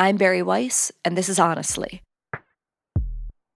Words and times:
I'm 0.00 0.16
Bari 0.16 0.42
Weiss, 0.42 0.92
and 1.04 1.18
this 1.18 1.28
is 1.28 1.40
Honestly. 1.40 2.02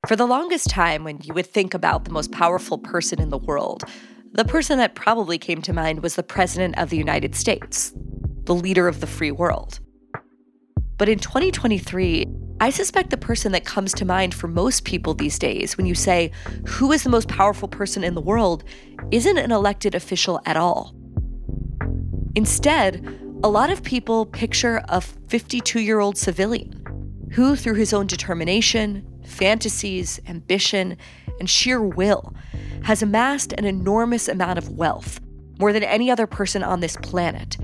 For 0.08 0.16
the 0.16 0.26
longest 0.26 0.68
time, 0.68 1.04
when 1.04 1.20
you 1.22 1.34
would 1.34 1.46
think 1.46 1.72
about 1.72 2.04
the 2.04 2.10
most 2.10 2.32
powerful 2.32 2.78
person 2.78 3.22
in 3.22 3.30
the 3.30 3.38
world, 3.38 3.84
the 4.32 4.44
person 4.44 4.78
that 4.78 4.96
probably 4.96 5.38
came 5.38 5.62
to 5.62 5.72
mind 5.72 6.02
was 6.02 6.16
the 6.16 6.24
President 6.24 6.76
of 6.78 6.90
the 6.90 6.96
United 6.96 7.36
States, 7.36 7.92
the 8.42 8.56
leader 8.56 8.88
of 8.88 9.00
the 9.00 9.06
free 9.06 9.30
world. 9.30 9.78
But 10.98 11.08
in 11.08 11.20
2023, 11.20 12.26
I 12.60 12.70
suspect 12.70 13.10
the 13.10 13.16
person 13.16 13.52
that 13.52 13.64
comes 13.64 13.94
to 13.94 14.04
mind 14.04 14.34
for 14.34 14.48
most 14.48 14.84
people 14.84 15.14
these 15.14 15.38
days 15.38 15.76
when 15.76 15.86
you 15.86 15.94
say, 15.94 16.32
who 16.66 16.90
is 16.90 17.04
the 17.04 17.10
most 17.10 17.28
powerful 17.28 17.68
person 17.68 18.02
in 18.02 18.16
the 18.16 18.20
world, 18.20 18.64
isn't 19.12 19.38
an 19.38 19.52
elected 19.52 19.94
official 19.94 20.40
at 20.44 20.56
all. 20.56 20.92
Instead, 22.34 23.21
a 23.44 23.48
lot 23.48 23.70
of 23.70 23.82
people 23.82 24.24
picture 24.24 24.80
a 24.88 25.00
52 25.00 25.80
year 25.80 25.98
old 25.98 26.16
civilian 26.16 26.78
who, 27.32 27.56
through 27.56 27.74
his 27.74 27.92
own 27.92 28.06
determination, 28.06 29.04
fantasies, 29.24 30.20
ambition, 30.28 30.96
and 31.40 31.50
sheer 31.50 31.82
will, 31.82 32.36
has 32.84 33.02
amassed 33.02 33.52
an 33.54 33.64
enormous 33.64 34.28
amount 34.28 34.58
of 34.58 34.68
wealth, 34.68 35.18
more 35.58 35.72
than 35.72 35.82
any 35.82 36.10
other 36.10 36.26
person 36.26 36.62
on 36.62 36.80
this 36.80 36.96
planet, 36.98 37.56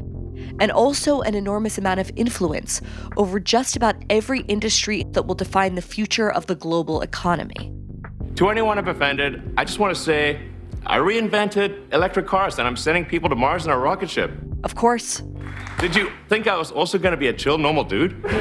and 0.59 0.73
also 0.73 1.21
an 1.21 1.35
enormous 1.35 1.79
amount 1.79 2.01
of 2.01 2.11
influence 2.17 2.81
over 3.17 3.39
just 3.39 3.77
about 3.77 3.95
every 4.11 4.41
industry 4.43 5.05
that 5.13 5.27
will 5.27 5.35
define 5.35 5.75
the 5.77 5.83
future 5.83 6.31
of 6.31 6.47
the 6.47 6.55
global 6.57 7.03
economy. 7.03 7.73
To 8.37 8.49
anyone 8.49 8.79
I've 8.79 8.89
offended, 8.89 9.53
I 9.57 9.65
just 9.65 9.79
want 9.79 9.95
to 9.95 10.01
say 10.01 10.41
I 10.87 10.99
reinvented 10.99 11.93
electric 11.93 12.27
cars 12.27 12.59
and 12.59 12.67
I'm 12.67 12.77
sending 12.77 13.05
people 13.05 13.29
to 13.29 13.37
Mars 13.37 13.65
in 13.65 13.71
a 13.71 13.79
rocket 13.79 14.11
ship. 14.11 14.31
Of 14.65 14.75
course. 14.75 15.23
Did 15.79 15.95
you 15.95 16.11
think 16.29 16.47
I 16.47 16.57
was 16.57 16.71
also 16.71 16.99
going 16.99 17.13
to 17.13 17.17
be 17.17 17.29
a 17.29 17.33
chill, 17.33 17.59
normal 17.59 17.85
dude? 17.85 18.25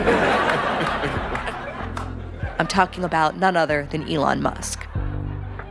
I'm 2.60 2.68
talking 2.68 3.04
about 3.04 3.38
none 3.38 3.56
other 3.56 3.88
than 3.92 4.10
Elon 4.10 4.42
Musk. 4.42 4.84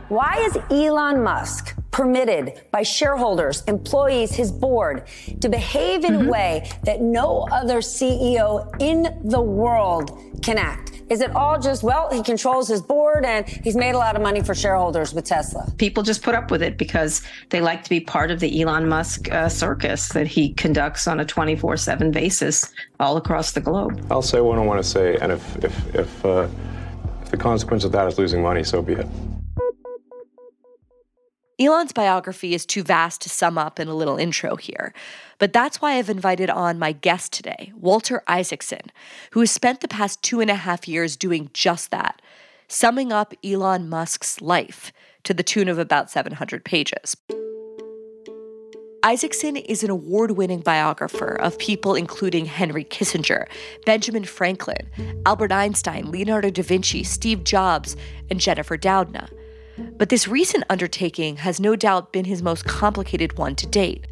Why 0.07 0.37
is 0.37 0.57
Elon 0.71 1.21
Musk 1.21 1.75
permitted 1.91 2.61
by 2.71 2.83
shareholders, 2.83 3.63
employees, 3.63 4.35
his 4.35 4.51
board 4.51 5.07
to 5.41 5.49
behave 5.49 6.03
in 6.03 6.13
mm-hmm. 6.13 6.27
a 6.27 6.31
way 6.31 6.71
that 6.83 7.01
no 7.01 7.47
other 7.51 7.79
CEO 7.79 8.69
in 8.79 9.19
the 9.23 9.41
world 9.41 10.19
can 10.41 10.57
act? 10.57 11.01
Is 11.09 11.21
it 11.21 11.33
all 11.35 11.59
just, 11.59 11.83
well, 11.83 12.11
he 12.11 12.21
controls 12.21 12.67
his 12.67 12.81
board 12.81 13.25
and 13.25 13.47
he's 13.47 13.77
made 13.77 13.95
a 13.95 13.97
lot 13.97 14.15
of 14.15 14.21
money 14.21 14.41
for 14.41 14.53
shareholders 14.53 15.13
with 15.13 15.25
Tesla? 15.25 15.71
People 15.77 16.03
just 16.03 16.21
put 16.21 16.35
up 16.35 16.51
with 16.51 16.61
it 16.61 16.77
because 16.77 17.21
they 17.49 17.61
like 17.61 17.83
to 17.83 17.89
be 17.89 18.01
part 18.01 18.29
of 18.29 18.39
the 18.41 18.61
Elon 18.61 18.89
Musk 18.89 19.31
uh, 19.31 19.47
circus 19.47 20.09
that 20.09 20.27
he 20.27 20.53
conducts 20.53 21.07
on 21.07 21.19
a 21.21 21.25
24 21.25 21.77
7 21.77 22.11
basis 22.11 22.73
all 22.99 23.15
across 23.15 23.53
the 23.53 23.61
globe. 23.61 24.05
I'll 24.11 24.21
say 24.21 24.41
what 24.41 24.57
I 24.59 24.61
want 24.61 24.83
to 24.83 24.87
say, 24.87 25.15
and 25.17 25.31
if, 25.31 25.63
if, 25.63 25.95
if, 25.95 26.25
uh, 26.25 26.47
if 27.21 27.31
the 27.31 27.37
consequence 27.37 27.85
of 27.85 27.91
that 27.93 28.07
is 28.07 28.17
losing 28.17 28.41
money, 28.41 28.63
so 28.63 28.81
be 28.81 28.93
it. 28.93 29.07
Elon's 31.59 31.91
biography 31.91 32.53
is 32.53 32.67
too 32.67 32.83
vast 32.83 33.21
to 33.21 33.29
sum 33.29 33.57
up 33.57 33.79
in 33.79 33.87
a 33.87 33.95
little 33.95 34.17
intro 34.17 34.57
here, 34.57 34.93
but 35.39 35.53
that's 35.53 35.81
why 35.81 35.93
I've 35.93 36.09
invited 36.09 36.51
on 36.51 36.77
my 36.77 36.91
guest 36.91 37.33
today, 37.33 37.71
Walter 37.75 38.21
Isaacson, 38.27 38.91
who 39.31 39.39
has 39.39 39.49
spent 39.49 39.81
the 39.81 39.87
past 39.87 40.21
two 40.21 40.39
and 40.39 40.51
a 40.51 40.55
half 40.55 40.87
years 40.87 41.17
doing 41.17 41.49
just 41.53 41.89
that, 41.89 42.21
summing 42.67 43.11
up 43.11 43.33
Elon 43.43 43.89
Musk's 43.89 44.39
life 44.39 44.93
to 45.23 45.33
the 45.33 45.41
tune 45.41 45.67
of 45.67 45.79
about 45.79 46.11
700 46.11 46.63
pages. 46.63 47.17
Isaacson 49.01 49.55
is 49.55 49.83
an 49.83 49.89
award 49.89 50.31
winning 50.31 50.59
biographer 50.59 51.33
of 51.39 51.57
people 51.57 51.95
including 51.95 52.45
Henry 52.45 52.83
Kissinger, 52.83 53.47
Benjamin 53.83 54.25
Franklin, 54.25 54.87
Albert 55.25 55.51
Einstein, 55.51 56.11
Leonardo 56.11 56.51
da 56.51 56.61
Vinci, 56.61 57.03
Steve 57.03 57.43
Jobs, 57.43 57.95
and 58.29 58.39
Jennifer 58.39 58.77
Doudna. 58.77 59.27
But 59.97 60.09
this 60.09 60.27
recent 60.27 60.63
undertaking 60.69 61.37
has 61.37 61.59
no 61.59 61.75
doubt 61.75 62.11
been 62.11 62.25
his 62.25 62.41
most 62.41 62.65
complicated 62.65 63.37
one 63.37 63.55
to 63.55 63.67
date. 63.67 64.07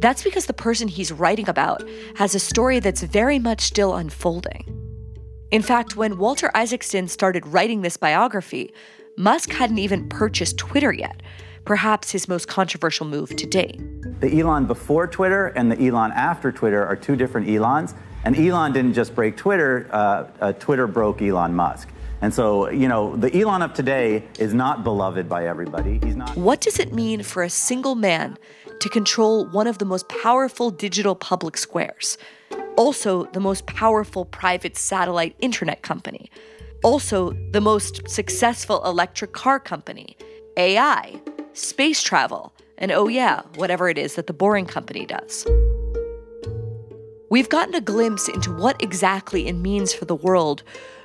That's 0.00 0.22
because 0.22 0.46
the 0.46 0.52
person 0.52 0.88
he's 0.88 1.12
writing 1.12 1.48
about 1.48 1.82
has 2.16 2.34
a 2.34 2.38
story 2.38 2.80
that's 2.80 3.02
very 3.02 3.38
much 3.38 3.60
still 3.60 3.94
unfolding. 3.94 4.64
In 5.50 5.62
fact, 5.62 5.96
when 5.96 6.18
Walter 6.18 6.50
Isaacson 6.54 7.08
started 7.08 7.46
writing 7.46 7.82
this 7.82 7.96
biography, 7.96 8.72
Musk 9.16 9.50
hadn't 9.52 9.78
even 9.78 10.08
purchased 10.08 10.58
Twitter 10.58 10.92
yet, 10.92 11.22
perhaps 11.64 12.10
his 12.10 12.28
most 12.28 12.48
controversial 12.48 13.06
move 13.06 13.34
to 13.36 13.46
date. 13.46 13.80
The 14.20 14.40
Elon 14.40 14.66
before 14.66 15.06
Twitter 15.06 15.48
and 15.48 15.70
the 15.70 15.86
Elon 15.86 16.12
after 16.12 16.50
Twitter 16.50 16.84
are 16.84 16.96
two 16.96 17.16
different 17.16 17.48
Elons. 17.48 17.94
And 18.24 18.36
Elon 18.36 18.72
didn't 18.72 18.94
just 18.94 19.14
break 19.14 19.36
Twitter, 19.36 19.88
uh, 19.92 20.26
uh, 20.40 20.52
Twitter 20.54 20.88
broke 20.88 21.22
Elon 21.22 21.54
Musk. 21.54 21.88
And 22.22 22.32
so, 22.32 22.70
you 22.70 22.88
know, 22.88 23.14
the 23.16 23.34
Elon 23.38 23.62
of 23.62 23.74
today 23.74 24.24
is 24.38 24.54
not 24.54 24.84
beloved 24.84 25.28
by 25.28 25.46
everybody. 25.46 26.00
He's 26.02 26.16
not. 26.16 26.36
What 26.36 26.60
does 26.60 26.78
it 26.78 26.92
mean 26.92 27.22
for 27.22 27.42
a 27.42 27.50
single 27.50 27.94
man 27.94 28.38
to 28.80 28.88
control 28.88 29.46
one 29.46 29.66
of 29.66 29.78
the 29.78 29.84
most 29.84 30.08
powerful 30.08 30.70
digital 30.70 31.14
public 31.14 31.56
squares? 31.56 32.16
Also, 32.76 33.24
the 33.26 33.40
most 33.40 33.66
powerful 33.66 34.24
private 34.24 34.76
satellite 34.76 35.34
internet 35.40 35.82
company. 35.82 36.30
Also, 36.82 37.32
the 37.52 37.60
most 37.60 38.08
successful 38.08 38.84
electric 38.84 39.32
car 39.32 39.58
company, 39.58 40.16
AI, 40.56 41.20
space 41.52 42.02
travel, 42.02 42.52
and 42.78 42.92
oh, 42.92 43.08
yeah, 43.08 43.42
whatever 43.56 43.88
it 43.88 43.98
is 43.98 44.14
that 44.14 44.26
the 44.26 44.32
boring 44.32 44.66
company 44.66 45.06
does. 45.06 45.46
We've 47.28 47.48
gotten 47.48 47.74
a 47.74 47.80
glimpse 47.80 48.28
into 48.28 48.54
what 48.54 48.80
exactly 48.82 49.48
it 49.48 49.54
means 49.54 49.92
for 49.92 50.04
the 50.04 50.14
world 50.14 50.62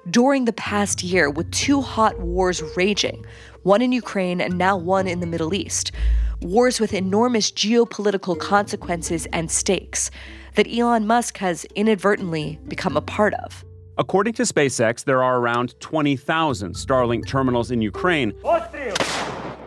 during 0.10 0.46
the 0.46 0.54
past 0.54 1.04
year 1.04 1.30
with 1.30 1.50
two 1.52 1.82
hot 1.82 2.20
wars 2.20 2.64
raging, 2.76 3.26
one 3.64 3.82
in 3.82 3.92
Ukraine 3.92 4.42
and 4.42 4.58
now 4.58 4.76
one 4.76 5.08
in 5.08 5.20
the 5.20 5.28
Middle 5.28 5.54
East. 5.54 5.92
Wars 6.42 6.80
with 6.80 6.94
enormous 6.94 7.52
geopolitical 7.52 8.40
consequences 8.40 9.28
and 9.28 9.52
stakes 9.52 10.10
that 10.56 10.68
Elon 10.68 11.06
Musk 11.06 11.38
has 11.38 11.66
inadvertently 11.76 12.60
become 12.68 12.98
a 12.98 13.02
part 13.02 13.34
of. 13.36 13.64
According 13.98 14.34
to 14.34 14.44
SpaceX, 14.44 15.04
there 15.04 15.22
are 15.22 15.38
around 15.38 15.80
20,000 15.80 16.74
Starlink 16.74 17.28
terminals 17.28 17.70
in 17.70 17.82
Ukraine 17.82 18.34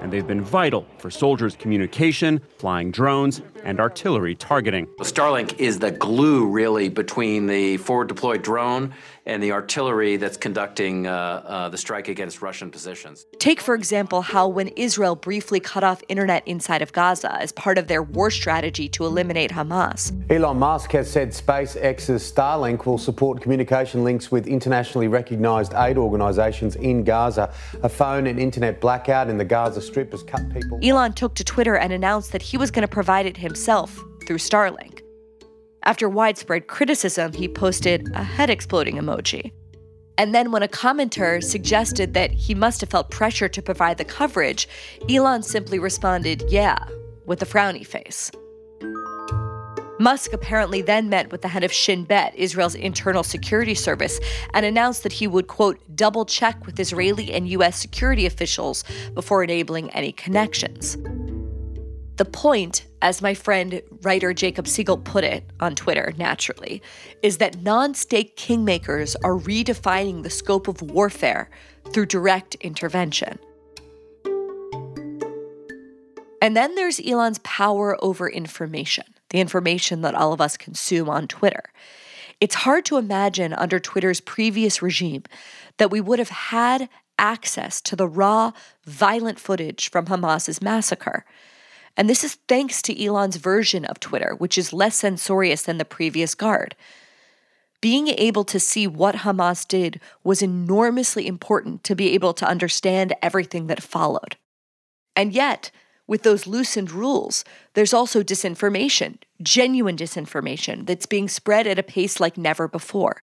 and 0.04 0.12
they've 0.12 0.26
been 0.26 0.42
vital 0.42 0.86
for 0.98 1.10
soldiers' 1.10 1.56
communication, 1.56 2.38
flying 2.58 2.90
drones, 2.90 3.40
and 3.64 3.80
artillery 3.80 4.34
targeting. 4.34 4.86
Starlink 4.98 5.58
is 5.58 5.78
the 5.78 5.92
glue, 5.92 6.46
really, 6.46 6.90
between 6.90 7.46
the 7.46 7.78
forward 7.78 8.08
deployed 8.08 8.42
drone 8.42 8.92
and 9.26 9.42
the 9.42 9.52
artillery 9.52 10.16
that's 10.16 10.36
conducting 10.36 11.06
uh, 11.06 11.10
uh, 11.10 11.68
the 11.68 11.78
strike 11.78 12.08
against 12.08 12.42
Russian 12.42 12.70
positions. 12.70 13.26
Take, 13.38 13.60
for 13.60 13.74
example, 13.74 14.22
how 14.22 14.48
when 14.48 14.68
Israel 14.68 15.16
briefly 15.16 15.60
cut 15.60 15.84
off 15.84 16.02
internet 16.08 16.46
inside 16.46 16.82
of 16.82 16.92
Gaza 16.92 17.34
as 17.40 17.52
part 17.52 17.78
of 17.78 17.86
their 17.86 18.02
war 18.02 18.30
strategy 18.30 18.88
to 18.90 19.04
eliminate 19.04 19.50
Hamas. 19.50 20.12
Elon 20.30 20.58
Musk 20.58 20.92
has 20.92 21.10
said 21.10 21.30
SpaceX's 21.30 22.32
Starlink 22.32 22.86
will 22.86 22.98
support 22.98 23.40
communication 23.40 24.04
links 24.04 24.30
with 24.30 24.46
internationally 24.46 25.08
recognized 25.08 25.72
aid 25.74 25.96
organizations 25.96 26.76
in 26.76 27.04
Gaza. 27.04 27.52
A 27.82 27.88
phone 27.88 28.26
and 28.26 28.38
internet 28.38 28.80
blackout 28.80 29.28
in 29.28 29.38
the 29.38 29.44
Gaza 29.44 29.80
Strip 29.80 30.12
has 30.12 30.22
cut 30.22 30.52
people. 30.52 30.78
Elon 30.82 31.12
took 31.12 31.34
to 31.34 31.44
Twitter 31.44 31.76
and 31.76 31.92
announced 31.92 32.32
that 32.32 32.42
he 32.42 32.56
was 32.56 32.70
going 32.70 32.86
to 32.86 32.88
provide 32.88 33.26
it 33.26 33.36
himself 33.36 34.02
through 34.26 34.38
Starlink. 34.38 34.93
After 35.84 36.08
widespread 36.08 36.66
criticism, 36.66 37.32
he 37.34 37.46
posted 37.46 38.08
a 38.14 38.22
head 38.22 38.48
exploding 38.48 38.96
emoji. 38.96 39.52
And 40.16 40.34
then, 40.34 40.50
when 40.50 40.62
a 40.62 40.68
commenter 40.68 41.42
suggested 41.42 42.14
that 42.14 42.30
he 42.30 42.54
must 42.54 42.80
have 42.80 42.90
felt 42.90 43.10
pressure 43.10 43.48
to 43.48 43.60
provide 43.60 43.98
the 43.98 44.04
coverage, 44.04 44.68
Elon 45.10 45.42
simply 45.42 45.78
responded, 45.78 46.44
yeah, 46.48 46.78
with 47.26 47.42
a 47.42 47.46
frowny 47.46 47.84
face. 47.84 48.30
Musk 50.00 50.32
apparently 50.32 50.82
then 50.82 51.08
met 51.08 51.30
with 51.30 51.42
the 51.42 51.48
head 51.48 51.64
of 51.64 51.72
Shin 51.72 52.04
Bet, 52.04 52.34
Israel's 52.34 52.74
internal 52.74 53.22
security 53.22 53.74
service, 53.74 54.18
and 54.52 54.64
announced 54.64 55.02
that 55.02 55.12
he 55.12 55.26
would, 55.26 55.48
quote, 55.48 55.78
double 55.94 56.24
check 56.24 56.64
with 56.64 56.80
Israeli 56.80 57.32
and 57.32 57.48
U.S. 57.48 57.78
security 57.78 58.26
officials 58.26 58.84
before 59.14 59.44
enabling 59.44 59.90
any 59.90 60.12
connections. 60.12 60.96
The 62.16 62.24
point, 62.24 62.86
as 63.02 63.20
my 63.20 63.34
friend 63.34 63.82
writer 64.02 64.32
Jacob 64.32 64.68
Siegel 64.68 64.98
put 64.98 65.24
it 65.24 65.44
on 65.58 65.74
Twitter 65.74 66.12
naturally, 66.16 66.80
is 67.22 67.38
that 67.38 67.62
non 67.62 67.94
state 67.94 68.36
kingmakers 68.36 69.16
are 69.24 69.36
redefining 69.36 70.22
the 70.22 70.30
scope 70.30 70.68
of 70.68 70.80
warfare 70.80 71.50
through 71.92 72.06
direct 72.06 72.54
intervention. 72.56 73.38
And 76.40 76.56
then 76.56 76.74
there's 76.76 77.00
Elon's 77.00 77.38
power 77.38 77.96
over 78.04 78.28
information, 78.28 79.04
the 79.30 79.40
information 79.40 80.02
that 80.02 80.14
all 80.14 80.32
of 80.32 80.40
us 80.40 80.56
consume 80.56 81.08
on 81.08 81.26
Twitter. 81.26 81.72
It's 82.40 82.54
hard 82.54 82.84
to 82.86 82.98
imagine 82.98 83.54
under 83.54 83.80
Twitter's 83.80 84.20
previous 84.20 84.82
regime 84.82 85.24
that 85.78 85.90
we 85.90 86.00
would 86.00 86.18
have 86.18 86.28
had 86.28 86.88
access 87.18 87.80
to 87.80 87.96
the 87.96 88.06
raw, 88.06 88.52
violent 88.84 89.40
footage 89.40 89.90
from 89.90 90.06
Hamas's 90.06 90.60
massacre. 90.60 91.24
And 91.96 92.10
this 92.10 92.24
is 92.24 92.38
thanks 92.48 92.82
to 92.82 93.04
Elon's 93.04 93.36
version 93.36 93.84
of 93.84 94.00
Twitter, 94.00 94.34
which 94.36 94.58
is 94.58 94.72
less 94.72 94.96
censorious 94.96 95.62
than 95.62 95.78
the 95.78 95.84
previous 95.84 96.34
guard. 96.34 96.74
being 97.84 98.08
able 98.08 98.44
to 98.44 98.58
see 98.58 98.86
what 98.86 99.14
Hamas 99.16 99.68
did 99.68 100.00
was 100.22 100.40
enormously 100.40 101.26
important 101.26 101.84
to 101.84 101.94
be 101.94 102.12
able 102.14 102.32
to 102.32 102.48
understand 102.48 103.12
everything 103.20 103.66
that 103.66 103.82
followed. 103.82 104.36
And 105.14 105.34
yet, 105.34 105.70
with 106.06 106.22
those 106.22 106.46
loosened 106.46 106.90
rules, 106.90 107.44
there's 107.74 107.92
also 107.92 108.22
disinformation, 108.22 109.18
genuine 109.42 109.98
disinformation, 109.98 110.86
that's 110.86 111.04
being 111.04 111.28
spread 111.28 111.66
at 111.66 111.78
a 111.78 111.82
pace 111.82 112.18
like 112.20 112.38
never 112.38 112.68
before. 112.68 113.20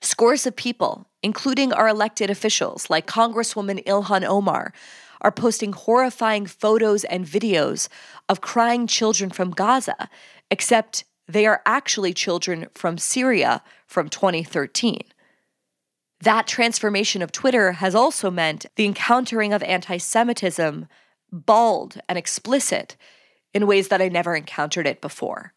Scores 0.00 0.46
of 0.46 0.56
people, 0.56 1.06
including 1.22 1.70
our 1.70 1.86
elected 1.86 2.30
officials 2.30 2.88
like 2.88 3.06
Congresswoman 3.06 3.84
Ilhan 3.84 4.24
Omar, 4.24 4.72
are 5.20 5.32
posting 5.32 5.72
horrifying 5.72 6.46
photos 6.46 7.04
and 7.04 7.26
videos 7.26 7.88
of 8.28 8.40
crying 8.40 8.86
children 8.86 9.30
from 9.30 9.50
Gaza, 9.50 10.08
except 10.50 11.04
they 11.28 11.46
are 11.46 11.62
actually 11.64 12.12
children 12.12 12.66
from 12.74 12.98
Syria 12.98 13.62
from 13.86 14.08
2013. 14.08 15.00
That 16.22 16.46
transformation 16.46 17.22
of 17.22 17.32
Twitter 17.32 17.72
has 17.72 17.94
also 17.94 18.30
meant 18.30 18.66
the 18.76 18.84
encountering 18.84 19.52
of 19.52 19.62
anti 19.62 19.96
Semitism 19.96 20.86
bald 21.32 22.00
and 22.08 22.18
explicit 22.18 22.96
in 23.54 23.66
ways 23.66 23.88
that 23.88 24.02
I 24.02 24.08
never 24.08 24.36
encountered 24.36 24.86
it 24.86 25.00
before. 25.00 25.54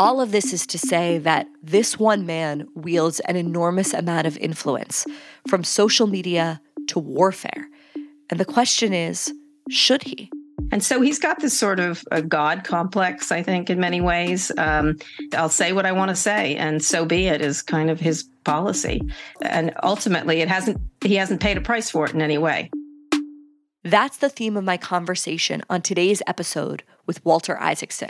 All 0.00 0.22
of 0.22 0.32
this 0.32 0.54
is 0.54 0.66
to 0.68 0.78
say 0.78 1.18
that 1.18 1.46
this 1.62 1.98
one 1.98 2.24
man 2.24 2.66
wields 2.74 3.20
an 3.20 3.36
enormous 3.36 3.92
amount 3.92 4.26
of 4.26 4.38
influence 4.38 5.04
from 5.46 5.62
social 5.62 6.06
media 6.06 6.58
to 6.88 6.98
warfare. 6.98 7.68
And 8.30 8.40
the 8.40 8.46
question 8.46 8.94
is 8.94 9.30
should 9.68 10.02
he? 10.02 10.30
And 10.72 10.82
so 10.82 11.02
he's 11.02 11.18
got 11.18 11.40
this 11.40 11.52
sort 11.52 11.80
of 11.80 12.02
a 12.10 12.22
God 12.22 12.64
complex, 12.64 13.30
I 13.30 13.42
think, 13.42 13.68
in 13.68 13.78
many 13.78 14.00
ways. 14.00 14.50
Um, 14.56 14.96
I'll 15.34 15.50
say 15.50 15.74
what 15.74 15.84
I 15.84 15.92
want 15.92 16.08
to 16.08 16.16
say, 16.16 16.56
and 16.56 16.82
so 16.82 17.04
be 17.04 17.26
it, 17.26 17.42
is 17.42 17.60
kind 17.60 17.90
of 17.90 18.00
his 18.00 18.22
policy. 18.44 19.02
And 19.42 19.74
ultimately, 19.82 20.40
it 20.40 20.48
hasn't, 20.48 20.80
he 21.04 21.16
hasn't 21.16 21.42
paid 21.42 21.58
a 21.58 21.60
price 21.60 21.90
for 21.90 22.06
it 22.06 22.14
in 22.14 22.22
any 22.22 22.38
way. 22.38 22.70
That's 23.84 24.16
the 24.16 24.30
theme 24.30 24.56
of 24.56 24.64
my 24.64 24.78
conversation 24.78 25.62
on 25.68 25.82
today's 25.82 26.22
episode 26.26 26.84
with 27.04 27.22
Walter 27.22 27.60
Isaacson. 27.60 28.08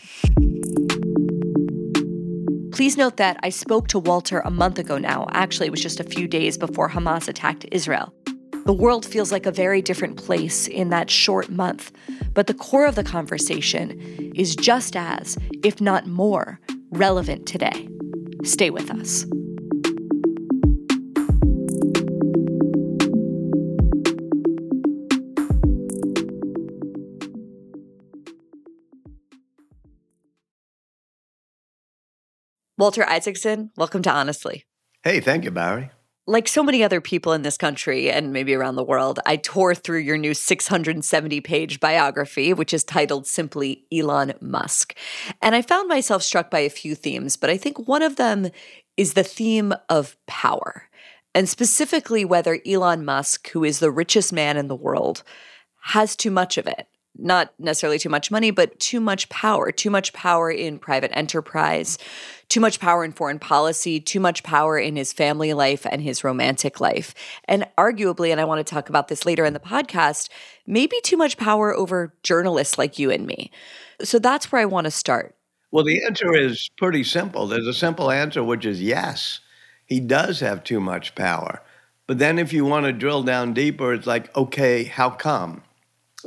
Please 2.80 2.96
note 2.96 3.18
that 3.18 3.38
I 3.42 3.50
spoke 3.50 3.88
to 3.88 3.98
Walter 3.98 4.38
a 4.38 4.50
month 4.50 4.78
ago 4.78 4.96
now. 4.96 5.26
Actually, 5.32 5.66
it 5.66 5.70
was 5.70 5.82
just 5.82 6.00
a 6.00 6.02
few 6.02 6.26
days 6.26 6.56
before 6.56 6.88
Hamas 6.88 7.28
attacked 7.28 7.66
Israel. 7.70 8.10
The 8.64 8.72
world 8.72 9.04
feels 9.04 9.30
like 9.30 9.44
a 9.44 9.52
very 9.52 9.82
different 9.82 10.16
place 10.16 10.66
in 10.66 10.88
that 10.88 11.10
short 11.10 11.50
month, 11.50 11.92
but 12.32 12.46
the 12.46 12.54
core 12.54 12.86
of 12.86 12.94
the 12.94 13.04
conversation 13.04 14.00
is 14.34 14.56
just 14.56 14.96
as, 14.96 15.36
if 15.62 15.82
not 15.82 16.06
more, 16.06 16.58
relevant 16.88 17.44
today. 17.44 17.86
Stay 18.44 18.70
with 18.70 18.90
us. 18.90 19.26
Walter 32.80 33.06
Isaacson, 33.06 33.70
welcome 33.76 34.00
to 34.00 34.10
Honestly. 34.10 34.64
Hey, 35.02 35.20
thank 35.20 35.44
you, 35.44 35.50
Bari. 35.50 35.90
Like 36.26 36.48
so 36.48 36.62
many 36.62 36.82
other 36.82 37.02
people 37.02 37.34
in 37.34 37.42
this 37.42 37.58
country 37.58 38.10
and 38.10 38.32
maybe 38.32 38.54
around 38.54 38.76
the 38.76 38.82
world, 38.84 39.20
I 39.26 39.36
tore 39.36 39.74
through 39.74 39.98
your 39.98 40.16
new 40.16 40.32
670 40.32 41.42
page 41.42 41.78
biography, 41.78 42.54
which 42.54 42.72
is 42.72 42.82
titled 42.82 43.26
simply 43.26 43.84
Elon 43.92 44.32
Musk. 44.40 44.96
And 45.42 45.54
I 45.54 45.60
found 45.60 45.90
myself 45.90 46.22
struck 46.22 46.50
by 46.50 46.60
a 46.60 46.70
few 46.70 46.94
themes, 46.94 47.36
but 47.36 47.50
I 47.50 47.58
think 47.58 47.86
one 47.86 48.00
of 48.00 48.16
them 48.16 48.48
is 48.96 49.12
the 49.12 49.24
theme 49.24 49.74
of 49.90 50.16
power, 50.26 50.88
and 51.34 51.50
specifically 51.50 52.24
whether 52.24 52.60
Elon 52.66 53.04
Musk, 53.04 53.50
who 53.50 53.62
is 53.62 53.80
the 53.80 53.90
richest 53.90 54.32
man 54.32 54.56
in 54.56 54.68
the 54.68 54.74
world, 54.74 55.22
has 55.82 56.16
too 56.16 56.30
much 56.30 56.56
of 56.56 56.66
it 56.66 56.86
not 57.18 57.52
necessarily 57.58 57.98
too 57.98 58.08
much 58.08 58.30
money, 58.30 58.50
but 58.50 58.78
too 58.78 59.00
much 59.00 59.28
power, 59.28 59.70
too 59.70 59.90
much 59.90 60.12
power 60.12 60.50
in 60.50 60.78
private 60.78 61.10
enterprise, 61.14 61.98
too 62.48 62.60
much 62.60 62.80
power 62.80 63.04
in 63.04 63.12
foreign 63.12 63.38
policy, 63.38 64.00
too 64.00 64.20
much 64.20 64.42
power 64.42 64.78
in 64.78 64.96
his 64.96 65.12
family 65.12 65.52
life 65.52 65.86
and 65.90 66.02
his 66.02 66.24
romantic 66.24 66.80
life. 66.80 67.14
And 67.44 67.66
arguably, 67.76 68.30
and 68.30 68.40
I 68.40 68.44
want 68.44 68.64
to 68.64 68.74
talk 68.74 68.88
about 68.88 69.08
this 69.08 69.26
later 69.26 69.44
in 69.44 69.52
the 69.52 69.60
podcast, 69.60 70.28
maybe 70.66 70.96
too 71.02 71.16
much 71.16 71.36
power 71.36 71.74
over 71.74 72.14
journalists 72.22 72.78
like 72.78 72.98
you 72.98 73.10
and 73.10 73.26
me. 73.26 73.50
So 74.02 74.18
that's 74.18 74.50
where 74.50 74.62
I 74.62 74.66
want 74.66 74.86
to 74.86 74.90
start. 74.90 75.36
Well, 75.72 75.84
the 75.84 76.04
answer 76.04 76.34
is 76.34 76.68
pretty 76.78 77.04
simple. 77.04 77.46
There's 77.46 77.66
a 77.66 77.74
simple 77.74 78.10
answer, 78.10 78.42
which 78.42 78.64
is 78.64 78.82
yes, 78.82 79.40
he 79.86 80.00
does 80.00 80.40
have 80.40 80.64
too 80.64 80.80
much 80.80 81.14
power. 81.14 81.62
But 82.06 82.18
then 82.18 82.40
if 82.40 82.52
you 82.52 82.64
want 82.64 82.86
to 82.86 82.92
drill 82.92 83.22
down 83.22 83.54
deeper, 83.54 83.92
it's 83.94 84.06
like, 84.06 84.36
okay, 84.36 84.84
how 84.84 85.10
come? 85.10 85.62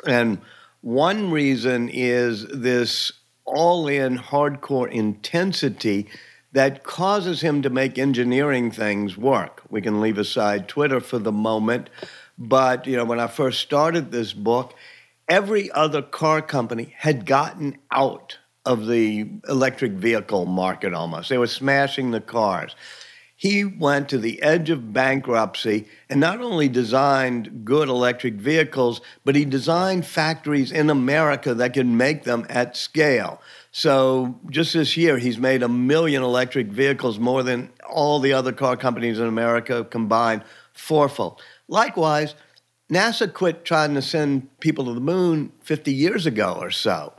And 0.07 0.39
one 0.83 1.31
reason 1.31 1.87
is 1.87 2.45
this 2.47 3.13
all 3.45 3.87
in 3.87 4.17
hardcore 4.17 4.91
intensity 4.91 6.07
that 6.51 6.83
causes 6.83 7.39
him 7.39 7.61
to 7.61 7.69
make 7.69 7.97
engineering 7.97 8.69
things 8.69 9.17
work. 9.17 9.61
We 9.69 9.81
can 9.81 10.01
leave 10.01 10.17
aside 10.17 10.67
Twitter 10.67 10.99
for 10.99 11.19
the 11.19 11.31
moment, 11.31 11.89
but 12.37 12.85
you 12.85 12.97
know, 12.97 13.05
when 13.05 13.21
I 13.21 13.27
first 13.27 13.61
started 13.61 14.11
this 14.11 14.33
book, 14.33 14.73
every 15.29 15.71
other 15.71 16.01
car 16.01 16.41
company 16.41 16.93
had 16.97 17.25
gotten 17.25 17.77
out 17.89 18.39
of 18.65 18.85
the 18.85 19.29
electric 19.47 19.93
vehicle 19.93 20.45
market 20.45 20.93
almost. 20.93 21.29
They 21.29 21.37
were 21.37 21.47
smashing 21.47 22.11
the 22.11 22.19
cars 22.19 22.75
he 23.43 23.65
went 23.65 24.07
to 24.07 24.17
the 24.17 24.41
edge 24.41 24.69
of 24.69 24.93
bankruptcy 24.93 25.85
and 26.09 26.21
not 26.21 26.39
only 26.39 26.69
designed 26.69 27.65
good 27.65 27.89
electric 27.89 28.35
vehicles, 28.35 29.01
but 29.25 29.35
he 29.35 29.43
designed 29.43 30.05
factories 30.05 30.71
in 30.71 30.89
America 30.89 31.53
that 31.53 31.73
could 31.73 31.85
make 31.85 32.23
them 32.23 32.45
at 32.47 32.77
scale. 32.77 33.41
So 33.73 34.39
just 34.49 34.71
this 34.71 34.95
year, 34.95 35.17
he's 35.17 35.37
made 35.37 35.61
a 35.61 35.67
million 35.67 36.23
electric 36.23 36.67
vehicles, 36.67 37.19
more 37.19 37.43
than 37.43 37.69
all 37.85 38.21
the 38.21 38.31
other 38.31 38.53
car 38.53 38.77
companies 38.77 39.19
in 39.19 39.25
America 39.25 39.83
combined, 39.83 40.45
fourfold. 40.71 41.41
Likewise, 41.67 42.35
NASA 42.89 43.33
quit 43.33 43.65
trying 43.65 43.93
to 43.95 44.01
send 44.01 44.57
people 44.61 44.85
to 44.85 44.93
the 44.93 45.01
moon 45.01 45.51
50 45.63 45.93
years 45.93 46.25
ago 46.25 46.57
or 46.61 46.71
so 46.71 47.11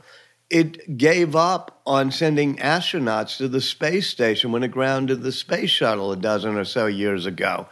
it 0.49 0.97
gave 0.97 1.35
up 1.35 1.81
on 1.85 2.11
sending 2.11 2.57
astronauts 2.57 3.37
to 3.37 3.47
the 3.47 3.61
space 3.61 4.07
station 4.07 4.51
when 4.51 4.63
it 4.63 4.71
grounded 4.71 5.21
the 5.21 5.31
space 5.31 5.69
shuttle 5.69 6.11
a 6.11 6.15
dozen 6.15 6.55
or 6.55 6.65
so 6.65 6.85
years 6.85 7.25
ago. 7.25 7.67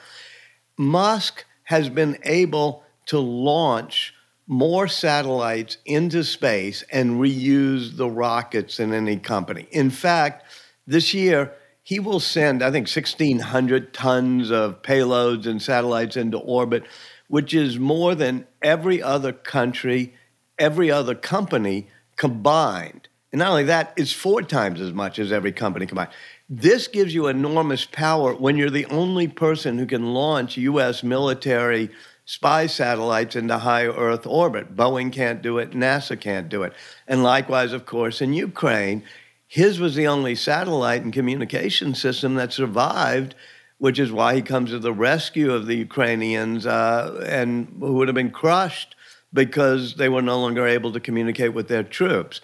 Musk 0.77 1.45
has 1.65 1.89
been 1.89 2.17
able 2.23 2.83
to 3.05 3.19
launch 3.19 4.13
more 4.47 4.87
satellites 4.87 5.77
into 5.85 6.23
space 6.23 6.83
and 6.91 7.21
reuse 7.21 7.95
the 7.95 8.09
rockets 8.09 8.77
than 8.77 8.93
any 8.93 9.17
company. 9.17 9.67
In 9.71 9.89
fact, 9.89 10.43
this 10.85 11.13
year, 11.13 11.53
he 11.83 11.99
will 11.99 12.19
send, 12.19 12.63
I 12.63 12.71
think, 12.71 12.87
1,600 12.87 13.93
tons 13.93 14.51
of 14.51 14.81
payloads 14.81 15.45
and 15.45 15.61
satellites 15.61 16.17
into 16.17 16.37
orbit, 16.37 16.83
which 17.27 17.53
is 17.53 17.77
more 17.77 18.15
than 18.15 18.47
every 18.61 19.01
other 19.01 19.31
country, 19.31 20.13
every 20.57 20.89
other 20.91 21.15
company 21.15 21.89
combined. 22.15 23.07
And 23.31 23.39
not 23.39 23.49
only 23.49 23.63
that, 23.63 23.93
it's 23.97 24.11
four 24.11 24.43
times 24.43 24.79
as 24.79 24.93
much 24.93 25.17
as 25.17 25.31
every 25.31 25.51
company 25.51 25.87
combined. 25.87 26.11
This 26.49 26.87
gives 26.87 27.15
you 27.15 27.27
enormous 27.27 27.85
power 27.85 28.35
when 28.35 28.57
you're 28.57 28.69
the 28.69 28.85
only 28.85 29.27
person 29.27 29.79
who 29.79 29.87
can 29.87 30.13
launch 30.13 30.55
U.S. 30.57 31.01
military 31.01 31.89
spy 32.25 32.67
satellites 32.67 33.35
into 33.35 33.57
high 33.57 33.87
Earth 33.87 34.27
orbit. 34.27 34.75
Boeing 34.75 35.11
can't 35.11 35.41
do 35.41 35.57
it, 35.57 35.71
NASA 35.71 36.19
can't 36.19 36.47
do 36.47 36.63
it. 36.63 36.73
And 37.07 37.23
likewise, 37.23 37.73
of 37.73 37.85
course, 37.85 38.21
in 38.21 38.33
Ukraine, 38.33 39.03
his 39.47 39.79
was 39.79 39.95
the 39.95 40.07
only 40.07 40.35
satellite 40.35 41.01
and 41.01 41.13
communication 41.13 41.95
system 41.95 42.35
that 42.35 42.53
survived, 42.53 43.35
which 43.77 43.99
is 43.99 44.11
why 44.11 44.35
he 44.35 44.41
comes 44.41 44.69
to 44.69 44.79
the 44.79 44.93
rescue 44.93 45.51
of 45.51 45.65
the 45.65 45.75
Ukrainians 45.75 46.65
uh, 46.65 47.23
and 47.27 47.75
who 47.79 47.93
would 47.93 48.07
have 48.07 48.15
been 48.15 48.31
crushed 48.31 48.95
because 49.33 49.95
they 49.95 50.09
were 50.09 50.21
no 50.21 50.39
longer 50.39 50.67
able 50.67 50.91
to 50.93 50.99
communicate 50.99 51.53
with 51.53 51.67
their 51.67 51.83
troops. 51.83 52.39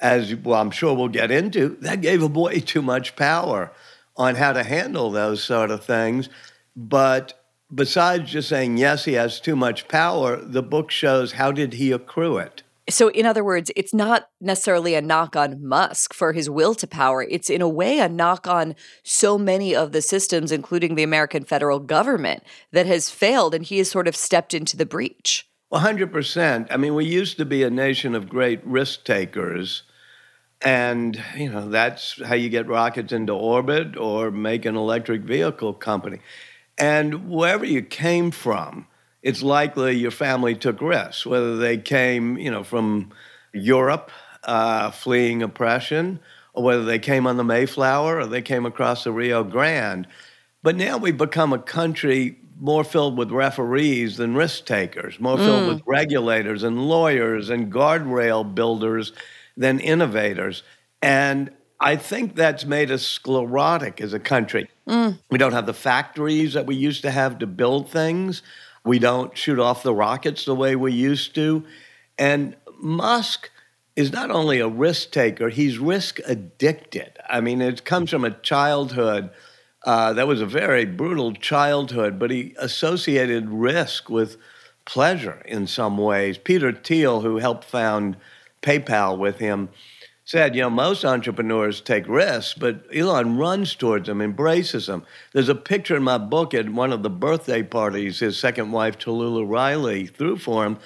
As 0.00 0.34
well, 0.34 0.60
I'm 0.60 0.70
sure 0.70 0.94
we'll 0.94 1.08
get 1.08 1.30
into, 1.30 1.76
that 1.80 2.00
gave 2.00 2.22
him 2.22 2.34
way 2.34 2.60
too 2.60 2.82
much 2.82 3.16
power 3.16 3.72
on 4.16 4.34
how 4.34 4.52
to 4.52 4.62
handle 4.62 5.10
those 5.10 5.42
sort 5.42 5.70
of 5.70 5.84
things. 5.84 6.28
But 6.76 7.40
besides 7.74 8.30
just 8.30 8.48
saying, 8.48 8.76
yes, 8.76 9.04
he 9.04 9.14
has 9.14 9.40
too 9.40 9.56
much 9.56 9.88
power, 9.88 10.36
the 10.36 10.62
book 10.62 10.90
shows 10.90 11.32
how 11.32 11.52
did 11.52 11.74
he 11.74 11.92
accrue 11.92 12.38
it? 12.38 12.62
So, 12.90 13.08
in 13.08 13.24
other 13.24 13.42
words, 13.42 13.70
it's 13.76 13.94
not 13.94 14.28
necessarily 14.42 14.94
a 14.94 15.00
knock 15.00 15.36
on 15.36 15.66
Musk 15.66 16.12
for 16.12 16.34
his 16.34 16.50
will 16.50 16.74
to 16.74 16.86
power. 16.86 17.22
It's, 17.22 17.48
in 17.48 17.62
a 17.62 17.68
way, 17.68 17.98
a 17.98 18.10
knock 18.10 18.46
on 18.46 18.74
so 19.02 19.38
many 19.38 19.74
of 19.74 19.92
the 19.92 20.02
systems, 20.02 20.52
including 20.52 20.94
the 20.94 21.02
American 21.02 21.44
federal 21.44 21.78
government, 21.78 22.42
that 22.72 22.84
has 22.84 23.08
failed, 23.08 23.54
and 23.54 23.64
he 23.64 23.78
has 23.78 23.90
sort 23.90 24.06
of 24.06 24.14
stepped 24.14 24.52
into 24.52 24.76
the 24.76 24.84
breach. 24.84 25.48
100%. 25.74 26.68
I 26.70 26.76
mean, 26.76 26.94
we 26.94 27.04
used 27.04 27.36
to 27.38 27.44
be 27.44 27.62
a 27.62 27.70
nation 27.70 28.14
of 28.14 28.28
great 28.28 28.64
risk 28.64 29.04
takers. 29.04 29.82
And, 30.62 31.22
you 31.36 31.50
know, 31.50 31.68
that's 31.68 32.22
how 32.22 32.36
you 32.36 32.48
get 32.48 32.68
rockets 32.68 33.12
into 33.12 33.32
orbit 33.32 33.96
or 33.96 34.30
make 34.30 34.64
an 34.64 34.76
electric 34.76 35.22
vehicle 35.22 35.74
company. 35.74 36.20
And 36.78 37.28
wherever 37.28 37.64
you 37.64 37.82
came 37.82 38.30
from, 38.30 38.86
it's 39.22 39.42
likely 39.42 39.96
your 39.96 40.10
family 40.10 40.54
took 40.54 40.80
risks, 40.80 41.26
whether 41.26 41.56
they 41.56 41.78
came, 41.78 42.38
you 42.38 42.50
know, 42.50 42.62
from 42.62 43.12
Europe 43.52 44.10
uh, 44.44 44.90
fleeing 44.90 45.42
oppression, 45.42 46.20
or 46.52 46.62
whether 46.62 46.84
they 46.84 46.98
came 46.98 47.26
on 47.26 47.36
the 47.36 47.44
Mayflower 47.44 48.18
or 48.18 48.26
they 48.26 48.42
came 48.42 48.64
across 48.64 49.04
the 49.04 49.12
Rio 49.12 49.42
Grande. 49.42 50.06
But 50.62 50.76
now 50.76 50.98
we've 50.98 51.16
become 51.16 51.52
a 51.52 51.58
country 51.58 52.38
more 52.58 52.84
filled 52.84 53.16
with 53.18 53.30
referees 53.30 54.16
than 54.16 54.34
risk 54.34 54.64
takers, 54.64 55.18
more 55.18 55.36
filled 55.36 55.64
mm. 55.64 55.74
with 55.74 55.82
regulators 55.86 56.62
and 56.62 56.88
lawyers 56.88 57.50
and 57.50 57.72
guardrail 57.72 58.54
builders 58.54 59.12
than 59.56 59.80
innovators. 59.80 60.62
And 61.02 61.50
I 61.80 61.96
think 61.96 62.34
that's 62.34 62.64
made 62.64 62.90
us 62.90 63.02
sclerotic 63.02 64.00
as 64.00 64.12
a 64.12 64.18
country. 64.18 64.70
Mm. 64.88 65.18
We 65.30 65.38
don't 65.38 65.52
have 65.52 65.66
the 65.66 65.74
factories 65.74 66.54
that 66.54 66.66
we 66.66 66.76
used 66.76 67.02
to 67.02 67.10
have 67.10 67.38
to 67.40 67.46
build 67.46 67.90
things. 67.90 68.42
We 68.84 68.98
don't 68.98 69.36
shoot 69.36 69.58
off 69.58 69.82
the 69.82 69.94
rockets 69.94 70.44
the 70.44 70.54
way 70.54 70.76
we 70.76 70.92
used 70.92 71.34
to. 71.34 71.64
And 72.18 72.56
Musk 72.80 73.50
is 73.96 74.12
not 74.12 74.30
only 74.30 74.60
a 74.60 74.68
risk 74.68 75.10
taker, 75.10 75.48
he's 75.48 75.78
risk 75.78 76.20
addicted. 76.26 77.18
I 77.28 77.40
mean, 77.40 77.60
it 77.60 77.84
comes 77.84 78.10
from 78.10 78.24
a 78.24 78.30
childhood 78.30 79.30
uh, 79.84 80.12
that 80.14 80.26
was 80.26 80.40
a 80.40 80.46
very 80.46 80.84
brutal 80.84 81.32
childhood, 81.32 82.18
but 82.18 82.30
he 82.30 82.54
associated 82.58 83.48
risk 83.50 84.08
with 84.08 84.36
pleasure 84.86 85.42
in 85.46 85.66
some 85.66 85.98
ways. 85.98 86.38
Peter 86.38 86.72
Thiel, 86.72 87.20
who 87.20 87.36
helped 87.36 87.64
found 87.64 88.16
PayPal 88.62 89.18
with 89.18 89.38
him, 89.38 89.68
said, 90.24 90.54
you 90.56 90.62
know, 90.62 90.70
most 90.70 91.04
entrepreneurs 91.04 91.82
take 91.82 92.08
risks, 92.08 92.54
but 92.54 92.86
Elon 92.94 93.36
runs 93.36 93.74
towards 93.74 94.06
them, 94.06 94.22
embraces 94.22 94.86
them. 94.86 95.04
There's 95.32 95.50
a 95.50 95.54
picture 95.54 95.96
in 95.96 96.02
my 96.02 96.16
book 96.16 96.54
at 96.54 96.70
one 96.70 96.92
of 96.92 97.02
the 97.02 97.10
birthday 97.10 97.62
parties 97.62 98.20
his 98.20 98.38
second 98.38 98.72
wife, 98.72 98.98
Talulah 98.98 99.46
Riley, 99.46 100.06
threw 100.06 100.36
for 100.36 100.64
him, 100.64 100.78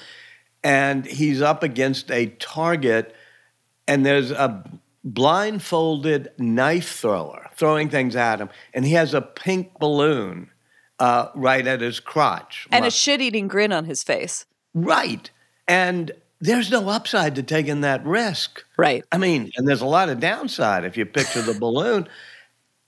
and 0.64 1.06
he's 1.06 1.40
up 1.40 1.62
against 1.62 2.10
a 2.10 2.26
target, 2.26 3.14
and 3.86 4.04
there's 4.04 4.32
a 4.32 4.64
blindfolded 5.14 6.30
knife 6.38 7.00
thrower 7.00 7.48
throwing 7.56 7.88
things 7.88 8.14
at 8.16 8.40
him, 8.40 8.48
and 8.72 8.84
he 8.84 8.92
has 8.92 9.14
a 9.14 9.20
pink 9.20 9.78
balloon 9.78 10.50
uh, 10.98 11.28
right 11.34 11.66
at 11.66 11.80
his 11.80 12.00
crotch. 12.00 12.68
And 12.70 12.84
a 12.84 12.90
shit 12.90 13.20
eating 13.20 13.48
grin 13.48 13.72
on 13.72 13.84
his 13.84 14.02
face. 14.02 14.46
Right. 14.74 15.30
And 15.66 16.12
there's 16.40 16.70
no 16.70 16.88
upside 16.88 17.34
to 17.34 17.42
taking 17.42 17.80
that 17.80 18.04
risk. 18.04 18.64
Right. 18.76 19.04
I 19.10 19.18
mean, 19.18 19.50
and 19.56 19.66
there's 19.66 19.80
a 19.80 19.86
lot 19.86 20.08
of 20.08 20.20
downside 20.20 20.84
if 20.84 20.96
you 20.96 21.04
picture 21.04 21.42
the 21.42 21.54
balloon. 21.54 22.08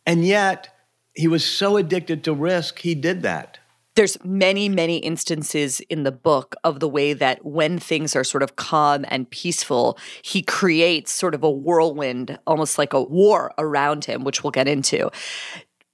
And 0.06 0.24
yet, 0.24 0.68
he 1.14 1.28
was 1.28 1.44
so 1.44 1.76
addicted 1.76 2.24
to 2.24 2.32
risk, 2.32 2.78
he 2.78 2.94
did 2.94 3.22
that. 3.22 3.58
There's 3.96 4.22
many, 4.24 4.68
many 4.68 4.98
instances 4.98 5.80
in 5.90 6.04
the 6.04 6.12
book 6.12 6.54
of 6.62 6.80
the 6.80 6.88
way 6.88 7.12
that 7.12 7.44
when 7.44 7.78
things 7.78 8.14
are 8.14 8.24
sort 8.24 8.42
of 8.42 8.56
calm 8.56 9.04
and 9.08 9.28
peaceful, 9.30 9.98
he 10.22 10.42
creates 10.42 11.12
sort 11.12 11.34
of 11.34 11.42
a 11.42 11.50
whirlwind, 11.50 12.38
almost 12.46 12.78
like 12.78 12.92
a 12.92 13.02
war 13.02 13.52
around 13.58 14.04
him, 14.04 14.22
which 14.22 14.44
we'll 14.44 14.52
get 14.52 14.68
into. 14.68 15.10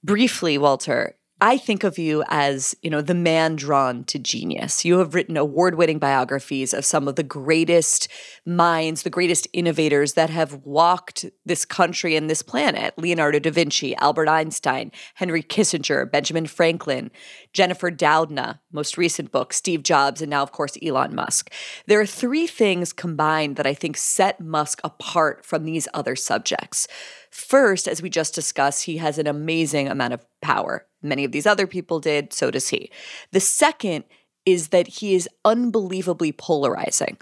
Briefly, 0.03 0.57
Walter, 0.57 1.15
I 1.39 1.59
think 1.59 1.83
of 1.83 1.99
you 1.99 2.23
as, 2.29 2.75
you 2.81 2.89
know, 2.89 3.01
the 3.01 3.13
man 3.13 3.57
drawn 3.57 4.05
to 4.05 4.17
genius. 4.17 4.83
You 4.83 4.97
have 4.97 5.13
written 5.13 5.37
award-winning 5.37 5.99
biographies 5.99 6.73
of 6.73 6.83
some 6.83 7.07
of 7.07 7.15
the 7.15 7.21
greatest 7.21 8.07
minds, 8.43 9.03
the 9.03 9.11
greatest 9.11 9.47
innovators 9.53 10.13
that 10.13 10.31
have 10.31 10.65
walked 10.65 11.25
this 11.45 11.63
country 11.63 12.15
and 12.15 12.27
this 12.27 12.41
planet. 12.41 12.95
Leonardo 12.97 13.37
da 13.37 13.51
Vinci, 13.51 13.95
Albert 13.97 14.27
Einstein, 14.27 14.91
Henry 15.13 15.43
Kissinger, 15.43 16.09
Benjamin 16.11 16.47
Franklin, 16.47 17.11
Jennifer 17.53 17.91
Doudna, 17.91 18.59
most 18.71 18.97
recent 18.97 19.31
book, 19.31 19.53
Steve 19.53 19.83
Jobs, 19.83 20.23
and 20.23 20.31
now, 20.31 20.41
of 20.41 20.51
course, 20.51 20.75
Elon 20.81 21.13
Musk. 21.13 21.53
There 21.85 21.99
are 21.99 22.05
three 22.07 22.47
things 22.47 22.93
combined 22.93 23.57
that 23.57 23.67
I 23.67 23.75
think 23.75 23.95
set 23.95 24.41
Musk 24.41 24.81
apart 24.83 25.45
from 25.45 25.65
these 25.65 25.87
other 25.93 26.15
subjects. 26.15 26.87
First, 27.29 27.87
as 27.87 28.01
we 28.01 28.09
just 28.09 28.33
discussed, 28.33 28.85
he 28.85 28.97
has 28.97 29.19
an 29.19 29.27
amazing 29.27 29.87
amount 29.87 30.15
of 30.15 30.25
power. 30.41 30.86
Many 31.01 31.23
of 31.23 31.31
these 31.31 31.45
other 31.45 31.67
people 31.67 31.99
did, 31.99 32.33
so 32.33 32.51
does 32.51 32.69
he. 32.69 32.91
The 33.31 33.39
second 33.39 34.05
is 34.45 34.69
that 34.69 34.87
he 34.87 35.13
is 35.13 35.29
unbelievably 35.43 36.31
polarizing. 36.33 37.17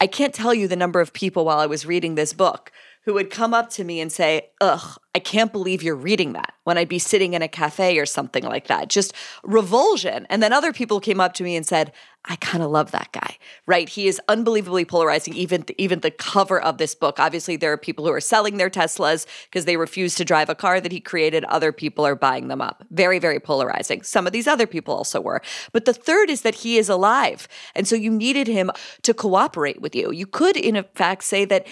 I 0.00 0.06
can't 0.06 0.34
tell 0.34 0.52
you 0.52 0.66
the 0.66 0.76
number 0.76 1.00
of 1.00 1.12
people 1.12 1.44
while 1.44 1.60
I 1.60 1.66
was 1.66 1.86
reading 1.86 2.14
this 2.14 2.32
book 2.32 2.72
who 3.04 3.14
would 3.14 3.30
come 3.30 3.52
up 3.52 3.70
to 3.70 3.84
me 3.84 4.00
and 4.00 4.10
say, 4.10 4.50
Ugh, 4.60 4.98
I 5.14 5.18
can't 5.18 5.52
believe 5.52 5.82
you're 5.82 5.94
reading 5.94 6.32
that 6.32 6.54
when 6.64 6.78
I'd 6.78 6.88
be 6.88 6.98
sitting 6.98 7.34
in 7.34 7.42
a 7.42 7.48
cafe 7.48 7.98
or 7.98 8.06
something 8.06 8.42
like 8.42 8.66
that. 8.66 8.88
Just 8.88 9.12
revulsion. 9.44 10.26
And 10.30 10.42
then 10.42 10.52
other 10.52 10.72
people 10.72 11.00
came 11.00 11.20
up 11.20 11.34
to 11.34 11.44
me 11.44 11.54
and 11.54 11.66
said, 11.66 11.92
I 12.24 12.36
kind 12.36 12.64
of 12.64 12.70
love 12.70 12.90
that 12.92 13.12
guy, 13.12 13.36
right? 13.66 13.86
He 13.86 14.08
is 14.08 14.18
unbelievably 14.28 14.86
polarizing. 14.86 15.34
Even 15.34 15.66
even 15.76 16.00
the 16.00 16.10
cover 16.10 16.58
of 16.58 16.78
this 16.78 16.94
book. 16.94 17.20
Obviously, 17.20 17.56
there 17.56 17.72
are 17.72 17.76
people 17.76 18.06
who 18.06 18.12
are 18.12 18.20
selling 18.20 18.56
their 18.56 18.70
Teslas 18.70 19.26
because 19.44 19.66
they 19.66 19.76
refuse 19.76 20.14
to 20.14 20.24
drive 20.24 20.48
a 20.48 20.54
car 20.54 20.80
that 20.80 20.90
he 20.90 21.00
created. 21.00 21.44
Other 21.44 21.70
people 21.70 22.06
are 22.06 22.16
buying 22.16 22.48
them 22.48 22.62
up. 22.62 22.82
Very 22.90 23.18
very 23.18 23.40
polarizing. 23.40 24.02
Some 24.02 24.26
of 24.26 24.32
these 24.32 24.46
other 24.46 24.66
people 24.66 24.94
also 24.94 25.20
were. 25.20 25.42
But 25.72 25.84
the 25.84 25.92
third 25.92 26.30
is 26.30 26.40
that 26.42 26.54
he 26.56 26.78
is 26.78 26.88
alive, 26.88 27.46
and 27.74 27.86
so 27.86 27.94
you 27.94 28.10
needed 28.10 28.46
him 28.46 28.70
to 29.02 29.12
cooperate 29.12 29.82
with 29.82 29.94
you. 29.94 30.10
You 30.10 30.26
could, 30.26 30.56
in 30.56 30.82
fact, 30.94 31.24
say 31.24 31.44
that 31.44 31.66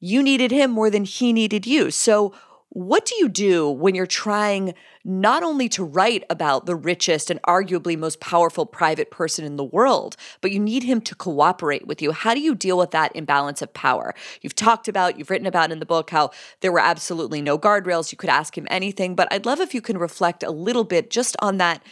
you 0.00 0.22
needed 0.22 0.50
him 0.50 0.70
more 0.70 0.90
than 0.90 1.04
he 1.04 1.32
needed 1.32 1.66
you. 1.66 1.90
So 1.90 2.34
what 2.72 3.04
do 3.04 3.16
you 3.16 3.28
do 3.28 3.68
when 3.68 3.96
you're 3.96 4.06
trying 4.06 4.74
not 5.04 5.42
only 5.42 5.68
to 5.70 5.82
write 5.82 6.22
about 6.30 6.66
the 6.66 6.76
richest 6.76 7.28
and 7.28 7.42
arguably 7.42 7.98
most 7.98 8.20
powerful 8.20 8.64
private 8.64 9.10
person 9.10 9.44
in 9.44 9.56
the 9.56 9.64
world, 9.64 10.16
but 10.40 10.52
you 10.52 10.60
need 10.60 10.84
him 10.84 11.00
to 11.00 11.16
cooperate 11.16 11.88
with 11.88 12.00
you? 12.00 12.12
How 12.12 12.32
do 12.32 12.40
you 12.40 12.54
deal 12.54 12.78
with 12.78 12.92
that 12.92 13.10
imbalance 13.16 13.60
of 13.60 13.74
power? 13.74 14.14
You've 14.40 14.54
talked 14.54 14.86
about, 14.86 15.18
you've 15.18 15.30
written 15.30 15.48
about 15.48 15.72
in 15.72 15.80
the 15.80 15.86
book 15.86 16.10
how 16.10 16.30
there 16.60 16.70
were 16.70 16.78
absolutely 16.78 17.42
no 17.42 17.58
guardrails. 17.58 18.12
You 18.12 18.18
could 18.18 18.30
ask 18.30 18.56
him 18.56 18.68
anything, 18.70 19.16
but 19.16 19.26
I'd 19.32 19.46
love 19.46 19.58
if 19.58 19.74
you 19.74 19.80
can 19.80 19.98
reflect 19.98 20.44
a 20.44 20.52
little 20.52 20.84
bit 20.84 21.10
just 21.10 21.36
on 21.42 21.56
that 21.56 21.82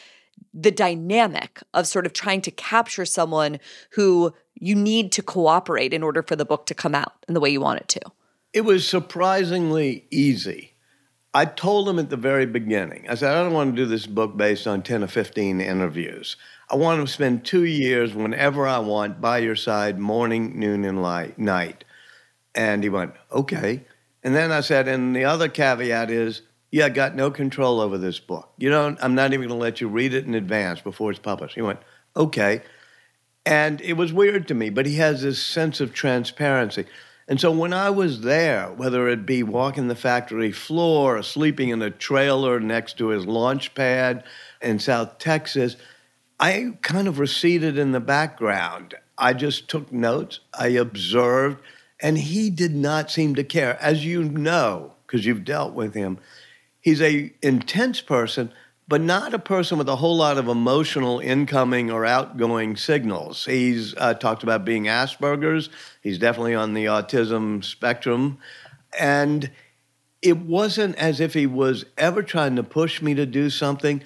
the 0.52 0.70
dynamic 0.70 1.60
of 1.74 1.86
sort 1.86 2.06
of 2.06 2.12
trying 2.12 2.40
to 2.42 2.50
capture 2.50 3.04
someone 3.04 3.58
who 3.90 4.32
you 4.54 4.74
need 4.74 5.12
to 5.12 5.22
cooperate 5.22 5.92
in 5.92 6.02
order 6.02 6.22
for 6.22 6.36
the 6.36 6.44
book 6.44 6.66
to 6.66 6.74
come 6.74 6.94
out 6.94 7.24
in 7.28 7.34
the 7.34 7.40
way 7.40 7.50
you 7.50 7.60
want 7.60 7.80
it 7.80 7.88
to. 7.88 8.00
It 8.52 8.62
was 8.62 8.86
surprisingly 8.86 10.06
easy. 10.10 10.74
I 11.34 11.44
told 11.44 11.88
him 11.88 11.98
at 11.98 12.10
the 12.10 12.16
very 12.16 12.46
beginning, 12.46 13.06
I 13.08 13.14
said, 13.14 13.36
I 13.36 13.42
don't 13.42 13.52
want 13.52 13.76
to 13.76 13.82
do 13.82 13.86
this 13.86 14.06
book 14.06 14.36
based 14.36 14.66
on 14.66 14.82
10 14.82 15.04
or 15.04 15.06
15 15.06 15.60
interviews. 15.60 16.36
I 16.70 16.76
want 16.76 17.06
to 17.06 17.12
spend 17.12 17.44
two 17.44 17.64
years 17.64 18.14
whenever 18.14 18.66
I 18.66 18.78
want 18.78 19.20
by 19.20 19.38
your 19.38 19.56
side, 19.56 19.98
morning, 19.98 20.58
noon, 20.58 20.84
and 20.84 21.02
light, 21.02 21.38
night. 21.38 21.84
And 22.54 22.82
he 22.82 22.88
went, 22.88 23.12
okay. 23.30 23.84
And 24.24 24.34
then 24.34 24.50
I 24.50 24.60
said, 24.60 24.88
and 24.88 25.14
the 25.14 25.24
other 25.24 25.48
caveat 25.48 26.10
is, 26.10 26.42
yeah, 26.70 26.86
I 26.86 26.88
got 26.90 27.14
no 27.14 27.30
control 27.30 27.80
over 27.80 27.96
this 27.96 28.18
book. 28.18 28.52
You 28.58 28.70
don't, 28.70 28.98
I'm 29.02 29.14
not 29.14 29.32
even 29.32 29.48
going 29.48 29.58
to 29.58 29.62
let 29.62 29.80
you 29.80 29.88
read 29.88 30.12
it 30.14 30.26
in 30.26 30.34
advance 30.34 30.80
before 30.80 31.10
it's 31.10 31.20
published. 31.20 31.54
He 31.54 31.62
went, 31.62 31.80
okay. 32.16 32.62
And 33.46 33.80
it 33.80 33.94
was 33.94 34.12
weird 34.12 34.48
to 34.48 34.54
me, 34.54 34.68
but 34.68 34.84
he 34.84 34.96
has 34.96 35.22
this 35.22 35.42
sense 35.42 35.80
of 35.80 35.94
transparency. 35.94 36.84
And 37.26 37.40
so 37.40 37.50
when 37.50 37.72
I 37.72 37.90
was 37.90 38.22
there, 38.22 38.70
whether 38.72 39.08
it 39.08 39.26
be 39.26 39.42
walking 39.42 39.88
the 39.88 39.94
factory 39.94 40.52
floor 40.52 41.18
or 41.18 41.22
sleeping 41.22 41.70
in 41.70 41.82
a 41.82 41.90
trailer 41.90 42.60
next 42.60 42.98
to 42.98 43.08
his 43.08 43.26
launch 43.26 43.74
pad 43.74 44.24
in 44.60 44.78
South 44.78 45.18
Texas, 45.18 45.76
I 46.40 46.74
kind 46.82 47.08
of 47.08 47.18
receded 47.18 47.76
in 47.76 47.92
the 47.92 48.00
background. 48.00 48.94
I 49.16 49.32
just 49.32 49.68
took 49.68 49.92
notes, 49.92 50.40
I 50.54 50.68
observed, 50.68 51.60
and 52.00 52.16
he 52.16 52.48
did 52.48 52.74
not 52.74 53.10
seem 53.10 53.34
to 53.34 53.44
care. 53.44 53.76
As 53.80 54.04
you 54.04 54.22
know, 54.24 54.94
because 55.06 55.26
you've 55.26 55.44
dealt 55.44 55.74
with 55.74 55.94
him, 55.94 56.18
he's 56.80 57.00
a 57.00 57.32
intense 57.42 58.00
person, 58.00 58.52
but 58.86 59.00
not 59.00 59.34
a 59.34 59.38
person 59.38 59.78
with 59.78 59.88
a 59.88 59.96
whole 59.96 60.16
lot 60.16 60.38
of 60.38 60.48
emotional 60.48 61.20
incoming 61.20 61.90
or 61.90 62.06
outgoing 62.06 62.76
signals. 62.76 63.44
He's 63.44 63.94
uh, 63.96 64.14
talked 64.14 64.42
about 64.42 64.64
being 64.64 64.84
Asperger's. 64.84 65.68
He's 66.02 66.18
definitely 66.18 66.54
on 66.54 66.74
the 66.74 66.86
autism 66.86 67.62
spectrum. 67.62 68.38
And 68.98 69.50
it 70.22 70.38
wasn't 70.38 70.96
as 70.96 71.20
if 71.20 71.34
he 71.34 71.46
was 71.46 71.84
ever 71.96 72.22
trying 72.22 72.56
to 72.56 72.62
push 72.62 73.02
me 73.02 73.14
to 73.14 73.26
do 73.26 73.50
something. 73.50 74.02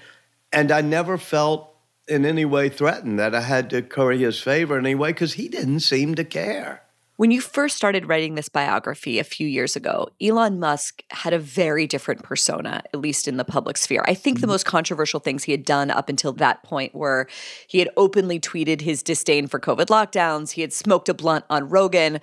And 0.53 0.71
I 0.73 0.81
never 0.81 1.17
felt 1.17 1.75
in 2.09 2.27
any 2.27 2.45
way 2.45 2.69
threatened 2.69 3.19
that 3.19 3.35
I 3.35 3.41
had 3.41 3.71
to 3.71 3.83
curry 3.83 4.19
his 4.19 4.41
favor 4.41 4.79
in 4.79 4.85
any 4.85 4.95
way 4.95 5.11
because 5.11 5.35
he 5.35 5.49
didn't 5.49 5.81
seem 5.81 6.15
to 6.17 6.25
care. 6.25 6.82
When 7.23 7.31
you 7.31 7.41
first 7.41 7.77
started 7.77 8.09
writing 8.09 8.35
this 8.35 8.49
biography 8.49 9.21
a 9.21 9.23
few 9.23 9.47
years 9.47 9.77
ago, 9.77 10.09
Elon 10.21 10.59
Musk 10.59 11.05
had 11.11 11.33
a 11.33 11.39
very 11.39 11.87
different 11.87 12.25
persona, 12.25 12.83
at 12.93 12.99
least 12.99 13.29
in 13.29 13.37
the 13.37 13.45
public 13.45 13.77
sphere. 13.77 14.03
I 14.09 14.15
think 14.15 14.41
the 14.41 14.49
most 14.49 14.67
controversial 14.67 15.21
things 15.21 15.45
he 15.45 15.53
had 15.53 15.65
done 15.65 15.93
up 15.93 16.09
until 16.09 16.33
that 16.33 16.65
point 16.65 16.97
were 16.97 17.29
he 17.69 17.79
had 17.79 17.89
openly 17.97 18.41
tweeted 18.41 18.81
his 18.81 19.05
disdain 19.05 19.47
for 19.47 19.61
COVID 19.61 19.87
lockdowns, 19.87 20.51
he 20.51 20.63
had 20.63 20.73
smoked 20.73 21.09
a 21.09 21.15
blunt 21.15 21.45
on 21.49 21.69
Rogan, 21.69 22.19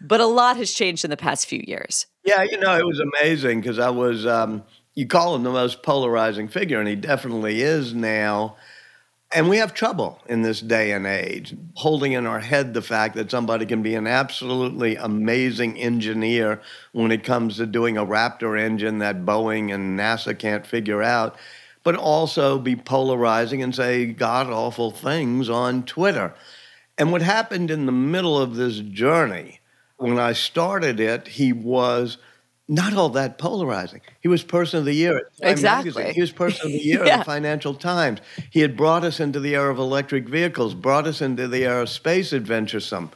but 0.00 0.20
a 0.20 0.26
lot 0.26 0.56
has 0.56 0.72
changed 0.72 1.04
in 1.04 1.10
the 1.10 1.16
past 1.16 1.46
few 1.46 1.62
years. 1.64 2.06
Yeah, 2.24 2.42
you 2.42 2.58
know, 2.58 2.76
it 2.76 2.84
was 2.84 2.98
amazing 2.98 3.60
because 3.60 3.78
I 3.78 3.90
was, 3.90 4.26
um, 4.26 4.64
you 4.96 5.06
call 5.06 5.36
him 5.36 5.44
the 5.44 5.52
most 5.52 5.84
polarizing 5.84 6.48
figure, 6.48 6.80
and 6.80 6.88
he 6.88 6.96
definitely 6.96 7.62
is 7.62 7.94
now. 7.94 8.56
And 9.32 9.48
we 9.48 9.58
have 9.58 9.74
trouble 9.74 10.18
in 10.26 10.42
this 10.42 10.60
day 10.60 10.90
and 10.90 11.06
age 11.06 11.54
holding 11.74 12.12
in 12.12 12.26
our 12.26 12.40
head 12.40 12.74
the 12.74 12.82
fact 12.82 13.14
that 13.14 13.30
somebody 13.30 13.64
can 13.64 13.80
be 13.80 13.94
an 13.94 14.08
absolutely 14.08 14.96
amazing 14.96 15.78
engineer 15.78 16.60
when 16.90 17.12
it 17.12 17.22
comes 17.22 17.56
to 17.56 17.66
doing 17.66 17.96
a 17.96 18.04
Raptor 18.04 18.60
engine 18.60 18.98
that 18.98 19.24
Boeing 19.24 19.72
and 19.72 19.96
NASA 19.96 20.36
can't 20.36 20.66
figure 20.66 21.00
out, 21.00 21.36
but 21.84 21.94
also 21.94 22.58
be 22.58 22.74
polarizing 22.74 23.62
and 23.62 23.72
say 23.72 24.06
god 24.06 24.48
awful 24.48 24.90
things 24.90 25.48
on 25.48 25.84
Twitter. 25.84 26.34
And 26.98 27.12
what 27.12 27.22
happened 27.22 27.70
in 27.70 27.86
the 27.86 27.92
middle 27.92 28.36
of 28.36 28.56
this 28.56 28.80
journey, 28.80 29.60
when 29.96 30.18
I 30.18 30.32
started 30.32 30.98
it, 30.98 31.28
he 31.28 31.52
was 31.52 32.18
not 32.70 32.94
all 32.94 33.08
that 33.10 33.36
polarizing. 33.36 34.00
He 34.20 34.28
was 34.28 34.44
Person 34.44 34.78
of 34.78 34.84
the 34.84 34.94
Year 34.94 35.16
at 35.18 35.36
Time 35.42 35.50
Exactly. 35.50 35.90
Magazine. 35.90 36.14
He 36.14 36.20
was 36.20 36.30
Person 36.30 36.66
of 36.66 36.72
the 36.72 36.78
Year 36.78 37.04
Yeah. 37.06 37.14
at 37.14 37.18
the 37.18 37.24
Financial 37.24 37.74
Times. 37.74 38.20
He 38.50 38.60
had 38.60 38.76
brought 38.76 39.02
us 39.02 39.18
into 39.18 39.40
the 39.40 39.54
era 39.56 39.72
of 39.72 39.78
electric 39.78 40.28
vehicles, 40.28 40.74
brought 40.74 41.06
us 41.08 41.20
into 41.20 41.48
the 41.48 41.64
era 41.64 41.82
of 41.82 41.88
space 41.88 42.32
adventuresome. 42.32 43.10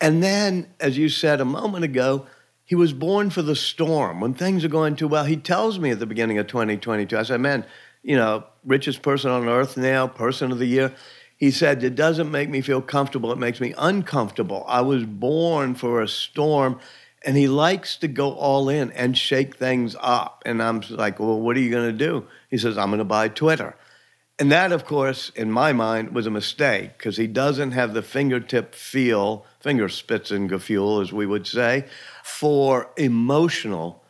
And 0.00 0.22
then, 0.22 0.68
as 0.80 0.96
you 0.96 1.10
said 1.10 1.42
a 1.42 1.44
moment 1.44 1.84
ago, 1.84 2.26
he 2.64 2.74
was 2.74 2.94
born 2.94 3.28
for 3.28 3.42
the 3.42 3.54
storm. 3.54 4.20
When 4.20 4.32
things 4.32 4.64
are 4.64 4.68
going 4.68 4.96
too 4.96 5.08
well, 5.08 5.24
he 5.24 5.36
tells 5.36 5.78
me 5.78 5.90
at 5.90 5.98
the 5.98 6.06
beginning 6.06 6.38
of 6.38 6.46
2022, 6.46 7.16
I 7.18 7.22
said, 7.22 7.40
man, 7.40 7.66
you 8.02 8.16
know, 8.16 8.44
richest 8.64 9.02
person 9.02 9.30
on 9.30 9.46
earth 9.46 9.76
now, 9.76 10.06
person 10.06 10.50
of 10.52 10.58
the 10.58 10.66
year. 10.66 10.94
He 11.36 11.50
said, 11.50 11.84
it 11.84 11.94
doesn't 11.96 12.30
make 12.30 12.48
me 12.48 12.62
feel 12.62 12.80
comfortable. 12.80 13.30
It 13.30 13.38
makes 13.38 13.60
me 13.60 13.74
uncomfortable. 13.76 14.64
I 14.66 14.80
was 14.80 15.04
born 15.04 15.74
for 15.74 16.00
a 16.00 16.08
storm. 16.08 16.80
And 17.26 17.36
he 17.36 17.48
likes 17.48 17.96
to 17.96 18.08
go 18.08 18.32
all 18.34 18.68
in 18.68 18.92
and 18.92 19.18
shake 19.18 19.56
things 19.56 19.96
up. 20.00 20.44
And 20.46 20.62
I'm 20.62 20.80
like, 20.88 21.18
well, 21.18 21.40
what 21.40 21.56
are 21.56 21.60
you 21.60 21.70
going 21.70 21.90
to 21.90 22.04
do? 22.06 22.26
He 22.48 22.56
says, 22.56 22.78
I'm 22.78 22.90
going 22.90 22.98
to 22.98 23.04
buy 23.04 23.28
Twitter. 23.28 23.74
And 24.38 24.52
that, 24.52 24.70
of 24.70 24.84
course, 24.84 25.30
in 25.30 25.50
my 25.50 25.72
mind, 25.72 26.14
was 26.14 26.26
a 26.26 26.30
mistake 26.30 26.96
because 26.96 27.16
he 27.16 27.26
doesn't 27.26 27.72
have 27.72 27.94
the 27.94 28.02
fingertip 28.02 28.74
feel, 28.74 29.44
fingerspitzengefühl, 29.64 31.02
as 31.02 31.12
we 31.12 31.26
would 31.26 31.46
say, 31.46 31.86
for 32.22 32.90
emotional 32.96 34.04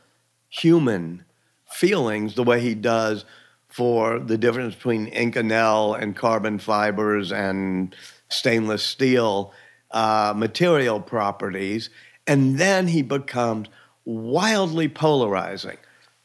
human 0.49 1.25
feelings 1.70 2.35
the 2.35 2.42
way 2.42 2.61
he 2.61 2.75
does 2.75 3.25
for 3.68 4.18
the 4.18 4.37
difference 4.38 4.75
between 4.75 5.11
Inconel 5.11 6.00
and 6.00 6.16
carbon 6.16 6.58
fibers 6.58 7.32
and 7.32 7.94
stainless 8.28 8.82
steel 8.82 9.52
uh, 9.90 10.35
material 10.37 11.00
properties. 11.00 11.90
And 12.26 12.59
then 12.59 12.88
he 12.88 13.02
becomes 13.02 13.68
wildly 14.04 14.88
polarizing. 14.88 15.78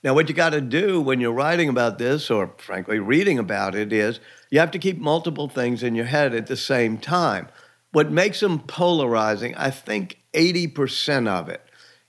Now, 0.03 0.15
what 0.15 0.29
you 0.29 0.35
got 0.35 0.49
to 0.51 0.61
do 0.61 0.99
when 0.99 1.19
you're 1.19 1.31
writing 1.31 1.69
about 1.69 1.99
this, 1.99 2.31
or 2.31 2.53
frankly, 2.57 2.97
reading 2.97 3.37
about 3.37 3.75
it, 3.75 3.93
is 3.93 4.19
you 4.49 4.59
have 4.59 4.71
to 4.71 4.79
keep 4.79 4.97
multiple 4.97 5.47
things 5.47 5.83
in 5.83 5.93
your 5.93 6.05
head 6.05 6.33
at 6.33 6.47
the 6.47 6.57
same 6.57 6.97
time. 6.97 7.49
What 7.91 8.11
makes 8.11 8.41
him 8.41 8.59
polarizing, 8.59 9.53
I 9.55 9.69
think 9.69 10.17
80% 10.33 11.27
of 11.27 11.49
it 11.49 11.61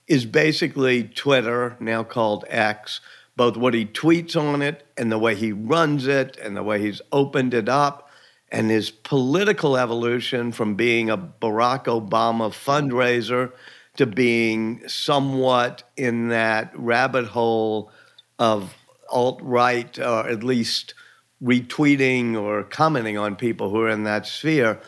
is 0.07 0.25
basically 0.25 1.03
Twitter, 1.03 1.77
now 1.79 2.03
called 2.03 2.45
X, 2.47 2.99
both 3.35 3.57
what 3.57 3.73
he 3.73 3.85
tweets 3.85 4.39
on 4.39 4.61
it 4.61 4.85
and 4.97 5.11
the 5.11 5.19
way 5.19 5.35
he 5.35 5.51
runs 5.51 6.07
it 6.07 6.37
and 6.37 6.55
the 6.55 6.63
way 6.63 6.79
he's 6.81 7.01
opened 7.11 7.53
it 7.53 7.69
up, 7.69 8.09
and 8.51 8.69
his 8.69 8.91
political 8.91 9.77
evolution 9.77 10.51
from 10.51 10.75
being 10.75 11.09
a 11.09 11.17
Barack 11.17 11.85
Obama 11.85 12.49
fundraiser 12.49 13.51
to 13.97 14.05
being 14.05 14.87
somewhat 14.87 15.83
in 15.95 16.29
that 16.29 16.71
rabbit 16.75 17.25
hole 17.25 17.91
of 18.39 18.73
alt 19.09 19.39
right, 19.43 19.97
or 19.99 20.27
at 20.27 20.43
least 20.43 20.93
retweeting 21.41 22.39
or 22.39 22.63
commenting 22.63 23.17
on 23.17 23.35
people 23.35 23.69
who 23.69 23.81
are 23.81 23.89
in 23.89 24.03
that 24.03 24.25
sphere. 24.25 24.79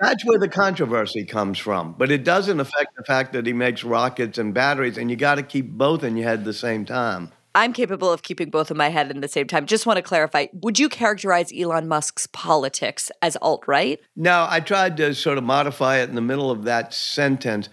That's 0.00 0.24
where 0.24 0.38
the 0.38 0.48
controversy 0.48 1.24
comes 1.24 1.58
from. 1.58 1.94
But 1.96 2.10
it 2.10 2.24
doesn't 2.24 2.58
affect 2.58 2.96
the 2.96 3.04
fact 3.04 3.32
that 3.32 3.46
he 3.46 3.52
makes 3.52 3.84
rockets 3.84 4.38
and 4.38 4.52
batteries, 4.52 4.98
and 4.98 5.10
you 5.10 5.16
got 5.16 5.36
to 5.36 5.42
keep 5.42 5.70
both 5.70 6.02
in 6.02 6.16
your 6.16 6.28
head 6.28 6.40
at 6.40 6.44
the 6.44 6.52
same 6.52 6.84
time. 6.84 7.30
I'm 7.56 7.72
capable 7.72 8.10
of 8.10 8.22
keeping 8.22 8.50
both 8.50 8.72
in 8.72 8.76
my 8.76 8.88
head 8.88 9.10
at 9.10 9.20
the 9.20 9.28
same 9.28 9.46
time. 9.46 9.66
Just 9.66 9.86
want 9.86 9.98
to 9.98 10.02
clarify 10.02 10.48
would 10.52 10.80
you 10.80 10.88
characterize 10.88 11.52
Elon 11.56 11.86
Musk's 11.86 12.26
politics 12.26 13.12
as 13.22 13.36
alt 13.40 13.62
right? 13.68 14.00
No, 14.16 14.46
I 14.50 14.58
tried 14.58 14.96
to 14.96 15.14
sort 15.14 15.38
of 15.38 15.44
modify 15.44 15.98
it 15.98 16.08
in 16.08 16.16
the 16.16 16.20
middle 16.20 16.50
of 16.50 16.64
that 16.64 16.92
sentence. 16.92 17.68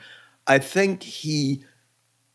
I 0.47 0.59
think 0.59 1.03
he 1.03 1.63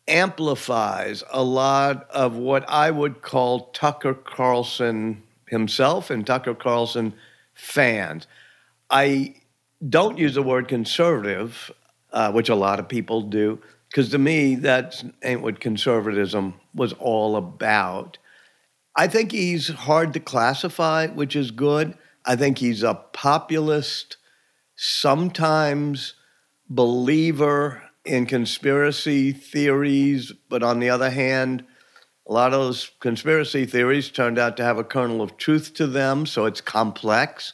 amplifies 0.09 1.25
a 1.31 1.43
lot 1.43 2.09
of 2.11 2.37
what 2.37 2.69
I 2.69 2.91
would 2.91 3.23
call 3.23 3.71
Tucker 3.71 4.15
Carlson 4.15 5.23
himself 5.49 6.11
and 6.11 6.27
Tucker 6.27 6.55
Carlson 6.55 7.15
fans. 7.55 8.27
I 8.91 9.35
don't 9.89 10.19
use 10.19 10.35
the 10.35 10.43
word 10.43 10.69
conservative, 10.69 11.71
uh, 12.13 12.33
which 12.33 12.49
a 12.49 12.55
lot 12.55 12.79
of 12.79 12.89
people 12.89 13.23
do, 13.23 13.61
because 13.89 14.11
to 14.11 14.19
me, 14.19 14.55
that 14.57 15.03
ain't 15.23 15.43
what 15.43 15.61
conservatism 15.61 16.55
was 16.75 16.93
all 16.95 17.37
about. 17.37 18.19
I 18.95 19.09
think 19.09 19.33
he's 19.33 19.69
hard 19.69 20.15
to 20.15 20.21
classify, 20.21 21.09
which 21.09 21.37
is 21.37 21.51
good. 21.51 21.97
I 22.25 22.37
think 22.37 22.59
he's 22.59 22.83
a 22.83 22.95
populist, 22.95 24.17
sometimes 24.75 26.15
believer 26.69 27.83
in 28.07 28.27
conspiracy 28.27 29.33
theories, 29.33 30.33
but 30.49 30.63
on 30.63 30.81
the 30.81 30.91
other 30.91 31.11
hand, 31.11 31.65
a 32.29 32.33
lot 32.33 32.53
of 32.53 32.61
those 32.61 32.91
conspiracy 33.01 33.67
theories 33.67 34.11
turned 34.11 34.39
out 34.39 34.57
to 34.57 34.65
have 34.65 34.79
a 34.79 34.85
kernel 34.85 35.23
of 35.23 35.37
truth 35.37 35.75
to 35.75 35.87
them, 35.87 36.27
so 36.27 36.47
it's 36.47 36.61
complex. 36.61 37.53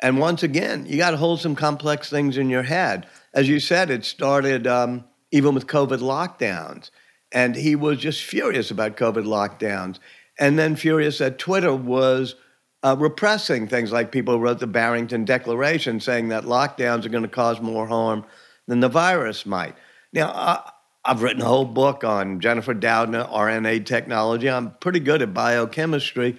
And 0.00 0.18
once 0.18 0.42
again, 0.42 0.86
you 0.86 0.96
got 0.96 1.12
to 1.12 1.16
hold 1.16 1.40
some 1.40 1.54
complex 1.54 2.10
things 2.10 2.36
in 2.36 2.50
your 2.50 2.64
head. 2.64 3.06
As 3.32 3.48
you 3.48 3.60
said, 3.60 3.90
it 3.90 4.04
started 4.04 4.66
um, 4.66 5.04
even 5.30 5.54
with 5.54 5.68
COVID 5.68 6.00
lockdowns. 6.00 6.90
And 7.30 7.54
he 7.54 7.76
was 7.76 7.98
just 7.98 8.22
furious 8.22 8.70
about 8.70 8.96
COVID 8.96 9.24
lockdowns. 9.24 9.98
And 10.38 10.58
then 10.58 10.74
furious 10.74 11.18
that 11.18 11.38
Twitter 11.38 11.74
was 11.74 12.34
uh, 12.82 12.96
repressing 12.98 13.68
things 13.68 13.92
like 13.92 14.10
people 14.10 14.40
wrote 14.40 14.58
the 14.58 14.66
Barrington 14.66 15.24
Declaration 15.24 16.00
saying 16.00 16.28
that 16.28 16.44
lockdowns 16.44 17.06
are 17.06 17.10
going 17.10 17.22
to 17.22 17.28
cause 17.28 17.60
more 17.60 17.86
harm 17.86 18.24
than 18.72 18.80
the 18.80 18.88
virus 18.88 19.44
might. 19.44 19.76
Now, 20.14 20.30
I, 20.30 20.70
I've 21.04 21.20
written 21.20 21.42
a 21.42 21.46
whole 21.46 21.66
book 21.66 22.04
on 22.04 22.40
Jennifer 22.40 22.74
Doudna, 22.74 23.30
RNA 23.30 23.84
technology. 23.84 24.48
I'm 24.48 24.70
pretty 24.80 25.00
good 25.00 25.20
at 25.20 25.34
biochemistry. 25.34 26.38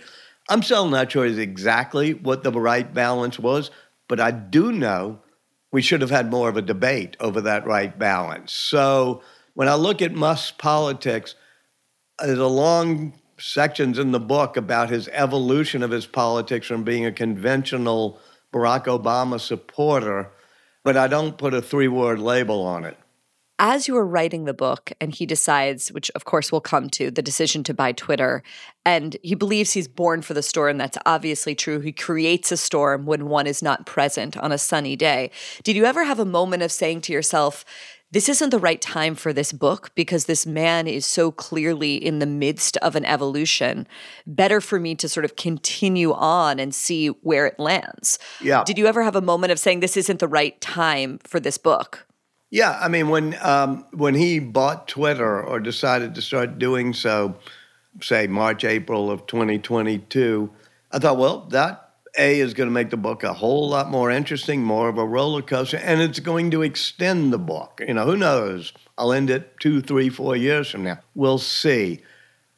I'm 0.50 0.64
still 0.64 0.88
not 0.90 1.12
sure 1.12 1.28
exactly 1.28 2.16
what 2.16 2.42
the 2.42 2.52
right 2.52 2.92
balance 2.92 3.38
was, 3.38 3.70
but 4.08 4.20
I 4.20 4.32
do 4.32 4.72
know 4.72 5.20
we 5.72 5.84
should 5.84 6.02
have 6.02 6.10
had 6.10 6.32
more 6.32 6.50
of 6.50 6.58
a 6.58 6.64
debate 6.64 7.16
over 7.20 7.40
that 7.42 7.68
right 7.68 7.98
balance. 8.00 8.52
So 8.52 9.22
when 9.54 9.68
I 9.68 9.76
look 9.76 10.02
at 10.02 10.16
Musk's 10.16 10.50
politics, 10.50 11.36
there's 12.18 12.40
a 12.40 12.48
long 12.48 13.14
sections 13.38 14.00
in 14.00 14.12
the 14.12 14.20
book 14.20 14.58
about 14.58 14.90
his 14.90 15.08
evolution 15.10 15.84
of 15.84 15.92
his 15.92 16.08
politics 16.08 16.66
from 16.66 16.84
being 16.84 17.06
a 17.06 17.12
conventional 17.12 18.20
Barack 18.52 18.86
Obama 18.86 19.40
supporter, 19.40 20.32
but 20.84 20.98
I 20.98 21.08
don't 21.08 21.38
put 21.38 21.54
a 21.54 21.62
three 21.62 21.88
word 21.88 22.20
label 22.20 22.62
on 22.62 22.84
it. 22.86 22.98
As 23.60 23.88
you 23.88 23.94
were 23.94 24.06
writing 24.06 24.46
the 24.46 24.54
book, 24.54 24.92
and 25.00 25.14
he 25.14 25.26
decides, 25.26 25.92
which 25.92 26.10
of 26.16 26.26
course 26.26 26.52
we'll 26.52 26.60
come 26.60 26.90
to, 26.90 27.12
the 27.12 27.22
decision 27.22 27.64
to 27.64 27.74
buy 27.74 27.92
Twitter, 27.92 28.44
and 28.84 29.16
he 29.22 29.36
believes 29.36 29.72
he's 29.72 29.88
born 29.88 30.22
for 30.22 30.34
the 30.34 30.42
storm. 30.42 30.78
That's 30.78 30.98
obviously 31.06 31.54
true. 31.56 31.80
He 31.80 31.92
creates 31.92 32.52
a 32.52 32.58
storm 32.58 33.06
when 33.06 33.30
one 33.30 33.48
is 33.48 33.62
not 33.62 33.86
present 33.86 34.36
on 34.38 34.52
a 34.52 34.58
sunny 34.58 34.96
day. 34.96 35.30
Did 35.64 35.76
you 35.76 35.86
ever 35.86 36.04
have 36.04 36.20
a 36.20 36.26
moment 36.26 36.64
of 36.64 36.72
saying 36.72 37.02
to 37.02 37.14
yourself, 37.14 37.64
this 38.14 38.30
isn't 38.30 38.52
the 38.52 38.60
right 38.60 38.80
time 38.80 39.16
for 39.16 39.34
this 39.34 39.52
book 39.52 39.90
because 39.96 40.26
this 40.26 40.46
man 40.46 40.86
is 40.86 41.04
so 41.04 41.32
clearly 41.32 41.96
in 41.96 42.20
the 42.20 42.28
midst 42.28 42.78
of 42.78 42.96
an 42.96 43.04
evolution. 43.06 43.88
Better 44.28 44.62
for 44.62 44.80
me 44.80 44.94
to 44.96 45.10
sort 45.10 45.26
of 45.26 45.36
continue 45.36 46.14
on 46.14 46.60
and 46.60 46.76
see 46.76 47.08
where 47.08 47.48
it 47.48 47.58
lands. 47.58 48.20
Yeah. 48.40 48.64
Did 48.64 48.78
you 48.78 48.86
ever 48.86 49.02
have 49.02 49.16
a 49.16 49.22
moment 49.22 49.52
of 49.52 49.58
saying 49.58 49.80
this 49.80 49.98
isn't 49.98 50.20
the 50.20 50.28
right 50.28 50.60
time 50.62 51.20
for 51.24 51.40
this 51.40 51.58
book? 51.58 52.06
Yeah, 52.52 52.78
I 52.80 52.88
mean, 52.88 53.10
when 53.10 53.36
um, 53.42 53.84
when 53.94 54.14
he 54.14 54.38
bought 54.38 54.88
Twitter 54.88 55.42
or 55.42 55.60
decided 55.60 56.14
to 56.14 56.22
start 56.22 56.60
doing 56.60 56.94
so, 56.94 57.36
say 58.00 58.28
March, 58.28 58.64
April 58.64 59.10
of 59.10 59.26
2022, 59.26 60.52
I 60.92 61.00
thought, 61.00 61.18
well, 61.18 61.48
that 61.50 61.83
A 62.18 62.40
is 62.40 62.54
going 62.54 62.68
to 62.68 62.74
make 62.74 62.92
the 62.92 62.98
book 62.98 63.24
a 63.24 63.34
whole 63.34 63.70
lot 63.70 63.90
more 63.90 64.12
interesting, 64.12 64.64
more 64.64 64.88
of 64.88 64.98
a 64.98 65.06
roller 65.06 65.42
coaster, 65.42 65.78
and 65.78 66.02
it's 66.02 66.20
going 66.20 66.52
to 66.52 66.62
extend 66.62 67.34
the 67.34 67.40
book. 67.40 67.82
You 67.86 67.96
know, 67.96 68.06
who 68.06 68.18
knows? 68.18 68.72
I'll 68.98 69.14
end 69.14 69.30
it 69.30 69.60
two, 69.60 69.82
three, 69.82 70.10
four 70.10 70.36
years 70.36 70.70
from 70.70 70.84
now. 70.84 71.00
We'll 71.16 71.40
see. 71.40 72.02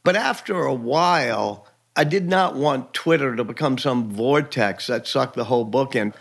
But 0.04 0.16
after 0.16 0.62
a 0.62 0.74
while, 0.74 1.68
I 1.96 2.04
did 2.04 2.28
not 2.28 2.56
want 2.56 2.94
Twitter 2.94 3.36
to 3.36 3.44
become 3.46 3.78
some 3.78 4.12
vortex 4.12 4.88
that 4.88 5.08
sucked 5.08 5.36
the 5.36 5.46
whole 5.46 5.64
book 5.64 5.96
in. 5.96 6.14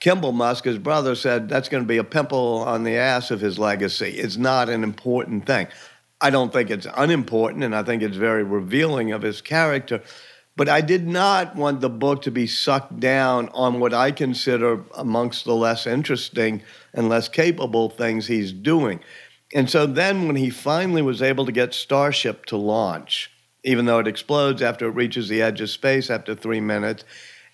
Kimball 0.00 0.32
Musk, 0.32 0.64
his 0.64 0.78
brother, 0.78 1.14
said 1.14 1.48
that's 1.48 1.68
going 1.68 1.84
to 1.84 1.88
be 1.88 1.98
a 1.98 2.04
pimple 2.04 2.64
on 2.66 2.82
the 2.84 2.96
ass 2.96 3.30
of 3.30 3.40
his 3.40 3.58
legacy. 3.58 4.10
It's 4.10 4.36
not 4.36 4.68
an 4.68 4.82
important 4.82 5.46
thing. 5.46 5.68
I 6.20 6.30
don't 6.30 6.52
think 6.52 6.70
it's 6.70 6.86
unimportant, 6.96 7.62
and 7.64 7.74
I 7.74 7.82
think 7.82 8.02
it's 8.02 8.16
very 8.16 8.42
revealing 8.42 9.12
of 9.12 9.22
his 9.22 9.40
character. 9.40 10.02
But 10.60 10.68
I 10.68 10.82
did 10.82 11.08
not 11.08 11.56
want 11.56 11.80
the 11.80 11.88
book 11.88 12.20
to 12.20 12.30
be 12.30 12.46
sucked 12.46 13.00
down 13.00 13.48
on 13.54 13.80
what 13.80 13.94
I 13.94 14.10
consider 14.10 14.84
amongst 14.94 15.46
the 15.46 15.54
less 15.54 15.86
interesting 15.86 16.60
and 16.92 17.08
less 17.08 17.30
capable 17.30 17.88
things 17.88 18.26
he's 18.26 18.52
doing. 18.52 19.00
And 19.54 19.70
so 19.70 19.86
then, 19.86 20.26
when 20.26 20.36
he 20.36 20.50
finally 20.50 21.00
was 21.00 21.22
able 21.22 21.46
to 21.46 21.50
get 21.50 21.72
Starship 21.72 22.44
to 22.44 22.58
launch, 22.58 23.30
even 23.64 23.86
though 23.86 24.00
it 24.00 24.06
explodes 24.06 24.60
after 24.60 24.86
it 24.86 24.94
reaches 24.94 25.30
the 25.30 25.40
edge 25.40 25.62
of 25.62 25.70
space 25.70 26.10
after 26.10 26.34
three 26.34 26.60
minutes, 26.60 27.06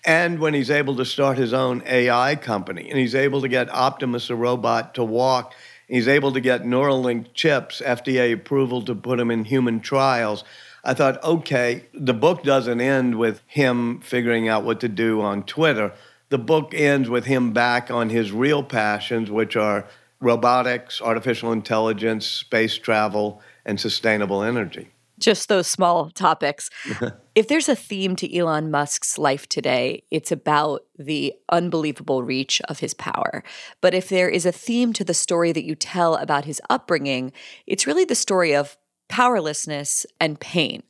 and 0.05 0.39
when 0.39 0.53
he's 0.53 0.69
able 0.69 0.97
to 0.97 1.05
start 1.05 1.37
his 1.37 1.53
own 1.53 1.83
AI 1.85 2.35
company, 2.35 2.89
and 2.89 2.99
he's 2.99 3.15
able 3.15 3.39
to 3.39 3.47
get 3.47 3.73
Optimus, 3.73 4.29
a 4.29 4.35
robot, 4.35 4.95
to 4.95 5.03
walk, 5.05 5.55
he's 5.87 6.09
able 6.09 6.33
to 6.33 6.41
get 6.41 6.63
Neuralink 6.63 7.33
chips, 7.33 7.81
FDA 7.85 8.33
approval 8.33 8.81
to 8.81 8.93
put 8.93 9.17
them 9.17 9.31
in 9.31 9.45
human 9.45 9.79
trials. 9.79 10.43
I 10.87 10.93
thought, 10.93 11.21
okay, 11.21 11.85
the 11.93 12.13
book 12.13 12.43
doesn't 12.43 12.79
end 12.79 13.15
with 13.15 13.41
him 13.45 13.99
figuring 13.99 14.47
out 14.47 14.63
what 14.63 14.79
to 14.79 14.87
do 14.87 15.19
on 15.19 15.43
Twitter. 15.43 15.91
The 16.29 16.37
book 16.37 16.73
ends 16.73 17.09
with 17.09 17.25
him 17.25 17.51
back 17.51 17.91
on 17.91 18.09
his 18.09 18.31
real 18.31 18.63
passions, 18.63 19.29
which 19.29 19.57
are 19.57 19.85
robotics, 20.21 21.01
artificial 21.01 21.51
intelligence, 21.51 22.25
space 22.25 22.77
travel, 22.77 23.41
and 23.65 23.77
sustainable 23.77 24.41
energy. 24.43 24.91
Just 25.19 25.49
those 25.49 25.67
small 25.67 26.09
topics. 26.09 26.69
if 27.35 27.49
there's 27.49 27.67
a 27.67 27.75
theme 27.75 28.15
to 28.15 28.37
Elon 28.37 28.71
Musk's 28.71 29.17
life 29.17 29.49
today, 29.49 30.03
it's 30.09 30.31
about 30.31 30.85
the 30.97 31.33
unbelievable 31.51 32.23
reach 32.23 32.61
of 32.69 32.79
his 32.79 32.93
power. 32.93 33.43
But 33.81 33.93
if 33.93 34.07
there 34.07 34.29
is 34.29 34.45
a 34.45 34.53
theme 34.53 34.93
to 34.93 35.03
the 35.03 35.13
story 35.13 35.51
that 35.51 35.65
you 35.65 35.75
tell 35.75 36.15
about 36.15 36.45
his 36.45 36.61
upbringing, 36.69 37.33
it's 37.65 37.85
really 37.85 38.05
the 38.05 38.15
story 38.15 38.55
of 38.55 38.77
powerlessness, 39.07 40.05
and 40.19 40.39
pain. 40.39 40.83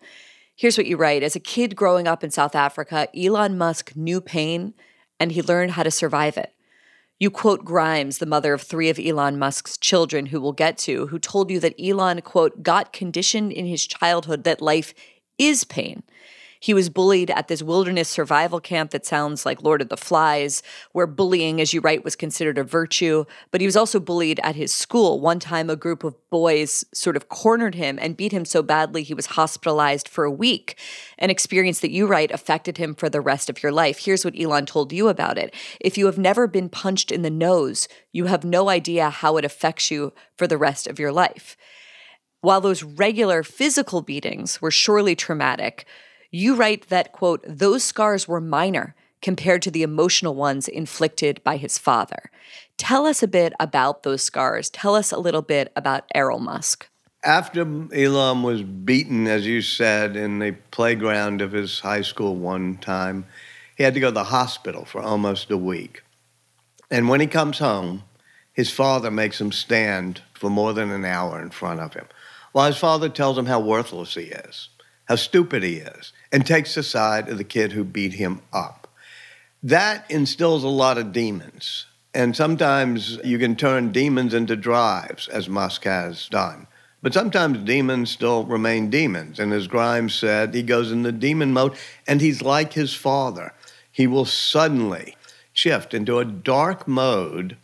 Here's 0.56 0.78
what 0.78 0.88
you 0.88 0.98
write 0.98 1.24
As 1.24 1.36
a 1.36 1.40
kid 1.40 1.76
growing 1.76 2.08
up 2.08 2.24
in 2.24 2.32
South 2.32 2.56
Africa, 2.56 3.08
Elon 3.16 3.58
Musk 3.58 3.96
knew 3.96 4.22
pain 4.22 4.74
and 5.20 5.32
he 5.32 5.42
learned 5.42 5.72
how 5.72 5.84
to 5.84 5.92
survive 5.92 6.38
it. 6.38 6.54
You 7.20 7.32
quote 7.32 7.66
Grimes, 7.66 8.20
the 8.20 8.28
mother 8.28 8.54
of 8.54 8.62
three 8.62 8.90
of 8.90 9.00
Elon 9.00 9.40
Musk's 9.40 9.78
children, 9.78 10.28
who 10.28 10.40
we'll 10.40 10.52
get 10.52 10.78
to, 10.80 11.08
who 11.08 11.18
told 11.18 11.50
you 11.50 11.60
that 11.60 11.80
Elon, 11.82 12.22
quote, 12.22 12.62
got 12.62 12.94
conditioned 12.94 13.52
in 13.52 13.66
his 13.66 13.88
childhood 13.88 14.44
that 14.44 14.62
life 14.62 14.94
is 15.40 15.64
pain. 15.64 16.04
He 16.68 16.74
was 16.74 16.90
bullied 16.90 17.32
at 17.32 17.48
this 17.48 17.64
wilderness 17.64 18.10
survival 18.10 18.60
camp 18.60 18.92
that 18.92 19.06
sounds 19.06 19.46
like 19.46 19.64
Lord 19.64 19.82
of 19.82 19.88
the 19.88 19.96
Flies, 19.96 20.62
where 20.92 21.08
bullying, 21.08 21.62
as 21.62 21.74
you 21.74 21.80
write, 21.80 22.04
was 22.04 22.18
considered 22.18 22.58
a 22.58 22.64
virtue. 22.66 23.24
But 23.52 23.62
he 23.62 23.66
was 23.66 23.78
also 23.78 24.02
bullied 24.02 24.42
at 24.44 24.58
his 24.58 24.74
school. 24.74 25.22
One 25.22 25.40
time, 25.40 25.70
a 25.70 25.78
group 25.78 26.04
of 26.04 26.18
boys 26.30 26.84
sort 26.94 27.16
of 27.16 27.30
cornered 27.30 27.76
him 27.76 27.98
and 28.02 28.18
beat 28.18 28.34
him 28.34 28.44
so 28.44 28.62
badly 28.62 29.04
he 29.04 29.14
was 29.14 29.28
hospitalized 29.28 30.10
for 30.10 30.26
a 30.26 30.30
week. 30.30 30.78
An 31.18 31.30
experience 31.30 31.80
that 31.80 31.92
you 31.92 32.06
write 32.06 32.32
affected 32.32 32.78
him 32.78 32.96
for 32.96 33.08
the 33.08 33.22
rest 33.22 33.50
of 33.50 33.64
your 33.64 33.72
life. 33.72 34.00
Here's 34.00 34.26
what 34.26 34.38
Elon 34.38 34.66
told 34.66 34.92
you 34.92 35.08
about 35.08 35.38
it. 35.38 35.56
If 35.80 35.98
you 35.98 36.06
have 36.08 36.18
never 36.18 36.48
been 36.48 36.68
punched 36.68 37.14
in 37.14 37.22
the 37.22 37.30
nose, 37.30 37.88
you 38.12 38.26
have 38.26 38.44
no 38.44 38.68
idea 38.68 39.10
how 39.10 39.38
it 39.38 39.46
affects 39.46 39.90
you 39.90 40.12
for 40.38 40.48
the 40.48 40.58
rest 40.58 40.86
of 40.86 41.00
your 41.00 41.14
life. 41.14 41.56
While 42.42 42.60
those 42.60 42.84
regular 42.84 43.42
physical 43.42 44.02
beatings 44.02 44.62
were 44.62 44.70
surely 44.70 45.16
traumatic, 45.16 45.88
you 46.32 46.56
write 46.56 46.90
that, 46.90 47.12
quote, 47.12 47.44
those 47.48 47.84
scars 47.84 48.28
were 48.28 48.42
minor 48.42 48.96
compared 49.22 49.62
to 49.64 49.72
the 49.72 49.84
emotional 49.84 50.36
ones 50.36 50.68
inflicted 50.68 51.44
by 51.44 51.58
his 51.58 51.78
father. 51.78 52.30
Tell 52.78 53.06
us 53.06 53.24
a 53.24 53.28
bit 53.28 53.54
about 53.60 54.04
those 54.04 54.22
scars. 54.22 54.70
Tell 54.70 54.96
us 54.96 55.12
a 55.12 55.20
little 55.20 55.42
bit 55.42 55.72
about 55.76 56.06
Errol 56.14 56.40
Musk. 56.40 56.88
After 57.24 57.62
Elon 57.94 58.44
was 58.44 58.62
beaten, 58.62 59.28
as 59.28 59.48
you 59.48 59.62
said, 59.62 60.16
in 60.16 60.40
the 60.40 60.52
playground 60.72 61.42
of 61.42 61.52
his 61.52 61.80
high 61.80 62.04
school 62.04 62.36
one 62.36 62.78
time, 62.78 63.26
he 63.76 63.84
had 63.84 63.96
to 63.96 64.00
go 64.00 64.08
to 64.08 64.14
the 64.14 64.26
hospital 64.26 64.86
for 64.86 65.02
almost 65.02 65.50
a 65.50 65.58
week. 65.58 66.04
And 66.92 67.10
when 67.10 67.20
he 67.20 67.28
comes 67.28 67.58
home, 67.58 68.04
his 68.54 68.72
father 68.72 69.12
makes 69.12 69.42
him 69.42 69.52
stand 69.52 70.22
for 70.34 70.50
more 70.50 70.74
than 70.74 70.92
an 70.92 71.06
hour 71.06 71.42
in 71.42 71.50
front 71.50 71.80
of 71.80 71.94
him, 71.94 72.06
while 72.52 72.68
his 72.68 72.78
father 72.78 73.10
tells 73.10 73.38
him 73.38 73.48
how 73.48 73.60
worthless 73.60 74.14
he 74.14 74.24
is 74.24 74.70
how 75.08 75.16
stupid 75.16 75.64
he 75.64 75.78
is, 75.78 76.14
and 76.32 76.46
takes 76.46 76.76
the 76.76 76.84
side 76.84 77.30
of 77.30 77.38
the 77.38 77.44
kid 77.44 77.72
who 77.72 77.84
beat 77.84 78.14
him 78.14 78.42
up. 78.52 78.88
That 79.64 80.10
instills 80.10 80.64
a 80.64 80.70
lot 80.70 80.98
of 80.98 81.12
demons. 81.12 81.86
And 82.14 82.36
sometimes 82.36 83.20
you 83.24 83.38
can 83.38 83.56
turn 83.56 83.92
demons 83.92 84.34
into 84.34 84.56
drives, 84.56 85.28
as 85.28 85.50
Musk 85.50 85.84
has 85.84 86.28
done. 86.30 86.68
But 87.02 87.14
sometimes 87.14 87.60
demons 87.60 88.10
still 88.10 88.44
remain 88.44 88.90
demons. 88.90 89.40
And 89.40 89.54
as 89.54 89.68
Grimes 89.68 90.16
said, 90.16 90.54
he 90.54 90.64
goes 90.64 90.92
into 90.92 91.12
demon 91.12 91.54
mode, 91.54 91.76
and 92.08 92.22
he's 92.22 92.42
like 92.42 92.74
his 92.74 92.94
father. 92.94 93.54
He 93.92 94.08
will 94.08 94.26
suddenly 94.26 95.16
shift 95.54 95.94
into 95.94 96.20
a 96.20 96.26
dark 96.26 96.88
mode 96.88 97.58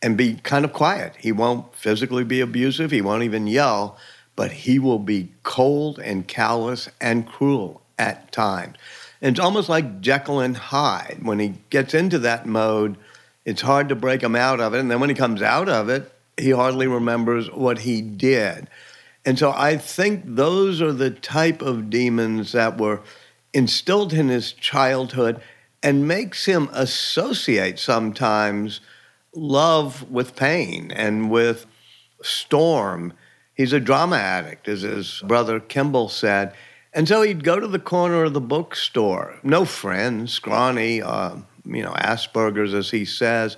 and 0.00 0.16
be 0.16 0.36
kind 0.36 0.64
of 0.64 0.72
quiet. 0.72 1.14
He 1.18 1.32
won't 1.32 1.74
physically 1.74 2.24
be 2.24 2.40
abusive, 2.40 2.90
he 2.90 3.00
won't 3.00 3.22
even 3.22 3.46
yell, 3.46 3.98
but 4.36 4.52
he 4.52 4.78
will 4.78 4.98
be 4.98 5.32
cold 5.42 5.98
and 5.98 6.28
callous 6.28 6.88
and 7.00 7.26
cruel 7.26 7.83
at 7.98 8.32
times. 8.32 8.76
And 9.20 9.34
it's 9.34 9.44
almost 9.44 9.68
like 9.68 10.00
Jekyll 10.00 10.40
and 10.40 10.56
Hyde. 10.56 11.20
When 11.22 11.38
he 11.38 11.54
gets 11.70 11.94
into 11.94 12.18
that 12.20 12.46
mode, 12.46 12.96
it's 13.44 13.62
hard 13.62 13.88
to 13.88 13.94
break 13.94 14.22
him 14.22 14.36
out 14.36 14.60
of 14.60 14.74
it. 14.74 14.80
And 14.80 14.90
then 14.90 15.00
when 15.00 15.08
he 15.08 15.14
comes 15.14 15.42
out 15.42 15.68
of 15.68 15.88
it, 15.88 16.12
he 16.36 16.50
hardly 16.50 16.86
remembers 16.86 17.50
what 17.50 17.80
he 17.80 18.02
did. 18.02 18.68
And 19.24 19.38
so 19.38 19.52
I 19.52 19.76
think 19.76 20.22
those 20.26 20.82
are 20.82 20.92
the 20.92 21.10
type 21.10 21.62
of 21.62 21.88
demons 21.88 22.52
that 22.52 22.78
were 22.78 23.00
instilled 23.52 24.12
in 24.12 24.28
his 24.28 24.52
childhood 24.52 25.40
and 25.82 26.08
makes 26.08 26.44
him 26.44 26.68
associate 26.72 27.78
sometimes 27.78 28.80
love 29.34 30.10
with 30.10 30.36
pain 30.36 30.90
and 30.90 31.30
with 31.30 31.66
storm 32.22 33.12
He's 33.54 33.72
a 33.72 33.80
drama 33.80 34.16
addict, 34.16 34.68
as 34.68 34.82
his 34.82 35.22
brother 35.24 35.60
Kimball 35.60 36.08
said. 36.08 36.52
And 36.94 37.08
so 37.08 37.22
he'd 37.22 37.42
go 37.42 37.58
to 37.58 37.66
the 37.66 37.80
corner 37.80 38.24
of 38.24 38.34
the 38.34 38.40
bookstore, 38.40 39.38
no 39.42 39.64
friends, 39.64 40.32
scrawny, 40.32 41.02
uh, 41.02 41.36
you 41.64 41.82
know, 41.82 41.92
Asperger's, 41.92 42.72
as 42.72 42.90
he 42.90 43.04
says, 43.04 43.56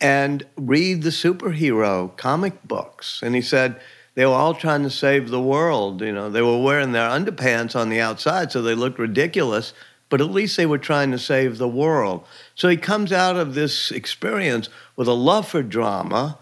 and 0.00 0.44
read 0.56 1.02
the 1.02 1.10
superhero 1.10 2.16
comic 2.16 2.62
books. 2.64 3.20
And 3.22 3.34
he 3.34 3.42
said 3.42 3.80
they 4.14 4.24
were 4.24 4.32
all 4.32 4.54
trying 4.54 4.82
to 4.84 4.90
save 4.90 5.28
the 5.28 5.40
world. 5.40 6.00
You 6.00 6.12
know, 6.12 6.30
they 6.30 6.42
were 6.42 6.62
wearing 6.62 6.92
their 6.92 7.08
underpants 7.08 7.76
on 7.76 7.90
the 7.90 8.00
outside, 8.00 8.50
so 8.50 8.62
they 8.62 8.74
looked 8.74 8.98
ridiculous, 8.98 9.74
but 10.08 10.22
at 10.22 10.30
least 10.30 10.56
they 10.56 10.66
were 10.66 10.78
trying 10.78 11.10
to 11.10 11.18
save 11.18 11.58
the 11.58 11.68
world. 11.68 12.24
So 12.54 12.68
he 12.68 12.78
comes 12.78 13.12
out 13.12 13.36
of 13.36 13.54
this 13.54 13.90
experience 13.90 14.70
with 14.96 15.08
a 15.08 15.14
love 15.14 15.46
for 15.46 15.62
drama 15.62 16.38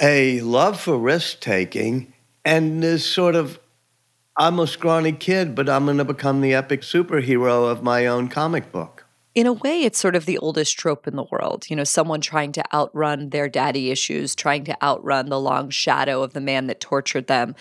a 0.00 0.40
love 0.42 0.80
for 0.80 0.96
risk 0.96 1.40
taking 1.40 2.12
and 2.44 2.82
this 2.82 3.04
sort 3.04 3.34
of 3.34 3.58
I'm 4.40 4.60
a 4.60 4.68
scrawny 4.68 5.10
kid, 5.10 5.56
but 5.56 5.68
I'm 5.68 5.86
going 5.86 5.98
to 5.98 6.04
become 6.04 6.42
the 6.42 6.54
epic 6.54 6.82
superhero 6.82 7.68
of 7.68 7.82
my 7.82 8.06
own 8.06 8.28
comic 8.28 8.70
book. 8.70 9.04
In 9.34 9.48
a 9.48 9.52
way, 9.52 9.82
it's 9.82 9.98
sort 9.98 10.14
of 10.14 10.26
the 10.26 10.38
oldest 10.38 10.78
trope 10.78 11.08
in 11.08 11.16
the 11.16 11.24
world. 11.24 11.68
You 11.68 11.74
know, 11.74 11.82
someone 11.82 12.20
trying 12.20 12.52
to 12.52 12.64
outrun 12.72 13.30
their 13.30 13.48
daddy 13.48 13.90
issues, 13.90 14.36
trying 14.36 14.62
to 14.64 14.80
outrun 14.80 15.28
the 15.28 15.40
long 15.40 15.70
shadow 15.70 16.22
of 16.22 16.34
the 16.34 16.40
man 16.40 16.68
that 16.68 16.80
tortured 16.80 17.26
them, 17.26 17.56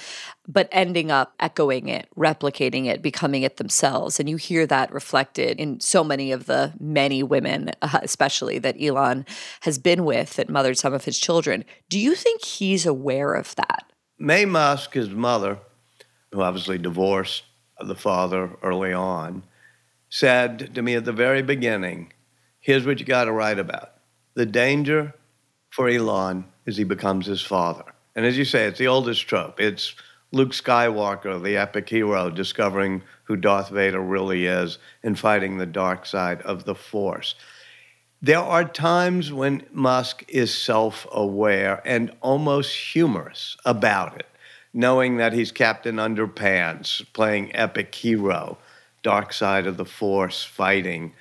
but 0.47 0.69
ending 0.71 1.09
up 1.09 1.33
echoing 1.39 1.87
it, 1.87 2.09
replicating 2.15 2.85
it, 2.85 3.01
becoming 3.01 3.41
it 3.41 3.57
themselves. 3.57 4.19
And 4.19 4.29
you 4.29 4.37
hear 4.37 4.67
that 4.67 4.93
reflected 4.93 5.59
in 5.59 5.79
so 5.79 6.03
many 6.03 6.31
of 6.31 6.45
the 6.45 6.73
many 6.79 7.23
women, 7.23 7.71
uh, 7.81 7.99
especially 8.03 8.59
that 8.59 8.79
Elon 8.79 9.25
has 9.61 9.79
been 9.79 10.05
with, 10.05 10.35
that 10.35 10.47
mothered 10.47 10.77
some 10.77 10.93
of 10.93 11.05
his 11.05 11.17
children. 11.17 11.65
Do 11.89 11.97
you 11.97 12.13
think 12.13 12.45
he's 12.45 12.85
aware 12.85 13.33
of 13.33 13.55
that? 13.55 13.91
May 14.19 14.45
Musk, 14.45 14.93
his 14.93 15.09
mother, 15.09 15.59
who 16.31 16.41
obviously 16.41 16.77
divorced 16.77 17.43
the 17.79 17.95
father 17.95 18.51
early 18.61 18.93
on, 18.93 19.43
said 20.09 20.73
to 20.75 20.81
me 20.81 20.95
at 20.95 21.05
the 21.05 21.13
very 21.13 21.41
beginning 21.41 22.11
here's 22.59 22.85
what 22.85 22.99
you 22.99 23.05
got 23.05 23.25
to 23.25 23.31
write 23.31 23.59
about. 23.59 23.93
The 24.33 24.45
danger 24.45 25.13
for 25.69 25.87
Elon 25.87 26.45
is 26.65 26.77
he 26.77 26.83
becomes 26.83 27.25
his 27.25 27.41
father. 27.41 27.85
And 28.15 28.25
as 28.25 28.37
you 28.37 28.45
say, 28.45 28.65
it's 28.65 28.79
the 28.79 28.87
oldest 28.87 29.27
trope. 29.27 29.59
It's 29.59 29.95
Luke 30.31 30.51
Skywalker, 30.51 31.41
the 31.41 31.57
epic 31.57 31.87
hero, 31.87 32.29
discovering 32.29 33.03
who 33.23 33.35
Darth 33.35 33.69
Vader 33.69 34.01
really 34.01 34.45
is 34.45 34.77
and 35.03 35.17
fighting 35.17 35.57
the 35.57 35.65
dark 35.65 36.05
side 36.05 36.41
of 36.41 36.65
the 36.65 36.75
Force. 36.75 37.35
There 38.21 38.39
are 38.39 38.65
times 38.65 39.31
when 39.31 39.65
Musk 39.71 40.25
is 40.27 40.53
self 40.53 41.07
aware 41.11 41.81
and 41.85 42.11
almost 42.21 42.75
humorous 42.75 43.55
about 43.63 44.19
it, 44.19 44.25
knowing 44.73 45.17
that 45.17 45.33
he's 45.33 45.51
Captain 45.51 45.95
Underpants, 45.95 47.05
playing 47.13 47.55
epic 47.55 47.93
hero, 47.93 48.57
dark 49.03 49.33
side 49.33 49.67
of 49.67 49.77
the 49.77 49.85
Force 49.85 50.43
fighting. 50.43 51.13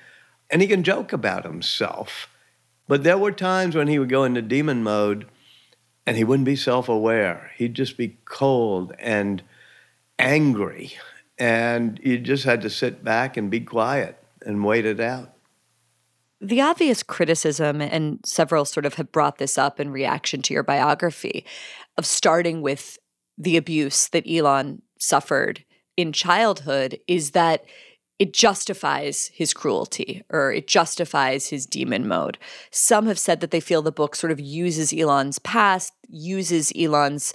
And 0.49 0.61
he 0.61 0.67
can 0.67 0.83
joke 0.83 1.13
about 1.13 1.43
himself. 1.43 2.27
But 2.87 3.03
there 3.03 3.17
were 3.17 3.31
times 3.31 3.75
when 3.75 3.87
he 3.87 3.99
would 3.99 4.09
go 4.09 4.23
into 4.23 4.41
demon 4.41 4.83
mode 4.83 5.27
and 6.05 6.15
he 6.15 6.23
wouldn't 6.23 6.45
be 6.45 6.55
self 6.55 6.87
aware. 6.87 7.51
He'd 7.57 7.73
just 7.73 7.97
be 7.97 8.17
cold 8.25 8.93
and 8.97 9.43
angry. 10.17 10.93
And 11.37 11.99
you 12.01 12.17
just 12.17 12.45
had 12.45 12.61
to 12.61 12.69
sit 12.69 13.03
back 13.03 13.37
and 13.37 13.51
be 13.51 13.59
quiet 13.59 14.17
and 14.45 14.65
wait 14.65 14.85
it 14.85 14.99
out. 14.99 15.33
The 16.39 16.61
obvious 16.61 17.03
criticism, 17.03 17.81
and 17.81 18.19
several 18.23 18.63
sort 18.63 18.85
of 18.85 18.93
have 18.95 19.11
brought 19.11 19.37
this 19.37 19.57
up 19.57 19.79
in 19.79 19.89
reaction 19.89 20.41
to 20.43 20.53
your 20.53 20.63
biography, 20.63 21.45
of 21.97 22.05
starting 22.05 22.61
with 22.61 22.99
the 23.37 23.57
abuse 23.57 24.07
that 24.09 24.29
Elon 24.29 24.81
suffered 24.99 25.63
in 25.95 26.11
childhood, 26.13 26.99
is 27.07 27.31
that 27.31 27.65
it 28.19 28.33
justifies 28.33 29.29
his 29.33 29.53
cruelty 29.53 30.23
or 30.29 30.51
it 30.51 30.67
justifies 30.67 31.49
his 31.49 31.65
demon 31.65 32.07
mode. 32.07 32.37
Some 32.71 33.05
have 33.05 33.19
said 33.19 33.41
that 33.41 33.51
they 33.51 33.59
feel 33.59 33.81
the 33.81 33.91
book 33.91 34.15
sort 34.15 34.31
of 34.31 34.39
uses 34.39 34.91
Elon's 34.91 35.39
past, 35.39 35.93
uses 36.09 36.71
Elon's 36.75 37.33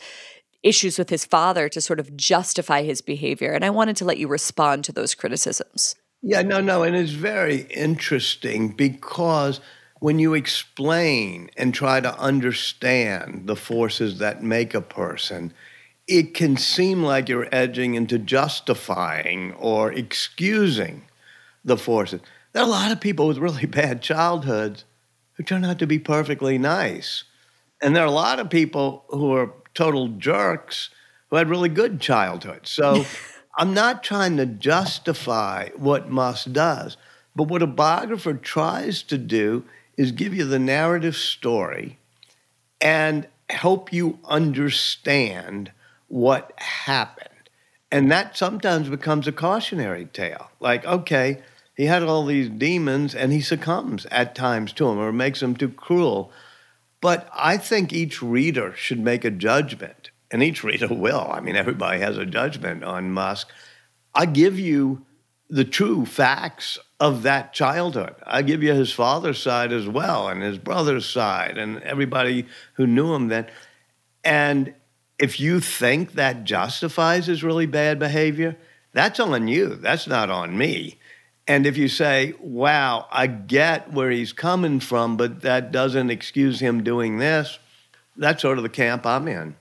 issues 0.63 0.99
with 0.99 1.11
his 1.11 1.25
father 1.25 1.69
to 1.69 1.81
sort 1.81 2.01
of 2.01 2.17
justify 2.17 2.83
his 2.83 3.01
behavior. 3.01 3.53
And 3.53 3.65
I 3.65 3.71
wanted 3.71 3.97
to 3.97 4.05
let 4.05 4.19
you 4.19 4.29
respond 4.29 4.85
to 4.85 4.93
those 4.93 5.15
criticisms. 5.15 5.95
Yeah, 6.23 6.43
no, 6.43 6.61
no. 6.61 6.85
And 6.85 6.95
it's 6.95 7.13
very 7.13 7.63
interesting 7.71 8.71
because 8.71 9.61
when 9.99 10.19
you 10.19 10.35
explain 10.35 11.51
and 11.57 11.75
try 11.75 12.01
to 12.01 12.17
understand 12.19 13.47
the 13.47 13.57
forces 13.57 14.19
that 14.19 14.43
make 14.43 14.75
a 14.75 14.81
person, 14.81 15.53
it 16.07 16.35
can 16.35 16.57
seem 16.57 17.03
like 17.03 17.29
you're 17.29 17.49
edging 17.53 17.95
into 17.95 18.19
justifying 18.19 19.53
or 19.55 19.93
excusing 19.93 21.03
the 21.65 21.77
forces. 21.77 22.21
There 22.53 22.63
are 22.63 22.67
a 22.67 22.71
lot 22.71 22.93
of 22.93 23.01
people 23.01 23.29
with 23.29 23.39
really 23.39 23.67
bad 23.81 24.03
childhoods 24.03 24.85
who 25.35 25.43
turn 25.43 25.65
out 25.65 25.79
to 25.79 25.87
be 25.87 25.99
perfectly 25.99 26.59
nice. 26.59 27.25
And 27.81 27.97
there 27.97 28.03
are 28.03 28.07
a 28.07 28.11
lot 28.11 28.39
of 28.39 28.51
people 28.51 29.05
who 29.09 29.33
are 29.33 29.53
total 29.75 30.09
jerks 30.09 30.91
who 31.31 31.37
had 31.37 31.49
really 31.49 31.69
good 31.69 32.01
childhoods. 32.01 32.71
So 32.71 33.05
I'm 33.57 33.75
not 33.75 34.03
trying 34.03 34.37
to 34.37 34.47
justify 34.47 35.71
what 35.77 36.11
Musk 36.11 36.53
does, 36.53 36.97
but 37.35 37.49
what 37.49 37.63
a 37.63 37.67
biographer 37.67 38.35
tries 38.35 39.03
to 39.05 39.19
do 39.19 39.65
is 39.97 40.13
give 40.13 40.35
you 40.35 40.45
the 40.45 40.59
narrative 40.59 41.17
story 41.17 41.99
and 42.81 43.27
help 43.49 43.93
you 43.93 44.19
understand 44.25 45.71
what 46.13 46.53
happened. 46.59 47.29
And 47.91 48.13
that 48.13 48.37
sometimes 48.37 48.91
becomes 48.91 49.27
a 49.27 49.33
cautionary 49.33 50.05
tale. 50.05 50.51
Like, 50.61 50.85
okay, 50.85 51.41
he 51.75 51.87
had 51.87 52.03
all 52.03 52.27
these 52.27 52.51
demons 52.51 53.15
and 53.15 53.33
he 53.33 53.41
succumbs 53.41 54.05
at 54.11 54.35
times 54.35 54.75
to 54.75 54.85
them 54.85 54.99
or 54.99 55.11
makes 55.11 55.41
them 55.41 55.57
too 55.57 55.71
cruel. 55.71 56.31
But 57.01 57.31
I 57.35 57.57
think 57.57 57.95
each 57.95 58.21
reader 58.21 58.75
should 58.77 59.01
make 59.01 59.25
a 59.25 59.31
judgment 59.31 60.11
and 60.31 60.43
each 60.43 60.63
reader 60.63 60.89
will. 60.91 61.31
I 61.33 61.41
mean, 61.41 61.57
everybody 61.57 62.01
has 62.01 62.19
a 62.19 62.27
judgment 62.27 62.85
on 62.85 63.11
Musk. 63.11 63.51
I 64.15 64.27
give 64.27 64.59
you 64.59 65.07
the 65.49 65.65
true 65.65 66.05
facts 66.05 66.79
of 67.01 67.23
that 67.23 67.55
childhood. 67.55 68.17
I 68.27 68.43
give 68.43 68.63
you 68.63 68.75
his 68.75 68.93
father's 68.93 69.43
side 69.43 69.73
as 69.73 69.89
well, 69.89 70.29
and 70.29 70.43
his 70.43 70.59
brother's 70.59 71.07
side, 71.07 71.57
and 71.57 71.83
everybody 71.83 72.47
who 72.75 72.87
knew 72.87 73.15
him 73.15 73.29
then. 73.29 73.47
And 74.25 74.75
if 75.23 75.39
you 75.39 75.61
think 75.61 76.15
that 76.15 76.43
justifies 76.43 77.27
his 77.27 77.45
really 77.45 77.67
bad 77.67 78.01
behavior, 78.01 78.57
that's 78.93 79.21
on 79.21 79.47
you. 79.47 79.77
That's 79.77 80.09
not 80.09 80.31
on 80.31 80.59
me. 80.59 80.99
And 81.47 81.65
if 81.65 81.77
you 81.77 81.87
say, 81.87 82.35
wow, 82.41 83.07
I 83.09 83.29
get 83.29 83.93
where 83.93 84.11
he's 84.11 84.33
coming 84.33 84.81
from, 84.81 85.17
but 85.17 85.43
that 85.43 85.71
doesn't 85.71 86.11
excuse 86.11 86.59
him 86.59 86.83
doing 86.83 87.19
this, 87.19 87.61
that's 88.17 88.43
sort 88.43 88.59
of 88.59 88.65
the 88.65 88.69
camp 88.69 89.07
I'm 89.07 89.29
in. 89.29 89.55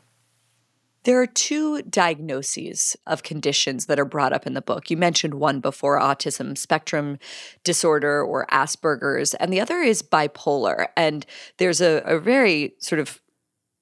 There 1.04 1.22
are 1.22 1.28
two 1.28 1.84
diagnoses 1.84 2.98
of 3.06 3.22
conditions 3.22 3.86
that 3.86 4.00
are 4.00 4.06
brought 4.06 4.34
up 4.34 4.48
in 4.48 4.56
the 4.56 4.62
book. 4.64 4.90
You 4.90 4.98
mentioned 4.98 5.36
one 5.36 5.60
before 5.60 6.00
autism 6.00 6.58
spectrum 6.58 7.20
disorder 7.64 8.24
or 8.24 8.48
Asperger's, 8.48 9.36
and 9.36 9.54
the 9.54 9.62
other 9.62 9.78
is 9.78 10.02
bipolar. 10.02 10.88
And 10.98 11.24
there's 11.58 11.82
a, 11.82 12.02
a 12.04 12.20
very 12.20 12.74
sort 12.80 13.00
of 13.00 13.22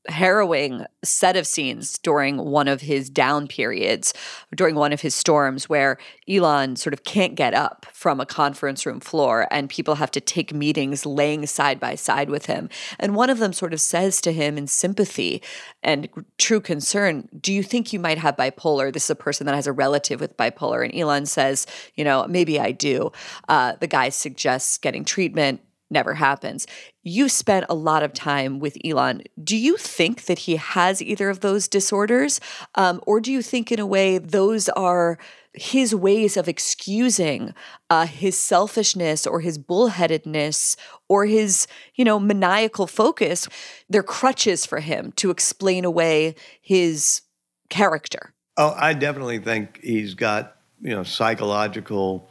harrowing 0.08 0.86
set 1.04 1.36
of 1.36 1.46
scenes 1.46 1.98
during 2.00 2.38
one 2.38 2.68
of 2.68 2.82
his 2.82 3.10
down 3.10 3.48
periods, 3.48 4.14
during 4.56 4.76
one 4.76 4.94
of 4.94 5.02
his 5.02 5.14
storms, 5.14 5.68
where 5.68 5.98
Elon 6.28 6.76
sort 6.76 6.94
of 6.94 7.04
can't 7.04 7.36
get 7.36 7.54
up 7.54 7.86
from 7.92 8.20
a 8.20 8.26
conference 8.26 8.86
room 8.86 9.00
floor 9.00 9.48
and 9.52 9.70
people 9.70 9.96
have 9.96 10.12
to 10.12 10.22
take 10.22 10.54
meetings 10.54 11.06
laying 11.06 11.46
side 11.46 11.80
by 11.80 11.96
side 11.96 12.30
with 12.30 12.46
him. 12.46 12.70
And 12.98 13.16
one 13.16 13.30
of 13.30 13.40
them 13.40 13.54
sort 13.54 13.74
of 13.74 13.82
says 13.82 14.22
to 14.22 14.32
him 14.32 14.58
in 14.58 14.68
sympathy 14.68 15.42
and 15.84 16.08
true 16.38 16.62
concern, 16.62 17.28
Do 17.40 17.54
you 17.54 17.64
think 17.64 17.92
you 17.92 18.00
might 18.00 18.18
have 18.18 18.38
bipolar? 18.38 18.94
This 18.94 19.06
is 19.06 19.10
a 19.12 19.16
person 19.16 19.46
that 19.48 19.56
has 19.56 19.68
a 19.68 19.74
relative 19.74 20.20
with 20.22 20.38
bipolar. 20.38 20.84
And 20.84 20.96
Elon 20.96 21.26
says, 21.26 21.68
You 21.96 22.04
know, 22.04 22.26
maybe 22.28 22.60
I 22.60 22.72
do. 22.72 23.12
Uh, 23.48 23.74
the 23.80 23.88
guy 23.88 24.10
suggests 24.10 24.78
getting 24.78 25.04
treatment 25.04 25.62
never 25.90 26.14
happens. 26.14 26.68
You 27.04 27.30
spent 27.30 27.66
a 27.70 27.76
lot 27.76 28.04
of 28.04 28.14
time 28.14 28.60
with 28.60 28.78
Elon. 28.86 29.24
Do 29.44 29.58
you 29.58 29.78
think 29.78 30.26
that 30.26 30.40
he 30.40 30.58
has 30.58 31.02
either 31.02 31.30
of 31.30 31.40
those 31.40 31.68
disorders? 31.68 32.40
Um, 32.76 33.02
or 33.06 33.20
do 33.20 33.32
you 33.32 33.42
think, 33.42 33.72
in 33.72 33.80
a 33.80 33.86
way, 33.86 34.18
those 34.18 34.70
are 34.70 35.18
his 35.54 35.96
ways 35.96 36.38
of 36.38 36.48
excusing 36.48 37.56
uh, 37.90 38.06
his 38.06 38.38
selfishness 38.38 39.26
or 39.26 39.42
his 39.42 39.58
bullheadedness 39.58 40.76
or 41.08 41.26
his, 41.26 41.66
you 41.96 42.06
know, 42.06 42.20
maniacal 42.20 42.86
focus? 42.86 43.48
They're 43.90 44.04
crutches 44.04 44.66
for 44.66 44.80
him 44.80 45.12
to 45.14 45.32
explain 45.32 45.86
away 45.86 46.36
his 46.62 47.22
character. 47.70 48.34
Oh, 48.58 48.76
I 48.78 48.94
definitely 48.94 49.40
think 49.40 49.80
he's 49.82 50.14
got, 50.14 50.58
you 50.82 50.92
know, 50.92 51.04
psychological 51.04 52.30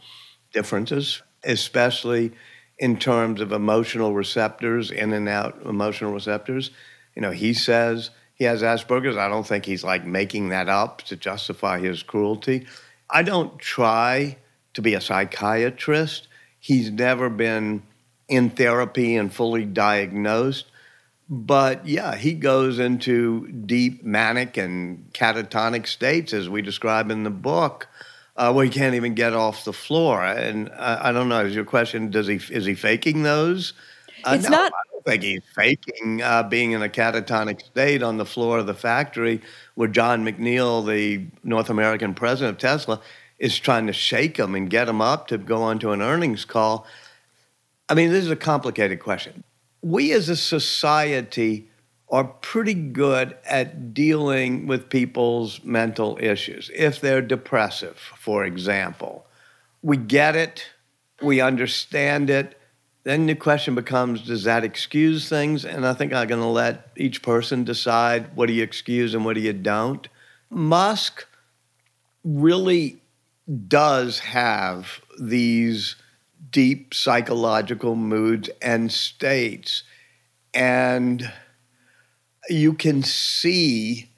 differences, 0.52 1.22
especially 1.42 2.32
in 2.78 2.96
terms 2.96 3.40
of 3.40 3.52
emotional 3.52 4.14
receptors, 4.14 4.90
in 4.90 5.12
and 5.12 5.28
out 5.28 5.60
emotional 5.64 6.12
receptors. 6.12 6.70
You 7.14 7.22
know, 7.22 7.32
he 7.32 7.52
says 7.54 8.10
he 8.34 8.44
has 8.44 8.62
Asperger's. 8.62 9.16
I 9.16 9.28
don't 9.28 9.46
think 9.46 9.64
he's 9.64 9.82
like 9.82 10.04
making 10.04 10.50
that 10.50 10.68
up 10.68 11.02
to 11.02 11.16
justify 11.16 11.80
his 11.80 12.02
cruelty. 12.02 12.66
I 13.10 13.22
don't 13.22 13.58
try 13.58 14.38
to 14.74 14.82
be 14.82 14.94
a 14.94 15.00
psychiatrist. 15.00 16.28
He's 16.60 16.90
never 16.90 17.28
been 17.28 17.82
in 18.28 18.50
therapy 18.50 19.16
and 19.16 19.32
fully 19.32 19.64
diagnosed. 19.64 20.66
But 21.28 21.86
yeah, 21.86 22.14
he 22.14 22.34
goes 22.34 22.78
into 22.78 23.48
deep 23.48 24.04
manic 24.04 24.56
and 24.56 25.12
catatonic 25.12 25.86
states, 25.86 26.32
as 26.32 26.48
we 26.48 26.62
describe 26.62 27.10
in 27.10 27.24
the 27.24 27.30
book 27.30 27.88
uh, 28.38 28.52
where 28.52 28.64
he 28.64 28.70
can't 28.70 28.94
even 28.94 29.14
get 29.14 29.34
off 29.34 29.64
the 29.64 29.72
floor. 29.72 30.24
And 30.24 30.70
I, 30.78 31.08
I 31.08 31.12
don't 31.12 31.28
know. 31.28 31.44
Is 31.44 31.54
your 31.54 31.64
question? 31.64 32.10
Does 32.10 32.28
he 32.28 32.36
is 32.36 32.64
he 32.64 32.74
faking 32.74 33.24
those? 33.24 33.74
Uh, 34.24 34.36
it's 34.38 34.44
no, 34.44 34.56
not. 34.56 34.72
I 34.72 34.92
don't 34.92 35.04
think 35.04 35.22
he's 35.24 35.42
faking 35.54 36.22
uh, 36.22 36.44
being 36.44 36.72
in 36.72 36.82
a 36.82 36.88
catatonic 36.88 37.60
state 37.60 38.02
on 38.02 38.16
the 38.16 38.24
floor 38.24 38.58
of 38.58 38.66
the 38.66 38.74
factory 38.74 39.42
where 39.74 39.88
Jon 39.88 40.24
McNeill, 40.24 40.86
the 40.86 41.26
North 41.42 41.68
American 41.68 42.14
president 42.14 42.56
of 42.56 42.60
Tesla, 42.60 43.00
is 43.38 43.58
trying 43.58 43.88
to 43.88 43.92
shake 43.92 44.36
him 44.36 44.54
and 44.54 44.70
get 44.70 44.88
him 44.88 45.00
up 45.00 45.28
to 45.28 45.38
go 45.38 45.62
onto 45.62 45.90
an 45.90 46.00
earnings 46.00 46.44
call. 46.44 46.86
I 47.88 47.94
mean, 47.94 48.10
this 48.10 48.24
is 48.24 48.30
a 48.30 48.36
complicated 48.36 49.00
question. 49.00 49.42
We 49.82 50.12
as 50.12 50.28
a 50.28 50.36
society 50.36 51.67
are 52.10 52.24
pretty 52.24 52.74
good 52.74 53.36
at 53.44 53.92
dealing 53.92 54.66
with 54.66 54.88
people's 54.88 55.62
mental 55.62 56.18
issues. 56.20 56.70
If 56.74 57.00
they're 57.00 57.22
depressive, 57.22 57.98
for 58.16 58.44
example, 58.44 59.26
we 59.82 59.96
get 59.96 60.34
it, 60.34 60.66
we 61.22 61.40
understand 61.40 62.30
it. 62.30 62.58
Then 63.04 63.26
the 63.26 63.34
question 63.34 63.74
becomes 63.74 64.22
does 64.22 64.44
that 64.44 64.64
excuse 64.64 65.28
things? 65.28 65.64
And 65.64 65.86
I 65.86 65.92
think 65.92 66.12
I'm 66.12 66.28
going 66.28 66.40
to 66.40 66.46
let 66.46 66.90
each 66.96 67.22
person 67.22 67.64
decide 67.64 68.34
what 68.34 68.46
do 68.46 68.52
you 68.52 68.62
excuse 68.62 69.14
and 69.14 69.24
what 69.24 69.34
do 69.34 69.40
you 69.40 69.52
don't. 69.52 70.08
Musk 70.50 71.26
really 72.24 73.00
does 73.66 74.18
have 74.18 75.00
these 75.20 75.96
deep 76.50 76.94
psychological 76.94 77.94
moods 77.94 78.48
and 78.60 78.90
states. 78.90 79.82
And 80.54 81.30
you 82.48 82.72
can 82.72 83.02
see 83.02 84.10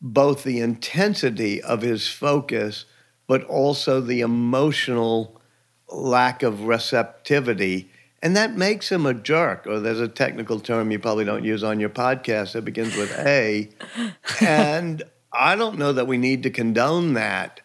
both 0.00 0.44
the 0.44 0.60
intensity 0.60 1.62
of 1.62 1.82
his 1.82 2.08
focus, 2.08 2.86
but 3.26 3.44
also 3.44 4.00
the 4.00 4.20
emotional 4.20 5.40
lack 5.88 6.42
of 6.42 6.64
receptivity. 6.64 7.90
And 8.22 8.36
that 8.36 8.56
makes 8.56 8.90
him 8.90 9.06
a 9.06 9.14
jerk, 9.14 9.66
or 9.66 9.80
there's 9.80 10.00
a 10.00 10.08
technical 10.08 10.60
term 10.60 10.90
you 10.90 10.98
probably 10.98 11.24
don't 11.24 11.44
use 11.44 11.62
on 11.62 11.80
your 11.80 11.90
podcast 11.90 12.52
that 12.52 12.64
begins 12.64 12.96
with 12.96 13.10
A. 13.18 13.70
and 14.40 15.02
I 15.32 15.56
don't 15.56 15.78
know 15.78 15.92
that 15.92 16.06
we 16.06 16.18
need 16.18 16.42
to 16.42 16.50
condone 16.50 17.14
that, 17.14 17.60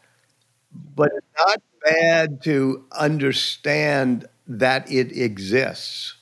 but 0.96 1.12
it's 1.16 1.28
not 1.38 1.62
bad 1.84 2.44
to 2.44 2.86
understand 2.92 4.28
that 4.48 4.92
it 4.92 5.18
exists. 5.18 6.15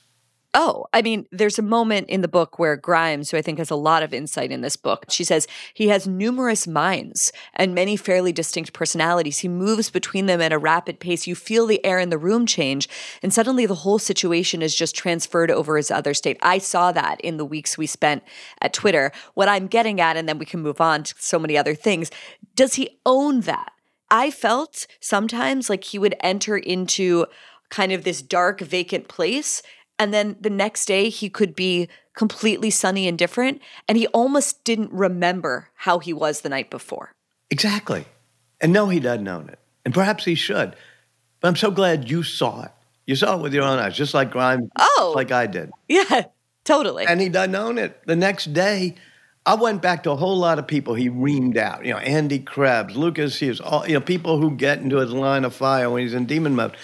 Oh, 0.55 0.85
I 0.93 1.01
mean, 1.01 1.25
there's 1.31 1.57
a 1.57 1.63
moment 1.63 2.09
in 2.09 2.21
the 2.21 2.27
book 2.27 2.59
where 2.59 2.75
Grimes, 2.75 3.31
who 3.31 3.37
I 3.37 3.41
think 3.41 3.57
has 3.57 3.71
a 3.71 3.75
lot 3.75 4.03
of 4.03 4.13
insight 4.13 4.51
in 4.51 4.61
this 4.61 4.75
book, 4.75 5.05
she 5.09 5.23
says 5.23 5.47
he 5.73 5.87
has 5.87 6.07
numerous 6.07 6.67
minds 6.67 7.31
and 7.55 7.73
many 7.73 7.97
fairly 7.97 8.31
distinct 8.31 8.71
personalities. 8.71 9.39
He 9.39 9.47
moves 9.47 9.89
between 9.89 10.27
them 10.27 10.41
at 10.41 10.53
a 10.53 10.59
rapid 10.59 10.99
pace. 10.99 11.25
You 11.25 11.33
feel 11.33 11.65
the 11.65 11.83
air 11.83 11.97
in 11.97 12.11
the 12.11 12.19
room 12.19 12.45
change, 12.45 12.87
and 13.23 13.33
suddenly 13.33 13.65
the 13.65 13.73
whole 13.73 13.97
situation 13.97 14.61
is 14.61 14.75
just 14.75 14.95
transferred 14.95 15.49
over 15.49 15.75
his 15.75 15.89
other 15.89 16.13
state. 16.13 16.37
I 16.43 16.59
saw 16.59 16.91
that 16.91 17.19
in 17.21 17.37
the 17.37 17.45
weeks 17.45 17.75
we 17.75 17.87
spent 17.87 18.21
at 18.61 18.73
Twitter. 18.73 19.11
What 19.33 19.49
I'm 19.49 19.65
getting 19.65 19.99
at, 19.99 20.17
and 20.17 20.29
then 20.29 20.37
we 20.37 20.45
can 20.45 20.61
move 20.61 20.79
on 20.79 21.01
to 21.01 21.15
so 21.17 21.39
many 21.39 21.57
other 21.57 21.73
things, 21.73 22.11
does 22.53 22.75
he 22.75 22.99
own 23.07 23.41
that? 23.41 23.71
I 24.11 24.29
felt 24.29 24.85
sometimes 24.99 25.67
like 25.67 25.83
he 25.83 25.97
would 25.97 26.15
enter 26.19 26.55
into 26.55 27.25
kind 27.71 27.91
of 27.91 28.03
this 28.03 28.21
dark, 28.21 28.61
vacant 28.61 29.07
place 29.07 29.63
and 30.03 30.13
then 30.13 30.35
the 30.41 30.49
next 30.49 30.85
day, 30.85 31.07
he 31.07 31.29
could 31.29 31.55
be 31.55 31.87
completely 32.13 32.69
sunny 32.69 33.07
and 33.07 33.17
different. 33.17 33.61
And 33.87 33.97
he 33.97 34.07
almost 34.07 34.65
didn't 34.65 34.91
remember 34.91 35.69
how 35.75 35.99
he 35.99 36.11
was 36.11 36.41
the 36.41 36.49
night 36.49 36.69
before. 36.69 37.13
Exactly. 37.49 38.03
And 38.59 38.73
no, 38.73 38.89
he 38.89 38.99
doesn't 38.99 39.27
own 39.27 39.47
it. 39.47 39.59
And 39.85 39.93
perhaps 39.93 40.25
he 40.25 40.35
should. 40.35 40.75
But 41.39 41.47
I'm 41.47 41.55
so 41.55 41.71
glad 41.71 42.11
you 42.11 42.21
saw 42.21 42.63
it. 42.63 42.71
You 43.07 43.15
saw 43.15 43.37
it 43.37 43.41
with 43.41 43.53
your 43.53 43.63
own 43.63 43.79
eyes, 43.79 43.95
just 43.95 44.13
like 44.13 44.31
Grimes, 44.31 44.69
oh, 44.77 45.13
like 45.15 45.31
I 45.31 45.47
did. 45.47 45.71
Yeah, 45.87 46.25
totally. 46.65 47.05
And 47.05 47.21
he 47.21 47.29
doesn't 47.29 47.55
own 47.55 47.77
it. 47.77 48.05
The 48.05 48.15
next 48.17 48.51
day, 48.53 48.95
I 49.45 49.55
went 49.55 49.81
back 49.81 50.03
to 50.03 50.11
a 50.11 50.15
whole 50.17 50.37
lot 50.37 50.59
of 50.59 50.67
people 50.67 50.95
he 50.95 51.09
reamed 51.09 51.55
out. 51.55 51.85
You 51.85 51.93
know, 51.93 51.99
Andy 51.99 52.39
Krebs, 52.39 52.97
Lucas 52.97 53.37
He 53.37 53.45
Hughes, 53.45 53.61
all 53.61 53.87
you 53.87 53.93
know, 53.93 54.01
people 54.01 54.37
who 54.37 54.51
get 54.51 54.79
into 54.79 54.97
his 54.97 55.11
line 55.11 55.45
of 55.45 55.55
fire 55.55 55.89
when 55.89 56.01
he's 56.01 56.13
in 56.13 56.25
demon 56.25 56.55
mode. 56.55 56.75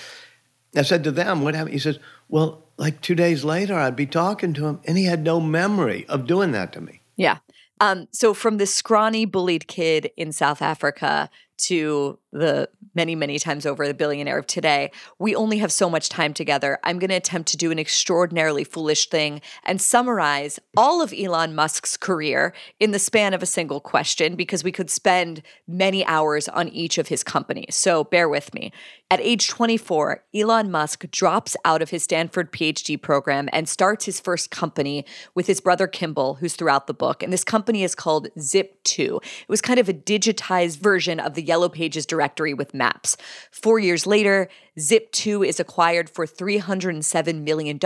I 0.75 0.83
said 0.83 1.03
to 1.05 1.11
them, 1.11 1.43
"What 1.43 1.55
happened?" 1.55 1.73
He 1.73 1.79
says, 1.79 1.99
"Well, 2.27 2.68
like 2.79 3.01
two 3.01 3.13
days 3.13 3.43
later, 3.43 3.75
I'd 3.75 3.95
be 3.95 4.05
talking 4.05 4.53
to 4.53 4.65
him, 4.65 4.79
and 4.85 4.97
he 4.97 5.03
had 5.03 5.23
no 5.23 5.39
memory 5.39 6.05
of 6.07 6.25
doing 6.25 6.53
that 6.53 6.71
to 6.73 6.81
me. 6.81 7.01
Yeah. 7.17 7.39
Um, 7.81 8.07
so 8.11 8.33
from 8.33 8.57
this 8.57 8.73
scrawny, 8.73 9.25
bullied 9.25 9.67
kid 9.67 10.11
in 10.17 10.31
South 10.31 10.61
Africa 10.61 11.29
to 11.59 12.17
the 12.31 12.69
many, 12.95 13.15
many 13.15 13.39
times 13.39 13.65
over 13.65 13.87
the 13.87 13.93
billionaire 13.93 14.37
of 14.37 14.47
today, 14.47 14.91
we 15.17 15.35
only 15.35 15.57
have 15.57 15.71
so 15.71 15.89
much 15.89 16.09
time 16.09 16.33
together. 16.33 16.77
I'm 16.83 16.99
going 16.99 17.09
to 17.09 17.15
attempt 17.15 17.49
to 17.49 17.57
do 17.57 17.71
an 17.71 17.79
extraordinarily 17.79 18.63
foolish 18.63 19.09
thing 19.09 19.41
and 19.63 19.81
summarize 19.81 20.59
all 20.77 21.01
of 21.01 21.13
Elon 21.13 21.55
Musk's 21.55 21.97
career 21.97 22.53
in 22.79 22.91
the 22.91 22.99
span 22.99 23.33
of 23.33 23.41
a 23.41 23.47
single 23.47 23.79
question 23.79 24.35
because 24.35 24.63
we 24.63 24.71
could 24.71 24.89
spend 24.89 25.41
many 25.67 26.05
hours 26.05 26.47
on 26.47 26.69
each 26.69 26.97
of 26.97 27.07
his 27.07 27.23
companies. 27.23 27.75
So 27.75 28.03
bear 28.03 28.29
with 28.29 28.53
me. 28.53 28.71
At 29.11 29.21
age 29.21 29.47
24, 29.47 30.23
Elon 30.35 30.69
Musk 30.69 31.09
drops 31.09 31.55
out 31.65 31.81
of 31.81 31.89
his 31.89 32.03
Stanford 32.03 32.51
PhD 32.51 33.01
program 33.01 33.49
and 33.51 33.67
starts 33.67 34.05
his 34.05 34.19
first 34.19 34.51
company 34.51 35.03
with 35.33 35.47
his 35.47 35.61
brother 35.61 35.87
Kimball, 35.87 36.35
who's 36.35 36.55
throughout 36.55 36.85
the 36.85 36.93
book. 36.93 37.23
And 37.23 37.33
this 37.33 37.43
company 37.43 37.83
is 37.83 37.95
called 37.95 38.27
Zip2. 38.37 39.17
It 39.17 39.49
was 39.49 39.61
kind 39.61 39.79
of 39.79 39.89
a 39.89 39.93
digitized 39.93 40.77
version 40.77 41.19
of 41.19 41.33
the 41.33 41.41
Yellow 41.49 41.67
Pages 41.67 42.05
directory 42.05 42.53
with 42.53 42.75
maps. 42.75 43.17
Four 43.51 43.79
years 43.79 44.05
later, 44.05 44.47
Zip2 44.77 45.47
is 45.47 45.59
acquired 45.59 46.07
for 46.07 46.25
$307 46.25 47.41
million. 47.41 47.79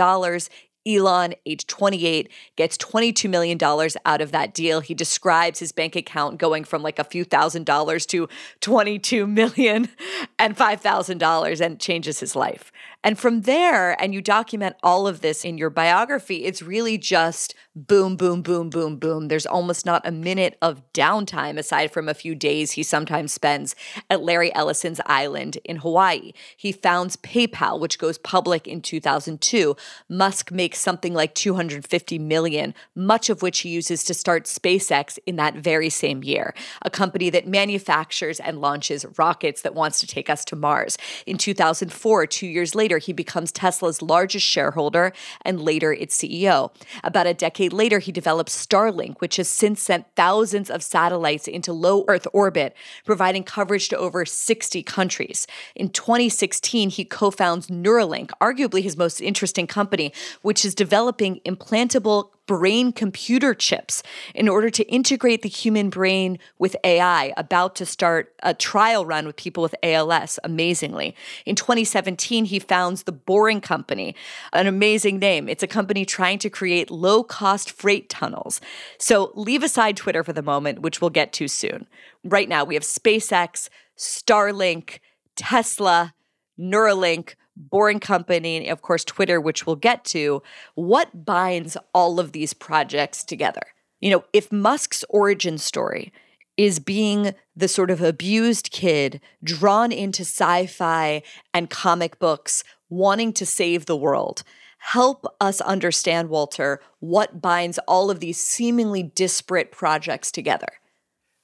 Elon, 0.86 1.34
age 1.46 1.66
28, 1.66 2.30
gets 2.56 2.76
$22 2.76 3.30
million 3.30 3.58
out 4.04 4.20
of 4.20 4.32
that 4.32 4.52
deal. 4.52 4.80
He 4.80 4.92
describes 4.92 5.58
his 5.58 5.72
bank 5.72 5.96
account 5.96 6.38
going 6.38 6.64
from 6.64 6.82
like 6.82 6.98
a 6.98 7.04
few 7.04 7.24
thousand 7.24 7.64
dollars 7.64 8.04
to 8.06 8.28
$22 8.60 9.26
million 9.26 9.88
and 10.38 10.56
$5,000 10.56 11.60
and 11.60 11.80
changes 11.80 12.20
his 12.20 12.36
life. 12.36 12.70
And 13.04 13.18
from 13.18 13.42
there, 13.42 14.00
and 14.00 14.14
you 14.14 14.22
document 14.22 14.76
all 14.82 15.06
of 15.06 15.20
this 15.20 15.44
in 15.44 15.58
your 15.58 15.68
biography, 15.68 16.46
it's 16.46 16.62
really 16.62 16.96
just 16.96 17.54
boom, 17.76 18.16
boom, 18.16 18.40
boom, 18.40 18.70
boom, 18.70 18.96
boom. 18.96 19.28
There's 19.28 19.44
almost 19.44 19.84
not 19.84 20.06
a 20.06 20.10
minute 20.10 20.56
of 20.62 20.80
downtime 20.94 21.58
aside 21.58 21.90
from 21.90 22.08
a 22.08 22.14
few 22.14 22.34
days 22.34 22.72
he 22.72 22.82
sometimes 22.82 23.32
spends 23.32 23.76
at 24.08 24.22
Larry 24.22 24.54
Ellison's 24.54 25.02
island 25.04 25.58
in 25.64 25.76
Hawaii. 25.76 26.32
He 26.56 26.72
founds 26.72 27.16
PayPal, 27.18 27.78
which 27.78 27.98
goes 27.98 28.16
public 28.16 28.66
in 28.66 28.80
2002. 28.80 29.76
Musk 30.08 30.50
makes 30.50 30.78
something 30.78 31.12
like 31.12 31.34
250 31.34 32.18
million, 32.20 32.72
much 32.94 33.28
of 33.28 33.42
which 33.42 33.60
he 33.60 33.68
uses 33.68 34.02
to 34.04 34.14
start 34.14 34.44
SpaceX 34.44 35.18
in 35.26 35.36
that 35.36 35.56
very 35.56 35.90
same 35.90 36.24
year, 36.24 36.54
a 36.80 36.88
company 36.88 37.28
that 37.28 37.46
manufactures 37.46 38.40
and 38.40 38.62
launches 38.62 39.04
rockets 39.18 39.60
that 39.60 39.74
wants 39.74 39.98
to 40.00 40.06
take 40.06 40.30
us 40.30 40.42
to 40.46 40.56
Mars. 40.56 40.96
In 41.26 41.36
2004, 41.36 42.26
two 42.28 42.46
years 42.46 42.74
later, 42.74 42.93
he 42.98 43.12
becomes 43.12 43.52
Tesla's 43.52 44.02
largest 44.02 44.46
shareholder 44.46 45.12
and 45.42 45.60
later 45.60 45.92
its 45.92 46.16
CEO. 46.16 46.70
About 47.02 47.26
a 47.26 47.34
decade 47.34 47.72
later, 47.72 47.98
he 47.98 48.12
develops 48.12 48.54
Starlink, 48.54 49.20
which 49.20 49.36
has 49.36 49.48
since 49.48 49.82
sent 49.82 50.06
thousands 50.16 50.70
of 50.70 50.82
satellites 50.82 51.48
into 51.48 51.72
low 51.72 52.04
Earth 52.08 52.26
orbit, 52.32 52.74
providing 53.04 53.44
coverage 53.44 53.88
to 53.88 53.98
over 53.98 54.24
60 54.24 54.82
countries. 54.82 55.46
In 55.74 55.88
2016, 55.88 56.90
he 56.90 57.04
co 57.04 57.30
founds 57.30 57.68
Neuralink, 57.68 58.30
arguably 58.40 58.82
his 58.82 58.96
most 58.96 59.20
interesting 59.20 59.66
company, 59.66 60.12
which 60.42 60.64
is 60.64 60.74
developing 60.74 61.40
implantable 61.46 62.30
brain 62.46 62.92
computer 62.92 63.54
chips 63.54 64.02
in 64.34 64.48
order 64.48 64.70
to 64.70 64.84
integrate 64.84 65.42
the 65.42 65.48
human 65.48 65.90
brain 65.90 66.38
with 66.58 66.76
AI, 66.84 67.32
about 67.36 67.74
to 67.76 67.86
start 67.86 68.34
a 68.42 68.54
trial 68.54 69.06
run 69.06 69.26
with 69.26 69.36
people 69.36 69.62
with 69.62 69.74
ALS, 69.82 70.38
amazingly. 70.44 71.14
In 71.46 71.56
2017, 71.56 72.46
he 72.46 72.58
founds 72.58 73.04
the 73.04 73.12
Boring 73.12 73.60
Company, 73.60 74.14
an 74.52 74.66
amazing 74.66 75.18
name. 75.18 75.48
It's 75.48 75.62
a 75.62 75.68
company 75.68 76.04
trying 76.04 76.38
to 76.40 76.50
create 76.50 76.90
low 76.90 77.22
cost 77.22 77.70
freight 77.70 78.08
tunnels. 78.08 78.60
So 78.98 79.32
leave 79.34 79.62
aside 79.62 79.96
Twitter 79.96 80.22
for 80.22 80.32
the 80.32 80.42
moment, 80.42 80.82
which 80.82 81.00
we'll 81.00 81.10
get 81.10 81.32
to 81.34 81.48
soon. 81.48 81.86
Right 82.24 82.48
now, 82.48 82.64
we 82.64 82.74
have 82.74 82.84
SpaceX, 82.84 83.68
Starlink, 83.96 84.98
Tesla, 85.36 86.14
Neuralink, 86.58 87.34
Boring 87.56 88.00
Company, 88.00 88.56
and 88.56 88.68
of 88.68 88.82
course, 88.82 89.04
Twitter, 89.04 89.40
which 89.40 89.66
we'll 89.66 89.76
get 89.76 90.04
to. 90.06 90.42
What 90.74 91.24
binds 91.24 91.76
all 91.92 92.18
of 92.18 92.32
these 92.32 92.54
projects 92.54 93.24
together? 93.24 93.62
You 94.00 94.10
know, 94.10 94.24
if 94.32 94.50
Musk's 94.52 95.04
origin 95.08 95.58
story 95.58 96.12
is 96.56 96.78
being 96.78 97.34
the 97.56 97.68
sort 97.68 97.90
of 97.90 98.00
abused 98.00 98.70
kid 98.70 99.20
drawn 99.42 99.92
into 99.92 100.22
sci 100.22 100.66
fi 100.66 101.22
and 101.52 101.70
comic 101.70 102.18
books, 102.18 102.64
wanting 102.88 103.32
to 103.32 103.46
save 103.46 103.86
the 103.86 103.96
world. 103.96 104.42
Help 104.78 105.26
us 105.40 105.60
understand, 105.62 106.28
Walter, 106.28 106.80
what 107.00 107.40
binds 107.40 107.78
all 107.88 108.10
of 108.10 108.20
these 108.20 108.38
seemingly 108.38 109.02
disparate 109.02 109.72
projects 109.72 110.30
together. 110.30 110.68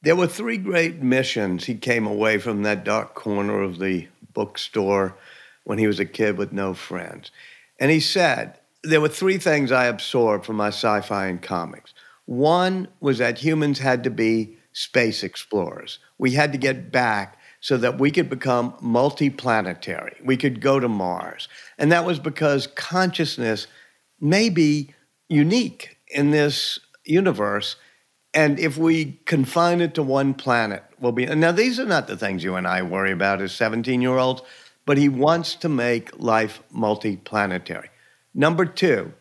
There 0.03 0.16
were 0.16 0.27
three 0.27 0.59
great 0.59 1.03
missions 1.03 1.64
he 1.64 1.75
came 1.75 2.07
away 2.07 2.38
from 2.38 2.62
that 2.62 2.85
dark 2.85 3.14
corner 3.14 3.62
of 3.62 3.79
the 3.79 4.09
bookstore 4.33 5.16
when 5.70 5.78
he 5.78 5.87
was 5.87 6.00
a 6.00 6.04
kid 6.04 6.37
with 6.37 6.52
no 6.52 6.74
friends. 6.74 7.30
And 7.78 7.92
he 7.92 8.00
said, 8.00 8.59
There 8.83 9.00
were 9.00 9.09
three 9.09 9.38
things 9.38 9.70
I 9.70 9.85
absorbed 9.85 10.44
from 10.44 10.56
my 10.56 10.70
sci 10.70 11.00
fi 11.02 11.26
and 11.26 11.40
comics. 11.40 11.94
One 12.26 12.88
was 12.98 13.18
that 13.18 13.38
humans 13.38 13.78
had 13.78 14.02
to 14.02 14.11
be 14.11 14.59
space 14.72 15.22
explorers. 15.22 16.00
We 16.18 16.33
had 16.33 16.50
to 16.50 16.59
get 16.59 16.90
back 16.90 17.38
so 17.61 17.76
that 17.76 18.00
we 18.00 18.11
could 18.11 18.28
become 18.28 18.72
multiplanetary. 18.83 20.24
We 20.24 20.37
could 20.37 20.61
go 20.61 20.80
to 20.80 20.88
Mars. 20.88 21.46
And 21.78 21.92
that 21.92 22.04
was 22.04 22.18
because 22.18 22.66
consciousness 22.66 23.68
may 24.20 24.48
be 24.48 24.92
unique 25.28 25.98
in 26.09 26.33
this 26.33 26.80
universe. 27.04 27.76
And 28.35 28.59
if 28.59 28.76
we 28.76 29.20
confine 29.24 29.80
it 29.80 29.94
to 29.94 30.02
one 30.02 30.35
planet, 30.35 30.83
we'll 30.98 31.12
be. 31.12 31.26
Now, 31.26 31.52
these 31.52 31.78
are 31.78 31.87
not 31.87 32.09
the 32.09 32.16
things 32.16 32.42
you 32.42 32.56
and 32.56 32.66
I 32.66 32.83
worry 32.83 33.12
about 33.12 33.40
as 33.40 33.52
17 33.52 34.02
year 34.02 34.18
olds 34.18 34.42
but 34.86 34.98
he 34.98 35.08
wants 35.08 35.54
to 35.56 35.68
make 35.68 36.18
life 36.18 36.62
multiplanetary. 36.74 37.88
Number 38.34 38.64
two, 38.64 39.12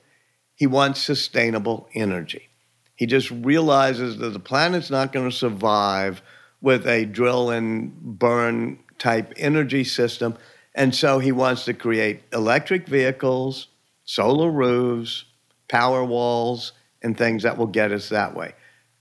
he 0.56 0.68
wants 0.68 1.02
sustainable 1.02 1.88
energy. 1.94 2.50
He 2.96 3.06
just 3.06 3.32
realizes 3.32 4.18
that 4.18 4.32
the 4.32 4.40
planet's 4.40 4.90
not 4.90 5.14
going 5.14 5.30
to 5.30 5.36
survive 5.36 6.22
with 6.62 6.86
a 6.86 7.06
drill 7.06 7.50
and 7.50 7.94
burn 8.20 8.80
type 8.98 9.34
energy 9.38 9.84
system. 9.84 10.38
And 10.76 10.94
so 10.94 11.20
he 11.20 11.32
wants 11.32 11.66
to 11.66 11.74
create 11.74 12.24
electric 12.34 12.88
vehicles, 12.88 13.68
solar 14.04 14.52
roofs, 14.52 15.24
power 15.70 16.04
walls, 16.04 16.74
and 17.02 17.18
things 17.18 17.44
that 17.44 17.58
will 17.58 17.68
get 17.68 17.92
us 17.92 18.10
that 18.10 18.36
way. 18.36 18.54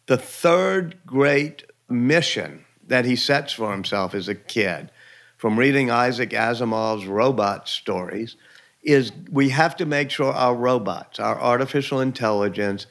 The 0.06 0.16
third 0.16 0.98
great 1.04 1.64
mission 1.88 2.64
that 2.86 3.04
he 3.04 3.16
sets 3.16 3.52
for 3.52 3.72
himself 3.72 4.14
as 4.14 4.28
a 4.28 4.34
kid 4.34 4.90
from 5.38 5.58
reading 5.58 5.90
Isaac 5.90 6.30
Asimov's 6.30 7.06
robot 7.06 7.68
stories 7.68 8.36
is 8.82 9.12
we 9.30 9.48
have 9.50 9.76
to 9.76 9.86
make 9.86 10.10
sure 10.10 10.32
our 10.32 10.54
robots, 10.54 11.18
our 11.18 11.40
artificial 11.40 12.00
intelligence, 12.00 12.86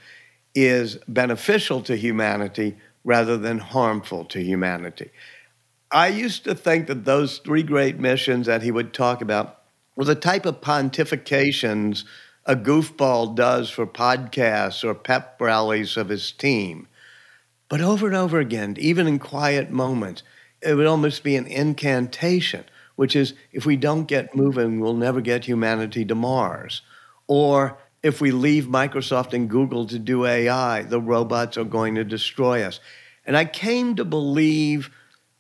is 0.56 0.98
beneficial 1.08 1.82
to 1.82 1.96
humanity 1.96 2.78
rather 3.04 3.38
than 3.38 3.60
harmful 3.60 4.26
to 4.26 4.42
humanity. 4.42 5.12
I 5.92 6.08
used 6.08 6.46
to 6.46 6.56
think 6.56 6.88
that 6.88 7.06
those 7.06 7.38
three 7.40 7.64
great 7.64 8.00
missions 8.00 8.48
that 8.48 8.64
he 8.64 8.72
would 8.72 8.94
talk 8.94 9.22
about 9.22 9.62
were 9.96 10.06
the 10.06 10.16
type 10.16 10.46
of 10.46 10.62
pontifications 10.62 12.06
a 12.46 12.56
goofball 12.56 13.36
does 13.36 13.70
for 13.70 13.86
podcasts 13.86 14.84
or 14.84 14.96
pep 14.96 15.40
rallies 15.40 15.98
of 15.98 16.08
his 16.08 16.32
team. 16.32 16.88
But 17.68 17.82
over 17.82 18.08
and 18.08 18.16
over 18.16 18.40
again, 18.40 18.78
even 18.80 19.06
in 19.06 19.20
quiet 19.20 19.70
moments, 19.70 20.24
it 20.62 20.74
would 20.74 20.88
almost 20.88 21.24
be 21.24 21.36
an 21.36 21.48
incantation, 21.48 22.66
which 22.96 23.16
is 23.16 23.34
if 23.52 23.66
we 23.66 23.76
don't 23.76 24.06
get 24.06 24.36
moving, 24.36 24.80
we'll 24.80 24.94
never 24.94 25.22
get 25.22 25.46
humanity 25.46 26.04
to 26.06 26.16
Mars. 26.16 26.82
Or 27.28 27.78
if 28.04 28.22
we 28.22 28.32
leave 28.32 28.66
Microsoft 28.66 29.34
and 29.34 29.50
Google 29.50 29.86
to 29.88 30.00
do 30.00 30.26
AI, 30.26 30.84
the 30.84 31.02
robots 31.02 31.58
are 31.58 31.64
going 31.64 31.96
to 31.96 32.04
destroy 32.04 32.64
us. 32.64 32.80
And 33.26 33.36
I 33.36 33.46
came 33.46 33.96
to 33.96 34.06
believe 34.06 34.90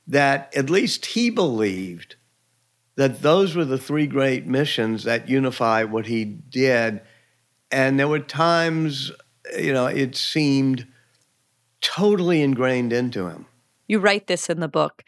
that 0.08 0.56
at 0.56 0.70
least 0.70 1.06
he 1.06 1.30
believed 1.30 2.16
that 2.96 3.22
those 3.22 3.56
were 3.56 3.66
the 3.66 3.78
three 3.78 4.08
great 4.08 4.48
missions 4.48 5.04
that 5.04 5.30
unify 5.30 5.84
what 5.84 6.08
he 6.08 6.26
did. 6.26 7.02
And 7.72 8.00
there 8.00 8.08
were 8.08 8.20
times, 8.20 9.12
you 9.58 9.72
know, 9.72 9.86
it 9.86 10.16
seemed 10.16 10.88
totally 11.80 12.42
ingrained 12.42 12.92
into 12.92 13.28
him. 13.28 13.46
You 13.88 14.00
write 14.00 14.28
this 14.28 14.50
in 14.50 14.60
the 14.60 14.68
book. 14.68 15.04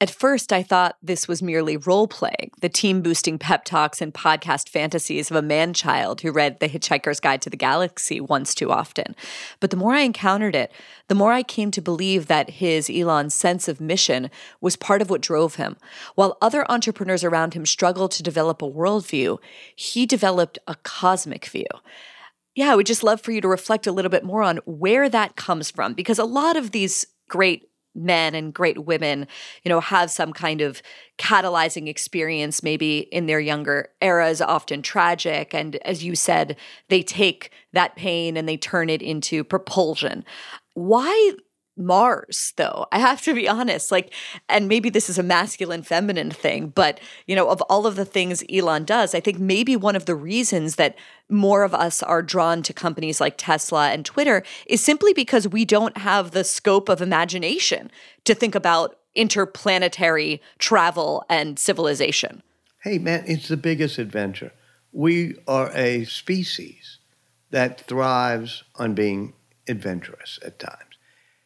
At 0.00 0.10
first, 0.10 0.52
I 0.52 0.62
thought 0.62 0.96
this 1.00 1.28
was 1.28 1.40
merely 1.40 1.76
role 1.76 2.08
playing, 2.08 2.50
the 2.60 2.68
team 2.68 3.00
boosting 3.00 3.38
pep 3.38 3.64
talks 3.64 4.02
and 4.02 4.12
podcast 4.12 4.68
fantasies 4.68 5.30
of 5.30 5.36
a 5.36 5.40
man 5.40 5.72
child 5.72 6.20
who 6.20 6.32
read 6.32 6.58
The 6.58 6.68
Hitchhiker's 6.68 7.20
Guide 7.20 7.40
to 7.42 7.48
the 7.48 7.56
Galaxy 7.56 8.20
once 8.20 8.54
too 8.54 8.72
often. 8.72 9.14
But 9.60 9.70
the 9.70 9.76
more 9.76 9.94
I 9.94 10.00
encountered 10.00 10.56
it, 10.56 10.72
the 11.08 11.14
more 11.14 11.32
I 11.32 11.44
came 11.44 11.70
to 11.70 11.80
believe 11.80 12.26
that 12.26 12.50
his, 12.50 12.90
Elon's, 12.90 13.34
sense 13.34 13.68
of 13.68 13.80
mission 13.80 14.30
was 14.60 14.74
part 14.74 15.00
of 15.00 15.10
what 15.10 15.22
drove 15.22 15.54
him. 15.54 15.76
While 16.16 16.36
other 16.42 16.70
entrepreneurs 16.70 17.22
around 17.22 17.54
him 17.54 17.64
struggled 17.64 18.10
to 18.12 18.22
develop 18.22 18.62
a 18.62 18.70
worldview, 18.70 19.38
he 19.76 20.06
developed 20.06 20.58
a 20.66 20.74
cosmic 20.74 21.46
view 21.46 21.66
yeah, 22.56 22.70
I 22.70 22.76
would 22.76 22.86
just 22.86 23.02
love 23.02 23.20
for 23.20 23.32
you 23.32 23.40
to 23.40 23.48
reflect 23.48 23.84
a 23.84 23.90
little 23.90 24.12
bit 24.12 24.22
more 24.22 24.40
on 24.40 24.58
where 24.64 25.08
that 25.08 25.34
comes 25.34 25.72
from 25.72 25.92
because 25.92 26.20
a 26.20 26.24
lot 26.24 26.56
of 26.56 26.70
these 26.70 27.04
great 27.28 27.68
men 27.94 28.34
and 28.34 28.52
great 28.52 28.84
women, 28.84 29.26
you 29.62 29.68
know, 29.68 29.80
have 29.80 30.10
some 30.10 30.32
kind 30.32 30.60
of 30.60 30.82
catalyzing 31.18 31.88
experience, 31.88 32.62
maybe 32.62 32.98
in 32.98 33.26
their 33.26 33.40
younger 33.40 33.90
eras, 34.00 34.40
often 34.40 34.82
tragic. 34.82 35.54
And 35.54 35.76
as 35.76 36.02
you 36.04 36.14
said, 36.14 36.56
they 36.88 37.02
take 37.02 37.50
that 37.72 37.96
pain 37.96 38.36
and 38.36 38.48
they 38.48 38.56
turn 38.56 38.90
it 38.90 39.02
into 39.02 39.44
propulsion. 39.44 40.24
Why 40.74 41.32
Mars, 41.76 42.52
though. 42.56 42.86
I 42.92 42.98
have 42.98 43.20
to 43.22 43.34
be 43.34 43.48
honest. 43.48 43.90
Like, 43.90 44.12
and 44.48 44.68
maybe 44.68 44.90
this 44.90 45.10
is 45.10 45.18
a 45.18 45.22
masculine 45.22 45.82
feminine 45.82 46.30
thing, 46.30 46.68
but, 46.68 47.00
you 47.26 47.34
know, 47.34 47.48
of 47.48 47.60
all 47.62 47.86
of 47.86 47.96
the 47.96 48.04
things 48.04 48.44
Elon 48.52 48.84
does, 48.84 49.14
I 49.14 49.20
think 49.20 49.38
maybe 49.38 49.76
one 49.76 49.96
of 49.96 50.06
the 50.06 50.14
reasons 50.14 50.76
that 50.76 50.96
more 51.28 51.62
of 51.62 51.74
us 51.74 52.02
are 52.02 52.22
drawn 52.22 52.62
to 52.62 52.72
companies 52.72 53.20
like 53.20 53.34
Tesla 53.36 53.90
and 53.90 54.04
Twitter 54.04 54.42
is 54.66 54.80
simply 54.80 55.12
because 55.12 55.48
we 55.48 55.64
don't 55.64 55.96
have 55.98 56.30
the 56.30 56.44
scope 56.44 56.88
of 56.88 57.02
imagination 57.02 57.90
to 58.24 58.34
think 58.34 58.54
about 58.54 58.98
interplanetary 59.14 60.40
travel 60.58 61.24
and 61.28 61.58
civilization. 61.58 62.42
Hey, 62.82 62.98
man, 62.98 63.24
it's 63.26 63.48
the 63.48 63.56
biggest 63.56 63.98
adventure. 63.98 64.52
We 64.92 65.36
are 65.48 65.70
a 65.74 66.04
species 66.04 66.98
that 67.50 67.80
thrives 67.80 68.64
on 68.76 68.94
being 68.94 69.32
adventurous 69.68 70.38
at 70.44 70.58
times. 70.58 70.93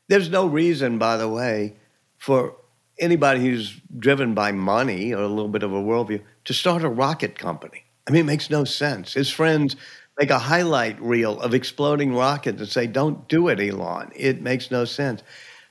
There's 0.08 0.30
no 0.30 0.46
reason, 0.46 0.98
by 0.98 1.16
the 1.16 1.28
way, 1.28 1.76
for 2.16 2.56
anybody 2.98 3.40
who's 3.40 3.80
driven 3.98 4.34
by 4.34 4.52
money 4.52 5.12
or 5.14 5.22
a 5.22 5.28
little 5.28 5.48
bit 5.48 5.62
of 5.62 5.72
a 5.72 5.80
worldview 5.80 6.22
to 6.46 6.54
start 6.54 6.82
a 6.82 6.88
rocket 6.88 7.38
company. 7.38 7.84
I 8.06 8.10
mean, 8.10 8.22
it 8.22 8.26
makes 8.26 8.50
no 8.50 8.64
sense. 8.64 9.12
His 9.12 9.30
friends 9.30 9.76
make 10.18 10.30
a 10.30 10.38
highlight 10.38 11.00
reel 11.00 11.38
of 11.40 11.54
exploding 11.54 12.14
rockets 12.14 12.58
and 12.58 12.68
say, 12.68 12.86
don't 12.86 13.28
do 13.28 13.48
it, 13.48 13.60
Elon. 13.60 14.10
It 14.16 14.40
makes 14.42 14.70
no 14.70 14.84
sense. 14.84 15.22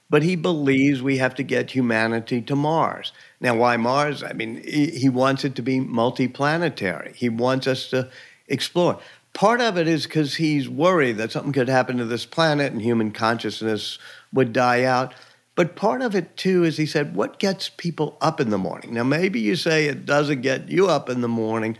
But 0.09 0.23
he 0.23 0.37
believes 0.37 1.01
we 1.01 1.17
have 1.17 1.35
to 1.35 1.43
get 1.43 1.71
humanity 1.71 2.41
to 2.43 2.55
Mars. 2.55 3.11
Now, 3.41 3.55
why 3.55 3.75
Mars? 3.75 4.23
I 4.23 4.31
mean, 4.33 4.63
he 4.63 5.09
wants 5.09 5.43
it 5.43 5.55
to 5.55 5.61
be 5.61 5.79
multiplanetary. 5.79 7.13
He 7.15 7.27
wants 7.27 7.67
us 7.67 7.89
to 7.89 8.09
explore. 8.47 8.99
Part 9.33 9.59
of 9.59 9.77
it 9.77 9.87
is 9.87 10.05
because 10.05 10.35
he's 10.35 10.69
worried 10.69 11.17
that 11.17 11.31
something 11.31 11.51
could 11.51 11.67
happen 11.67 11.97
to 11.97 12.05
this 12.05 12.25
planet 12.25 12.71
and 12.71 12.81
human 12.81 13.11
consciousness 13.11 13.99
would 14.33 14.51
die 14.53 14.83
out. 14.83 15.13
But 15.55 15.75
part 15.75 16.01
of 16.01 16.15
it 16.15 16.37
too 16.37 16.63
is 16.63 16.77
he 16.77 16.85
said, 16.85 17.15
what 17.15 17.39
gets 17.39 17.69
people 17.69 18.17
up 18.21 18.39
in 18.39 18.51
the 18.51 18.59
morning? 18.59 18.93
Now, 18.93 19.03
maybe 19.03 19.39
you 19.39 19.55
say 19.55 19.85
it 19.85 20.05
doesn't 20.05 20.41
get 20.41 20.69
you 20.69 20.87
up 20.87 21.09
in 21.09 21.21
the 21.21 21.27
morning, 21.27 21.79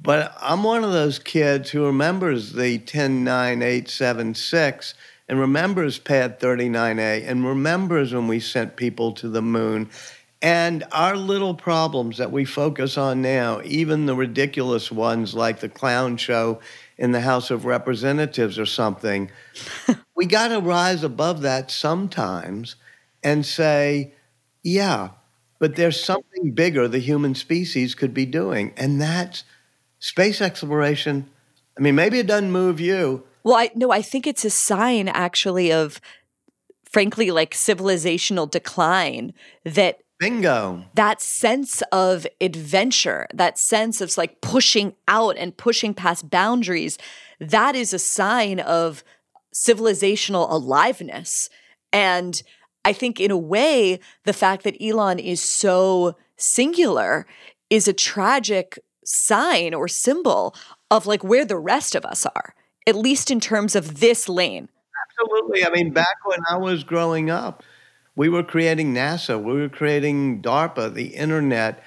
but 0.00 0.32
I'm 0.40 0.62
one 0.62 0.84
of 0.84 0.92
those 0.92 1.18
kids 1.18 1.70
who 1.70 1.86
remembers 1.86 2.52
the 2.52 2.78
109876 2.78 4.94
and 5.28 5.40
remembers 5.40 5.98
Pad 5.98 6.38
39A 6.38 7.28
and 7.28 7.44
remembers 7.44 8.14
when 8.14 8.28
we 8.28 8.38
sent 8.38 8.76
people 8.76 9.10
to 9.12 9.28
the 9.28 9.42
moon. 9.42 9.90
And 10.40 10.84
our 10.92 11.16
little 11.16 11.54
problems 11.54 12.18
that 12.18 12.30
we 12.30 12.44
focus 12.44 12.96
on 12.96 13.22
now, 13.22 13.60
even 13.64 14.06
the 14.06 14.14
ridiculous 14.14 14.92
ones 14.92 15.34
like 15.34 15.58
the 15.58 15.68
clown 15.68 16.16
show 16.16 16.60
in 16.98 17.12
the 17.12 17.20
House 17.20 17.50
of 17.50 17.64
Representatives 17.64 18.58
or 18.58 18.66
something, 18.66 19.30
we 20.14 20.26
got 20.26 20.48
to 20.48 20.60
rise 20.60 21.02
above 21.02 21.42
that 21.42 21.70
sometimes 21.70 22.76
and 23.22 23.44
say, 23.44 24.14
yeah, 24.62 25.10
but 25.58 25.76
there's 25.76 26.02
something 26.02 26.52
bigger 26.52 26.88
the 26.88 26.98
human 26.98 27.34
species 27.34 27.94
could 27.94 28.14
be 28.14 28.26
doing, 28.26 28.72
and 28.76 29.00
that's 29.00 29.44
space 29.98 30.40
exploration. 30.40 31.28
I 31.78 31.82
mean, 31.82 31.94
maybe 31.94 32.18
it 32.18 32.26
doesn't 32.26 32.50
move 32.50 32.80
you. 32.80 33.24
Well, 33.44 33.56
I 33.56 33.70
no, 33.74 33.90
I 33.90 34.02
think 34.02 34.26
it's 34.26 34.44
a 34.44 34.50
sign 34.50 35.08
actually 35.08 35.72
of 35.72 36.00
frankly 36.84 37.30
like 37.30 37.52
civilizational 37.54 38.50
decline 38.50 39.34
that 39.64 40.00
Bingo. 40.18 40.84
That 40.94 41.20
sense 41.20 41.82
of 41.92 42.26
adventure, 42.40 43.26
that 43.34 43.58
sense 43.58 44.00
of 44.00 44.16
like 44.16 44.40
pushing 44.40 44.94
out 45.08 45.36
and 45.36 45.56
pushing 45.56 45.92
past 45.92 46.30
boundaries, 46.30 46.98
that 47.38 47.76
is 47.76 47.92
a 47.92 47.98
sign 47.98 48.60
of 48.60 49.04
civilizational 49.54 50.50
aliveness. 50.50 51.50
And 51.92 52.42
I 52.84 52.92
think, 52.92 53.20
in 53.20 53.30
a 53.30 53.36
way, 53.36 54.00
the 54.24 54.32
fact 54.32 54.64
that 54.64 54.80
Elon 54.80 55.18
is 55.18 55.42
so 55.42 56.16
singular 56.36 57.26
is 57.68 57.88
a 57.88 57.92
tragic 57.92 58.78
sign 59.04 59.74
or 59.74 59.88
symbol 59.88 60.54
of 60.90 61.06
like 61.06 61.24
where 61.24 61.44
the 61.44 61.58
rest 61.58 61.94
of 61.94 62.04
us 62.04 62.24
are, 62.26 62.54
at 62.86 62.96
least 62.96 63.30
in 63.30 63.40
terms 63.40 63.74
of 63.74 64.00
this 64.00 64.28
lane. 64.28 64.68
Absolutely. 65.10 65.64
I 65.64 65.70
mean, 65.70 65.92
back 65.92 66.16
when 66.24 66.40
I 66.48 66.56
was 66.56 66.84
growing 66.84 67.30
up, 67.30 67.62
we 68.16 68.30
were 68.30 68.42
creating 68.42 68.94
NASA, 68.94 69.40
we 69.40 69.52
were 69.52 69.68
creating 69.68 70.42
DARPA, 70.42 70.92
the 70.92 71.14
internet, 71.14 71.82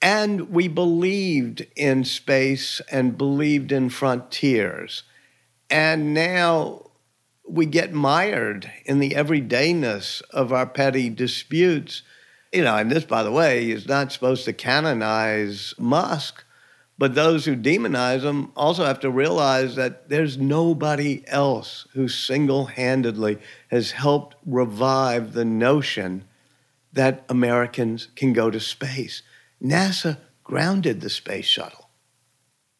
and 0.00 0.50
we 0.50 0.68
believed 0.68 1.66
in 1.74 2.04
space 2.04 2.80
and 2.92 3.18
believed 3.18 3.72
in 3.72 3.88
frontiers. 3.88 5.02
And 5.70 6.14
now 6.14 6.90
we 7.48 7.66
get 7.66 7.92
mired 7.92 8.70
in 8.84 8.98
the 8.98 9.10
everydayness 9.10 10.22
of 10.30 10.52
our 10.52 10.66
petty 10.66 11.08
disputes. 11.08 12.02
You 12.52 12.62
know, 12.62 12.76
and 12.76 12.90
this, 12.90 13.04
by 13.04 13.22
the 13.22 13.32
way, 13.32 13.70
is 13.70 13.88
not 13.88 14.12
supposed 14.12 14.44
to 14.44 14.52
canonize 14.52 15.74
Musk, 15.78 16.44
but 16.98 17.14
those 17.14 17.44
who 17.44 17.56
demonize 17.56 18.22
them 18.22 18.50
also 18.56 18.84
have 18.84 18.98
to 19.00 19.10
realize 19.10 19.76
that 19.76 20.08
there's 20.08 20.36
nobody 20.36 21.22
else 21.28 21.86
who 21.92 22.08
single 22.08 22.66
handedly 22.66 23.38
has 23.68 23.92
helped 23.92 24.34
revive 24.44 25.32
the 25.32 25.44
notion 25.44 26.24
that 26.92 27.24
Americans 27.28 28.08
can 28.16 28.32
go 28.32 28.50
to 28.50 28.58
space. 28.58 29.22
NASA 29.62 30.18
grounded 30.42 31.00
the 31.00 31.10
space 31.10 31.46
shuttle, 31.46 31.88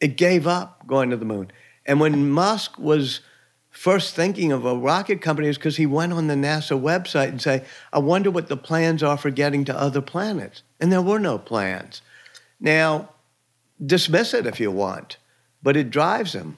it 0.01 0.17
gave 0.17 0.45
up 0.45 0.85
going 0.85 1.09
to 1.09 1.17
the 1.17 1.25
moon. 1.25 1.51
And 1.85 1.99
when 1.99 2.29
Musk 2.29 2.77
was 2.77 3.21
first 3.69 4.15
thinking 4.15 4.51
of 4.51 4.65
a 4.65 4.75
rocket 4.75 5.21
company 5.21 5.47
is 5.47 5.57
because 5.57 5.77
he 5.77 5.85
went 5.85 6.11
on 6.11 6.27
the 6.27 6.35
NASA 6.35 6.79
website 6.79 7.29
and 7.29 7.41
say, 7.41 7.63
I 7.93 7.99
wonder 7.99 8.29
what 8.29 8.49
the 8.49 8.57
plans 8.57 9.01
are 9.01 9.17
for 9.17 9.29
getting 9.29 9.63
to 9.65 9.79
other 9.79 10.01
planets. 10.01 10.63
And 10.79 10.91
there 10.91 11.01
were 11.01 11.19
no 11.19 11.37
plans. 11.37 12.01
Now, 12.59 13.09
dismiss 13.83 14.33
it 14.33 14.45
if 14.45 14.59
you 14.59 14.71
want, 14.71 15.17
but 15.63 15.77
it 15.77 15.89
drives 15.89 16.33
him. 16.33 16.57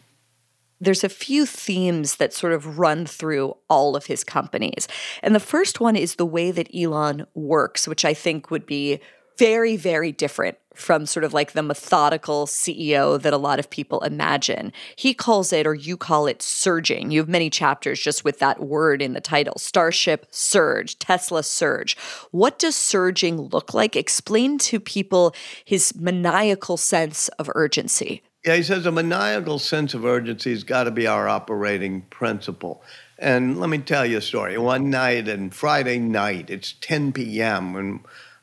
there's 0.84 1.03
a 1.03 1.09
few 1.09 1.45
themes 1.45 2.15
that 2.15 2.34
sort 2.34 2.53
of 2.53 2.80
run 2.80 3.05
through 3.05 3.55
all 3.69 3.95
of 3.95 4.07
his 4.07 4.24
companies. 4.24 4.88
And 5.22 5.36
the 5.36 5.39
first 5.39 5.80
one 5.80 5.95
is 5.95 6.15
the 6.15 6.26
way 6.26 6.49
that 6.49 6.74
Elon 6.76 7.28
works, 7.36 7.88
which 7.88 8.03
I 8.03 8.15
think 8.15 8.49
would 8.49 8.65
be 8.65 8.99
very, 9.42 9.76
very 9.76 10.12
different 10.12 10.56
from 10.76 11.08
sort 11.08 11.24
of 11.24 11.34
like 11.34 11.54
the 11.54 11.64
methodical 11.64 12.46
CEO 12.46 13.20
that 13.20 13.34
a 13.34 13.38
lot 13.38 13.58
of 13.58 13.72
people 13.72 14.00
imagine. 14.02 14.72
He 14.96 15.16
calls 15.16 15.52
it, 15.52 15.66
or 15.66 15.74
you 15.74 15.98
call 15.98 16.28
it, 16.28 16.44
surging. 16.44 17.10
You 17.10 17.22
have 17.22 17.28
many 17.28 17.50
chapters 17.50 18.00
just 18.00 18.24
with 18.24 18.38
that 18.38 18.60
word 18.60 19.02
in 19.02 19.14
the 19.14 19.20
title 19.20 19.58
Starship 19.58 20.28
Surge, 20.30 21.00
Tesla 21.00 21.42
Surge. 21.42 21.98
What 22.30 22.60
does 22.60 22.76
surging 22.76 23.42
look 23.42 23.74
like? 23.74 23.96
Explain 23.96 24.60
to 24.60 24.80
people 24.80 25.34
his 25.66 25.96
maniacal 25.96 26.78
sense 26.78 27.28
of 27.39 27.50
urgency. 27.56 28.22
Yeah, 28.46 28.58
he 28.58 28.64
says 28.64 28.86
a 28.86 28.92
maniacal 28.92 29.58
sense 29.58 29.96
of 29.96 30.06
urgency 30.06 30.52
has 30.52 30.64
got 30.64 30.84
to 30.84 30.92
be 30.92 31.08
our 31.08 31.28
operating 31.28 32.02
principle. 32.12 32.84
And 33.18 33.60
let 33.60 33.72
me 33.72 33.80
tell 33.80 34.06
you 34.06 34.20
a 34.20 34.22
story. 34.22 34.56
One 34.60 34.92
night 34.92 35.28
and 35.28 35.52
Friday 35.52 35.98
night, 35.98 36.52
it's 36.52 36.76
10 36.82 37.14
p.m. 37.14 37.74
when 37.74 38.02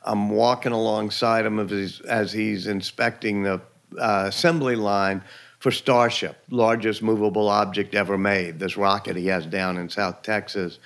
I'm 0.09 0.31
walking 0.31 0.73
alongside 0.73 1.45
him 1.45 1.61
as 1.61 1.71
he's, 1.71 2.01
as 2.01 2.33
he's 2.33 2.67
inspecting 2.67 3.43
the 3.43 3.61
uh, 4.01 4.25
assembly 4.29 4.75
line 4.75 5.23
for 5.59 5.71
Starship, 5.71 6.39
largest 6.51 7.03
movable 7.03 7.49
object 7.49 7.95
ever 7.95 8.17
made, 8.17 8.59
this 8.59 8.79
rocket 8.79 9.17
he 9.17 9.27
has 9.27 9.45
down 9.45 9.77
in 9.77 9.91
South 9.91 10.23
Texas. 10.23 10.79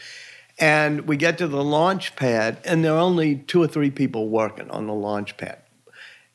And 0.59 1.07
we 1.07 1.16
get 1.16 1.39
to 1.39 1.47
the 1.47 1.62
launch 1.62 2.16
pad, 2.16 2.59
and 2.64 2.85
there 2.85 2.95
are 2.95 2.99
only 2.99 3.37
two 3.37 3.62
or 3.62 3.68
three 3.68 3.93
people 3.93 4.29
working 4.29 4.68
on 4.70 4.89
the 4.89 4.93
launch 4.93 5.37
pad. 5.37 5.59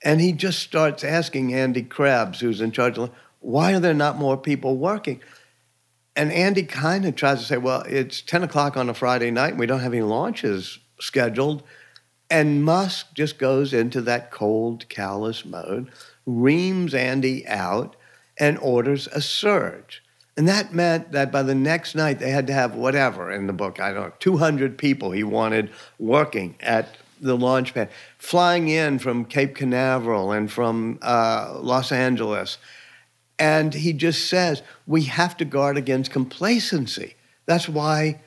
And 0.01 0.21
he 0.21 0.31
just 0.31 0.59
starts 0.59 1.03
asking 1.03 1.53
Andy 1.53 1.83
Krebs, 1.83 2.39
who's 2.39 2.61
in 2.61 2.71
charge 2.71 2.97
of, 2.97 3.11
why 3.41 3.73
are 3.73 3.81
there 3.81 3.93
not 3.93 4.17
more 4.17 4.37
people 4.37 4.77
working? 4.77 5.19
And 6.15 6.31
Andy 6.31 6.63
kind 6.63 7.05
of 7.05 7.15
tries 7.15 7.39
to 7.39 7.45
say, 7.45 7.57
well, 7.57 7.81
it's 7.81 8.21
10 8.21 8.43
o'clock 8.43 8.77
on 8.77 8.89
a 8.89 8.93
Friday 8.93 9.29
night, 9.29 9.51
and 9.51 9.59
we 9.59 9.65
don't 9.65 9.81
have 9.81 9.93
any 9.93 10.03
launches 10.03 10.79
scheduled. 11.01 11.63
And 12.29 12.63
Musk 12.63 13.13
just 13.13 13.37
goes 13.37 13.73
into 13.73 14.01
that 14.01 14.31
cold, 14.31 14.87
callous 14.89 15.45
mode, 15.45 15.89
reams 16.25 16.93
Andy 16.93 17.47
out, 17.47 17.95
and 18.37 18.57
orders 18.59 19.07
a 19.07 19.21
surge. 19.21 20.03
And 20.35 20.47
that 20.47 20.73
meant 20.73 21.13
that 21.13 21.31
by 21.31 21.41
the 21.41 21.55
next 21.55 21.95
night, 21.95 22.19
they 22.19 22.29
had 22.29 22.47
to 22.47 22.53
have 22.53 22.75
whatever 22.75 23.31
in 23.31 23.47
the 23.47 23.53
book, 23.53 23.79
I 23.79 23.91
don't 23.91 24.09
know, 24.09 24.13
200 24.19 24.77
people 24.77 25.11
he 25.11 25.23
wanted 25.23 25.71
working 25.97 26.55
at 26.59 26.95
the 27.19 27.35
launch 27.35 27.73
pad, 27.73 27.89
flying 28.19 28.67
in 28.67 28.99
from 28.99 29.25
Cape 29.25 29.55
Canaveral 29.55 30.31
and 30.31 30.51
from 30.51 30.99
uh, 31.01 31.57
Los 31.59 31.91
Angeles. 31.91 32.59
And 33.39 33.73
he 33.73 33.93
just 33.93 34.29
says, 34.29 34.61
we 34.85 35.03
have 35.03 35.37
to 35.37 35.45
guard 35.45 35.77
against 35.77 36.11
complacency. 36.11 37.15
That's 37.47 37.67
why, 37.67 38.21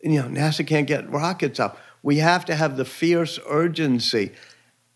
you 0.00 0.20
know, 0.22 0.28
NASA 0.28 0.64
can't 0.64 0.86
get 0.86 1.10
rockets 1.10 1.58
up. 1.58 1.78
We 2.02 2.18
have 2.18 2.44
to 2.46 2.54
have 2.54 2.76
the 2.76 2.84
fierce 2.84 3.38
urgency. 3.48 4.32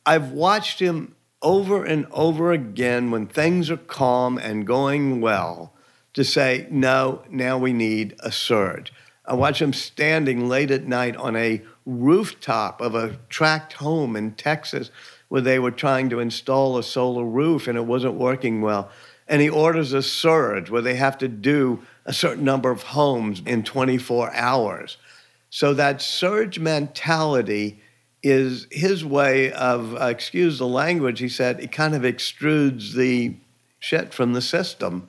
I've 0.04 0.30
watched 0.30 0.80
him 0.80 1.14
over 1.42 1.84
and 1.84 2.06
over 2.12 2.52
again 2.52 3.10
when 3.10 3.26
things 3.26 3.70
are 3.70 3.76
calm 3.76 4.38
and 4.38 4.66
going 4.66 5.20
well 5.20 5.74
to 6.14 6.24
say, 6.24 6.66
no, 6.70 7.22
now 7.30 7.58
we 7.58 7.72
need 7.72 8.14
a 8.20 8.30
surge. 8.30 8.92
I 9.24 9.34
watch 9.34 9.62
him 9.62 9.72
standing 9.72 10.48
late 10.48 10.70
at 10.70 10.86
night 10.86 11.16
on 11.16 11.36
a 11.36 11.62
rooftop 11.86 12.80
of 12.80 12.94
a 12.94 13.18
tract 13.28 13.74
home 13.74 14.16
in 14.16 14.32
Texas 14.32 14.90
where 15.28 15.40
they 15.40 15.58
were 15.58 15.70
trying 15.70 16.10
to 16.10 16.20
install 16.20 16.76
a 16.76 16.82
solar 16.82 17.24
roof 17.24 17.66
and 17.66 17.78
it 17.78 17.86
wasn't 17.86 18.14
working 18.14 18.60
well. 18.60 18.90
And 19.28 19.40
he 19.40 19.48
orders 19.48 19.92
a 19.92 20.02
surge 20.02 20.68
where 20.68 20.82
they 20.82 20.96
have 20.96 21.16
to 21.18 21.28
do 21.28 21.82
a 22.04 22.12
certain 22.12 22.44
number 22.44 22.70
of 22.70 22.82
homes 22.82 23.40
in 23.46 23.62
24 23.62 24.34
hours. 24.34 24.98
So 25.54 25.74
that 25.74 26.00
surge 26.00 26.58
mentality 26.58 27.78
is 28.22 28.66
his 28.70 29.04
way 29.04 29.52
of, 29.52 29.94
uh, 30.00 30.06
excuse 30.06 30.58
the 30.58 30.66
language, 30.66 31.18
he 31.18 31.28
said, 31.28 31.60
it 31.60 31.70
kind 31.70 31.94
of 31.94 32.02
extrudes 32.02 32.94
the 32.94 33.36
shit 33.78 34.14
from 34.14 34.32
the 34.32 34.40
system. 34.40 35.08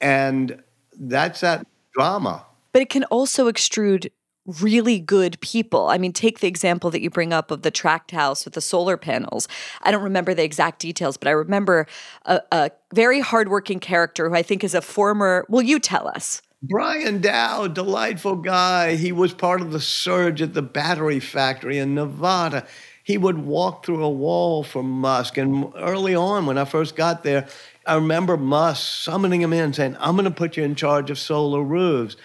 And 0.00 0.62
that's 0.96 1.40
that 1.40 1.66
drama. 1.94 2.46
But 2.72 2.82
it 2.82 2.90
can 2.90 3.02
also 3.04 3.50
extrude 3.50 4.12
really 4.46 5.00
good 5.00 5.40
people. 5.40 5.88
I 5.88 5.98
mean, 5.98 6.12
take 6.12 6.38
the 6.38 6.46
example 6.46 6.88
that 6.92 7.00
you 7.00 7.10
bring 7.10 7.32
up 7.32 7.50
of 7.50 7.62
the 7.62 7.72
tract 7.72 8.12
house 8.12 8.44
with 8.44 8.54
the 8.54 8.60
solar 8.60 8.96
panels. 8.96 9.48
I 9.82 9.90
don't 9.90 10.04
remember 10.04 10.32
the 10.32 10.44
exact 10.44 10.78
details, 10.78 11.16
but 11.16 11.26
I 11.26 11.32
remember 11.32 11.88
a, 12.24 12.40
a 12.52 12.70
very 12.94 13.18
hardworking 13.18 13.80
character 13.80 14.28
who 14.28 14.36
I 14.36 14.42
think 14.44 14.62
is 14.62 14.74
a 14.74 14.80
former, 14.80 15.44
Will 15.48 15.62
you 15.62 15.80
tell 15.80 16.06
us. 16.06 16.40
Brian 16.62 17.20
Dow, 17.20 17.66
delightful 17.66 18.36
guy. 18.36 18.94
He 18.94 19.10
was 19.10 19.32
part 19.32 19.60
of 19.60 19.72
the 19.72 19.80
surge 19.80 20.40
at 20.40 20.54
the 20.54 20.62
battery 20.62 21.18
factory 21.18 21.78
in 21.78 21.96
Nevada. 21.96 22.66
He 23.02 23.18
would 23.18 23.38
walk 23.38 23.84
through 23.84 24.04
a 24.04 24.10
wall 24.10 24.62
for 24.62 24.84
Musk. 24.84 25.36
And 25.38 25.72
early 25.76 26.14
on, 26.14 26.46
when 26.46 26.58
I 26.58 26.64
first 26.64 26.94
got 26.94 27.24
there, 27.24 27.48
I 27.84 27.96
remember 27.96 28.36
Musk 28.36 29.02
summoning 29.02 29.42
him 29.42 29.52
in, 29.52 29.72
saying, 29.72 29.96
I'm 29.98 30.14
going 30.14 30.24
to 30.24 30.30
put 30.30 30.56
you 30.56 30.62
in 30.62 30.76
charge 30.76 31.10
of 31.10 31.18
solar 31.18 31.64
roofs. 31.64 32.16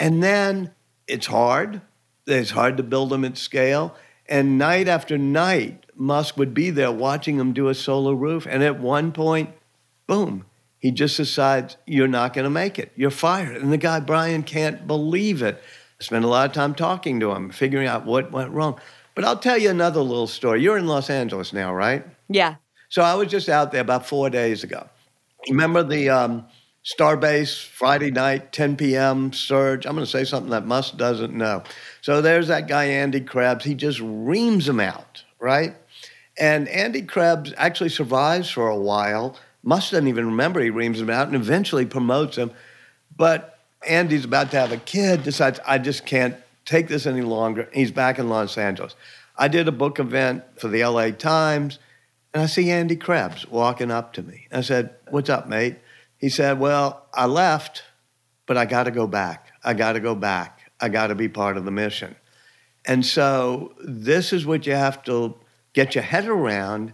And 0.00 0.24
then 0.24 0.72
it's 1.06 1.26
hard. 1.26 1.80
It's 2.26 2.50
hard 2.50 2.78
to 2.78 2.82
build 2.82 3.10
them 3.10 3.24
at 3.24 3.38
scale. 3.38 3.94
And 4.28 4.58
night 4.58 4.88
after 4.88 5.16
night, 5.16 5.86
Musk 5.94 6.36
would 6.36 6.52
be 6.52 6.70
there 6.70 6.90
watching 6.90 7.38
him 7.38 7.52
do 7.52 7.68
a 7.68 7.74
solar 7.76 8.14
roof. 8.14 8.44
And 8.50 8.64
at 8.64 8.80
one 8.80 9.12
point, 9.12 9.50
boom, 10.08 10.46
he 10.78 10.90
just 10.90 11.16
decides 11.16 11.76
you're 11.86 12.08
not 12.08 12.34
going 12.34 12.44
to 12.44 12.50
make 12.50 12.78
it. 12.78 12.92
You're 12.96 13.10
fired. 13.10 13.56
And 13.56 13.72
the 13.72 13.78
guy, 13.78 14.00
Brian, 14.00 14.42
can't 14.42 14.86
believe 14.86 15.42
it. 15.42 15.60
I 16.00 16.04
spent 16.04 16.24
a 16.24 16.28
lot 16.28 16.46
of 16.46 16.52
time 16.52 16.74
talking 16.74 17.18
to 17.20 17.32
him, 17.32 17.50
figuring 17.50 17.88
out 17.88 18.06
what 18.06 18.30
went 18.30 18.52
wrong. 18.52 18.80
But 19.14 19.24
I'll 19.24 19.38
tell 19.38 19.58
you 19.58 19.70
another 19.70 20.00
little 20.00 20.28
story. 20.28 20.62
You're 20.62 20.78
in 20.78 20.86
Los 20.86 21.10
Angeles 21.10 21.52
now, 21.52 21.74
right? 21.74 22.06
Yeah. 22.28 22.56
So 22.88 23.02
I 23.02 23.14
was 23.14 23.28
just 23.28 23.48
out 23.48 23.72
there 23.72 23.80
about 23.80 24.06
four 24.06 24.30
days 24.30 24.62
ago. 24.62 24.88
Remember 25.48 25.82
the 25.82 26.08
um, 26.10 26.46
Starbase 26.84 27.66
Friday 27.66 28.12
night, 28.12 28.52
10 28.52 28.76
p.m. 28.76 29.32
surge? 29.32 29.86
I'm 29.86 29.94
going 29.94 30.04
to 30.04 30.10
say 30.10 30.24
something 30.24 30.50
that 30.50 30.66
Musk 30.66 30.96
doesn't 30.96 31.34
know. 31.34 31.64
So 32.00 32.22
there's 32.22 32.46
that 32.46 32.68
guy, 32.68 32.84
Andy 32.84 33.20
Krebs. 33.20 33.64
He 33.64 33.74
just 33.74 34.00
reams 34.00 34.68
him 34.68 34.78
out, 34.78 35.24
right? 35.40 35.74
And 36.38 36.68
Andy 36.68 37.02
Krebs 37.02 37.52
actually 37.56 37.90
survives 37.90 38.48
for 38.48 38.68
a 38.68 38.78
while 38.78 39.36
Musk 39.62 39.90
doesn't 39.90 40.08
even 40.08 40.26
remember 40.26 40.60
he 40.60 40.70
reams 40.70 41.00
him 41.00 41.10
out 41.10 41.26
and 41.26 41.36
eventually 41.36 41.84
promotes 41.84 42.36
him. 42.36 42.50
But 43.16 43.58
Andy's 43.86 44.24
about 44.24 44.50
to 44.52 44.58
have 44.58 44.72
a 44.72 44.76
kid, 44.76 45.22
decides, 45.22 45.60
I 45.66 45.78
just 45.78 46.06
can't 46.06 46.36
take 46.64 46.88
this 46.88 47.06
any 47.06 47.22
longer. 47.22 47.68
He's 47.72 47.90
back 47.90 48.18
in 48.18 48.28
Los 48.28 48.58
Angeles. 48.58 48.94
I 49.36 49.48
did 49.48 49.68
a 49.68 49.72
book 49.72 49.98
event 49.98 50.44
for 50.56 50.68
the 50.68 50.84
LA 50.84 51.10
Times, 51.10 51.78
and 52.34 52.42
I 52.42 52.46
see 52.46 52.70
Andy 52.70 52.96
Krebs 52.96 53.46
walking 53.48 53.90
up 53.90 54.12
to 54.14 54.22
me. 54.22 54.46
I 54.52 54.60
said, 54.60 54.94
What's 55.10 55.30
up, 55.30 55.48
mate? 55.48 55.76
He 56.18 56.28
said, 56.28 56.58
Well, 56.58 57.06
I 57.14 57.26
left, 57.26 57.84
but 58.46 58.56
I 58.56 58.64
got 58.64 58.84
to 58.84 58.90
go 58.90 59.06
back. 59.06 59.52
I 59.64 59.74
got 59.74 59.92
to 59.92 60.00
go 60.00 60.14
back. 60.14 60.70
I 60.80 60.88
got 60.88 61.08
to 61.08 61.14
be 61.14 61.28
part 61.28 61.56
of 61.56 61.64
the 61.64 61.70
mission. 61.70 62.16
And 62.84 63.04
so 63.04 63.74
this 63.82 64.32
is 64.32 64.46
what 64.46 64.66
you 64.66 64.72
have 64.72 65.02
to 65.04 65.34
get 65.72 65.94
your 65.94 66.04
head 66.04 66.26
around 66.26 66.92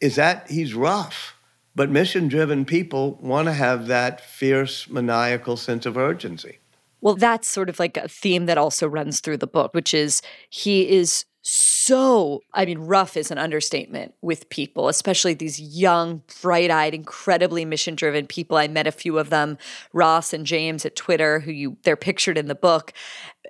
is 0.00 0.16
that 0.16 0.50
he's 0.50 0.74
rough 0.74 1.37
but 1.78 1.90
mission 1.90 2.26
driven 2.26 2.64
people 2.64 3.20
want 3.22 3.46
to 3.46 3.52
have 3.52 3.86
that 3.86 4.20
fierce, 4.20 4.90
maniacal 4.90 5.56
sense 5.56 5.86
of 5.86 5.96
urgency. 5.96 6.58
Well, 7.00 7.14
that's 7.14 7.46
sort 7.46 7.68
of 7.68 7.78
like 7.78 7.96
a 7.96 8.08
theme 8.08 8.46
that 8.46 8.58
also 8.58 8.88
runs 8.88 9.20
through 9.20 9.36
the 9.36 9.46
book, 9.46 9.72
which 9.74 9.94
is 9.94 10.20
he 10.50 10.88
is 10.88 11.24
so, 11.42 12.42
I 12.52 12.66
mean, 12.66 12.80
rough 12.80 13.16
is 13.16 13.30
an 13.30 13.38
understatement 13.38 14.12
with 14.22 14.50
people, 14.50 14.88
especially 14.88 15.34
these 15.34 15.60
young, 15.60 16.22
bright 16.42 16.72
eyed, 16.72 16.94
incredibly 16.94 17.64
mission 17.64 17.94
driven 17.94 18.26
people. 18.26 18.56
I 18.56 18.66
met 18.66 18.88
a 18.88 18.92
few 18.92 19.16
of 19.16 19.30
them, 19.30 19.56
Ross 19.92 20.32
and 20.32 20.44
James 20.44 20.84
at 20.84 20.96
Twitter, 20.96 21.38
who 21.38 21.52
you 21.52 21.76
they're 21.84 21.94
pictured 21.94 22.36
in 22.36 22.48
the 22.48 22.56
book. 22.56 22.92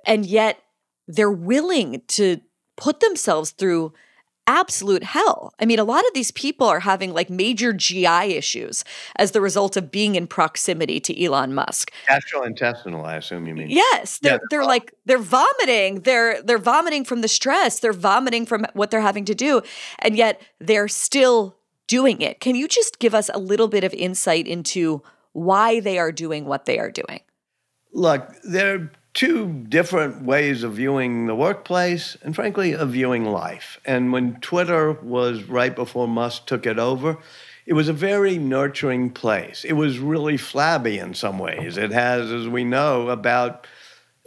And 0.05 0.23
yet 0.23 0.61
they're 1.07 1.31
willing 1.31 2.03
to 2.09 2.41
put 2.77 2.99
themselves 2.99 3.49
through 3.49 3.91
absolute 4.49 5.03
hell. 5.03 5.53
I 5.59 5.65
mean, 5.65 5.77
a 5.77 5.83
lot 5.83 6.05
of 6.07 6.13
these 6.15 6.31
people 6.31 6.65
are 6.65 6.79
having 6.79 7.13
like 7.13 7.29
major 7.29 7.71
GI 7.71 8.33
issues 8.33 8.83
as 9.15 9.31
the 9.31 9.41
result 9.41 9.77
of 9.77 9.91
being 9.91 10.15
in 10.15 10.25
proximity 10.25 10.99
to 11.01 11.23
Elon 11.23 11.53
Musk. 11.53 11.91
Gastrointestinal, 12.09 13.05
I 13.05 13.17
assume 13.17 13.45
you 13.45 13.53
mean. 13.53 13.69
Yes, 13.69 14.17
they're 14.17 14.33
yeah, 14.33 14.37
they're 14.49 14.65
like 14.65 14.91
they're 15.05 15.19
vomiting. 15.19 16.01
They're 16.01 16.41
they're 16.41 16.57
vomiting 16.57 17.05
from 17.05 17.21
the 17.21 17.27
stress. 17.27 17.79
They're 17.79 17.93
vomiting 17.93 18.47
from 18.47 18.65
what 18.73 18.89
they're 18.89 19.01
having 19.01 19.25
to 19.25 19.35
do, 19.35 19.61
and 19.99 20.17
yet 20.17 20.41
they're 20.59 20.87
still 20.87 21.55
doing 21.85 22.21
it. 22.21 22.39
Can 22.39 22.55
you 22.55 22.67
just 22.67 22.97
give 22.97 23.13
us 23.13 23.29
a 23.31 23.39
little 23.39 23.67
bit 23.67 23.83
of 23.83 23.93
insight 23.93 24.47
into 24.47 25.03
why 25.33 25.79
they 25.79 25.99
are 25.99 26.11
doing 26.11 26.45
what 26.45 26.65
they 26.65 26.79
are 26.79 26.91
doing? 26.91 27.21
Look, 27.93 28.35
they're 28.43 28.91
two 29.19 29.51
different 29.67 30.23
ways 30.23 30.63
of 30.63 30.75
viewing 30.75 31.27
the 31.27 31.35
workplace 31.35 32.15
and, 32.23 32.33
frankly, 32.33 32.73
of 32.73 32.91
viewing 32.91 33.25
life. 33.25 33.77
And 33.83 34.13
when 34.13 34.39
Twitter 34.39 34.93
was 34.93 35.43
right 35.43 35.75
before 35.75 36.07
Musk 36.07 36.45
took 36.45 36.65
it 36.65 36.79
over, 36.79 37.17
It 37.69 37.73
was 37.73 37.87
a 37.87 37.93
very 37.93 38.39
nurturing 38.39 39.11
place. 39.11 39.63
It 39.63 39.73
was 39.73 39.99
really 39.99 40.37
flabby 40.37 40.97
in 40.97 41.13
some 41.13 41.37
ways. 41.37 41.77
It 41.77 41.91
has, 41.91 42.31
as 42.31 42.47
we 42.47 42.63
know, 42.63 43.09
about 43.09 43.67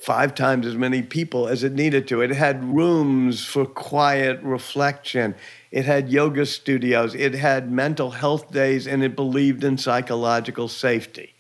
five 0.01 0.37
times 0.37 0.65
as 0.65 0.77
many 0.77 1.03
people 1.03 1.49
as 1.49 1.65
it 1.65 1.73
needed 1.73 2.07
to. 2.07 2.21
It 2.21 2.31
had 2.31 2.63
rooms 2.63 3.45
for 3.45 3.67
quiet 3.67 4.41
reflection. 4.45 5.35
It 5.73 5.87
had 5.87 6.09
yoga 6.09 6.47
studios. 6.47 7.17
It 7.17 7.35
had 7.35 7.73
mental 7.73 8.13
health 8.13 8.53
days, 8.53 8.87
and 8.87 9.03
it 9.03 9.17
believed 9.17 9.65
in 9.65 9.77
psychological 9.77 10.69
safety. 10.69 11.32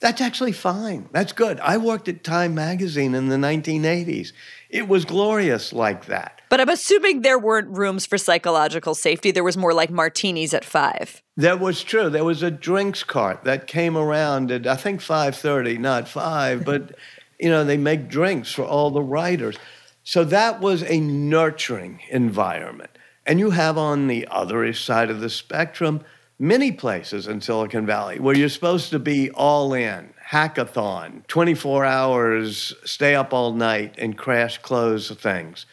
That's 0.00 0.22
actually 0.22 0.52
fine. 0.52 1.08
That's 1.12 1.32
good. 1.32 1.60
I 1.60 1.76
worked 1.76 2.08
at 2.08 2.24
Time 2.24 2.54
Magazine 2.54 3.14
in 3.14 3.28
the 3.28 3.36
1980s. 3.36 4.32
It 4.70 4.88
was 4.88 5.04
glorious 5.04 5.74
like 5.74 6.06
that. 6.06 6.40
But 6.48 6.60
I'm 6.60 6.70
assuming 6.70 7.20
there 7.20 7.38
weren't 7.38 7.76
rooms 7.76 8.06
for 8.06 8.16
psychological 8.16 8.94
safety. 8.94 9.30
There 9.30 9.44
was 9.44 9.58
more 9.58 9.74
like 9.74 9.90
martinis 9.90 10.54
at 10.54 10.64
five. 10.64 11.22
That 11.36 11.60
was 11.60 11.82
true. 11.82 12.08
There 12.08 12.24
was 12.24 12.42
a 12.42 12.50
drinks 12.50 13.04
cart 13.04 13.44
that 13.44 13.66
came 13.66 13.96
around 13.96 14.50
at 14.50 14.66
I 14.66 14.76
think 14.76 15.00
5:30, 15.00 15.78
not 15.78 16.08
5, 16.08 16.64
but 16.70 16.96
you 17.38 17.50
know, 17.50 17.64
they 17.64 17.76
make 17.76 18.08
drinks 18.08 18.52
for 18.52 18.64
all 18.64 18.90
the 18.90 19.02
writers. 19.02 19.56
So 20.02 20.24
that 20.24 20.60
was 20.60 20.82
a 20.82 20.98
nurturing 20.98 22.00
environment. 22.10 22.90
And 23.26 23.38
you 23.38 23.50
have 23.50 23.76
on 23.76 24.06
the 24.06 24.26
other 24.30 24.72
side 24.72 25.10
of 25.10 25.20
the 25.20 25.30
spectrum 25.30 26.02
many 26.40 26.72
places 26.72 27.28
in 27.28 27.40
Silicon 27.40 27.84
Valley 27.84 28.18
where 28.18 28.34
you're 28.34 28.48
supposed 28.48 28.90
to 28.90 28.98
be 28.98 29.30
all 29.30 29.74
in, 29.74 30.12
hackathon, 30.30 31.24
24 31.28 31.84
hours, 31.84 32.74
stay 32.84 33.14
up 33.14 33.34
all 33.34 33.52
night 33.52 33.94
and 33.98 34.16
crash 34.16 34.56
close 34.58 35.10
things. 35.10 35.66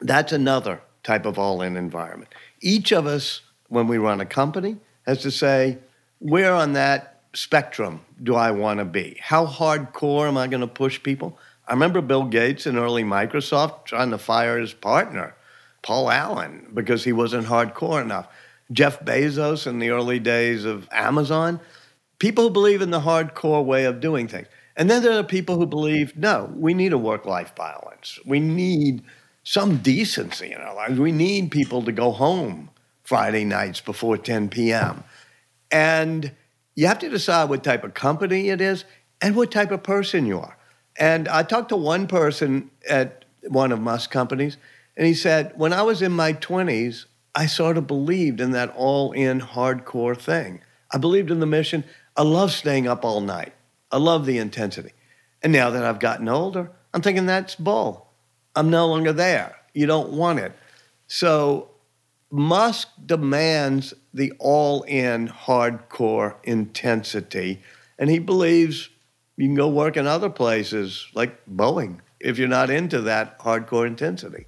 That's 0.00 0.32
another 0.32 0.80
type 1.02 1.26
of 1.26 1.36
all 1.36 1.60
in 1.60 1.76
environment. 1.76 2.32
Each 2.60 2.92
of 2.92 3.06
us, 3.06 3.40
when 3.68 3.88
we 3.88 3.98
run 3.98 4.20
a 4.20 4.26
company, 4.26 4.76
has 5.04 5.20
to 5.22 5.32
say, 5.32 5.78
where 6.20 6.54
on 6.54 6.74
that 6.74 7.22
spectrum 7.34 8.00
do 8.22 8.36
I 8.36 8.52
want 8.52 8.78
to 8.78 8.84
be? 8.84 9.18
How 9.20 9.46
hardcore 9.46 10.28
am 10.28 10.36
I 10.36 10.46
going 10.46 10.60
to 10.60 10.68
push 10.68 11.02
people? 11.02 11.36
I 11.66 11.72
remember 11.72 12.00
Bill 12.00 12.24
Gates 12.24 12.66
in 12.66 12.78
early 12.78 13.02
Microsoft 13.02 13.84
trying 13.86 14.10
to 14.10 14.18
fire 14.18 14.58
his 14.58 14.72
partner, 14.72 15.34
Paul 15.82 16.10
Allen, 16.10 16.70
because 16.72 17.04
he 17.04 17.12
wasn't 17.12 17.46
hardcore 17.46 18.00
enough. 18.00 18.28
Jeff 18.72 19.00
Bezos 19.00 19.66
in 19.66 19.78
the 19.78 19.90
early 19.90 20.18
days 20.18 20.64
of 20.64 20.88
Amazon, 20.92 21.60
people 22.18 22.44
who 22.44 22.50
believe 22.50 22.82
in 22.82 22.90
the 22.90 23.00
hardcore 23.00 23.64
way 23.64 23.84
of 23.84 24.00
doing 24.00 24.28
things. 24.28 24.48
And 24.76 24.88
then 24.88 25.02
there 25.02 25.18
are 25.18 25.24
people 25.24 25.56
who 25.56 25.66
believe, 25.66 26.16
no, 26.16 26.52
we 26.54 26.74
need 26.74 26.92
a 26.92 26.98
work 26.98 27.26
life 27.26 27.54
balance. 27.54 28.18
We 28.24 28.38
need 28.38 29.02
some 29.42 29.78
decency 29.78 30.52
in 30.52 30.60
our 30.60 30.74
lives. 30.74 31.00
We 31.00 31.10
need 31.10 31.50
people 31.50 31.82
to 31.82 31.92
go 31.92 32.12
home 32.12 32.70
Friday 33.02 33.44
nights 33.44 33.80
before 33.80 34.18
10 34.18 34.50
p.m. 34.50 35.02
And 35.70 36.32
you 36.76 36.86
have 36.86 36.98
to 37.00 37.08
decide 37.08 37.48
what 37.48 37.64
type 37.64 37.82
of 37.82 37.94
company 37.94 38.50
it 38.50 38.60
is 38.60 38.84
and 39.20 39.34
what 39.34 39.50
type 39.50 39.70
of 39.70 39.82
person 39.82 40.26
you 40.26 40.38
are. 40.38 40.56
And 40.96 41.26
I 41.28 41.42
talked 41.42 41.70
to 41.70 41.76
one 41.76 42.06
person 42.06 42.70
at 42.88 43.24
one 43.42 43.72
of 43.72 43.80
Musk's 43.80 44.06
companies, 44.08 44.58
and 44.96 45.06
he 45.06 45.14
said, 45.14 45.52
When 45.56 45.72
I 45.72 45.82
was 45.82 46.02
in 46.02 46.12
my 46.12 46.34
20s, 46.34 47.06
I 47.34 47.46
sort 47.46 47.76
of 47.76 47.86
believed 47.86 48.40
in 48.40 48.52
that 48.52 48.74
all 48.76 49.12
in 49.12 49.40
hardcore 49.40 50.16
thing. 50.16 50.60
I 50.90 50.98
believed 50.98 51.30
in 51.30 51.40
the 51.40 51.46
mission. 51.46 51.84
I 52.16 52.22
love 52.22 52.52
staying 52.52 52.88
up 52.88 53.04
all 53.04 53.20
night. 53.20 53.52
I 53.90 53.98
love 53.98 54.26
the 54.26 54.38
intensity. 54.38 54.92
And 55.42 55.52
now 55.52 55.70
that 55.70 55.84
I've 55.84 56.00
gotten 56.00 56.28
older, 56.28 56.70
I'm 56.92 57.02
thinking 57.02 57.26
that's 57.26 57.54
bull. 57.54 58.10
I'm 58.56 58.70
no 58.70 58.88
longer 58.88 59.12
there. 59.12 59.54
You 59.72 59.86
don't 59.86 60.10
want 60.10 60.40
it. 60.40 60.52
So 61.06 61.70
Musk 62.30 62.88
demands 63.04 63.94
the 64.12 64.32
all 64.38 64.82
in 64.82 65.28
hardcore 65.28 66.34
intensity, 66.42 67.62
and 67.98 68.10
he 68.10 68.18
believes 68.18 68.90
you 69.36 69.46
can 69.46 69.54
go 69.54 69.68
work 69.68 69.96
in 69.96 70.06
other 70.06 70.28
places 70.28 71.06
like 71.14 71.38
Boeing 71.46 72.00
if 72.20 72.38
you're 72.38 72.48
not 72.48 72.68
into 72.68 73.00
that 73.02 73.38
hardcore 73.38 73.86
intensity. 73.86 74.46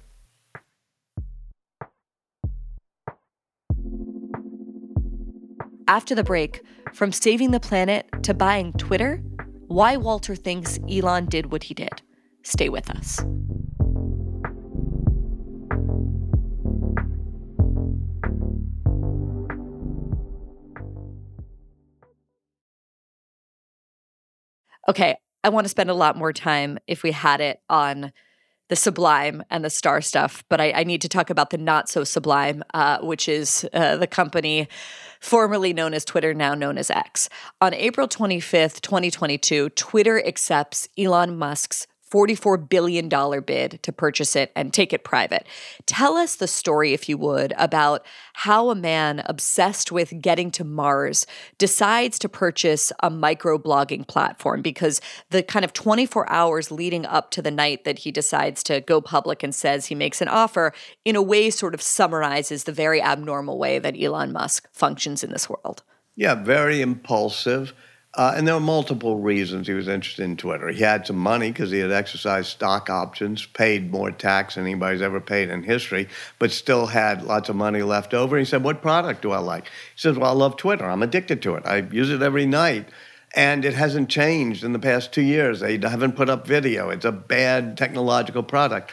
After 5.91 6.15
the 6.15 6.23
break, 6.23 6.61
from 6.93 7.11
saving 7.11 7.51
the 7.51 7.59
planet 7.59 8.07
to 8.23 8.33
buying 8.33 8.71
Twitter, 8.71 9.17
why 9.67 9.97
Walter 9.97 10.37
thinks 10.37 10.79
Elon 10.89 11.25
did 11.25 11.51
what 11.51 11.63
he 11.63 11.73
did. 11.73 12.01
Stay 12.43 12.69
with 12.69 12.89
us. 12.89 13.19
Okay, 24.87 25.17
I 25.43 25.49
want 25.49 25.65
to 25.65 25.69
spend 25.69 25.89
a 25.89 25.93
lot 25.93 26.15
more 26.15 26.31
time 26.31 26.79
if 26.87 27.03
we 27.03 27.11
had 27.11 27.41
it 27.41 27.59
on 27.69 28.13
the 28.71 28.75
sublime 28.77 29.43
and 29.49 29.65
the 29.65 29.69
star 29.69 29.99
stuff, 29.99 30.45
but 30.47 30.61
I, 30.61 30.71
I 30.71 30.83
need 30.85 31.01
to 31.01 31.09
talk 31.09 31.29
about 31.29 31.49
the 31.49 31.57
not 31.57 31.89
so 31.89 32.05
sublime, 32.05 32.63
uh, 32.73 32.99
which 32.99 33.27
is 33.27 33.67
uh, 33.73 33.97
the 33.97 34.07
company 34.07 34.69
formerly 35.19 35.73
known 35.73 35.93
as 35.93 36.05
Twitter, 36.05 36.33
now 36.33 36.53
known 36.53 36.77
as 36.77 36.89
X. 36.89 37.27
On 37.59 37.73
April 37.73 38.07
25th, 38.07 38.79
2022, 38.79 39.71
Twitter 39.71 40.25
accepts 40.25 40.87
Elon 40.97 41.37
Musk's 41.37 41.85
$44 42.11 42.67
billion 42.69 43.09
bid 43.41 43.79
to 43.83 43.91
purchase 43.91 44.35
it 44.35 44.51
and 44.55 44.73
take 44.73 44.91
it 44.93 45.03
private. 45.03 45.47
Tell 45.85 46.17
us 46.17 46.35
the 46.35 46.47
story, 46.47 46.93
if 46.93 47.07
you 47.07 47.17
would, 47.17 47.53
about 47.57 48.05
how 48.33 48.69
a 48.69 48.75
man 48.75 49.23
obsessed 49.25 49.91
with 49.91 50.21
getting 50.21 50.51
to 50.51 50.63
Mars 50.63 51.25
decides 51.57 52.19
to 52.19 52.29
purchase 52.29 52.91
a 53.01 53.09
microblogging 53.09 54.07
platform 54.07 54.61
because 54.61 54.99
the 55.29 55.41
kind 55.41 55.63
of 55.63 55.73
24 55.73 56.29
hours 56.29 56.71
leading 56.71 57.05
up 57.05 57.31
to 57.31 57.41
the 57.41 57.51
night 57.51 57.85
that 57.85 57.99
he 57.99 58.11
decides 58.11 58.63
to 58.63 58.81
go 58.81 58.99
public 58.99 59.41
and 59.43 59.55
says 59.55 59.85
he 59.85 59.95
makes 59.95 60.21
an 60.21 60.27
offer, 60.27 60.73
in 61.05 61.15
a 61.15 61.21
way, 61.21 61.49
sort 61.49 61.73
of 61.73 61.81
summarizes 61.81 62.65
the 62.65 62.71
very 62.71 63.01
abnormal 63.01 63.57
way 63.57 63.79
that 63.79 63.99
Elon 63.99 64.31
Musk 64.31 64.67
functions 64.71 65.23
in 65.23 65.31
this 65.31 65.49
world. 65.49 65.83
Yeah, 66.15 66.35
very 66.35 66.81
impulsive 66.81 67.73
uh, 68.13 68.33
and 68.35 68.45
there 68.45 68.53
were 68.53 68.59
multiple 68.59 69.21
reasons 69.21 69.67
he 69.67 69.73
was 69.73 69.87
interested 69.87 70.23
in 70.25 70.35
Twitter. 70.35 70.67
He 70.67 70.83
had 70.83 71.07
some 71.07 71.15
money 71.15 71.49
because 71.49 71.71
he 71.71 71.79
had 71.79 71.91
exercised 71.91 72.49
stock 72.49 72.89
options, 72.89 73.45
paid 73.45 73.89
more 73.89 74.11
tax 74.11 74.55
than 74.55 74.65
anybody's 74.65 75.01
ever 75.01 75.21
paid 75.21 75.49
in 75.49 75.63
history, 75.63 76.09
but 76.37 76.51
still 76.51 76.87
had 76.87 77.23
lots 77.23 77.47
of 77.47 77.55
money 77.55 77.83
left 77.83 78.13
over. 78.13 78.37
He 78.37 78.43
said, 78.43 78.63
What 78.63 78.81
product 78.81 79.21
do 79.21 79.31
I 79.31 79.37
like? 79.37 79.65
He 79.65 79.71
says, 79.95 80.17
Well, 80.17 80.29
I 80.29 80.33
love 80.33 80.57
Twitter. 80.57 80.85
I'm 80.85 81.03
addicted 81.03 81.41
to 81.43 81.55
it. 81.55 81.65
I 81.65 81.77
use 81.77 82.09
it 82.09 82.21
every 82.21 82.45
night. 82.45 82.89
And 83.33 83.63
it 83.63 83.75
hasn't 83.75 84.09
changed 84.09 84.65
in 84.65 84.73
the 84.73 84.79
past 84.79 85.13
two 85.13 85.21
years. 85.21 85.61
They 85.61 85.77
haven't 85.77 86.17
put 86.17 86.29
up 86.29 86.45
video. 86.45 86.89
It's 86.89 87.05
a 87.05 87.13
bad 87.13 87.77
technological 87.77 88.43
product. 88.43 88.91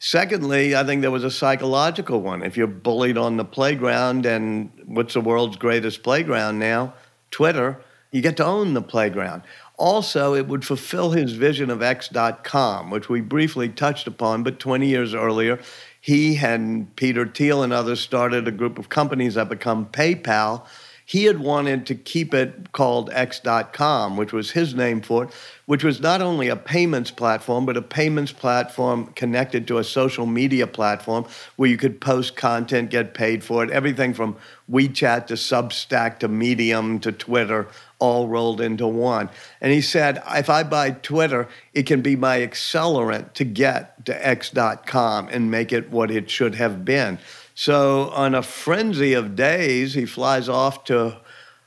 Secondly, 0.00 0.74
I 0.74 0.82
think 0.82 1.02
there 1.02 1.12
was 1.12 1.22
a 1.22 1.30
psychological 1.30 2.20
one. 2.20 2.42
If 2.42 2.56
you're 2.56 2.66
bullied 2.66 3.16
on 3.16 3.36
the 3.36 3.44
playground, 3.44 4.26
and 4.26 4.72
what's 4.86 5.14
the 5.14 5.20
world's 5.20 5.56
greatest 5.56 6.02
playground 6.02 6.58
now? 6.58 6.94
Twitter 7.30 7.80
you 8.10 8.20
get 8.20 8.36
to 8.38 8.44
own 8.44 8.74
the 8.74 8.82
playground. 8.82 9.42
Also, 9.76 10.34
it 10.34 10.48
would 10.48 10.64
fulfill 10.64 11.10
his 11.10 11.32
vision 11.32 11.70
of 11.70 11.82
X.com, 11.82 12.90
which 12.90 13.08
we 13.08 13.20
briefly 13.20 13.68
touched 13.68 14.06
upon, 14.06 14.42
but 14.42 14.58
20 14.58 14.86
years 14.86 15.14
earlier, 15.14 15.58
he 16.00 16.36
and 16.36 16.94
Peter 16.96 17.26
Thiel 17.26 17.62
and 17.62 17.72
others 17.72 18.00
started 18.00 18.48
a 18.48 18.52
group 18.52 18.78
of 18.78 18.88
companies 18.88 19.34
that 19.34 19.48
become 19.48 19.86
PayPal 19.86 20.66
he 21.08 21.24
had 21.24 21.38
wanted 21.38 21.86
to 21.86 21.94
keep 21.94 22.34
it 22.34 22.72
called 22.72 23.10
X.com, 23.12 24.16
which 24.16 24.32
was 24.32 24.50
his 24.50 24.74
name 24.74 25.00
for 25.00 25.22
it, 25.22 25.30
which 25.66 25.84
was 25.84 26.00
not 26.00 26.20
only 26.20 26.48
a 26.48 26.56
payments 26.56 27.12
platform, 27.12 27.64
but 27.64 27.76
a 27.76 27.82
payments 27.82 28.32
platform 28.32 29.06
connected 29.14 29.68
to 29.68 29.78
a 29.78 29.84
social 29.84 30.26
media 30.26 30.66
platform 30.66 31.24
where 31.54 31.70
you 31.70 31.76
could 31.76 32.00
post 32.00 32.34
content, 32.34 32.90
get 32.90 33.14
paid 33.14 33.44
for 33.44 33.62
it, 33.62 33.70
everything 33.70 34.12
from 34.12 34.36
WeChat 34.68 35.28
to 35.28 35.34
Substack 35.34 36.18
to 36.18 36.26
Medium 36.26 36.98
to 36.98 37.12
Twitter, 37.12 37.68
all 37.98 38.28
rolled 38.28 38.60
into 38.60 38.86
one. 38.86 39.30
And 39.60 39.72
he 39.72 39.80
said, 39.80 40.22
if 40.30 40.50
I 40.50 40.62
buy 40.62 40.90
Twitter, 40.90 41.48
it 41.72 41.84
can 41.84 42.02
be 42.02 42.16
my 42.16 42.40
accelerant 42.40 43.32
to 43.34 43.44
get 43.44 44.04
to 44.06 44.26
X.com 44.26 45.28
and 45.28 45.50
make 45.50 45.72
it 45.72 45.90
what 45.90 46.10
it 46.10 46.30
should 46.30 46.54
have 46.56 46.84
been. 46.84 47.18
So, 47.54 48.10
on 48.10 48.34
a 48.34 48.42
frenzy 48.42 49.14
of 49.14 49.34
days, 49.34 49.94
he 49.94 50.04
flies 50.04 50.46
off 50.46 50.84
to 50.84 51.16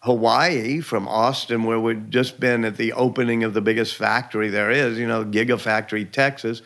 Hawaii 0.01 0.81
from 0.81 1.07
Austin, 1.07 1.63
where 1.63 1.79
we'd 1.79 2.11
just 2.11 2.39
been 2.39 2.63
at 2.63 2.77
the 2.77 2.93
opening 2.93 3.43
of 3.43 3.53
the 3.53 3.61
biggest 3.61 3.95
factory 3.95 4.49
there 4.49 4.69
is, 4.71 4.97
you 4.97 5.07
know, 5.07 5.25
Gigafactory, 5.25 6.09
Texas. 6.09 6.61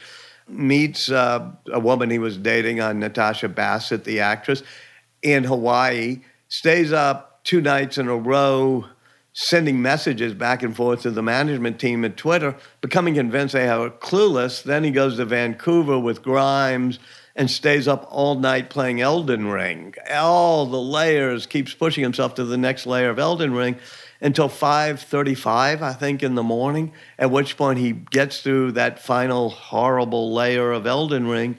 Meets 0.49 1.09
uh, 1.09 1.51
a 1.71 1.79
woman 1.79 2.09
he 2.09 2.19
was 2.19 2.37
dating 2.37 2.81
on 2.81 2.99
Natasha 2.99 3.47
Bassett, 3.47 4.03
the 4.03 4.19
actress, 4.19 4.61
in 5.21 5.45
Hawaii. 5.45 6.21
Stays 6.49 6.91
up 6.91 7.41
two 7.45 7.61
nights 7.61 7.97
in 7.97 8.09
a 8.09 8.17
row, 8.17 8.85
sending 9.33 9.81
messages 9.81 10.33
back 10.33 10.61
and 10.61 10.75
forth 10.75 11.01
to 11.01 11.11
the 11.11 11.23
management 11.23 11.79
team 11.79 12.05
at 12.05 12.15
Twitter, 12.15 12.55
becoming 12.81 13.15
convinced 13.15 13.53
they 13.53 13.67
are 13.67 13.89
clueless. 13.89 14.63
Then 14.63 14.83
he 14.83 14.91
goes 14.91 15.17
to 15.17 15.25
Vancouver 15.25 15.99
with 15.99 16.21
Grimes 16.21 16.99
and 17.35 17.49
stays 17.49 17.87
up 17.87 18.07
all 18.11 18.35
night 18.35 18.69
playing 18.69 19.01
Elden 19.01 19.47
Ring. 19.47 19.95
All 20.11 20.67
the 20.67 20.79
layers, 20.79 21.47
keeps 21.47 21.73
pushing 21.73 22.03
himself 22.03 22.35
to 22.35 22.43
the 22.43 22.57
next 22.57 22.85
layer 22.85 23.09
of 23.09 23.17
Elden 23.17 23.53
Ring 23.53 23.75
until 24.21 24.47
5:35 24.47 25.81
I 25.81 25.93
think 25.93 26.23
in 26.23 26.35
the 26.35 26.43
morning 26.43 26.93
at 27.19 27.29
which 27.29 27.57
point 27.57 27.77
he 27.79 27.91
gets 27.91 28.41
through 28.41 28.71
that 28.73 28.99
final 28.99 29.49
horrible 29.49 30.33
layer 30.33 30.71
of 30.71 30.87
Elden 30.87 31.27
Ring 31.27 31.57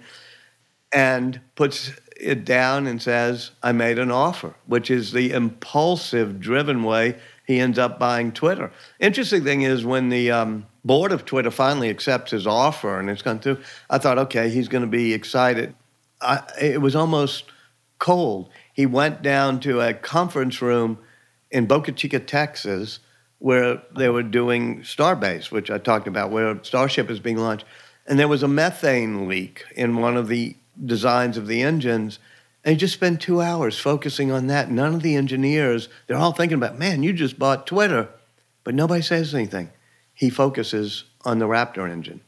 and 0.90 1.40
puts 1.56 1.92
it 2.18 2.44
down 2.44 2.86
and 2.86 3.02
says 3.02 3.50
I 3.62 3.72
made 3.72 3.98
an 3.98 4.10
offer 4.10 4.54
which 4.64 4.90
is 4.90 5.12
the 5.12 5.32
impulsive 5.32 6.40
driven 6.40 6.84
way 6.84 7.16
he 7.44 7.60
ends 7.60 7.78
up 7.78 7.98
buying 7.98 8.32
Twitter. 8.32 8.72
Interesting 8.98 9.44
thing 9.44 9.62
is 9.62 9.84
when 9.84 10.08
the 10.08 10.30
um, 10.30 10.66
board 10.84 11.12
of 11.12 11.24
Twitter 11.24 11.50
finally 11.50 11.90
accepts 11.90 12.30
his 12.30 12.46
offer 12.46 12.98
and 12.98 13.10
it's 13.10 13.22
gone 13.22 13.38
through, 13.38 13.58
I 13.90 13.98
thought, 13.98 14.18
okay, 14.18 14.48
he's 14.48 14.68
going 14.68 14.82
to 14.82 14.88
be 14.88 15.12
excited. 15.12 15.74
I, 16.20 16.42
it 16.60 16.80
was 16.80 16.96
almost 16.96 17.44
cold. 17.98 18.48
He 18.72 18.86
went 18.86 19.22
down 19.22 19.60
to 19.60 19.80
a 19.80 19.94
conference 19.94 20.60
room 20.62 20.98
in 21.50 21.66
Boca 21.66 21.92
Chica, 21.92 22.18
Texas, 22.18 22.98
where 23.38 23.82
they 23.96 24.08
were 24.08 24.22
doing 24.22 24.80
Starbase, 24.80 25.50
which 25.50 25.70
I 25.70 25.78
talked 25.78 26.08
about, 26.08 26.30
where 26.30 26.58
Starship 26.64 27.10
is 27.10 27.20
being 27.20 27.36
launched. 27.36 27.66
And 28.06 28.18
there 28.18 28.28
was 28.28 28.42
a 28.42 28.48
methane 28.48 29.28
leak 29.28 29.64
in 29.76 29.96
one 29.96 30.16
of 30.16 30.28
the 30.28 30.56
designs 30.84 31.36
of 31.36 31.46
the 31.46 31.62
engines. 31.62 32.18
And 32.64 32.72
he 32.72 32.78
just 32.78 32.94
spent 32.94 33.20
two 33.20 33.42
hours 33.42 33.78
focusing 33.78 34.32
on 34.32 34.46
that. 34.46 34.70
None 34.70 34.94
of 34.94 35.02
the 35.02 35.16
engineers, 35.16 35.88
they're 36.06 36.16
all 36.16 36.32
thinking 36.32 36.56
about, 36.56 36.78
man, 36.78 37.02
you 37.02 37.12
just 37.12 37.38
bought 37.38 37.66
Twitter. 37.66 38.08
But 38.64 38.74
nobody 38.74 39.02
says 39.02 39.34
anything. 39.34 39.70
He 40.14 40.30
focuses 40.30 41.04
on 41.24 41.38
the 41.38 41.46
Raptor 41.46 41.90
engine. 41.90 42.22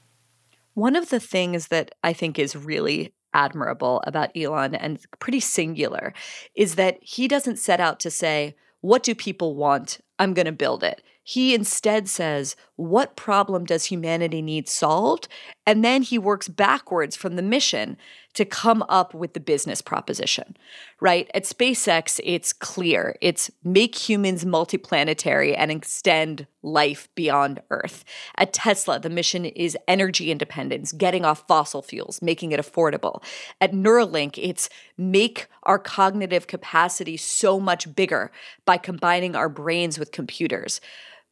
One 0.75 0.95
of 0.95 1.09
the 1.09 1.21
things 1.21 1.69
that 1.69 1.95
I 2.05 2.13
think 2.13 2.39
is 2.39 2.55
really 2.55 3.15
admirable 3.33 4.03
about 4.07 4.37
Elon 4.37 4.75
and 4.75 4.99
pretty 5.19 5.41
singular 5.41 6.13
is 6.55 6.75
that 6.75 6.99
he 7.01 7.29
doesn't 7.29 7.59
set 7.59 7.81
out 7.81 7.99
to 8.01 8.11
say, 8.11 8.57
what 8.81 9.03
do 9.03 9.15
people 9.15 9.57
want? 9.57 9.99
I'm 10.19 10.35
going 10.35 10.47
to 10.47 10.53
build 10.53 10.85
it. 10.85 11.03
He 11.23 11.55
instead 11.55 12.09
says, 12.09 12.55
What 12.77 13.17
problem 13.17 13.65
does 13.65 13.87
humanity 13.87 14.41
need 14.41 14.69
solved? 14.69 15.27
And 15.67 15.85
then 15.85 16.03
he 16.03 16.19
works 16.19 16.47
backwards 16.47 17.17
from 17.17 17.35
the 17.35 17.43
mission 17.43 17.97
to 18.37 18.45
come 18.45 18.85
up 18.91 19.15
with 19.15 19.33
the 19.33 19.41
business 19.41 19.81
proposition, 19.81 20.57
right? 21.01 21.31
At 21.33 21.45
SpaceX, 21.45 22.21
it's 22.23 22.53
clear 22.53 23.17
it's 23.23 23.51
make 23.65 23.95
humans 23.95 24.45
multiplanetary 24.45 25.55
and 25.57 25.71
extend 25.71 26.47
life 26.63 27.09
beyond 27.15 27.63
Earth. 27.71 28.05
At 28.37 28.53
Tesla, 28.53 29.01
the 29.01 29.09
mission 29.09 29.47
is 29.47 29.77
energy 29.89 30.31
independence, 30.31 30.93
getting 30.93 31.25
off 31.25 31.47
fossil 31.49 31.81
fuels, 31.81 32.21
making 32.21 32.53
it 32.53 32.61
affordable. 32.61 33.23
At 33.59 33.73
Neuralink, 33.73 34.39
it's 34.41 34.69
make 34.99 35.47
our 35.63 35.79
cognitive 35.79 36.47
capacity 36.47 37.17
so 37.17 37.59
much 37.59 37.95
bigger 37.97 38.31
by 38.67 38.77
combining 38.77 39.35
our 39.35 39.49
brains 39.49 39.99
with 39.99 40.13
computers. 40.13 40.83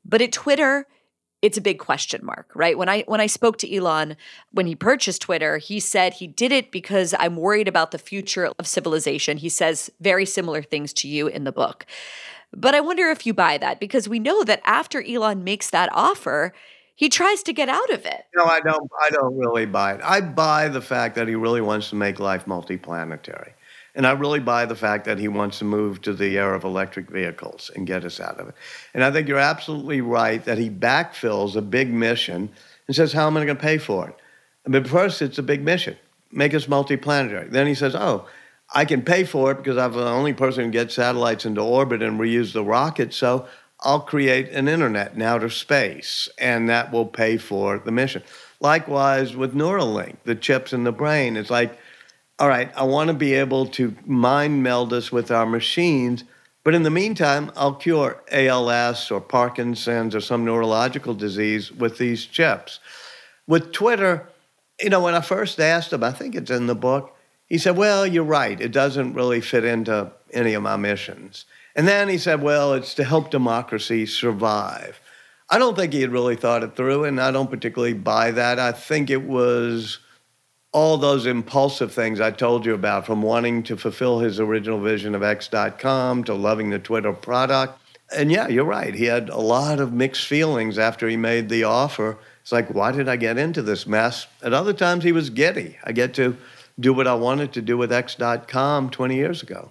But 0.06 0.22
at 0.22 0.32
Twitter, 0.32 0.86
it's 1.44 1.58
a 1.58 1.60
big 1.60 1.78
question 1.78 2.24
mark, 2.24 2.50
right? 2.54 2.78
When 2.78 2.88
I 2.88 3.02
when 3.02 3.20
I 3.20 3.26
spoke 3.26 3.58
to 3.58 3.76
Elon 3.76 4.16
when 4.52 4.64
he 4.64 4.74
purchased 4.74 5.20
Twitter, 5.20 5.58
he 5.58 5.78
said 5.78 6.14
he 6.14 6.26
did 6.26 6.52
it 6.52 6.72
because 6.72 7.14
I'm 7.18 7.36
worried 7.36 7.68
about 7.68 7.90
the 7.90 7.98
future 7.98 8.50
of 8.58 8.66
civilization. 8.66 9.36
He 9.36 9.50
says 9.50 9.90
very 10.00 10.24
similar 10.24 10.62
things 10.62 10.94
to 10.94 11.08
you 11.08 11.26
in 11.26 11.44
the 11.44 11.52
book. 11.52 11.84
But 12.50 12.74
I 12.74 12.80
wonder 12.80 13.10
if 13.10 13.26
you 13.26 13.34
buy 13.34 13.58
that 13.58 13.78
because 13.78 14.08
we 14.08 14.18
know 14.18 14.42
that 14.44 14.62
after 14.64 15.02
Elon 15.02 15.44
makes 15.44 15.68
that 15.68 15.90
offer, 15.92 16.54
he 16.94 17.10
tries 17.10 17.42
to 17.42 17.52
get 17.52 17.68
out 17.68 17.90
of 17.90 18.06
it. 18.06 18.24
No, 18.34 18.46
I 18.46 18.60
don't 18.60 18.90
I 19.02 19.10
don't 19.10 19.36
really 19.36 19.66
buy 19.66 19.96
it. 19.96 20.00
I 20.02 20.22
buy 20.22 20.68
the 20.68 20.80
fact 20.80 21.14
that 21.16 21.28
he 21.28 21.34
really 21.34 21.60
wants 21.60 21.90
to 21.90 21.94
make 21.94 22.18
life 22.18 22.46
multiplanetary. 22.46 23.52
And 23.94 24.06
I 24.06 24.12
really 24.12 24.40
buy 24.40 24.66
the 24.66 24.74
fact 24.74 25.04
that 25.04 25.18
he 25.18 25.28
wants 25.28 25.60
to 25.60 25.64
move 25.64 26.02
to 26.02 26.12
the 26.12 26.36
era 26.36 26.56
of 26.56 26.64
electric 26.64 27.10
vehicles 27.10 27.70
and 27.74 27.86
get 27.86 28.04
us 28.04 28.18
out 28.18 28.40
of 28.40 28.48
it. 28.48 28.54
And 28.92 29.04
I 29.04 29.10
think 29.12 29.28
you're 29.28 29.38
absolutely 29.38 30.00
right 30.00 30.44
that 30.44 30.58
he 30.58 30.68
backfills 30.68 31.54
a 31.54 31.62
big 31.62 31.92
mission 31.92 32.50
and 32.86 32.96
says, 32.96 33.12
How 33.12 33.26
am 33.26 33.36
I 33.36 33.44
going 33.44 33.56
to 33.56 33.62
pay 33.62 33.78
for 33.78 34.08
it? 34.08 34.16
But 34.66 34.88
first, 34.88 35.22
it's 35.22 35.38
a 35.38 35.42
big 35.42 35.62
mission 35.62 35.96
make 36.34 36.54
us 36.54 36.66
multiplanetary. 36.66 37.50
Then 37.50 37.66
he 37.66 37.74
says, 37.74 37.94
Oh, 37.94 38.26
I 38.74 38.84
can 38.84 39.02
pay 39.02 39.24
for 39.24 39.52
it 39.52 39.58
because 39.58 39.78
I'm 39.78 39.92
the 39.92 40.06
only 40.06 40.32
person 40.32 40.64
who 40.64 40.70
gets 40.70 40.94
satellites 40.94 41.46
into 41.46 41.60
orbit 41.60 42.02
and 42.02 42.18
reuse 42.18 42.52
the 42.52 42.64
rocket. 42.64 43.14
So 43.14 43.46
I'll 43.80 44.00
create 44.00 44.50
an 44.50 44.68
internet 44.68 45.14
in 45.14 45.22
outer 45.22 45.50
space, 45.50 46.28
and 46.38 46.68
that 46.68 46.90
will 46.90 47.06
pay 47.06 47.36
for 47.36 47.78
the 47.78 47.92
mission. 47.92 48.22
Likewise 48.60 49.36
with 49.36 49.54
Neuralink, 49.54 50.16
the 50.24 50.34
chips 50.34 50.72
in 50.72 50.84
the 50.84 50.92
brain. 50.92 51.36
It's 51.36 51.50
like, 51.50 51.78
all 52.38 52.48
right, 52.48 52.70
I 52.76 52.82
want 52.84 53.08
to 53.08 53.14
be 53.14 53.34
able 53.34 53.66
to 53.66 53.94
mind 54.04 54.62
meld 54.62 54.92
us 54.92 55.12
with 55.12 55.30
our 55.30 55.46
machines, 55.46 56.24
but 56.64 56.74
in 56.74 56.82
the 56.82 56.90
meantime, 56.90 57.52
I'll 57.56 57.74
cure 57.74 58.22
ALS 58.32 59.10
or 59.10 59.20
Parkinson's 59.20 60.14
or 60.14 60.20
some 60.20 60.44
neurological 60.44 61.14
disease 61.14 61.70
with 61.70 61.98
these 61.98 62.26
chips. 62.26 62.80
With 63.46 63.72
Twitter, 63.72 64.28
you 64.80 64.90
know, 64.90 65.02
when 65.02 65.14
I 65.14 65.20
first 65.20 65.60
asked 65.60 65.92
him, 65.92 66.02
I 66.02 66.10
think 66.10 66.34
it's 66.34 66.50
in 66.50 66.66
the 66.66 66.74
book, 66.74 67.14
he 67.46 67.58
said, 67.58 67.76
Well, 67.76 68.06
you're 68.06 68.24
right. 68.24 68.60
It 68.60 68.72
doesn't 68.72 69.14
really 69.14 69.40
fit 69.40 69.64
into 69.64 70.10
any 70.32 70.54
of 70.54 70.62
my 70.62 70.76
missions. 70.76 71.44
And 71.76 71.86
then 71.86 72.08
he 72.08 72.18
said, 72.18 72.42
Well, 72.42 72.72
it's 72.72 72.94
to 72.94 73.04
help 73.04 73.30
democracy 73.30 74.06
survive. 74.06 75.00
I 75.50 75.58
don't 75.58 75.76
think 75.76 75.92
he 75.92 76.00
had 76.00 76.10
really 76.10 76.36
thought 76.36 76.64
it 76.64 76.74
through, 76.74 77.04
and 77.04 77.20
I 77.20 77.30
don't 77.30 77.50
particularly 77.50 77.92
buy 77.92 78.30
that. 78.32 78.58
I 78.58 78.72
think 78.72 79.10
it 79.10 79.22
was 79.22 79.98
all 80.74 80.96
those 80.96 81.24
impulsive 81.24 81.92
things 81.92 82.20
I 82.20 82.32
told 82.32 82.66
you 82.66 82.74
about, 82.74 83.06
from 83.06 83.22
wanting 83.22 83.62
to 83.62 83.76
fulfill 83.76 84.18
his 84.18 84.40
original 84.40 84.80
vision 84.80 85.14
of 85.14 85.22
X.com 85.22 86.24
to 86.24 86.34
loving 86.34 86.70
the 86.70 86.80
Twitter 86.80 87.12
product. 87.12 87.80
And 88.14 88.30
yeah, 88.30 88.48
you're 88.48 88.64
right. 88.64 88.92
He 88.92 89.04
had 89.04 89.30
a 89.30 89.38
lot 89.38 89.78
of 89.78 89.92
mixed 89.92 90.26
feelings 90.26 90.76
after 90.76 91.08
he 91.08 91.16
made 91.16 91.48
the 91.48 91.62
offer. 91.62 92.18
It's 92.42 92.50
like, 92.50 92.74
why 92.74 92.90
did 92.90 93.08
I 93.08 93.14
get 93.14 93.38
into 93.38 93.62
this 93.62 93.86
mess? 93.86 94.26
At 94.42 94.52
other 94.52 94.72
times, 94.72 95.04
he 95.04 95.12
was 95.12 95.30
giddy. 95.30 95.78
I 95.84 95.92
get 95.92 96.12
to 96.14 96.36
do 96.78 96.92
what 96.92 97.06
I 97.06 97.14
wanted 97.14 97.52
to 97.52 97.62
do 97.62 97.78
with 97.78 97.92
X.com 97.92 98.90
20 98.90 99.14
years 99.14 99.44
ago. 99.44 99.70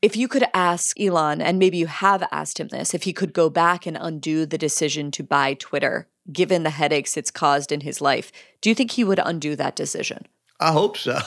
If 0.00 0.16
you 0.16 0.28
could 0.28 0.44
ask 0.54 0.98
Elon, 1.00 1.40
and 1.40 1.58
maybe 1.58 1.78
you 1.78 1.88
have 1.88 2.28
asked 2.30 2.60
him 2.60 2.68
this, 2.68 2.94
if 2.94 3.02
he 3.02 3.12
could 3.12 3.32
go 3.32 3.50
back 3.50 3.86
and 3.86 3.98
undo 4.00 4.46
the 4.46 4.58
decision 4.58 5.10
to 5.12 5.24
buy 5.24 5.54
Twitter, 5.54 6.06
given 6.32 6.62
the 6.62 6.70
headaches 6.70 7.16
it's 7.16 7.32
caused 7.32 7.72
in 7.72 7.80
his 7.80 8.00
life, 8.00 8.30
do 8.60 8.68
you 8.68 8.74
think 8.74 8.92
he 8.92 9.02
would 9.02 9.20
undo 9.24 9.56
that 9.56 9.74
decision? 9.74 10.26
I 10.60 10.72
hope 10.72 10.96
so. 10.96 11.18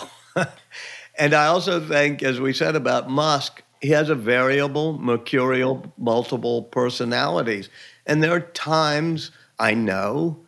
and 1.17 1.33
I 1.33 1.47
also 1.47 1.79
think, 1.79 2.23
as 2.23 2.39
we 2.39 2.53
said 2.53 2.75
about 2.75 3.09
Musk, 3.09 3.63
he 3.81 3.89
has 3.89 4.09
a 4.09 4.15
variable, 4.15 4.97
mercurial, 4.97 5.91
multiple 5.97 6.63
personalities. 6.63 7.69
And 8.05 8.23
there 8.23 8.31
are 8.31 8.39
times 8.39 9.31
I 9.59 9.73
know 9.73 10.39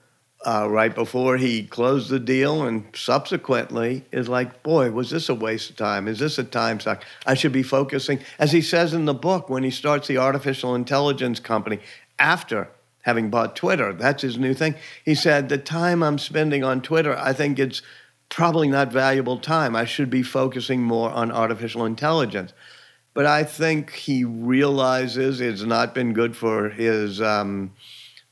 uh, 0.45 0.67
right 0.69 0.95
before 0.95 1.38
he 1.38 1.63
closed 1.63 2.09
the 2.09 2.19
deal 2.19 2.63
and 2.63 2.86
subsequently 2.95 4.05
is 4.11 4.30
like, 4.30 4.63
boy, 4.63 4.89
was 4.91 5.09
this 5.09 5.27
a 5.30 5.36
waste 5.36 5.71
of 5.71 5.75
time? 5.75 6.07
Is 6.07 6.19
this 6.19 6.38
a 6.38 6.43
time 6.43 6.80
suck? 6.80 7.03
I 7.25 7.34
should 7.34 7.51
be 7.51 7.63
focusing, 7.63 8.19
as 8.39 8.51
he 8.51 8.61
says 8.61 8.93
in 8.93 9.05
the 9.05 9.13
book, 9.13 9.49
when 9.49 9.63
he 9.63 9.71
starts 9.71 10.07
the 10.07 10.17
artificial 10.17 10.75
intelligence 10.75 11.39
company 11.39 11.80
after 12.17 12.69
having 13.01 13.30
bought 13.30 13.55
Twitter. 13.55 13.91
That's 13.93 14.21
his 14.21 14.38
new 14.38 14.53
thing. 14.53 14.75
He 15.03 15.15
said, 15.15 15.49
the 15.49 15.57
time 15.57 16.03
I'm 16.03 16.17
spending 16.17 16.63
on 16.63 16.82
Twitter, 16.82 17.17
I 17.17 17.34
think 17.34 17.59
it's 17.59 17.82
probably 18.30 18.67
not 18.67 18.91
valuable 18.91 19.38
time. 19.38 19.75
I 19.75 19.86
should 19.86 20.09
be 20.09 20.23
focusing 20.23 20.82
more 20.84 21.09
on 21.11 21.32
artificial 21.32 21.86
intelligence. 21.86 22.53
But 23.13 23.25
I 23.25 23.43
think 23.43 23.91
he 23.91 24.23
realizes 24.23 25.41
it's 25.41 25.63
not 25.63 25.93
been 25.93 26.13
good 26.13 26.38
for 26.38 26.69
his 26.69 27.21
um, 27.21 27.73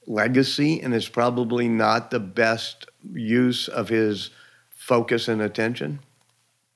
legacy 0.05 0.79
and 0.81 0.93
it's 0.93 1.09
probably 1.09 1.67
not 1.67 2.11
the 2.11 2.19
best 2.19 2.85
use 3.13 3.67
of 3.67 3.89
his 3.89 4.29
focus 4.69 5.27
and 5.27 5.41
attention. 5.41 5.99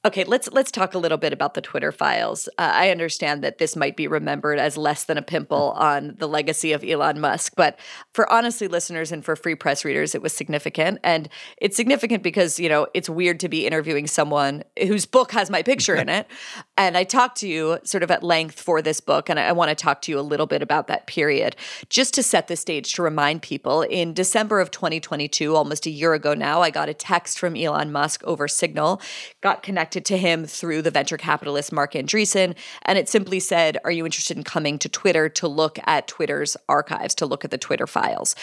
Okay, 0.03 0.23
let's 0.23 0.49
let's 0.51 0.71
talk 0.71 0.95
a 0.95 0.97
little 0.97 1.19
bit 1.19 1.31
about 1.31 1.53
the 1.53 1.61
Twitter 1.61 1.91
files. 1.91 2.47
Uh, 2.57 2.71
I 2.73 2.89
understand 2.89 3.43
that 3.43 3.59
this 3.59 3.75
might 3.75 3.95
be 3.95 4.07
remembered 4.07 4.57
as 4.57 4.75
less 4.75 5.03
than 5.03 5.15
a 5.15 5.21
pimple 5.21 5.75
on 5.77 6.15
the 6.17 6.27
legacy 6.27 6.71
of 6.71 6.83
Elon 6.83 7.19
Musk, 7.19 7.53
but 7.55 7.77
for 8.11 8.27
honestly 8.31 8.67
listeners 8.67 9.11
and 9.11 9.23
for 9.23 9.35
free 9.35 9.53
press 9.53 9.85
readers, 9.85 10.15
it 10.15 10.23
was 10.23 10.33
significant, 10.33 10.97
and 11.03 11.29
it's 11.57 11.77
significant 11.77 12.23
because 12.23 12.59
you 12.59 12.67
know 12.67 12.87
it's 12.95 13.11
weird 13.11 13.39
to 13.41 13.47
be 13.47 13.67
interviewing 13.67 14.07
someone 14.07 14.63
whose 14.79 15.05
book 15.05 15.33
has 15.33 15.51
my 15.51 15.61
picture 15.61 15.93
in 15.93 16.09
it, 16.09 16.25
and 16.77 16.97
I 16.97 17.03
talked 17.03 17.37
to 17.41 17.47
you 17.47 17.77
sort 17.83 18.01
of 18.01 18.09
at 18.09 18.23
length 18.23 18.59
for 18.59 18.81
this 18.81 19.01
book, 19.01 19.29
and 19.29 19.39
I, 19.39 19.49
I 19.49 19.51
want 19.51 19.69
to 19.69 19.75
talk 19.75 20.01
to 20.03 20.11
you 20.11 20.19
a 20.19 20.21
little 20.21 20.47
bit 20.47 20.63
about 20.63 20.87
that 20.87 21.05
period, 21.05 21.55
just 21.89 22.15
to 22.15 22.23
set 22.23 22.47
the 22.47 22.55
stage 22.55 22.91
to 22.95 23.03
remind 23.03 23.43
people. 23.43 23.83
In 23.83 24.15
December 24.15 24.61
of 24.61 24.71
2022, 24.71 25.55
almost 25.55 25.85
a 25.85 25.91
year 25.91 26.15
ago 26.15 26.33
now, 26.33 26.63
I 26.63 26.71
got 26.71 26.89
a 26.89 26.93
text 26.95 27.37
from 27.37 27.55
Elon 27.55 27.91
Musk 27.91 28.23
over 28.23 28.47
Signal, 28.47 28.99
got 29.41 29.61
connected 29.61 29.90
connected 29.91 30.05
to 30.05 30.17
him 30.17 30.45
through 30.45 30.81
the 30.81 30.89
venture 30.89 31.17
capitalist 31.17 31.73
Marc 31.73 31.93
Andreessen. 31.93 32.55
And 32.83 32.97
it 32.97 33.09
simply 33.09 33.41
said, 33.41 33.77
Are 33.83 33.91
you 33.91 34.05
interested 34.05 34.37
in 34.37 34.43
coming 34.43 34.79
to 34.79 34.87
Twitter 34.87 35.27
to 35.27 35.49
look 35.49 35.79
at 35.85 36.07
Twitter's 36.07 36.55
archives, 36.69 37.13
to 37.15 37.25
look 37.25 37.43
at 37.43 37.51
the 37.51 37.57
Twitter 37.57 37.87
files? 37.87 38.33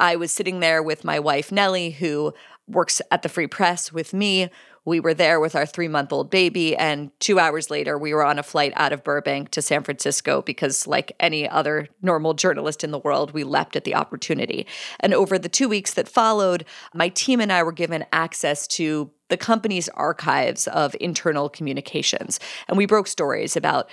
I 0.00 0.16
was 0.16 0.32
sitting 0.32 0.58
there 0.58 0.82
with 0.82 1.04
my 1.04 1.20
wife, 1.20 1.52
Nellie, 1.52 1.90
who 1.90 2.34
works 2.66 3.00
at 3.12 3.22
the 3.22 3.28
Free 3.28 3.46
Press 3.46 3.92
with 3.92 4.12
me. 4.12 4.50
We 4.84 5.00
were 5.00 5.14
there 5.14 5.38
with 5.38 5.54
our 5.54 5.66
three 5.66 5.88
month 5.88 6.12
old 6.12 6.30
baby, 6.30 6.76
and 6.76 7.10
two 7.20 7.38
hours 7.38 7.70
later, 7.70 7.96
we 7.98 8.12
were 8.12 8.24
on 8.24 8.38
a 8.38 8.44
flight 8.44 8.72
out 8.76 8.92
of 8.92 9.04
Burbank 9.04 9.50
to 9.50 9.62
San 9.62 9.82
Francisco 9.84 10.42
because, 10.42 10.86
like 10.86 11.12
any 11.20 11.48
other 11.48 11.88
normal 12.02 12.34
journalist 12.34 12.82
in 12.82 12.90
the 12.90 12.98
world, 12.98 13.32
we 13.32 13.44
leapt 13.44 13.76
at 13.76 13.84
the 13.84 13.94
opportunity. 13.94 14.66
And 15.00 15.12
over 15.12 15.38
the 15.38 15.48
two 15.48 15.68
weeks 15.68 15.94
that 15.94 16.08
followed, 16.08 16.64
my 16.94 17.08
team 17.08 17.40
and 17.40 17.52
I 17.52 17.62
were 17.62 17.72
given 17.72 18.06
access 18.12 18.66
to 18.68 19.10
the 19.28 19.36
company's 19.36 19.88
archives 19.90 20.66
of 20.68 20.94
internal 21.00 21.48
communications. 21.48 22.38
And 22.68 22.76
we 22.76 22.86
broke 22.86 23.06
stories 23.06 23.56
about 23.56 23.88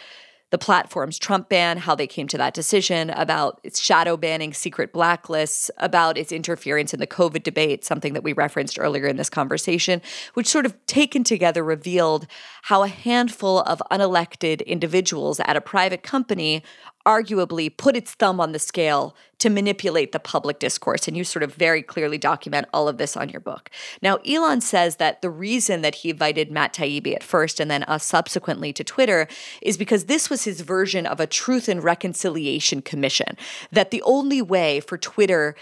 the 0.54 0.58
platform's 0.60 1.18
Trump 1.18 1.50
ban, 1.50 1.80
how 1.80 1.96
they 1.96 2.06
came 2.06 2.28
to 2.28 2.38
that 2.38 2.54
decision, 2.54 3.10
about 3.10 3.60
its 3.64 3.82
shadow 3.82 4.16
banning 4.16 4.54
secret 4.54 4.94
blacklists, 4.94 5.72
about 5.78 6.16
its 6.16 6.32
interference 6.32 6.94
in 6.94 7.00
the 7.00 7.08
COVID 7.08 7.42
debate, 7.42 7.84
something 7.84 8.14
that 8.14 8.22
we 8.22 8.34
referenced 8.34 8.78
earlier 8.78 9.08
in 9.08 9.18
this 9.18 9.32
conversation, 9.32 10.00
which 10.36 10.46
sort 10.46 10.68
of 10.68 10.76
taken 10.86 11.24
together 11.24 11.64
revealed 11.64 12.28
how 12.62 12.84
a 12.84 12.88
handful 12.88 13.62
of 13.62 13.82
unelected 13.90 14.64
individuals 14.68 15.40
at 15.40 15.58
a 15.58 15.62
private 15.62 16.04
company 16.04 16.62
arguably 17.06 17.76
put 17.76 17.96
its 17.98 18.14
thumb 18.14 18.40
on 18.40 18.52
the 18.54 18.60
scale 18.60 19.16
to 19.40 19.50
manipulate 19.50 20.14
the 20.14 20.20
public 20.20 20.60
discourse. 20.60 21.08
And 21.08 21.18
you 21.18 21.24
sort 21.24 21.44
of 21.44 21.54
very 21.54 21.82
clearly 21.82 22.18
document 22.18 22.68
all 22.74 22.88
of 22.88 22.98
this 22.98 23.18
on 23.18 23.30
your 23.30 23.42
book. 23.42 23.70
Now, 24.02 24.18
Elon 24.18 24.62
says 24.62 24.96
that 24.98 25.22
the 25.22 25.30
reason 25.30 25.82
that 25.82 25.96
he 25.96 26.10
invited 26.10 26.52
Matt 26.52 26.74
Taibbi 26.74 27.14
at 27.14 27.24
first 27.24 27.60
and 27.60 27.70
then 27.70 27.84
us 27.84 28.06
subsequently 28.06 28.72
to 28.74 28.84
Twitter 28.84 29.28
is 29.62 29.76
because 29.76 30.06
this 30.06 30.30
was 30.30 30.46
his 30.46 30.62
version 30.62 31.06
of 31.06 31.20
a 31.20 31.28
truth 31.28 31.68
and 31.68 31.84
reconciliation 31.84 32.82
commission, 32.82 33.38
that 33.72 33.92
the 33.92 34.02
only 34.04 34.42
way 34.42 34.80
for 34.80 34.98
Twitter 34.98 35.56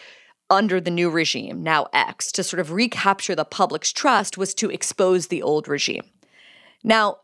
under 0.51 0.81
the 0.81 0.91
new 0.91 1.09
regime, 1.09 1.63
now 1.63 1.87
X, 1.93 2.31
to 2.33 2.43
sort 2.43 2.59
of 2.59 2.71
recapture 2.71 3.33
the 3.33 3.45
public's 3.45 3.91
trust 3.91 4.37
was 4.37 4.53
to 4.53 4.69
expose 4.69 5.27
the 5.27 5.41
old 5.41 5.67
regime. 5.67 6.03
Now, 6.83 7.19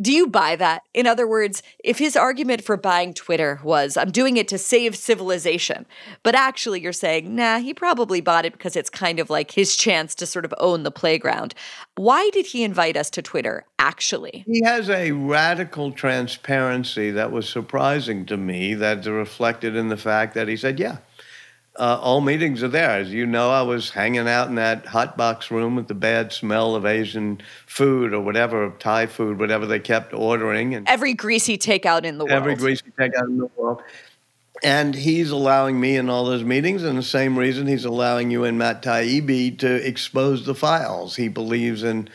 do 0.00 0.12
you 0.12 0.26
buy 0.26 0.56
that? 0.56 0.82
In 0.92 1.06
other 1.06 1.26
words, 1.26 1.62
if 1.82 1.98
his 1.98 2.16
argument 2.16 2.64
for 2.64 2.76
buying 2.76 3.14
Twitter 3.14 3.60
was, 3.62 3.96
I'm 3.96 4.10
doing 4.10 4.36
it 4.36 4.48
to 4.48 4.58
save 4.58 4.96
civilization, 4.96 5.86
but 6.22 6.34
actually 6.34 6.80
you're 6.80 6.92
saying, 6.92 7.34
nah, 7.34 7.58
he 7.58 7.72
probably 7.72 8.20
bought 8.20 8.44
it 8.44 8.52
because 8.52 8.74
it's 8.74 8.90
kind 8.90 9.20
of 9.20 9.30
like 9.30 9.52
his 9.52 9.76
chance 9.76 10.14
to 10.16 10.26
sort 10.26 10.44
of 10.44 10.54
own 10.58 10.82
the 10.82 10.90
playground. 10.90 11.54
Why 11.96 12.28
did 12.30 12.46
he 12.46 12.64
invite 12.64 12.96
us 12.96 13.08
to 13.10 13.22
Twitter, 13.22 13.64
actually? 13.78 14.44
He 14.46 14.62
has 14.64 14.90
a 14.90 15.12
radical 15.12 15.92
transparency 15.92 17.12
that 17.12 17.30
was 17.30 17.48
surprising 17.48 18.26
to 18.26 18.36
me, 18.36 18.74
that's 18.74 19.06
reflected 19.06 19.76
in 19.76 19.88
the 19.88 19.96
fact 19.96 20.34
that 20.34 20.48
he 20.48 20.56
said, 20.56 20.80
yeah, 20.80 20.96
uh, 21.76 21.98
all 22.00 22.20
meetings 22.20 22.62
are 22.62 22.68
there. 22.68 22.90
As 22.90 23.12
you 23.12 23.26
know, 23.26 23.50
I 23.50 23.62
was 23.62 23.90
hanging 23.90 24.28
out 24.28 24.48
in 24.48 24.54
that 24.56 24.86
hot 24.86 25.16
box 25.16 25.50
room 25.50 25.74
with 25.74 25.88
the 25.88 25.94
bad 25.94 26.32
smell 26.32 26.76
of 26.76 26.86
Asian 26.86 27.40
food 27.66 28.12
or 28.12 28.20
whatever, 28.20 28.72
Thai 28.78 29.06
food, 29.06 29.38
whatever 29.38 29.66
they 29.66 29.80
kept 29.80 30.14
ordering. 30.14 30.74
And 30.74 30.88
every 30.88 31.14
greasy 31.14 31.58
takeout 31.58 32.04
in 32.04 32.18
the 32.18 32.24
world. 32.24 32.36
Every 32.36 32.54
greasy 32.54 32.92
takeout 32.96 33.26
in 33.26 33.38
the 33.38 33.50
world. 33.56 33.82
And 34.62 34.94
he's 34.94 35.30
allowing 35.30 35.80
me 35.80 35.96
in 35.96 36.08
all 36.08 36.24
those 36.24 36.44
meetings, 36.44 36.84
and 36.84 36.96
the 36.96 37.02
same 37.02 37.36
reason 37.36 37.66
he's 37.66 37.84
allowing 37.84 38.30
you 38.30 38.44
and 38.44 38.56
Matt 38.56 38.82
Taibbi 38.82 39.58
to 39.58 39.86
expose 39.86 40.46
the 40.46 40.54
files. 40.54 41.16
He 41.16 41.28
believes 41.28 41.82
in 41.82 42.08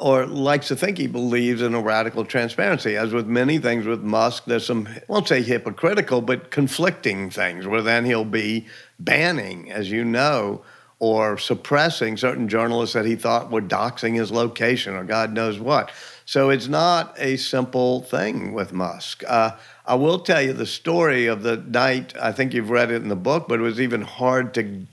or 0.00 0.26
likes 0.26 0.68
to 0.68 0.76
think 0.76 0.96
he 0.96 1.06
believes 1.06 1.60
in 1.60 1.74
a 1.74 1.80
radical 1.80 2.24
transparency. 2.24 2.96
As 2.96 3.12
with 3.12 3.26
many 3.26 3.58
things 3.58 3.84
with 3.84 4.00
Musk, 4.00 4.44
there's 4.46 4.64
some, 4.66 4.88
I 4.88 5.02
won't 5.08 5.28
say 5.28 5.42
hypocritical, 5.42 6.22
but 6.22 6.50
conflicting 6.50 7.28
things 7.28 7.66
where 7.66 7.82
then 7.82 8.06
he'll 8.06 8.24
be 8.24 8.66
banning, 8.98 9.70
as 9.70 9.90
you 9.90 10.04
know, 10.04 10.62
or 11.00 11.36
suppressing 11.36 12.16
certain 12.16 12.48
journalists 12.48 12.94
that 12.94 13.04
he 13.04 13.14
thought 13.14 13.50
were 13.50 13.60
doxing 13.60 14.14
his 14.14 14.30
location 14.30 14.94
or 14.94 15.04
God 15.04 15.32
knows 15.32 15.58
what. 15.58 15.90
So 16.24 16.50
it's 16.50 16.68
not 16.68 17.14
a 17.18 17.36
simple 17.36 18.02
thing 18.02 18.52
with 18.52 18.72
Musk. 18.72 19.22
Uh, 19.26 19.52
I 19.84 19.96
will 19.96 20.20
tell 20.20 20.40
you 20.40 20.52
the 20.52 20.66
story 20.66 21.26
of 21.26 21.42
the 21.42 21.56
night. 21.56 22.14
I 22.20 22.32
think 22.32 22.54
you've 22.54 22.70
read 22.70 22.90
it 22.90 23.02
in 23.02 23.08
the 23.08 23.16
book, 23.16 23.48
but 23.48 23.58
it 23.58 23.62
was 23.62 23.80
even 23.80 24.02
hard 24.02 24.54
to 24.54 24.86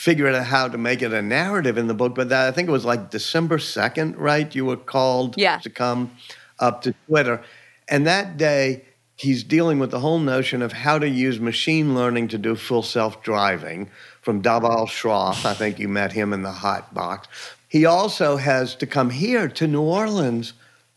figure 0.00 0.26
out 0.26 0.46
how 0.46 0.66
to 0.66 0.78
make 0.78 1.02
it 1.02 1.12
a 1.12 1.20
narrative 1.20 1.76
in 1.76 1.86
the 1.86 1.92
book. 1.92 2.14
But 2.14 2.30
that, 2.30 2.48
I 2.48 2.52
think 2.52 2.70
it 2.70 2.72
was 2.72 2.86
like 2.86 3.10
December 3.10 3.58
2nd, 3.58 4.14
right? 4.16 4.52
You 4.54 4.64
were 4.64 4.78
called 4.78 5.36
yeah. 5.36 5.58
to 5.58 5.68
come 5.68 6.12
up 6.58 6.80
to 6.82 6.94
Twitter. 7.06 7.42
And 7.86 8.06
that 8.06 8.38
day, 8.38 8.86
he's 9.16 9.44
dealing 9.44 9.78
with 9.78 9.90
the 9.90 10.00
whole 10.00 10.18
notion 10.18 10.62
of 10.62 10.72
how 10.72 10.98
to 10.98 11.06
use 11.06 11.38
machine 11.38 11.94
learning 11.94 12.28
to 12.28 12.38
do 12.38 12.54
full 12.54 12.82
self 12.82 13.22
driving 13.22 13.90
from 14.22 14.40
Dhaval 14.40 14.86
Shroff. 14.86 15.44
I 15.44 15.52
think 15.52 15.78
you 15.78 15.86
met 15.86 16.12
him 16.12 16.32
in 16.32 16.40
the 16.40 16.52
hot 16.52 16.94
box. 16.94 17.28
He 17.68 17.84
also 17.84 18.38
has 18.38 18.74
to 18.76 18.86
come 18.86 19.10
here 19.10 19.48
to 19.48 19.66
New 19.66 19.82
Orleans. 19.82 20.54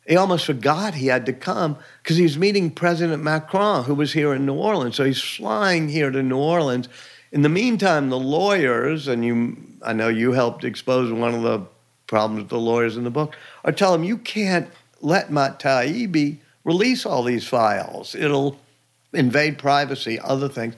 He 0.08 0.16
almost 0.16 0.45
forgot 0.45 0.93
he 0.93 1.08
had 1.08 1.26
to 1.26 1.34
come 1.34 1.76
because 2.01 2.16
he 2.16 2.24
was 2.24 2.38
meeting 2.38 2.72
President 2.72 3.22
Macron, 3.22 3.84
who 3.84 3.95
was 3.95 4.14
here 4.14 4.34
in 4.34 4.45
New 4.45 4.56
Orleans. 4.56 4.95
So 4.95 5.04
he's 5.04 5.22
flying 5.22 5.89
here 5.89 6.10
to 6.10 6.24
New 6.24 6.38
Orleans 6.38 6.88
in 7.34 7.41
the 7.41 7.49
meantime, 7.49 8.09
the 8.09 8.19
lawyers, 8.19 9.07
and 9.07 9.25
you, 9.25 9.57
I 9.81 9.91
know 9.91 10.07
you 10.07 10.34
helped 10.34 10.63
expose 10.63 11.11
one 11.11 11.34
of 11.34 11.41
the 11.41 11.63
problems 12.05 12.43
with 12.43 12.49
the 12.49 12.59
lawyers 12.59 12.95
in 12.95 13.03
the 13.03 13.09
book, 13.09 13.36
are 13.65 13.71
telling 13.71 14.01
him 14.01 14.07
you 14.07 14.19
can't 14.19 14.69
let 15.01 15.31
Matt 15.31 15.59
Taibbi 15.59 16.38
release 16.63 17.07
all 17.07 17.23
these 17.23 17.47
files. 17.47 18.13
It'll 18.13 18.59
invade 19.13 19.57
privacy, 19.57 20.19
other 20.19 20.47
things. 20.47 20.75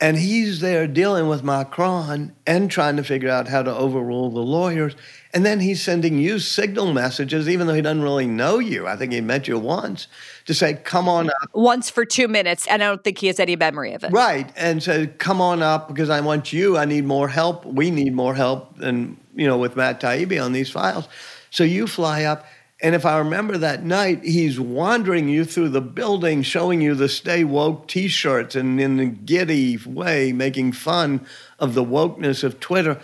And 0.00 0.18
he's 0.18 0.58
there 0.58 0.88
dealing 0.88 1.28
with 1.28 1.44
Macron 1.44 2.34
and 2.44 2.68
trying 2.68 2.96
to 2.96 3.04
figure 3.04 3.30
out 3.30 3.46
how 3.46 3.62
to 3.62 3.72
overrule 3.72 4.30
the 4.30 4.40
lawyers. 4.40 4.96
And 5.34 5.44
then 5.44 5.58
he's 5.58 5.82
sending 5.82 6.18
you 6.18 6.38
signal 6.38 6.92
messages, 6.92 7.48
even 7.48 7.66
though 7.66 7.74
he 7.74 7.82
doesn't 7.82 8.02
really 8.02 8.28
know 8.28 8.60
you. 8.60 8.86
I 8.86 8.94
think 8.94 9.12
he 9.12 9.20
met 9.20 9.48
you 9.48 9.58
once 9.58 10.06
to 10.44 10.54
say, 10.54 10.74
come 10.74 11.08
on 11.08 11.28
up. 11.28 11.50
Once 11.52 11.90
for 11.90 12.04
two 12.04 12.28
minutes. 12.28 12.68
And 12.68 12.84
I 12.84 12.86
don't 12.86 13.02
think 13.02 13.18
he 13.18 13.26
has 13.26 13.40
any 13.40 13.56
memory 13.56 13.94
of 13.94 14.04
it. 14.04 14.12
Right. 14.12 14.48
And 14.56 14.80
said, 14.80 15.18
come 15.18 15.40
on 15.40 15.60
up 15.60 15.88
because 15.88 16.08
I 16.08 16.20
want 16.20 16.52
you. 16.52 16.76
I 16.76 16.84
need 16.84 17.04
more 17.04 17.26
help. 17.26 17.66
We 17.66 17.90
need 17.90 18.14
more 18.14 18.36
help 18.36 18.78
than, 18.78 19.18
you 19.34 19.48
know, 19.48 19.58
with 19.58 19.74
Matt 19.74 20.00
Taibbi 20.00 20.42
on 20.42 20.52
these 20.52 20.70
files. 20.70 21.08
So 21.50 21.64
you 21.64 21.88
fly 21.88 22.22
up. 22.22 22.46
And 22.80 22.94
if 22.94 23.04
I 23.04 23.18
remember 23.18 23.58
that 23.58 23.82
night, 23.84 24.22
he's 24.22 24.60
wandering 24.60 25.28
you 25.28 25.44
through 25.44 25.70
the 25.70 25.80
building, 25.80 26.42
showing 26.42 26.80
you 26.80 26.94
the 26.94 27.08
Stay 27.08 27.42
Woke 27.42 27.88
t 27.88 28.06
shirts 28.06 28.54
and 28.54 28.80
in 28.80 29.00
a 29.00 29.06
giddy 29.06 29.78
way 29.78 30.32
making 30.32 30.72
fun 30.72 31.26
of 31.58 31.74
the 31.74 31.84
wokeness 31.84 32.44
of 32.44 32.60
Twitter. 32.60 33.00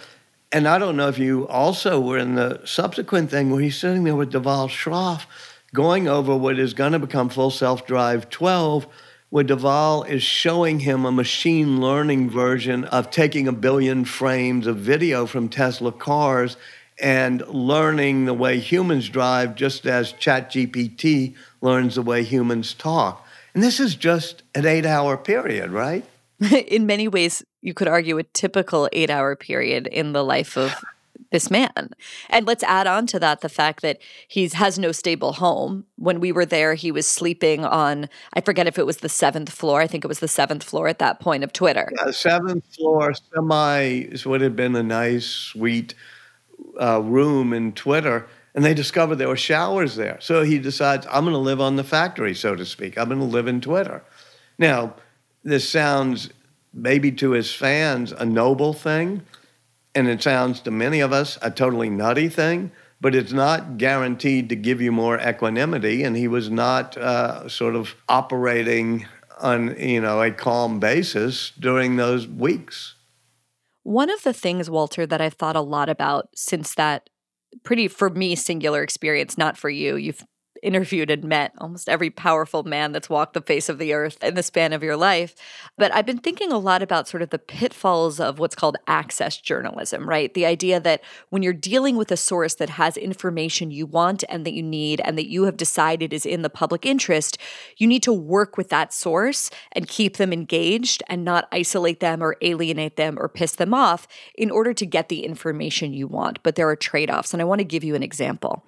And 0.53 0.67
I 0.67 0.79
don't 0.79 0.97
know 0.97 1.09
if 1.09 1.19
you 1.19 1.47
also 1.47 2.01
were 2.01 2.19
in 2.19 2.35
the 2.35 2.61
subsequent 2.65 3.31
thing 3.31 3.51
where 3.51 3.61
he's 3.61 3.77
sitting 3.77 4.03
there 4.03 4.17
with 4.17 4.33
Dhaval 4.33 4.69
Shroff 4.69 5.27
going 5.73 6.09
over 6.09 6.37
what 6.37 6.59
is 6.59 6.75
going 6.75 6.91
to 6.91 6.99
become 6.99 7.29
Full 7.29 7.53
Self 7.53 7.87
Drive 7.87 8.29
12, 8.31 8.89
where 9.29 9.45
Dhaval 9.45 10.09
is 10.09 10.25
showing 10.25 10.81
him 10.81 11.05
a 11.05 11.13
machine 11.13 11.81
learning 11.81 12.31
version 12.31 12.85
of 12.87 13.11
taking 13.11 13.47
a 13.47 13.53
billion 13.53 14.05
frames 14.05 14.67
of 14.67 14.79
video 14.79 15.25
from 15.25 15.49
Tesla 15.49 15.93
cars 15.93 16.57
and 17.01 17.47
learning 17.47 18.25
the 18.25 18.35
way 18.35 18.59
humans 18.59 19.09
drive, 19.09 19.55
just 19.55 19.87
as 19.87 20.13
ChatGPT 20.15 21.37
learns 21.61 21.95
the 21.95 22.03
way 22.03 22.25
humans 22.25 22.75
talk. 22.75 23.25
And 23.55 23.63
this 23.63 23.79
is 23.79 23.95
just 23.95 24.43
an 24.57 24.67
eight 24.67 24.85
hour 24.85 25.17
period, 25.17 25.71
right? 25.71 26.05
in 26.67 26.87
many 26.87 27.09
ways, 27.09 27.45
you 27.61 27.75
could 27.75 27.89
argue 27.89 28.19
a 28.19 28.23
typical 28.23 28.89
eight 28.93 29.11
hour 29.11 29.37
period 29.37 29.87
in 29.87 30.13
the 30.13 30.25
life 30.25 30.57
of 30.57 30.75
this 31.33 31.51
man. 31.51 31.91
And 32.29 32.47
let's 32.47 32.63
add 32.65 32.87
on 32.87 33.07
to 33.09 33.21
that 33.21 33.41
the 33.41 33.49
fact 33.49 33.83
that 33.83 33.99
he 34.27 34.49
has 34.49 34.79
no 34.79 34.91
stable 34.91 35.35
home. 35.35 35.85
When 35.97 36.19
we 36.19 36.33
were 36.33 36.47
there, 36.47 36.75
he 36.75 36.91
was 36.91 37.07
sleeping 37.07 37.65
on, 37.65 38.09
I 38.35 38.41
forget 38.41 38.67
if 38.67 38.79
it 38.79 38.87
was 38.87 38.99
the 38.99 39.09
seventh 39.09 39.51
floor. 39.51 39.81
I 39.81 39.87
think 39.87 40.05
it 40.05 40.09
was 40.09 40.21
the 40.21 40.29
seventh 40.29 40.65
floor 40.65 40.89
at 40.89 40.99
that 40.99 41.21
point 41.21 41.45
of 41.45 41.53
Twitter. 41.53 41.93
Yeah, 41.97 42.11
seventh 42.11 42.65
floor, 42.75 43.13
semi, 43.33 44.07
would 44.25 44.41
have 44.41 44.57
been 44.57 44.75
a 44.75 44.83
nice, 44.83 45.27
suite 45.27 45.95
uh, 46.81 47.01
room 47.03 47.53
in 47.53 47.73
Twitter. 47.73 48.27
And 48.55 48.65
they 48.65 48.75
discovered 48.75 49.17
there 49.17 49.29
were 49.29 49.37
showers 49.37 49.95
there. 49.95 50.19
So 50.21 50.43
he 50.43 50.59
decides, 50.59 51.07
I'm 51.09 51.25
going 51.25 51.35
to 51.35 51.39
live 51.39 51.61
on 51.61 51.77
the 51.77 51.85
factory, 51.85 52.35
so 52.35 52.57
to 52.57 52.67
speak. 52.67 52.99
I'm 52.99 53.09
going 53.09 53.21
to 53.21 53.27
live 53.27 53.47
in 53.47 53.61
Twitter. 53.61 54.03
Now, 54.59 54.95
this 55.43 55.69
sounds 55.69 56.31
maybe 56.73 57.11
to 57.13 57.33
his 57.33 57.53
fans 57.53 58.13
a 58.13 58.25
noble 58.25 58.73
thing, 58.73 59.23
and 59.95 60.09
it 60.09 60.23
sounds 60.23 60.61
to 60.61 60.71
many 60.71 61.01
of 61.01 61.13
us 61.13 61.39
a 61.43 61.51
totally 61.51 61.91
nutty 61.91 62.29
thing, 62.29 62.71
but 63.01 63.15
it's 63.15 63.33
not 63.33 63.79
guaranteed 63.79 64.49
to 64.49 64.57
give 64.57 64.81
you 64.81 64.93
more 64.93 65.19
equanimity. 65.19 66.03
And 66.03 66.17
he 66.17 66.29
was 66.29 66.51
not 66.51 66.97
uh, 66.97 67.49
sort 67.49 67.75
of 67.75 67.95
operating 68.09 69.07
on 69.41 69.75
you 69.79 70.01
know 70.01 70.23
a 70.23 70.31
calm 70.31 70.79
basis 70.81 71.53
during 71.59 71.97
those 71.97 72.27
weeks. 72.27 72.95
One 73.83 74.11
of 74.11 74.23
the 74.23 74.35
things, 74.35 74.69
Walter, 74.69 75.07
that 75.07 75.21
I've 75.21 75.35
thought 75.35 75.57
a 75.57 75.61
lot 75.61 75.89
about 75.89 76.29
since 76.35 76.75
that 76.75 77.09
pretty 77.65 77.89
for 77.89 78.11
me 78.11 78.37
singular 78.37 78.83
experience, 78.83 79.39
not 79.39 79.57
for 79.57 79.71
you. 79.71 79.97
You've 79.97 80.25
interviewed 80.63 81.11
and 81.11 81.25
met 81.25 81.53
almost 81.59 81.89
every 81.89 82.11
powerful 82.11 82.63
man 82.63 82.93
that's 82.93 83.11
walked 83.11 83.35
the 83.35 83.41
face 83.41 83.69
of 83.69 83.79
the 83.79 83.93
earth 83.93 84.23
in 84.23 84.35
the 84.35 84.43
span 84.43 84.73
of 84.73 84.83
your 84.83 84.97
life. 84.97 85.35
But 85.77 85.95
I've 85.95 86.07
been 86.07 86.19
thinking 86.19 86.53
a 86.53 86.59
lot 86.59 86.83
about 86.83 87.09
sort 87.09 87.23
of 87.23 87.31
the 87.31 87.39
pitfalls 87.39 88.21
of 88.21 88.39
what's 88.39 88.55
called 88.55 88.77
access 88.87 89.37
journalism, 89.37 90.09
right? 90.09 90.33
The 90.35 90.47
idea 90.47 90.81
that 90.81 91.03
when 91.31 91.43
you're 91.43 91.53
dealing 91.53 91.97
with 91.97 92.11
a 92.11 92.17
source 92.17 92.55
that 92.55 92.71
has 92.71 92.97
information 92.97 93.71
you 93.71 93.87
want 93.87 94.25
and 94.29 94.45
that 94.47 94.55
you 94.55 94.63
need 94.63 95.01
and 95.05 95.17
that 95.19 95.31
you 95.31 95.45
have 95.45 95.57
decided 95.57 96.13
is 96.13 96.27
in 96.27 96.43
the 96.43 96.51
public 96.51 96.85
interest, 96.85 97.39
you 97.77 97.87
need 97.87 98.03
to 98.03 98.13
work 98.13 98.57
with 98.57 98.69
that 98.69 98.93
source 98.93 99.51
and 99.73 99.89
keep 99.89 100.17
them 100.17 100.33
engaged 100.33 101.03
and 101.09 101.25
not 101.25 101.49
isolate 101.53 102.01
them 102.01 102.23
or 102.23 102.37
alienate 102.43 102.97
them 102.97 103.19
or 103.19 103.29
piss 103.29 103.53
them 103.53 103.75
off 103.75 104.07
in 104.35 104.51
order 104.51 104.73
to 104.73 104.87
get 104.87 105.09
the 105.09 105.25
information 105.25 105.93
you 105.93 106.07
want. 106.07 106.43
But 106.43 106.57
there 106.57 106.69
are 106.69 106.77
trade 106.77 107.11
offs. 107.11 107.33
And 107.33 107.41
I 107.41 107.45
want 107.45 107.61
to 107.61 107.65
give 107.65 107.85
you 107.85 107.95
an 107.95 108.03
example. 108.03 108.65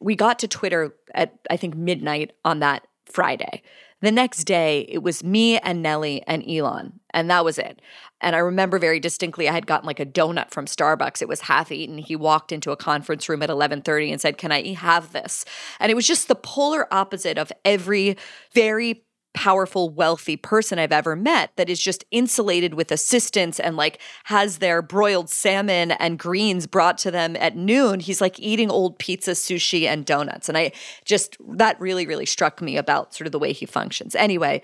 We 0.00 0.14
got 0.16 0.38
to 0.40 0.48
Twitter 0.48 0.94
at, 1.14 1.38
I 1.50 1.56
think, 1.56 1.74
midnight 1.74 2.32
on 2.44 2.60
that 2.60 2.86
Friday. 3.06 3.62
The 4.02 4.12
next 4.12 4.44
day, 4.44 4.86
it 4.90 4.98
was 4.98 5.24
me 5.24 5.58
and 5.58 5.82
Nellie 5.82 6.22
and 6.26 6.44
Elon, 6.46 7.00
and 7.14 7.30
that 7.30 7.46
was 7.46 7.58
it. 7.58 7.80
And 8.20 8.36
I 8.36 8.40
remember 8.40 8.78
very 8.78 9.00
distinctly, 9.00 9.48
I 9.48 9.52
had 9.52 9.66
gotten 9.66 9.86
like 9.86 10.00
a 10.00 10.06
donut 10.06 10.50
from 10.50 10.66
Starbucks. 10.66 11.22
It 11.22 11.28
was 11.28 11.42
half 11.42 11.72
eaten. 11.72 11.96
He 11.98 12.14
walked 12.14 12.52
into 12.52 12.72
a 12.72 12.76
conference 12.76 13.26
room 13.28 13.42
at 13.42 13.48
11:30 13.48 14.12
and 14.12 14.20
said, 14.20 14.36
"Can 14.36 14.52
I 14.52 14.74
have 14.74 15.12
this?" 15.12 15.46
And 15.80 15.90
it 15.90 15.94
was 15.94 16.06
just 16.06 16.28
the 16.28 16.34
polar 16.34 16.92
opposite 16.92 17.38
of 17.38 17.50
every 17.64 18.16
very 18.52 19.05
powerful, 19.36 19.90
wealthy 19.90 20.36
person 20.36 20.78
I've 20.78 20.92
ever 20.92 21.14
met 21.14 21.50
that 21.56 21.68
is 21.68 21.78
just 21.78 22.04
insulated 22.10 22.74
with 22.74 22.90
assistants 22.90 23.60
and 23.60 23.76
like 23.76 24.00
has 24.24 24.58
their 24.58 24.80
broiled 24.80 25.28
salmon 25.28 25.92
and 25.92 26.18
greens 26.18 26.66
brought 26.66 26.96
to 26.98 27.10
them 27.10 27.36
at 27.36 27.54
noon. 27.54 28.00
He's 28.00 28.22
like 28.22 28.40
eating 28.40 28.70
old 28.70 28.98
pizza, 28.98 29.32
sushi, 29.32 29.86
and 29.86 30.06
donuts. 30.06 30.48
And 30.48 30.56
I 30.56 30.72
just, 31.04 31.36
that 31.56 31.78
really, 31.78 32.06
really 32.06 32.26
struck 32.26 32.62
me 32.62 32.78
about 32.78 33.14
sort 33.14 33.26
of 33.26 33.32
the 33.32 33.38
way 33.38 33.52
he 33.52 33.66
functions. 33.66 34.16
Anyway, 34.16 34.62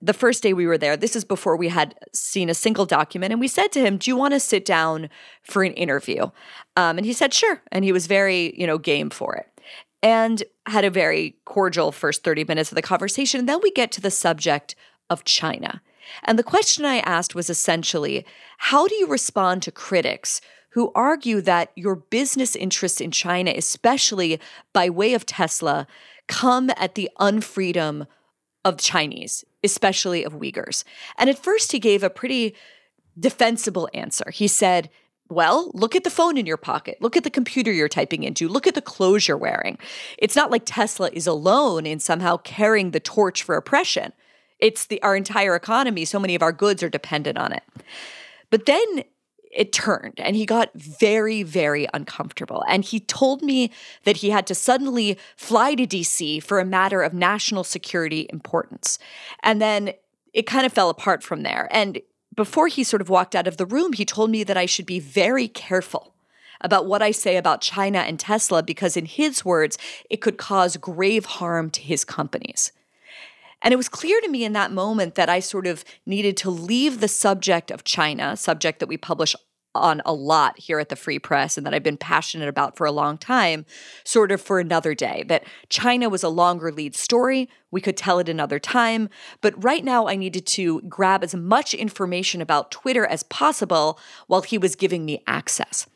the 0.00 0.14
first 0.14 0.42
day 0.42 0.54
we 0.54 0.66
were 0.66 0.78
there, 0.78 0.96
this 0.96 1.14
is 1.14 1.24
before 1.24 1.56
we 1.56 1.68
had 1.68 1.94
seen 2.14 2.48
a 2.48 2.54
single 2.54 2.86
document, 2.86 3.32
and 3.32 3.40
we 3.40 3.48
said 3.48 3.72
to 3.72 3.80
him, 3.80 3.96
Do 3.96 4.10
you 4.10 4.16
want 4.16 4.34
to 4.34 4.40
sit 4.40 4.64
down 4.64 5.08
for 5.42 5.62
an 5.62 5.72
interview? 5.72 6.24
Um, 6.76 6.98
and 6.98 7.06
he 7.06 7.12
said, 7.12 7.32
Sure. 7.32 7.62
And 7.72 7.84
he 7.84 7.92
was 7.92 8.06
very, 8.06 8.58
you 8.58 8.66
know, 8.66 8.76
game 8.76 9.08
for 9.08 9.36
it 9.36 9.55
and 10.06 10.44
had 10.66 10.84
a 10.84 10.90
very 10.90 11.34
cordial 11.44 11.90
first 11.90 12.22
30 12.22 12.44
minutes 12.44 12.70
of 12.70 12.76
the 12.76 12.82
conversation. 12.82 13.40
And 13.40 13.48
then 13.48 13.58
we 13.60 13.72
get 13.72 13.90
to 13.90 14.00
the 14.00 14.10
subject 14.12 14.76
of 15.10 15.24
China. 15.24 15.82
And 16.22 16.38
the 16.38 16.44
question 16.44 16.84
I 16.84 16.98
asked 17.00 17.34
was 17.34 17.50
essentially 17.50 18.24
how 18.58 18.86
do 18.86 18.94
you 18.94 19.08
respond 19.08 19.64
to 19.64 19.72
critics 19.72 20.40
who 20.70 20.92
argue 20.94 21.40
that 21.40 21.72
your 21.74 21.96
business 21.96 22.54
interests 22.54 23.00
in 23.00 23.10
China, 23.10 23.52
especially 23.56 24.38
by 24.72 24.88
way 24.88 25.12
of 25.12 25.26
Tesla, 25.26 25.88
come 26.28 26.70
at 26.76 26.94
the 26.94 27.10
unfreedom 27.18 28.06
of 28.64 28.78
Chinese, 28.78 29.44
especially 29.64 30.22
of 30.22 30.34
Uyghurs? 30.34 30.84
And 31.18 31.28
at 31.28 31.42
first, 31.42 31.72
he 31.72 31.80
gave 31.80 32.04
a 32.04 32.10
pretty 32.10 32.54
defensible 33.18 33.88
answer. 33.92 34.30
He 34.30 34.46
said, 34.46 34.88
well, 35.28 35.70
look 35.74 35.96
at 35.96 36.04
the 36.04 36.10
phone 36.10 36.36
in 36.36 36.46
your 36.46 36.56
pocket. 36.56 36.98
Look 37.00 37.16
at 37.16 37.24
the 37.24 37.30
computer 37.30 37.72
you're 37.72 37.88
typing 37.88 38.22
into. 38.22 38.48
Look 38.48 38.66
at 38.66 38.74
the 38.74 38.82
clothes 38.82 39.26
you're 39.26 39.36
wearing. 39.36 39.78
It's 40.18 40.36
not 40.36 40.50
like 40.50 40.62
Tesla 40.64 41.10
is 41.12 41.26
alone 41.26 41.86
in 41.86 41.98
somehow 41.98 42.36
carrying 42.38 42.92
the 42.92 43.00
torch 43.00 43.42
for 43.42 43.56
oppression. 43.56 44.12
It's 44.58 44.86
the 44.86 45.02
our 45.02 45.16
entire 45.16 45.54
economy. 45.54 46.04
So 46.04 46.18
many 46.18 46.34
of 46.34 46.42
our 46.42 46.52
goods 46.52 46.82
are 46.82 46.88
dependent 46.88 47.38
on 47.38 47.52
it. 47.52 47.62
But 48.50 48.66
then 48.66 49.04
it 49.52 49.72
turned 49.72 50.20
and 50.20 50.36
he 50.36 50.44
got 50.46 50.70
very, 50.74 51.42
very 51.42 51.88
uncomfortable. 51.94 52.62
And 52.68 52.84
he 52.84 53.00
told 53.00 53.42
me 53.42 53.72
that 54.04 54.18
he 54.18 54.30
had 54.30 54.46
to 54.48 54.54
suddenly 54.54 55.18
fly 55.36 55.74
to 55.74 55.86
DC 55.86 56.42
for 56.42 56.60
a 56.60 56.64
matter 56.64 57.02
of 57.02 57.14
national 57.14 57.64
security 57.64 58.26
importance. 58.30 58.98
And 59.42 59.60
then 59.60 59.94
it 60.32 60.46
kind 60.46 60.66
of 60.66 60.72
fell 60.72 60.90
apart 60.90 61.22
from 61.22 61.42
there. 61.42 61.68
And 61.70 62.00
before 62.36 62.68
he 62.68 62.84
sort 62.84 63.02
of 63.02 63.08
walked 63.08 63.34
out 63.34 63.46
of 63.46 63.56
the 63.56 63.66
room, 63.66 63.94
he 63.94 64.04
told 64.04 64.30
me 64.30 64.44
that 64.44 64.56
I 64.56 64.66
should 64.66 64.86
be 64.86 65.00
very 65.00 65.48
careful 65.48 66.14
about 66.60 66.86
what 66.86 67.02
I 67.02 67.10
say 67.10 67.36
about 67.36 67.60
China 67.60 67.98
and 67.98 68.20
Tesla 68.20 68.62
because, 68.62 68.96
in 68.96 69.06
his 69.06 69.44
words, 69.44 69.78
it 70.08 70.20
could 70.20 70.38
cause 70.38 70.76
grave 70.76 71.24
harm 71.24 71.70
to 71.70 71.80
his 71.80 72.04
companies. 72.04 72.72
And 73.62 73.72
it 73.72 73.76
was 73.76 73.88
clear 73.88 74.20
to 74.20 74.28
me 74.28 74.44
in 74.44 74.52
that 74.52 74.70
moment 74.70 75.14
that 75.14 75.28
I 75.28 75.40
sort 75.40 75.66
of 75.66 75.84
needed 76.04 76.36
to 76.38 76.50
leave 76.50 77.00
the 77.00 77.08
subject 77.08 77.70
of 77.70 77.84
China, 77.84 78.36
subject 78.36 78.80
that 78.80 78.88
we 78.88 78.96
publish 78.96 79.34
on 79.76 80.02
a 80.04 80.12
lot 80.12 80.58
here 80.58 80.78
at 80.78 80.88
the 80.88 80.96
Free 80.96 81.18
Press 81.18 81.56
and 81.56 81.66
that 81.66 81.74
I've 81.74 81.82
been 81.82 81.96
passionate 81.96 82.48
about 82.48 82.76
for 82.76 82.86
a 82.86 82.92
long 82.92 83.18
time, 83.18 83.64
sort 84.04 84.32
of 84.32 84.40
for 84.40 84.58
another 84.58 84.94
day. 84.94 85.24
That 85.26 85.44
China 85.68 86.08
was 86.08 86.22
a 86.22 86.28
longer 86.28 86.72
lead 86.72 86.94
story. 86.94 87.48
We 87.70 87.80
could 87.80 87.96
tell 87.96 88.18
it 88.18 88.28
another 88.28 88.58
time. 88.58 89.08
But 89.40 89.62
right 89.62 89.84
now, 89.84 90.08
I 90.08 90.16
needed 90.16 90.46
to 90.46 90.80
grab 90.82 91.22
as 91.22 91.34
much 91.34 91.74
information 91.74 92.40
about 92.40 92.70
Twitter 92.70 93.06
as 93.06 93.22
possible 93.22 93.98
while 94.26 94.42
he 94.42 94.58
was 94.58 94.76
giving 94.76 95.04
me 95.04 95.22
access. 95.26 95.86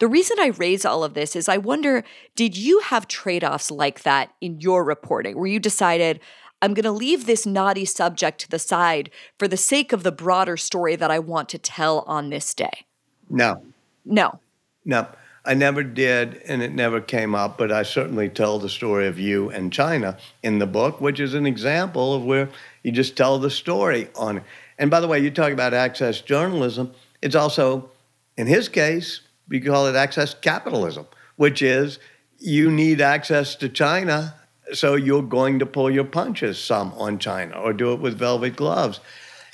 The 0.00 0.08
reason 0.08 0.38
I 0.40 0.48
raise 0.48 0.84
all 0.84 1.04
of 1.04 1.14
this 1.14 1.36
is 1.36 1.48
I 1.48 1.56
wonder 1.56 2.04
did 2.34 2.56
you 2.56 2.80
have 2.80 3.06
trade 3.06 3.44
offs 3.44 3.70
like 3.70 4.02
that 4.02 4.32
in 4.40 4.60
your 4.60 4.84
reporting 4.84 5.36
where 5.36 5.46
you 5.46 5.60
decided, 5.60 6.20
I'm 6.60 6.74
going 6.74 6.84
to 6.84 6.92
leave 6.92 7.26
this 7.26 7.46
naughty 7.46 7.84
subject 7.84 8.40
to 8.40 8.48
the 8.48 8.58
side 8.58 9.10
for 9.38 9.46
the 9.46 9.56
sake 9.56 9.92
of 9.92 10.02
the 10.02 10.12
broader 10.12 10.56
story 10.56 10.96
that 10.96 11.10
I 11.10 11.18
want 11.18 11.48
to 11.50 11.58
tell 11.58 12.00
on 12.06 12.30
this 12.30 12.54
day? 12.54 12.86
No. 13.30 13.62
No. 14.04 14.38
No. 14.84 15.06
I 15.46 15.52
never 15.52 15.82
did, 15.82 16.40
and 16.46 16.62
it 16.62 16.72
never 16.72 17.02
came 17.02 17.34
up, 17.34 17.58
but 17.58 17.70
I 17.70 17.82
certainly 17.82 18.30
tell 18.30 18.58
the 18.58 18.68
story 18.70 19.06
of 19.06 19.18
you 19.18 19.50
and 19.50 19.70
China 19.70 20.16
in 20.42 20.58
the 20.58 20.66
book, 20.66 21.02
which 21.02 21.20
is 21.20 21.34
an 21.34 21.44
example 21.44 22.14
of 22.14 22.24
where 22.24 22.48
you 22.82 22.92
just 22.92 23.14
tell 23.14 23.38
the 23.38 23.50
story 23.50 24.08
on 24.16 24.38
it. 24.38 24.42
And 24.78 24.90
by 24.90 25.00
the 25.00 25.08
way, 25.08 25.18
you 25.18 25.30
talk 25.30 25.52
about 25.52 25.74
access 25.74 26.22
journalism. 26.22 26.92
It's 27.20 27.34
also, 27.34 27.90
in 28.38 28.46
his 28.46 28.70
case, 28.70 29.20
we 29.48 29.60
call 29.60 29.86
it 29.86 29.96
access 29.96 30.34
capitalism, 30.34 31.06
which 31.36 31.60
is 31.60 31.98
you 32.38 32.70
need 32.70 33.02
access 33.02 33.54
to 33.56 33.68
China, 33.68 34.34
so 34.72 34.94
you're 34.94 35.22
going 35.22 35.58
to 35.58 35.66
pull 35.66 35.90
your 35.90 36.04
punches 36.04 36.58
some 36.58 36.94
on 36.94 37.18
China 37.18 37.54
or 37.60 37.74
do 37.74 37.92
it 37.92 38.00
with 38.00 38.18
velvet 38.18 38.56
gloves. 38.56 39.00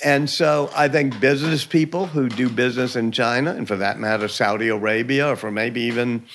And 0.03 0.29
so 0.29 0.71
I 0.75 0.87
think 0.87 1.19
business 1.19 1.63
people 1.65 2.07
who 2.07 2.27
do 2.27 2.49
business 2.49 2.95
in 2.95 3.11
China, 3.11 3.51
and 3.51 3.67
for 3.67 3.75
that 3.77 3.99
matter, 3.99 4.27
Saudi 4.27 4.69
Arabia, 4.69 5.29
or 5.29 5.35
for 5.35 5.51
maybe 5.51 5.81
even 5.81 6.25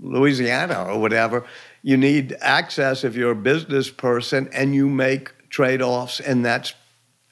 Louisiana 0.00 0.84
or 0.84 1.00
whatever, 1.00 1.46
you 1.82 1.96
need 1.96 2.36
access 2.40 3.04
if 3.04 3.16
you're 3.16 3.30
a 3.30 3.36
business 3.36 3.90
person 3.90 4.48
and 4.52 4.74
you 4.74 4.88
make 4.88 5.48
trade 5.48 5.82
offs, 5.82 6.20
and 6.20 6.44
that's 6.44 6.74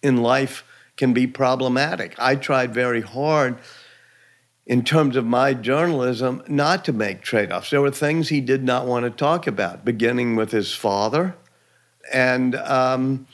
in 0.03 0.17
life 0.17 0.65
can 0.97 1.13
be 1.13 1.27
problematic. 1.27 2.15
I 2.19 2.35
tried 2.37 2.73
very 2.75 3.03
hard 3.03 3.59
in 4.67 4.85
terms 4.85 5.17
of 5.17 5.25
my 5.25 5.55
journalism 5.55 6.43
not 6.49 6.85
to 6.87 6.93
make 6.93 7.23
trade 7.23 7.53
offs. 7.53 7.71
There 7.71 7.81
were 7.81 7.91
things 7.91 8.29
he 8.29 8.41
did 8.41 8.65
not 8.65 8.87
want 8.87 9.05
to 9.05 9.11
talk 9.11 9.47
about, 9.47 9.85
beginning 9.85 10.37
with 10.37 10.51
his 10.51 10.75
father. 10.75 11.37
And, 12.13 12.55
um, 12.55 13.27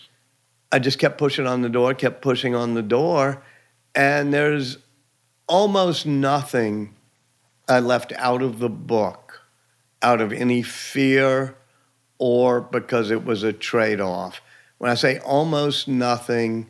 I 0.75 0.81
just 0.81 0.99
kept 0.99 1.18
pushing 1.18 1.47
on 1.47 1.62
the 1.62 1.68
door, 1.68 1.95
kept 1.95 2.20
pushing 2.20 2.57
on 2.57 2.75
the 2.75 2.83
door, 2.83 3.41
and 3.95 4.35
there's 4.35 4.79
almost 5.47 6.05
nothing 6.05 6.97
I 7.68 7.79
left 7.79 8.12
out 8.16 8.43
of 8.43 8.59
the 8.59 8.68
book 8.68 9.43
out 10.03 10.20
of 10.20 10.33
any 10.33 10.62
fear 10.62 11.55
or 12.18 12.61
because 12.61 13.12
it 13.12 13.25
was 13.25 13.45
a 13.45 13.53
trade 13.53 14.01
off. 14.01 14.41
When 14.79 14.91
I 14.91 14.97
say 14.97 15.20
almost 15.20 15.87
nothing, 15.87 16.66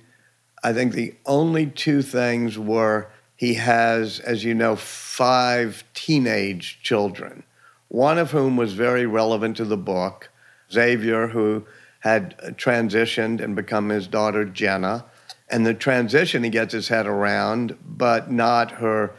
I 0.62 0.74
think 0.74 0.92
the 0.92 1.14
only 1.24 1.64
two 1.64 2.02
things 2.02 2.59
were 2.59 3.11
he 3.36 3.55
has, 3.55 4.20
as 4.20 4.44
you 4.44 4.52
know, 4.52 4.76
five 4.76 5.82
teenage 5.94 6.78
children, 6.82 7.42
one 7.88 8.18
of 8.18 8.32
whom 8.32 8.59
was 8.59 8.74
very 8.74 9.07
relevant 9.07 9.57
to 9.57 9.64
the 9.64 9.78
book, 9.78 10.28
Xavier, 10.70 11.28
who 11.28 11.64
had 12.05 12.36
transitioned 12.59 13.40
and 13.42 13.57
become 13.57 13.88
his 13.88 14.07
daughter 14.07 14.44
Jenna. 14.44 15.07
And 15.48 15.64
the 15.64 15.72
transition 15.72 16.44
he 16.44 16.50
gets 16.50 16.74
his 16.74 16.88
head 16.88 17.07
around, 17.07 17.78
but 17.82 18.30
not 18.30 18.72
her 18.72 19.12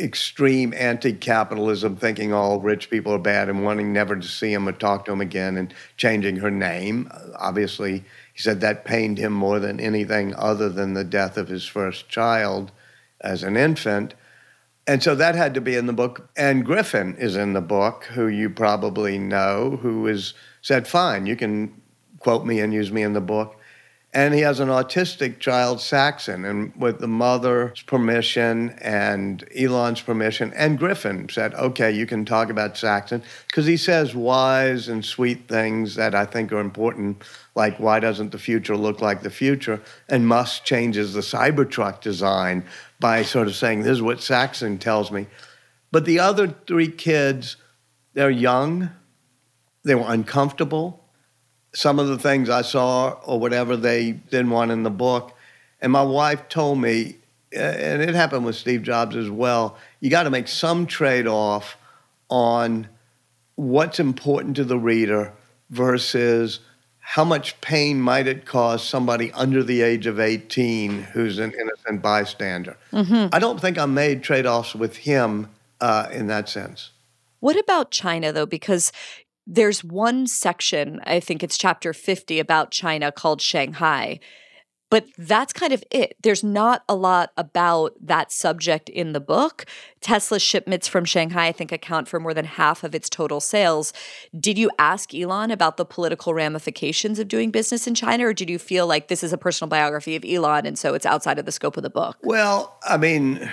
extreme 0.00 0.74
anti-capitalism, 0.76 1.96
thinking 1.96 2.32
all 2.32 2.60
rich 2.60 2.90
people 2.90 3.12
are 3.12 3.18
bad 3.18 3.48
and 3.48 3.62
wanting 3.62 3.92
never 3.92 4.16
to 4.16 4.26
see 4.26 4.52
him 4.52 4.68
or 4.68 4.72
talk 4.72 5.04
to 5.04 5.12
him 5.12 5.20
again, 5.20 5.56
and 5.56 5.72
changing 5.96 6.36
her 6.36 6.50
name. 6.50 7.08
Obviously, 7.38 8.04
he 8.32 8.42
said 8.42 8.60
that 8.60 8.84
pained 8.84 9.18
him 9.18 9.32
more 9.32 9.60
than 9.60 9.78
anything 9.78 10.34
other 10.34 10.68
than 10.68 10.94
the 10.94 11.04
death 11.04 11.36
of 11.36 11.46
his 11.46 11.64
first 11.64 12.08
child 12.08 12.72
as 13.20 13.44
an 13.44 13.56
infant. 13.56 14.14
And 14.88 15.00
so 15.00 15.14
that 15.14 15.36
had 15.36 15.54
to 15.54 15.60
be 15.60 15.76
in 15.76 15.86
the 15.86 15.92
book. 15.92 16.28
And 16.36 16.66
Griffin 16.66 17.14
is 17.16 17.36
in 17.36 17.52
the 17.52 17.60
book, 17.60 18.04
who 18.12 18.26
you 18.26 18.50
probably 18.50 19.16
know, 19.16 19.78
who 19.80 20.08
is 20.08 20.34
said, 20.60 20.88
"Fine, 20.88 21.26
you 21.26 21.36
can 21.36 21.80
quote 22.24 22.44
me 22.44 22.58
and 22.58 22.72
use 22.72 22.90
me 22.90 23.02
in 23.02 23.12
the 23.12 23.20
book. 23.20 23.60
And 24.14 24.32
he 24.32 24.42
has 24.42 24.60
an 24.60 24.68
autistic 24.68 25.40
child, 25.40 25.80
Saxon, 25.80 26.44
and 26.44 26.72
with 26.76 27.00
the 27.00 27.08
mother's 27.08 27.82
permission 27.82 28.70
and 28.80 29.44
Elon's 29.58 30.00
permission, 30.00 30.52
and 30.54 30.78
Griffin 30.78 31.28
said, 31.28 31.52
okay, 31.54 31.90
you 31.90 32.06
can 32.06 32.24
talk 32.24 32.48
about 32.48 32.76
Saxon, 32.76 33.24
because 33.48 33.66
he 33.66 33.76
says 33.76 34.14
wise 34.14 34.88
and 34.88 35.04
sweet 35.04 35.48
things 35.48 35.96
that 35.96 36.14
I 36.14 36.24
think 36.26 36.52
are 36.52 36.60
important, 36.60 37.24
like 37.56 37.78
why 37.78 37.98
doesn't 37.98 38.30
the 38.30 38.38
future 38.38 38.76
look 38.76 39.00
like 39.00 39.22
the 39.22 39.30
future? 39.30 39.82
And 40.08 40.28
Musk 40.28 40.62
changes 40.62 41.12
the 41.12 41.20
Cybertruck 41.20 42.00
design 42.00 42.64
by 43.00 43.22
sort 43.24 43.48
of 43.48 43.56
saying, 43.56 43.82
this 43.82 43.90
is 43.90 44.02
what 44.02 44.22
Saxon 44.22 44.78
tells 44.78 45.10
me. 45.10 45.26
But 45.90 46.04
the 46.04 46.20
other 46.20 46.54
three 46.68 46.88
kids, 46.88 47.56
they're 48.12 48.30
young, 48.30 48.90
they 49.84 49.96
were 49.96 50.06
uncomfortable 50.06 51.03
some 51.74 51.98
of 51.98 52.08
the 52.08 52.18
things 52.18 52.48
I 52.48 52.62
saw 52.62 53.10
or 53.24 53.38
whatever 53.38 53.76
they 53.76 54.12
didn't 54.12 54.50
want 54.50 54.70
in 54.70 54.84
the 54.84 54.90
book. 54.90 55.36
And 55.80 55.92
my 55.92 56.02
wife 56.02 56.48
told 56.48 56.80
me, 56.80 57.16
and 57.52 58.02
it 58.02 58.14
happened 58.14 58.44
with 58.44 58.56
Steve 58.56 58.82
Jobs 58.82 59.16
as 59.16 59.28
well, 59.28 59.76
you 60.00 60.10
got 60.10 60.22
to 60.22 60.30
make 60.30 60.48
some 60.48 60.86
trade 60.86 61.26
off 61.26 61.76
on 62.28 62.88
what's 63.56 64.00
important 64.00 64.56
to 64.56 64.64
the 64.64 64.78
reader 64.78 65.32
versus 65.70 66.60
how 66.98 67.24
much 67.24 67.60
pain 67.60 68.00
might 68.00 68.26
it 68.26 68.46
cause 68.46 68.82
somebody 68.82 69.30
under 69.32 69.62
the 69.62 69.82
age 69.82 70.06
of 70.06 70.18
18 70.18 71.02
who's 71.02 71.38
an 71.38 71.52
innocent 71.52 72.00
bystander. 72.00 72.76
Mm-hmm. 72.92 73.28
I 73.32 73.38
don't 73.38 73.60
think 73.60 73.78
I 73.78 73.86
made 73.86 74.22
trade 74.22 74.46
offs 74.46 74.74
with 74.74 74.96
him 74.96 75.50
uh, 75.80 76.08
in 76.10 76.28
that 76.28 76.48
sense. 76.48 76.90
What 77.40 77.58
about 77.58 77.90
China, 77.90 78.32
though? 78.32 78.46
Because 78.46 78.90
there's 79.46 79.84
one 79.84 80.26
section, 80.26 81.00
I 81.04 81.20
think 81.20 81.42
it's 81.42 81.58
chapter 81.58 81.92
50 81.92 82.38
about 82.38 82.70
China 82.70 83.12
called 83.12 83.40
Shanghai. 83.40 84.20
But 84.90 85.06
that's 85.18 85.52
kind 85.52 85.72
of 85.72 85.82
it. 85.90 86.16
There's 86.22 86.44
not 86.44 86.84
a 86.88 86.94
lot 86.94 87.32
about 87.36 87.94
that 88.00 88.30
subject 88.30 88.88
in 88.88 89.12
the 89.12 89.18
book. 89.18 89.66
Tesla 90.00 90.38
shipments 90.38 90.86
from 90.86 91.04
Shanghai, 91.04 91.48
I 91.48 91.52
think, 91.52 91.72
account 91.72 92.06
for 92.06 92.20
more 92.20 92.32
than 92.32 92.44
half 92.44 92.84
of 92.84 92.94
its 92.94 93.08
total 93.08 93.40
sales. 93.40 93.92
Did 94.38 94.56
you 94.56 94.70
ask 94.78 95.12
Elon 95.12 95.50
about 95.50 95.78
the 95.78 95.84
political 95.84 96.32
ramifications 96.32 97.18
of 97.18 97.26
doing 97.26 97.50
business 97.50 97.88
in 97.88 97.96
China, 97.96 98.26
or 98.26 98.32
did 98.32 98.48
you 98.48 98.58
feel 98.58 98.86
like 98.86 99.08
this 99.08 99.24
is 99.24 99.32
a 99.32 99.38
personal 99.38 99.68
biography 99.68 100.14
of 100.14 100.24
Elon 100.24 100.64
and 100.64 100.78
so 100.78 100.94
it's 100.94 101.06
outside 101.06 101.40
of 101.40 101.44
the 101.44 101.50
scope 101.50 101.76
of 101.76 101.82
the 101.82 101.90
book? 101.90 102.18
Well, 102.22 102.78
I 102.86 102.96
mean, 102.96 103.50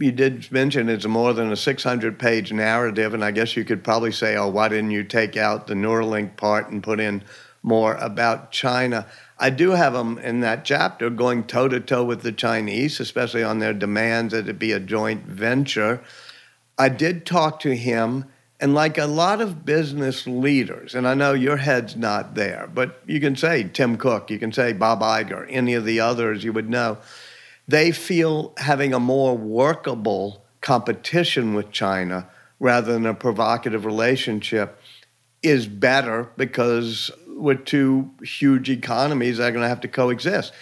you 0.00 0.12
did 0.12 0.50
mention 0.50 0.88
it's 0.88 1.06
more 1.06 1.34
than 1.34 1.52
a 1.52 1.56
600 1.56 2.18
page 2.18 2.52
narrative, 2.52 3.12
and 3.12 3.24
I 3.24 3.30
guess 3.30 3.56
you 3.56 3.64
could 3.64 3.84
probably 3.84 4.12
say, 4.12 4.34
oh, 4.34 4.48
why 4.48 4.68
didn't 4.68 4.92
you 4.92 5.04
take 5.04 5.36
out 5.36 5.66
the 5.66 5.74
Neuralink 5.74 6.36
part 6.36 6.70
and 6.70 6.82
put 6.82 7.00
in 7.00 7.22
more 7.62 7.94
about 7.96 8.50
China? 8.50 9.06
I 9.38 9.50
do 9.50 9.70
have 9.70 9.92
them 9.92 10.18
in 10.18 10.40
that 10.40 10.64
chapter 10.64 11.10
going 11.10 11.44
toe 11.44 11.68
to 11.68 11.80
toe 11.80 12.04
with 12.04 12.22
the 12.22 12.32
Chinese, 12.32 12.98
especially 12.98 13.42
on 13.42 13.58
their 13.58 13.74
demands 13.74 14.32
that 14.32 14.48
it 14.48 14.58
be 14.58 14.72
a 14.72 14.80
joint 14.80 15.26
venture. 15.26 16.02
I 16.78 16.88
did 16.88 17.26
talk 17.26 17.60
to 17.60 17.76
him, 17.76 18.24
and 18.58 18.74
like 18.74 18.96
a 18.96 19.06
lot 19.06 19.42
of 19.42 19.66
business 19.66 20.26
leaders, 20.26 20.94
and 20.94 21.06
I 21.06 21.12
know 21.12 21.34
your 21.34 21.58
head's 21.58 21.94
not 21.94 22.34
there, 22.34 22.70
but 22.72 23.02
you 23.06 23.20
can 23.20 23.36
say 23.36 23.64
Tim 23.64 23.98
Cook, 23.98 24.30
you 24.30 24.38
can 24.38 24.52
say 24.52 24.72
Bob 24.72 25.00
Iger, 25.00 25.46
any 25.50 25.74
of 25.74 25.84
the 25.84 26.00
others 26.00 26.42
you 26.42 26.54
would 26.54 26.70
know 26.70 26.98
they 27.70 27.92
feel 27.92 28.52
having 28.56 28.92
a 28.92 29.00
more 29.00 29.36
workable 29.36 30.44
competition 30.60 31.54
with 31.54 31.70
China 31.70 32.28
rather 32.58 32.92
than 32.92 33.06
a 33.06 33.14
provocative 33.14 33.84
relationship 33.84 34.80
is 35.42 35.66
better 35.66 36.28
because 36.36 37.10
with 37.28 37.64
two 37.64 38.10
huge 38.22 38.68
economies 38.68 39.38
that 39.38 39.48
are 39.48 39.52
going 39.52 39.62
to 39.62 39.68
have 39.68 39.80
to 39.80 39.88
coexist. 39.88 40.52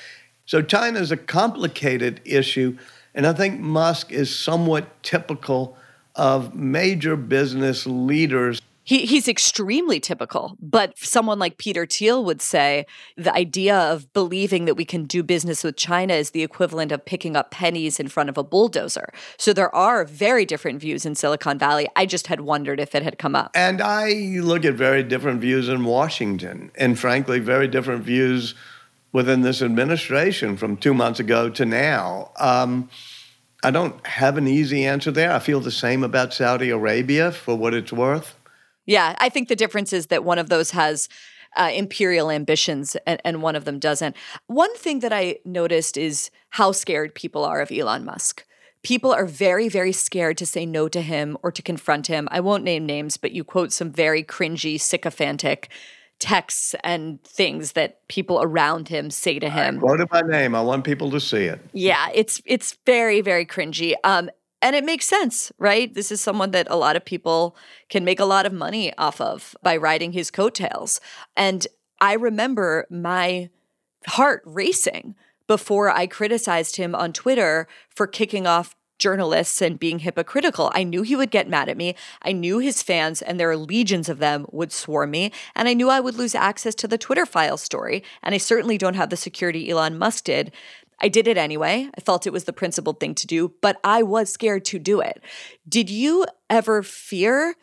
So 0.44 0.62
China 0.62 1.00
is 1.00 1.10
a 1.10 1.16
complicated 1.16 2.20
issue, 2.24 2.78
and 3.14 3.26
I 3.26 3.32
think 3.32 3.58
Musk 3.58 4.12
is 4.12 4.34
somewhat 4.34 5.02
typical 5.02 5.76
of 6.14 6.54
major 6.54 7.16
business 7.16 7.86
leaders 7.86 8.60
he, 8.88 9.04
he's 9.04 9.28
extremely 9.28 10.00
typical, 10.00 10.56
but 10.62 10.96
someone 10.96 11.38
like 11.38 11.58
Peter 11.58 11.84
Thiel 11.84 12.24
would 12.24 12.40
say 12.40 12.86
the 13.18 13.34
idea 13.34 13.76
of 13.76 14.10
believing 14.14 14.64
that 14.64 14.76
we 14.76 14.86
can 14.86 15.04
do 15.04 15.22
business 15.22 15.62
with 15.62 15.76
China 15.76 16.14
is 16.14 16.30
the 16.30 16.42
equivalent 16.42 16.90
of 16.90 17.04
picking 17.04 17.36
up 17.36 17.50
pennies 17.50 18.00
in 18.00 18.08
front 18.08 18.30
of 18.30 18.38
a 18.38 18.42
bulldozer. 18.42 19.12
So 19.36 19.52
there 19.52 19.72
are 19.74 20.06
very 20.06 20.46
different 20.46 20.80
views 20.80 21.04
in 21.04 21.16
Silicon 21.16 21.58
Valley. 21.58 21.86
I 21.96 22.06
just 22.06 22.28
had 22.28 22.40
wondered 22.40 22.80
if 22.80 22.94
it 22.94 23.02
had 23.02 23.18
come 23.18 23.36
up. 23.36 23.50
And 23.54 23.82
I 23.82 24.38
look 24.40 24.64
at 24.64 24.72
very 24.72 25.02
different 25.02 25.42
views 25.42 25.68
in 25.68 25.84
Washington, 25.84 26.70
and 26.74 26.98
frankly, 26.98 27.40
very 27.40 27.68
different 27.68 28.04
views 28.04 28.54
within 29.12 29.42
this 29.42 29.60
administration 29.60 30.56
from 30.56 30.78
two 30.78 30.94
months 30.94 31.20
ago 31.20 31.50
to 31.50 31.66
now. 31.66 32.30
Um, 32.38 32.88
I 33.62 33.70
don't 33.70 34.06
have 34.06 34.38
an 34.38 34.48
easy 34.48 34.86
answer 34.86 35.10
there. 35.10 35.32
I 35.32 35.40
feel 35.40 35.60
the 35.60 35.70
same 35.70 36.04
about 36.04 36.32
Saudi 36.32 36.70
Arabia 36.70 37.32
for 37.32 37.54
what 37.54 37.74
it's 37.74 37.92
worth. 37.92 38.34
Yeah, 38.88 39.14
I 39.18 39.28
think 39.28 39.48
the 39.48 39.54
difference 39.54 39.92
is 39.92 40.06
that 40.06 40.24
one 40.24 40.38
of 40.38 40.48
those 40.48 40.70
has 40.70 41.10
uh, 41.56 41.70
imperial 41.74 42.30
ambitions 42.30 42.96
and, 43.06 43.20
and 43.22 43.42
one 43.42 43.54
of 43.54 43.66
them 43.66 43.78
doesn't. 43.78 44.16
One 44.46 44.74
thing 44.76 45.00
that 45.00 45.12
I 45.12 45.40
noticed 45.44 45.98
is 45.98 46.30
how 46.50 46.72
scared 46.72 47.14
people 47.14 47.44
are 47.44 47.60
of 47.60 47.70
Elon 47.70 48.06
Musk. 48.06 48.46
People 48.82 49.12
are 49.12 49.26
very, 49.26 49.68
very 49.68 49.92
scared 49.92 50.38
to 50.38 50.46
say 50.46 50.64
no 50.64 50.88
to 50.88 51.02
him 51.02 51.36
or 51.42 51.52
to 51.52 51.60
confront 51.60 52.06
him. 52.06 52.28
I 52.30 52.40
won't 52.40 52.64
name 52.64 52.86
names, 52.86 53.18
but 53.18 53.32
you 53.32 53.44
quote 53.44 53.72
some 53.72 53.90
very 53.90 54.24
cringy, 54.24 54.80
sycophantic 54.80 55.68
texts 56.18 56.74
and 56.82 57.22
things 57.24 57.72
that 57.72 58.08
people 58.08 58.40
around 58.42 58.88
him 58.88 59.10
say 59.10 59.38
to 59.38 59.50
him. 59.50 59.76
I 59.76 59.80
quoted 59.80 60.08
my 60.10 60.22
name. 60.22 60.54
I 60.54 60.62
want 60.62 60.84
people 60.84 61.10
to 61.10 61.20
see 61.20 61.44
it. 61.44 61.60
Yeah, 61.74 62.08
it's 62.14 62.40
it's 62.46 62.78
very, 62.86 63.20
very 63.20 63.44
cringy. 63.44 63.94
Um, 64.02 64.30
and 64.60 64.74
it 64.74 64.84
makes 64.84 65.06
sense, 65.06 65.52
right? 65.58 65.92
This 65.92 66.10
is 66.10 66.20
someone 66.20 66.50
that 66.50 66.66
a 66.70 66.76
lot 66.76 66.96
of 66.96 67.04
people 67.04 67.56
can 67.88 68.04
make 68.04 68.20
a 68.20 68.24
lot 68.24 68.46
of 68.46 68.52
money 68.52 68.96
off 68.98 69.20
of 69.20 69.56
by 69.62 69.76
riding 69.76 70.12
his 70.12 70.30
coattails. 70.30 71.00
And 71.36 71.66
I 72.00 72.14
remember 72.14 72.86
my 72.90 73.50
heart 74.06 74.42
racing 74.44 75.14
before 75.46 75.90
I 75.90 76.06
criticized 76.06 76.76
him 76.76 76.94
on 76.94 77.12
Twitter 77.12 77.66
for 77.88 78.06
kicking 78.06 78.46
off 78.46 78.74
journalists 78.98 79.62
and 79.62 79.78
being 79.78 80.00
hypocritical. 80.00 80.70
I 80.74 80.82
knew 80.82 81.02
he 81.02 81.16
would 81.16 81.30
get 81.30 81.48
mad 81.48 81.68
at 81.68 81.76
me. 81.76 81.94
I 82.22 82.32
knew 82.32 82.58
his 82.58 82.82
fans, 82.82 83.22
and 83.22 83.38
there 83.38 83.50
are 83.50 83.56
legions 83.56 84.08
of 84.08 84.18
them, 84.18 84.44
would 84.50 84.72
swarm 84.72 85.12
me. 85.12 85.32
And 85.54 85.68
I 85.68 85.74
knew 85.74 85.88
I 85.88 86.00
would 86.00 86.16
lose 86.16 86.34
access 86.34 86.74
to 86.76 86.88
the 86.88 86.98
Twitter 86.98 87.24
file 87.24 87.56
story. 87.56 88.02
And 88.22 88.34
I 88.34 88.38
certainly 88.38 88.76
don't 88.76 88.96
have 88.96 89.10
the 89.10 89.16
security 89.16 89.70
Elon 89.70 89.98
Musk 89.98 90.24
did. 90.24 90.52
I 91.00 91.08
did 91.08 91.28
it 91.28 91.36
anyway. 91.36 91.88
I 91.96 92.00
felt 92.00 92.26
it 92.26 92.32
was 92.32 92.44
the 92.44 92.52
principled 92.52 93.00
thing 93.00 93.14
to 93.16 93.26
do, 93.26 93.52
but 93.60 93.78
I 93.84 94.02
was 94.02 94.30
scared 94.30 94.64
to 94.66 94.78
do 94.78 95.00
it. 95.00 95.22
Did 95.68 95.90
you 95.90 96.26
ever 96.50 96.82
fear 96.82 97.54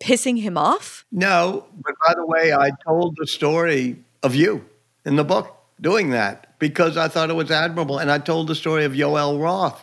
pissing 0.00 0.40
him 0.40 0.56
off? 0.56 1.04
No, 1.10 1.66
but 1.82 1.94
by 2.06 2.14
the 2.14 2.26
way, 2.26 2.52
I 2.52 2.70
told 2.84 3.16
the 3.16 3.26
story 3.26 4.04
of 4.22 4.34
you 4.34 4.64
in 5.04 5.16
the 5.16 5.24
book 5.24 5.56
doing 5.80 6.10
that 6.10 6.58
because 6.58 6.96
I 6.96 7.08
thought 7.08 7.30
it 7.30 7.34
was 7.34 7.50
admirable. 7.50 7.98
And 7.98 8.10
I 8.10 8.18
told 8.18 8.48
the 8.48 8.54
story 8.54 8.84
of 8.84 8.92
Yoel 8.92 9.40
Roth 9.40 9.82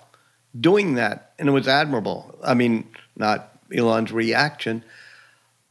doing 0.60 0.96
that, 0.96 1.34
and 1.40 1.50
it 1.50 1.52
was 1.52 1.68
admirable. 1.68 2.38
I 2.44 2.54
mean, 2.54 2.88
not 3.16 3.60
Elon's 3.76 4.12
reaction. 4.12 4.84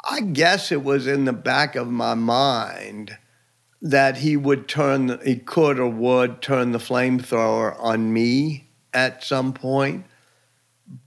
I 0.05 0.21
guess 0.21 0.71
it 0.73 0.83
was 0.83 1.07
in 1.07 1.25
the 1.25 1.33
back 1.33 1.77
of 1.77 1.89
my 1.89 2.15
mind 2.15 3.17
that 3.85 4.17
he 4.17 4.35
would 4.35 4.67
turn, 4.67 5.21
he 5.23 5.37
could 5.37 5.79
or 5.79 5.89
would 5.89 6.41
turn 6.41 6.73
the 6.73 6.79
flamethrower 6.79 7.77
on 7.79 8.11
me 8.13 8.67
at 8.95 9.23
some 9.23 9.53
point. 9.53 10.07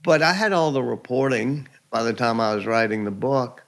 But 0.03 0.21
I 0.21 0.34
had 0.34 0.53
all 0.53 0.71
the 0.71 0.84
reporting 0.84 1.67
by 1.89 2.03
the 2.03 2.13
time 2.13 2.39
I 2.39 2.53
was 2.53 2.67
writing 2.67 3.03
the 3.03 3.11
book. 3.11 3.63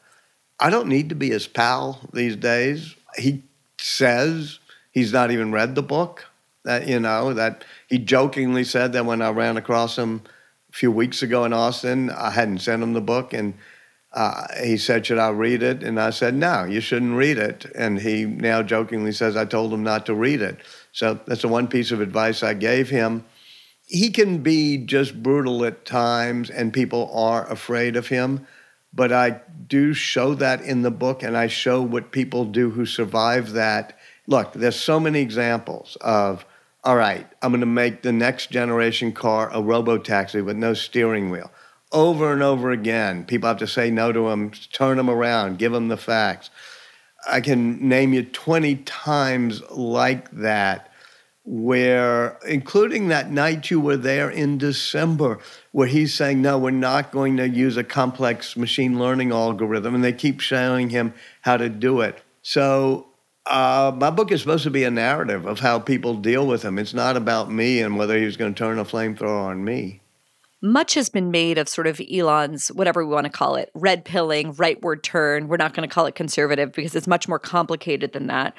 I 0.60 0.70
don't 0.70 0.88
need 0.88 1.10
to 1.10 1.16
be 1.16 1.32
his 1.32 1.48
pal 1.48 2.00
these 2.14 2.36
days. 2.36 2.96
He 3.18 3.44
says 3.80 4.60
he's 4.92 5.12
not 5.12 5.32
even 5.32 5.52
read 5.52 5.74
the 5.74 5.84
book. 5.84 6.26
That 6.66 6.88
you 6.88 7.00
know 7.00 7.34
that 7.34 7.66
he 7.88 7.98
jokingly 7.98 8.64
said 8.64 8.94
that 8.94 9.06
when 9.06 9.24
I 9.24 9.30
ran 9.30 9.58
across 9.58 9.98
him 9.98 10.22
a 10.70 10.74
few 10.74 10.92
weeks 10.92 11.24
ago 11.24 11.46
in 11.46 11.54
Austin, 11.54 12.12
I 12.12 12.30
hadn't 12.30 12.60
sent 12.60 12.84
him 12.84 12.94
the 12.94 13.02
book, 13.02 13.34
and 13.34 13.56
uh, 14.12 14.48
he 14.64 14.78
said, 14.78 15.06
Should 15.06 15.20
I 15.20 15.30
read 15.30 15.62
it? 15.62 15.84
And 15.84 16.00
I 16.00 16.10
said, 16.10 16.34
No, 16.34 16.64
you 16.64 16.82
shouldn't 16.82 17.16
read 17.16 17.38
it. 17.38 17.66
And 17.76 18.00
he 18.00 18.26
now 18.26 18.64
jokingly 18.64 19.12
says, 19.12 19.38
I 19.38 19.46
told 19.46 19.72
him 19.72 19.84
not 19.84 20.06
to 20.08 20.16
read 20.16 20.42
it. 20.42 20.58
So 20.92 21.20
that's 21.26 21.44
the 21.44 21.48
one 21.48 21.68
piece 21.68 21.92
of 21.92 22.02
advice 22.02 22.42
I 22.42 22.56
gave 22.56 22.90
him. 22.90 23.26
He 23.86 24.10
can 24.10 24.40
be 24.40 24.78
just 24.78 25.22
brutal 25.22 25.66
at 25.66 25.86
times, 25.86 26.50
and 26.50 26.74
people 26.74 27.12
are 27.14 27.50
afraid 27.52 27.96
of 27.96 28.08
him. 28.08 28.48
But 28.94 29.12
I 29.12 29.42
do 29.68 29.94
show 29.94 30.34
that 30.36 30.62
in 30.62 30.82
the 30.82 30.92
book, 30.92 31.22
and 31.22 31.38
I 31.38 31.48
show 31.48 31.82
what 31.82 32.12
people 32.12 32.46
do 32.46 32.72
who 32.72 32.86
survive 32.86 33.52
that. 33.54 33.98
Look, 34.26 34.54
there's 34.54 34.80
so 34.80 35.00
many 35.00 35.22
examples 35.22 35.98
of, 36.02 36.46
all 36.84 36.96
right, 36.96 37.28
I'm 37.42 37.52
going 37.52 37.62
to 37.62 37.68
make 37.68 38.02
the 38.02 38.12
next 38.12 38.50
generation 38.52 39.12
car 39.12 39.50
a 39.52 39.62
robo 39.62 39.98
taxi 40.00 40.42
with 40.42 40.58
no 40.58 40.74
steering 40.74 41.30
wheel 41.30 41.52
over 41.92 42.34
and 42.34 42.44
over 42.44 42.72
again. 42.72 43.26
People 43.26 43.48
have 43.48 43.58
to 43.58 43.68
say 43.68 43.90
no 43.90 44.12
to 44.12 44.30
him, 44.30 44.52
turn 44.72 45.00
him 45.00 45.10
around, 45.10 45.58
give 45.58 45.74
him 45.74 45.88
the 45.88 45.98
facts. 45.98 46.50
I 47.28 47.42
can 47.42 47.88
name 47.88 48.14
you 48.14 48.24
20 48.24 48.76
times 48.78 49.62
like 49.72 50.30
that, 50.32 50.92
where, 51.44 52.38
including 52.48 53.08
that 53.08 53.32
night 53.32 53.72
you 53.72 53.80
were 53.80 53.98
there 53.98 54.30
in 54.30 54.58
December, 54.58 55.40
where 55.72 55.88
he's 55.88 56.14
saying, 56.14 56.42
No, 56.42 56.58
we're 56.58 56.72
not 56.72 57.12
going 57.12 57.38
to 57.38 57.50
use 57.50 57.76
a 57.76 57.84
complex 57.84 58.56
machine 58.56 59.00
learning 59.00 59.32
algorithm. 59.32 59.96
And 59.96 60.04
they 60.04 60.14
keep 60.14 60.40
showing 60.40 60.90
him 60.90 61.14
how 61.42 61.58
to 61.58 61.70
do 61.70 62.02
it. 62.02 62.22
So, 62.42 63.08
uh, 63.46 63.92
my 63.96 64.12
book 64.12 64.32
is 64.32 64.42
supposed 64.42 64.64
to 64.64 64.70
be 64.70 64.84
a 64.84 64.92
narrative 64.92 65.46
of 65.46 65.60
how 65.60 65.80
people 65.80 66.14
deal 66.14 66.46
with 66.46 66.62
him. 66.64 66.78
It's 66.78 66.94
not 66.94 67.18
about 67.18 67.52
me 67.52 67.82
and 67.82 67.98
whether 67.98 68.18
he 68.18 68.26
was 68.26 68.38
going 68.38 68.54
to 68.54 68.58
turn 68.58 68.78
a 68.78 68.86
flamethrower 68.86 69.46
on 69.46 69.66
me 69.66 70.02
much 70.62 70.94
has 70.96 71.10
been 71.10 71.32
made 71.32 71.58
of 71.58 71.70
sort 71.70 71.88
of 71.88 72.02
Elon's, 72.12 72.70
whatever 72.70 73.06
we 73.06 73.14
want 73.14 73.26
to 73.26 73.32
call 73.32 73.56
it, 73.56 73.72
red 73.74 74.04
pilling, 74.04 74.54
rightward 74.56 75.04
turn. 75.04 75.48
We're 75.48 75.58
not 75.58 75.74
going 75.74 75.88
to 75.88 75.94
call 75.94 76.06
it 76.06 76.16
conservative 76.16 76.74
because 76.74 76.96
it's 76.96 77.08
much 77.08 77.28
more 77.28 77.40
complicated 77.40 78.12
than 78.12 78.28
that. 78.28 78.54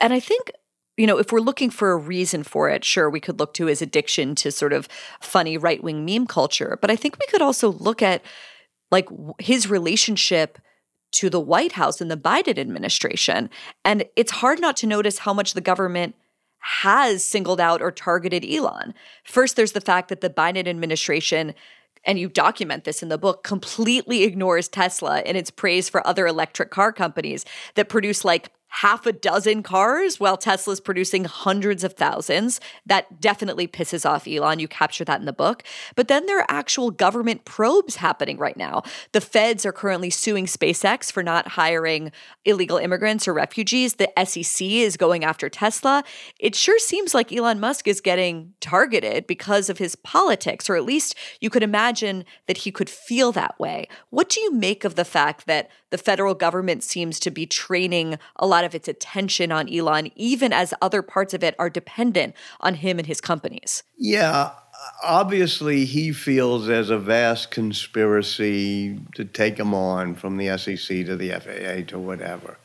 And 0.00 0.12
I 0.12 0.20
think 0.20 0.50
you 0.96 1.06
know, 1.06 1.18
if 1.18 1.32
we're 1.32 1.40
looking 1.40 1.70
for 1.70 1.90
a 1.90 1.96
reason 1.96 2.44
for 2.44 2.70
it, 2.70 2.84
sure, 2.84 3.10
we 3.10 3.20
could 3.20 3.40
look 3.40 3.52
to 3.54 3.66
his 3.66 3.82
addiction 3.82 4.34
to 4.36 4.52
sort 4.52 4.72
of 4.72 4.88
funny 5.20 5.58
right 5.58 5.82
wing 5.82 6.04
meme 6.04 6.26
culture. 6.26 6.78
But 6.80 6.90
I 6.90 6.96
think 6.96 7.18
we 7.18 7.26
could 7.26 7.42
also 7.42 7.72
look 7.72 8.00
at 8.00 8.22
like 8.92 9.08
his 9.40 9.68
relationship 9.68 10.58
to 11.12 11.30
the 11.30 11.40
White 11.40 11.72
House 11.72 12.00
and 12.00 12.10
the 12.10 12.16
Biden 12.16 12.58
administration. 12.58 13.50
And 13.84 14.04
it's 14.16 14.32
hard 14.32 14.60
not 14.60 14.76
to 14.78 14.86
notice 14.86 15.18
how 15.18 15.34
much 15.34 15.54
the 15.54 15.60
government 15.60 16.14
has 16.64 17.22
singled 17.22 17.60
out 17.60 17.82
or 17.82 17.92
targeted 17.92 18.44
Elon. 18.44 18.94
First, 19.22 19.54
there's 19.54 19.72
the 19.72 19.80
fact 19.82 20.08
that 20.08 20.22
the 20.22 20.30
Biden 20.30 20.66
administration 20.66 21.54
and 22.06 22.18
you 22.18 22.28
document 22.28 22.84
this 22.84 23.02
in 23.02 23.08
the 23.08 23.18
book, 23.18 23.42
completely 23.42 24.24
ignores 24.24 24.68
Tesla 24.68 25.22
in 25.22 25.36
its 25.36 25.50
praise 25.50 25.88
for 25.88 26.06
other 26.06 26.26
electric 26.26 26.70
car 26.70 26.92
companies 26.92 27.44
that 27.76 27.88
produce 27.88 28.24
like 28.24 28.50
half 28.78 29.06
a 29.06 29.12
dozen 29.12 29.62
cars 29.62 30.18
while 30.18 30.36
Tesla's 30.36 30.80
producing 30.80 31.24
hundreds 31.24 31.84
of 31.84 31.92
thousands. 31.92 32.60
That 32.84 33.20
definitely 33.20 33.68
pisses 33.68 34.04
off 34.04 34.26
Elon. 34.26 34.58
You 34.58 34.66
capture 34.66 35.04
that 35.04 35.20
in 35.20 35.26
the 35.26 35.32
book. 35.32 35.62
But 35.94 36.08
then 36.08 36.26
there 36.26 36.40
are 36.40 36.46
actual 36.48 36.90
government 36.90 37.44
probes 37.44 37.96
happening 37.96 38.36
right 38.36 38.56
now. 38.56 38.82
The 39.12 39.20
feds 39.20 39.64
are 39.64 39.70
currently 39.70 40.10
suing 40.10 40.46
SpaceX 40.46 41.12
for 41.12 41.22
not 41.22 41.48
hiring 41.48 42.10
illegal 42.44 42.78
immigrants 42.78 43.28
or 43.28 43.32
refugees. 43.32 43.94
The 43.94 44.10
SEC 44.24 44.66
is 44.66 44.96
going 44.96 45.22
after 45.22 45.48
Tesla. 45.48 46.02
It 46.40 46.56
sure 46.56 46.80
seems 46.80 47.14
like 47.14 47.32
Elon 47.32 47.60
Musk 47.60 47.86
is 47.86 48.00
getting 48.00 48.54
targeted 48.60 49.28
because 49.28 49.70
of 49.70 49.78
his 49.78 49.94
politics, 49.94 50.68
or 50.68 50.74
at 50.74 50.84
least 50.84 51.14
you 51.40 51.48
could 51.48 51.62
imagine 51.62 52.24
that 52.48 52.58
he 52.58 52.72
could 52.72 52.90
feel 52.90 53.30
that 53.32 53.56
way. 53.60 53.86
What 54.10 54.28
do 54.28 54.40
you 54.40 54.52
make 54.52 54.84
of 54.84 54.96
the 54.96 55.04
fact 55.04 55.46
that 55.46 55.70
the 55.90 55.98
federal 55.98 56.34
government 56.34 56.82
seems 56.82 57.20
to 57.20 57.30
be 57.30 57.46
training 57.46 58.18
a 58.34 58.48
lot 58.48 58.63
of 58.64 58.74
its 58.74 58.88
attention 58.88 59.52
on 59.52 59.72
Elon, 59.72 60.10
even 60.16 60.52
as 60.52 60.74
other 60.80 61.02
parts 61.02 61.34
of 61.34 61.44
it 61.44 61.54
are 61.58 61.70
dependent 61.70 62.34
on 62.60 62.74
him 62.74 62.98
and 62.98 63.06
his 63.06 63.20
companies. 63.20 63.82
Yeah. 63.98 64.52
Obviously, 65.02 65.84
he 65.84 66.12
feels 66.12 66.66
there's 66.66 66.90
a 66.90 66.98
vast 66.98 67.50
conspiracy 67.50 68.98
to 69.14 69.24
take 69.24 69.58
him 69.58 69.72
on 69.72 70.14
from 70.14 70.36
the 70.36 70.58
SEC 70.58 71.06
to 71.06 71.16
the 71.16 71.30
FAA 71.30 71.88
to 71.90 71.98
whatever. 71.98 72.58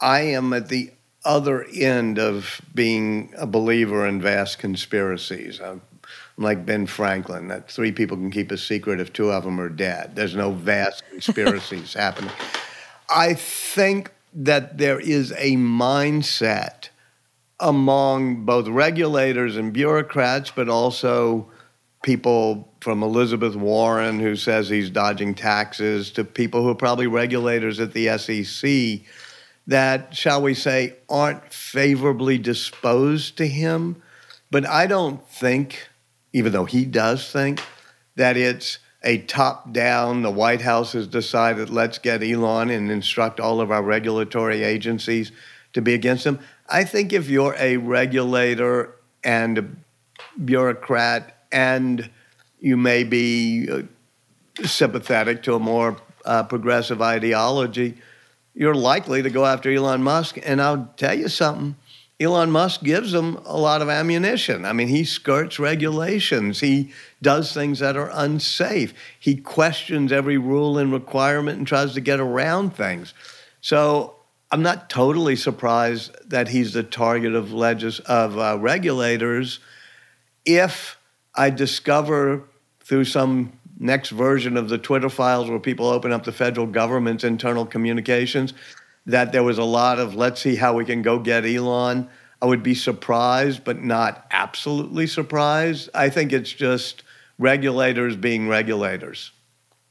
I 0.00 0.20
am 0.20 0.52
at 0.52 0.68
the 0.68 0.90
other 1.24 1.64
end 1.74 2.18
of 2.18 2.60
being 2.74 3.32
a 3.36 3.46
believer 3.46 4.06
in 4.06 4.20
vast 4.20 4.58
conspiracies. 4.58 5.60
I'm 5.60 5.80
like 6.36 6.66
Ben 6.66 6.86
Franklin, 6.86 7.48
that 7.48 7.70
three 7.70 7.92
people 7.92 8.16
can 8.16 8.30
keep 8.30 8.50
a 8.50 8.58
secret 8.58 9.00
if 9.00 9.12
two 9.12 9.30
of 9.30 9.44
them 9.44 9.60
are 9.60 9.68
dead. 9.68 10.16
There's 10.16 10.34
no 10.34 10.50
vast 10.50 11.02
conspiracies 11.10 11.94
happening. 11.94 12.32
I 13.08 13.34
think 13.34 14.12
that 14.34 14.78
there 14.78 14.98
is 15.00 15.32
a 15.32 15.56
mindset 15.56 16.88
among 17.60 18.44
both 18.44 18.66
regulators 18.68 19.56
and 19.56 19.72
bureaucrats, 19.72 20.50
but 20.50 20.68
also 20.68 21.50
people 22.02 22.68
from 22.80 23.02
Elizabeth 23.02 23.56
Warren, 23.56 24.20
who 24.20 24.36
says 24.36 24.68
he's 24.68 24.90
dodging 24.90 25.34
taxes, 25.34 26.10
to 26.12 26.24
people 26.24 26.62
who 26.62 26.68
are 26.70 26.74
probably 26.74 27.06
regulators 27.06 27.80
at 27.80 27.92
the 27.92 28.18
SEC 28.18 29.06
that, 29.66 30.14
shall 30.14 30.42
we 30.42 30.52
say, 30.52 30.96
aren't 31.08 31.52
favorably 31.52 32.36
disposed 32.36 33.38
to 33.38 33.46
him. 33.46 34.02
But 34.50 34.66
I 34.66 34.86
don't 34.86 35.26
think 35.26 35.88
even 36.34 36.52
though 36.52 36.66
he 36.66 36.84
does 36.84 37.30
think 37.32 37.62
that 38.16 38.36
it's 38.36 38.78
a 39.04 39.18
top 39.18 39.72
down, 39.72 40.22
the 40.22 40.30
White 40.30 40.62
House 40.62 40.94
has 40.94 41.06
decided, 41.06 41.68
let's 41.68 41.98
get 41.98 42.22
Elon 42.22 42.70
and 42.70 42.90
instruct 42.90 43.38
all 43.38 43.60
of 43.60 43.70
our 43.70 43.82
regulatory 43.82 44.64
agencies 44.64 45.30
to 45.74 45.82
be 45.82 45.92
against 45.92 46.24
him. 46.24 46.40
I 46.68 46.84
think 46.84 47.12
if 47.12 47.28
you're 47.28 47.54
a 47.58 47.76
regulator 47.76 48.96
and 49.22 49.58
a 49.58 49.64
bureaucrat 50.42 51.46
and 51.52 52.10
you 52.58 52.78
may 52.78 53.04
be 53.04 53.68
uh, 53.70 53.82
sympathetic 54.66 55.42
to 55.42 55.54
a 55.54 55.58
more 55.58 55.98
uh, 56.24 56.44
progressive 56.44 57.02
ideology, 57.02 57.98
you're 58.54 58.74
likely 58.74 59.20
to 59.22 59.28
go 59.28 59.44
after 59.44 59.70
Elon 59.70 60.02
Musk. 60.02 60.38
And 60.42 60.62
I'll 60.62 60.90
tell 60.96 61.18
you 61.18 61.28
something 61.28 61.76
Elon 62.20 62.50
Musk 62.50 62.82
gives 62.84 63.10
them 63.10 63.40
a 63.44 63.56
lot 63.56 63.82
of 63.82 63.88
ammunition. 63.88 64.64
I 64.64 64.72
mean, 64.72 64.86
he 64.86 65.04
skirts 65.04 65.58
regulations. 65.58 66.60
He 66.60 66.92
does 67.20 67.52
things 67.52 67.80
that 67.80 67.96
are 67.96 68.10
unsafe. 68.12 68.94
He 69.18 69.36
questions 69.36 70.12
every 70.12 70.38
rule 70.38 70.78
and 70.78 70.92
requirement 70.92 71.58
and 71.58 71.66
tries 71.66 71.94
to 71.94 72.00
get 72.00 72.20
around 72.20 72.76
things. 72.76 73.14
So 73.60 74.14
I'm 74.52 74.62
not 74.62 74.88
totally 74.88 75.34
surprised 75.34 76.14
that 76.30 76.48
he's 76.48 76.72
the 76.72 76.84
target 76.84 77.34
of 77.34 77.52
legis- 77.52 77.98
of 78.00 78.38
uh, 78.38 78.58
regulators. 78.60 79.58
If 80.44 80.96
I 81.34 81.50
discover 81.50 82.44
through 82.84 83.06
some 83.06 83.58
next 83.76 84.10
version 84.10 84.56
of 84.56 84.68
the 84.68 84.78
Twitter 84.78 85.08
files 85.08 85.50
where 85.50 85.58
people 85.58 85.88
open 85.88 86.12
up 86.12 86.22
the 86.22 86.30
federal 86.30 86.68
government's 86.68 87.24
internal 87.24 87.66
communications 87.66 88.54
that 89.06 89.32
there 89.32 89.42
was 89.42 89.58
a 89.58 89.64
lot 89.64 89.98
of 89.98 90.14
let's 90.14 90.40
see 90.40 90.56
how 90.56 90.74
we 90.74 90.84
can 90.84 91.02
go 91.02 91.18
get 91.18 91.44
Elon. 91.44 92.08
I 92.40 92.46
would 92.46 92.62
be 92.62 92.74
surprised, 92.74 93.64
but 93.64 93.82
not 93.82 94.26
absolutely 94.30 95.06
surprised. 95.06 95.88
I 95.94 96.10
think 96.10 96.32
it's 96.32 96.52
just 96.52 97.02
regulators 97.38 98.16
being 98.16 98.48
regulators. 98.48 99.32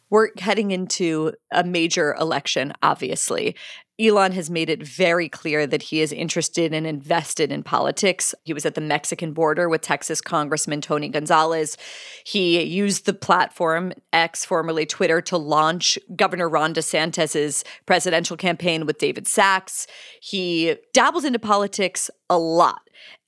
We're 0.10 0.30
heading 0.38 0.69
into 0.69 1.34
a 1.52 1.64
major 1.64 2.14
election, 2.14 2.73
obviously. 2.84 3.56
Elon 3.99 4.32
has 4.32 4.49
made 4.49 4.72
it 4.72 4.82
very 4.82 5.30
clear 5.30 5.68
that 5.68 5.84
he 5.84 6.02
is 6.02 6.11
interested 6.11 6.74
and 6.74 6.88
invested 6.88 7.52
in 7.52 7.61
politics. 7.61 8.34
He 8.44 8.53
was 8.53 8.65
at 8.65 8.74
the 8.74 8.82
Mexican 8.82 9.34
border 9.34 9.70
with 9.70 9.82
Texas 9.82 10.20
Congressman 10.20 10.82
Tony 10.82 11.10
Gonzalez. 11.10 11.78
He 12.26 12.64
used 12.64 13.06
the 13.06 13.14
platform 13.14 13.94
X, 14.11 14.45
formerly 14.45 14.88
Twitter, 14.88 15.22
to 15.22 15.38
launch 15.38 15.99
Governor 16.15 16.49
Ron 16.49 16.74
DeSantis's 16.74 17.64
presidential 17.86 18.36
campaign 18.36 18.88
with 18.88 18.98
David 18.98 19.28
Sacks. 19.28 19.86
He 20.20 20.76
dabbles 20.94 21.24
into 21.24 21.40
politics 21.40 22.10
a 22.32 22.38
lot. 22.38 22.82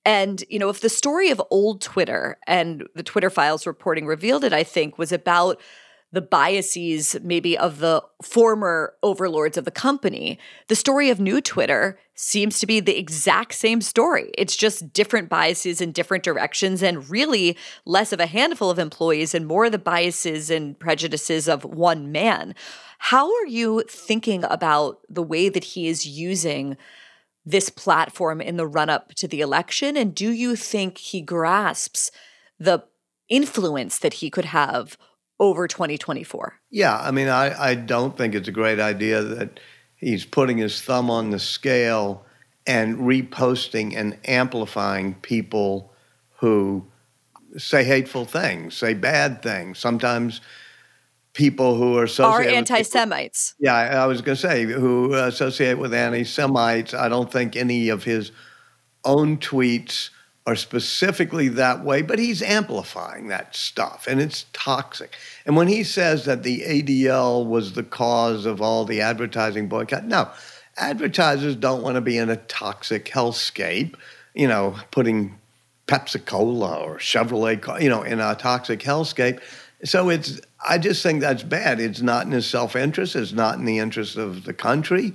And, 0.03 0.43
you 0.49 0.59
know, 0.59 0.69
if 0.69 0.81
the 0.81 0.89
story 0.89 1.29
of 1.29 1.41
old 1.51 1.81
Twitter 1.81 2.37
and 2.47 2.87
the 2.95 3.03
Twitter 3.03 3.29
files 3.29 3.67
reporting 3.67 4.05
revealed 4.05 4.43
it, 4.43 4.53
I 4.53 4.63
think, 4.63 4.97
was 4.97 5.11
about 5.11 5.59
the 6.15 6.21
biases 6.21 7.17
maybe 7.23 7.57
of 7.57 7.79
the 7.79 8.01
former 8.23 8.93
overlords 9.03 9.57
of 9.57 9.65
the 9.65 9.69
company. 9.71 10.39
The 10.69 10.75
story 10.75 11.09
of 11.09 11.19
new 11.19 11.41
Twitter 11.41 11.99
seems 12.13 12.57
to 12.59 12.65
be 12.65 12.79
the 12.79 12.97
exact 12.97 13.53
same 13.53 13.81
story. 13.81 14.31
It's 14.37 14.55
just 14.55 14.93
different 14.93 15.27
biases 15.27 15.81
in 15.81 15.91
different 15.91 16.23
directions 16.23 16.81
and 16.81 17.09
really 17.09 17.57
less 17.83 18.13
of 18.13 18.21
a 18.21 18.27
handful 18.27 18.69
of 18.69 18.79
employees 18.79 19.35
and 19.35 19.45
more 19.45 19.65
of 19.65 19.73
the 19.73 19.77
biases 19.77 20.49
and 20.49 20.79
prejudices 20.79 21.49
of 21.49 21.65
one 21.65 22.13
man. 22.13 22.55
How 22.99 23.27
are 23.35 23.47
you 23.47 23.83
thinking 23.89 24.45
about 24.45 25.01
the 25.09 25.21
way 25.21 25.49
that 25.49 25.65
he 25.65 25.89
is 25.89 26.07
using 26.07 26.77
this 27.45 27.69
platform 27.69 28.39
in 28.39 28.55
the 28.55 28.65
run 28.65 28.89
up 28.89 29.13
to 29.15 29.27
the 29.27 29.41
election? 29.41 29.97
And 29.97 30.15
do 30.15 30.31
you 30.31 30.55
think 30.55 30.97
he 30.97 31.19
grasps 31.19 32.09
the 32.57 32.85
influence 33.27 33.99
that 33.99 34.13
he 34.13 34.29
could 34.29 34.45
have 34.45 34.97
over 35.39 35.67
2024? 35.67 36.59
Yeah, 36.71 36.97
I 36.97 37.11
mean, 37.11 37.27
I, 37.27 37.71
I 37.71 37.75
don't 37.75 38.17
think 38.17 38.35
it's 38.35 38.47
a 38.47 38.53
great 38.53 38.79
idea 38.79 39.21
that 39.21 39.59
he's 39.95 40.25
putting 40.25 40.57
his 40.57 40.81
thumb 40.81 41.09
on 41.09 41.29
the 41.29 41.39
scale 41.39 42.25
and 42.67 42.97
reposting 42.97 43.95
and 43.95 44.17
amplifying 44.25 45.15
people 45.15 45.93
who 46.37 46.85
say 47.57 47.83
hateful 47.83 48.25
things, 48.25 48.75
say 48.75 48.93
bad 48.93 49.41
things. 49.41 49.79
Sometimes 49.79 50.41
people 51.33 51.75
who 51.75 51.97
are 51.97 52.05
associated 52.05 52.53
are 52.53 52.55
anti-Semites. 52.57 53.55
yeah, 53.59 53.75
I 53.75 54.05
was 54.07 54.21
going 54.21 54.35
to 54.35 54.41
say 54.41 54.63
who 54.63 55.13
associate 55.13 55.77
with 55.77 55.93
anti-Semites. 55.93 56.93
I 56.93 57.09
don't 57.09 57.31
think 57.31 57.55
any 57.55 57.89
of 57.89 58.03
his 58.03 58.31
own 59.03 59.37
tweets 59.37 60.09
are 60.47 60.55
specifically 60.55 61.47
that 61.47 61.83
way, 61.83 62.01
but 62.01 62.19
he's 62.19 62.41
amplifying 62.41 63.29
that 63.29 63.55
stuff 63.55 64.05
and 64.07 64.21
it's 64.21 64.45
toxic. 64.53 65.15
And 65.45 65.55
when 65.55 65.67
he 65.67 65.83
says 65.83 66.25
that 66.25 66.43
the 66.43 66.61
ADL 66.61 67.45
was 67.45 67.73
the 67.73 67.83
cause 67.83 68.45
of 68.45 68.61
all 68.61 68.85
the 68.85 69.01
advertising 69.01 69.67
boycott, 69.67 70.05
no. 70.05 70.29
advertisers 70.77 71.55
don't 71.55 71.81
want 71.81 71.95
to 71.95 72.01
be 72.01 72.17
in 72.17 72.29
a 72.29 72.37
toxic 72.37 73.05
hellscape, 73.05 73.95
you 74.35 74.47
know, 74.47 74.75
putting 74.91 75.39
Pepsi 75.87 76.23
Cola 76.23 76.75
or 76.79 76.97
Chevrolet, 76.97 77.81
you 77.81 77.89
know, 77.89 78.03
in 78.03 78.19
a 78.19 78.35
toxic 78.35 78.81
hellscape. 78.81 79.39
So 79.83 80.09
it's, 80.09 80.39
I 80.67 80.77
just 80.77 81.01
think 81.01 81.21
that's 81.21 81.43
bad. 81.43 81.79
It's 81.79 82.01
not 82.01 82.25
in 82.25 82.31
his 82.31 82.45
self 82.45 82.75
interest, 82.75 83.15
it's 83.15 83.33
not 83.33 83.57
in 83.57 83.65
the 83.65 83.79
interest 83.79 84.15
of 84.15 84.43
the 84.43 84.53
country. 84.53 85.13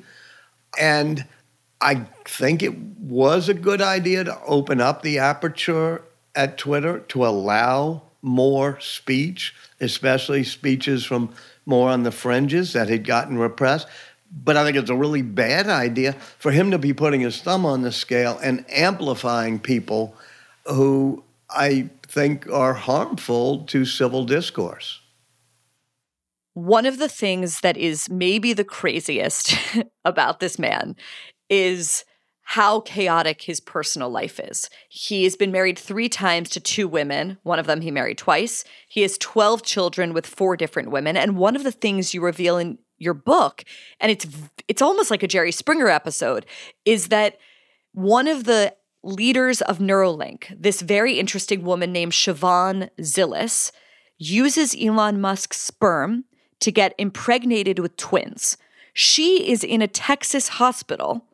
And 0.79 1.25
I 1.81 2.07
think 2.25 2.63
it 2.63 2.77
was 2.79 3.49
a 3.49 3.55
good 3.55 3.81
idea 3.81 4.25
to 4.25 4.41
open 4.45 4.81
up 4.81 5.03
the 5.03 5.19
aperture 5.19 6.03
at 6.35 6.59
Twitter 6.59 7.01
to 7.01 7.27
allow 7.27 8.03
more 8.23 8.79
speech, 8.81 9.55
especially 9.81 10.45
speeches 10.45 11.05
from 11.05 11.35
more 11.65 11.91
on 11.91 12.03
the 12.03 12.13
fringes 12.13 12.75
that 12.75 12.89
had 12.89 13.05
gotten 13.05 13.39
repressed. 13.39 13.89
But 14.31 14.57
I 14.57 14.65
think 14.65 14.77
it's 14.77 14.91
a 14.91 14.97
really 14.97 15.23
bad 15.23 15.69
idea 15.69 16.13
for 16.39 16.53
him 16.53 16.71
to 16.71 16.79
be 16.79 16.93
putting 16.93 17.23
his 17.23 17.41
thumb 17.41 17.65
on 17.65 17.83
the 17.83 17.93
scale 17.93 18.39
and 18.43 18.65
amplifying 18.71 19.59
people 19.59 20.15
who 20.67 21.25
I 21.49 21.91
think 22.07 22.49
are 22.49 22.75
harmful 22.75 23.65
to 23.65 23.85
civil 23.85 24.25
discourse. 24.25 25.01
One 26.55 26.87
of 26.87 26.99
the 26.99 27.09
things 27.09 27.61
that 27.61 27.77
is 27.77 28.11
maybe 28.11 28.53
the 28.53 28.65
craziest 28.65 29.57
about 30.05 30.41
this 30.41 30.59
man 30.59 30.97
is 31.51 32.05
how 32.43 32.81
chaotic 32.81 33.43
his 33.43 33.61
personal 33.61 34.11
life 34.11 34.41
is. 34.41 34.69
He 34.89 35.23
has 35.23 35.37
been 35.37 35.53
married 35.53 35.79
three 35.79 36.09
times 36.09 36.49
to 36.51 36.61
two 36.61 36.89
women. 36.89 37.39
One 37.45 37.61
of 37.61 37.67
them 37.67 37.81
he 37.81 37.93
married 37.93 38.19
twice. 38.19 38.65
He 38.89 39.03
has 39.03 39.17
12 39.19 39.63
children 39.63 40.13
with 40.13 40.27
four 40.27 40.57
different 40.57 40.91
women. 40.91 41.17
And 41.17 41.37
one 41.37 41.55
of 41.55 41.63
the 41.63 41.71
things 41.71 42.13
you 42.13 42.21
reveal 42.21 42.59
in 42.59 42.79
your 42.99 43.15
book, 43.15 43.65
and 44.01 44.11
it's 44.11 44.27
it's 44.67 44.83
almost 44.83 45.13
like 45.13 45.23
a 45.23 45.29
Jerry 45.29 45.53
Springer 45.53 45.89
episode, 45.89 46.45
is 46.85 47.07
that 47.09 47.39
one 47.93 48.27
of 48.27 48.45
the 48.45 48.75
leaders 49.03 49.63
of 49.63 49.79
Neuralink, 49.79 50.55
this 50.61 50.83
very 50.83 51.21
interesting 51.21 51.63
woman 51.63 51.93
named 51.93 52.13
Shivon 52.13 52.91
Zilis, 53.01 53.71
uses 54.19 54.77
Elon 54.79 55.21
Musk's 55.21 55.61
sperm 55.61 56.25
to 56.59 56.73
get 56.73 56.95
impregnated 56.99 57.79
with 57.79 57.97
twins. 57.97 58.57
She 58.93 59.49
is 59.49 59.63
in 59.63 59.83
a 59.83 59.89
Texas 59.89 60.49
hospital 60.49 61.25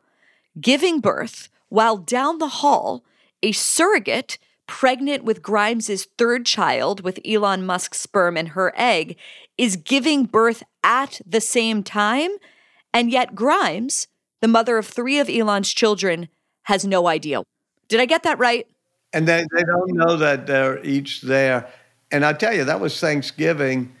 giving 0.59 0.99
birth 0.99 1.49
while 1.69 1.97
down 1.97 2.37
the 2.37 2.47
hall, 2.47 3.03
a 3.43 3.51
surrogate 3.51 4.37
pregnant 4.67 5.23
with 5.23 5.41
Grimes's 5.41 6.07
third 6.17 6.45
child 6.45 7.01
with 7.01 7.19
Elon 7.25 7.65
Musk's 7.65 7.99
sperm 7.99 8.37
and 8.37 8.49
her 8.49 8.73
egg 8.75 9.17
is 9.57 9.75
giving 9.77 10.25
birth 10.25 10.63
at 10.83 11.21
the 11.25 11.41
same 11.41 11.83
time. 11.83 12.31
And 12.93 13.11
yet 13.11 13.35
Grimes, 13.35 14.07
the 14.41 14.47
mother 14.47 14.77
of 14.77 14.85
three 14.85 15.19
of 15.19 15.29
Elon's 15.29 15.73
children, 15.73 16.29
has 16.63 16.85
no 16.85 17.07
idea. 17.07 17.43
Did 17.87 18.01
I 18.01 18.05
get 18.05 18.23
that 18.23 18.39
right? 18.39 18.67
And 19.13 19.27
they, 19.27 19.45
they 19.55 19.63
don't 19.63 19.93
know 19.93 20.17
that 20.17 20.47
they're 20.47 20.83
each 20.83 21.21
there. 21.21 21.67
And 22.11 22.25
I 22.25 22.33
tell 22.33 22.53
you, 22.53 22.65
that 22.65 22.79
was 22.79 22.99
Thanksgiving. 22.99 23.93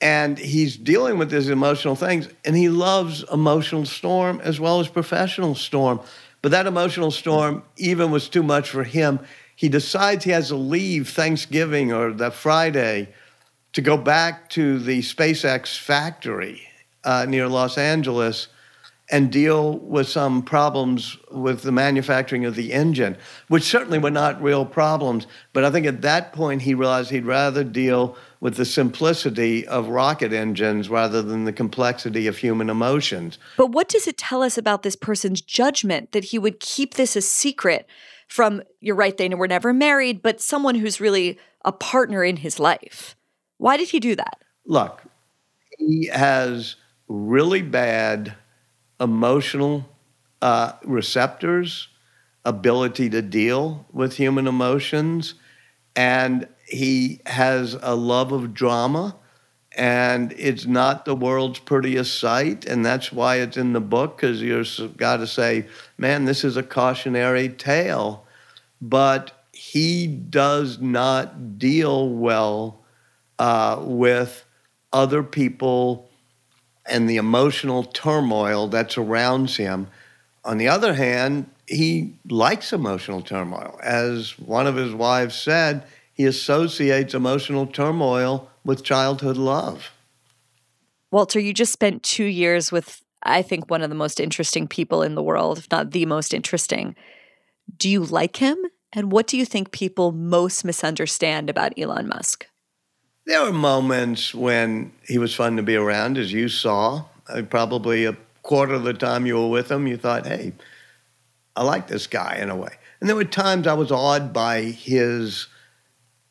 And 0.00 0.38
he's 0.38 0.76
dealing 0.76 1.18
with 1.18 1.30
his 1.30 1.48
emotional 1.48 1.96
things. 1.96 2.28
And 2.44 2.54
he 2.54 2.68
loves 2.68 3.24
emotional 3.32 3.86
storm 3.86 4.40
as 4.42 4.60
well 4.60 4.80
as 4.80 4.88
professional 4.88 5.54
storm. 5.54 6.00
But 6.42 6.50
that 6.52 6.66
emotional 6.66 7.10
storm 7.10 7.62
even 7.76 8.10
was 8.10 8.28
too 8.28 8.42
much 8.42 8.68
for 8.70 8.84
him. 8.84 9.20
He 9.56 9.68
decides 9.68 10.24
he 10.24 10.32
has 10.32 10.48
to 10.48 10.56
leave 10.56 11.08
Thanksgiving 11.08 11.92
or 11.92 12.12
that 12.12 12.34
Friday 12.34 13.08
to 13.72 13.80
go 13.80 13.96
back 13.96 14.50
to 14.50 14.78
the 14.78 15.00
SpaceX 15.00 15.78
factory 15.78 16.62
uh, 17.04 17.26
near 17.26 17.48
Los 17.48 17.78
Angeles 17.78 18.48
and 19.10 19.30
deal 19.30 19.78
with 19.78 20.08
some 20.08 20.42
problems 20.42 21.16
with 21.30 21.62
the 21.62 21.72
manufacturing 21.72 22.44
of 22.44 22.56
the 22.56 22.72
engine, 22.72 23.16
which 23.48 23.62
certainly 23.62 23.98
were 23.98 24.10
not 24.10 24.42
real 24.42 24.66
problems. 24.66 25.26
But 25.52 25.64
I 25.64 25.70
think 25.70 25.86
at 25.86 26.02
that 26.02 26.32
point 26.32 26.62
he 26.62 26.74
realized 26.74 27.10
he'd 27.10 27.24
rather 27.24 27.62
deal 27.62 28.16
with 28.40 28.56
the 28.56 28.64
simplicity 28.64 29.66
of 29.66 29.88
rocket 29.88 30.32
engines 30.32 30.88
rather 30.88 31.22
than 31.22 31.44
the 31.44 31.52
complexity 31.52 32.26
of 32.26 32.36
human 32.36 32.68
emotions. 32.68 33.38
But 33.56 33.72
what 33.72 33.88
does 33.88 34.06
it 34.06 34.18
tell 34.18 34.42
us 34.42 34.58
about 34.58 34.82
this 34.82 34.96
person's 34.96 35.40
judgment 35.40 36.12
that 36.12 36.24
he 36.24 36.38
would 36.38 36.60
keep 36.60 36.94
this 36.94 37.16
a 37.16 37.22
secret 37.22 37.86
from, 38.28 38.62
you're 38.80 38.96
right, 38.96 39.16
they 39.16 39.28
were 39.28 39.48
never 39.48 39.72
married, 39.72 40.22
but 40.22 40.40
someone 40.40 40.74
who's 40.74 41.00
really 41.00 41.38
a 41.64 41.72
partner 41.72 42.24
in 42.24 42.36
his 42.36 42.58
life? 42.58 43.16
Why 43.58 43.76
did 43.76 43.88
he 43.88 44.00
do 44.00 44.16
that? 44.16 44.40
Look, 44.66 45.02
he 45.78 46.06
has 46.06 46.76
really 47.08 47.62
bad 47.62 48.34
emotional 49.00 49.88
uh, 50.42 50.72
receptors, 50.84 51.88
ability 52.44 53.10
to 53.10 53.22
deal 53.22 53.86
with 53.92 54.16
human 54.16 54.46
emotions, 54.46 55.34
and 55.94 56.46
he 56.66 57.20
has 57.26 57.76
a 57.80 57.94
love 57.94 58.32
of 58.32 58.54
drama. 58.54 59.16
And 59.76 60.32
it's 60.38 60.64
not 60.64 61.04
the 61.04 61.14
world's 61.14 61.58
prettiest 61.58 62.18
sight, 62.18 62.64
and 62.64 62.82
that's 62.82 63.12
why 63.12 63.36
it's 63.40 63.58
in 63.58 63.74
the 63.74 63.80
book 63.80 64.16
because 64.16 64.40
you've 64.40 64.96
got 64.96 65.18
to 65.18 65.26
say, 65.26 65.66
man, 65.98 66.24
this 66.24 66.44
is 66.44 66.56
a 66.56 66.62
cautionary 66.62 67.50
tale. 67.50 68.24
But 68.80 69.44
he 69.52 70.06
does 70.06 70.78
not 70.78 71.58
deal 71.58 72.08
well 72.08 72.80
uh, 73.38 73.82
with 73.82 74.46
other 74.94 75.22
people 75.22 76.08
and 76.86 77.08
the 77.08 77.16
emotional 77.16 77.84
turmoil 77.84 78.68
that 78.68 78.92
surrounds 78.92 79.56
him. 79.56 79.88
On 80.44 80.58
the 80.58 80.68
other 80.68 80.94
hand, 80.94 81.50
he 81.66 82.14
likes 82.28 82.72
emotional 82.72 83.20
turmoil. 83.20 83.78
As 83.82 84.38
one 84.38 84.66
of 84.66 84.76
his 84.76 84.94
wives 84.94 85.34
said, 85.34 85.84
he 86.16 86.24
associates 86.24 87.12
emotional 87.14 87.66
turmoil 87.66 88.50
with 88.64 88.82
childhood 88.82 89.36
love. 89.36 89.90
Walter, 91.10 91.38
you 91.38 91.52
just 91.52 91.72
spent 91.72 92.02
two 92.02 92.24
years 92.24 92.72
with, 92.72 93.02
I 93.22 93.42
think, 93.42 93.70
one 93.70 93.82
of 93.82 93.90
the 93.90 93.96
most 93.96 94.18
interesting 94.18 94.66
people 94.66 95.02
in 95.02 95.14
the 95.14 95.22
world, 95.22 95.58
if 95.58 95.70
not 95.70 95.90
the 95.90 96.06
most 96.06 96.32
interesting. 96.32 96.96
Do 97.76 97.88
you 97.88 98.02
like 98.02 98.38
him? 98.38 98.56
And 98.92 99.12
what 99.12 99.26
do 99.26 99.36
you 99.36 99.44
think 99.44 99.72
people 99.72 100.10
most 100.10 100.64
misunderstand 100.64 101.50
about 101.50 101.78
Elon 101.78 102.08
Musk? 102.08 102.46
There 103.26 103.44
were 103.44 103.52
moments 103.52 104.34
when 104.34 104.92
he 105.06 105.18
was 105.18 105.34
fun 105.34 105.56
to 105.56 105.62
be 105.62 105.76
around, 105.76 106.16
as 106.16 106.32
you 106.32 106.48
saw. 106.48 107.04
Uh, 107.28 107.42
probably 107.42 108.06
a 108.06 108.16
quarter 108.42 108.72
of 108.72 108.84
the 108.84 108.94
time 108.94 109.26
you 109.26 109.34
were 109.34 109.48
with 109.48 109.70
him, 109.70 109.86
you 109.86 109.98
thought, 109.98 110.26
hey, 110.26 110.52
I 111.56 111.62
like 111.62 111.88
this 111.88 112.06
guy 112.06 112.36
in 112.40 112.48
a 112.48 112.56
way. 112.56 112.72
And 113.00 113.08
there 113.08 113.16
were 113.16 113.24
times 113.24 113.66
I 113.66 113.74
was 113.74 113.92
awed 113.92 114.32
by 114.32 114.62
his 114.62 115.48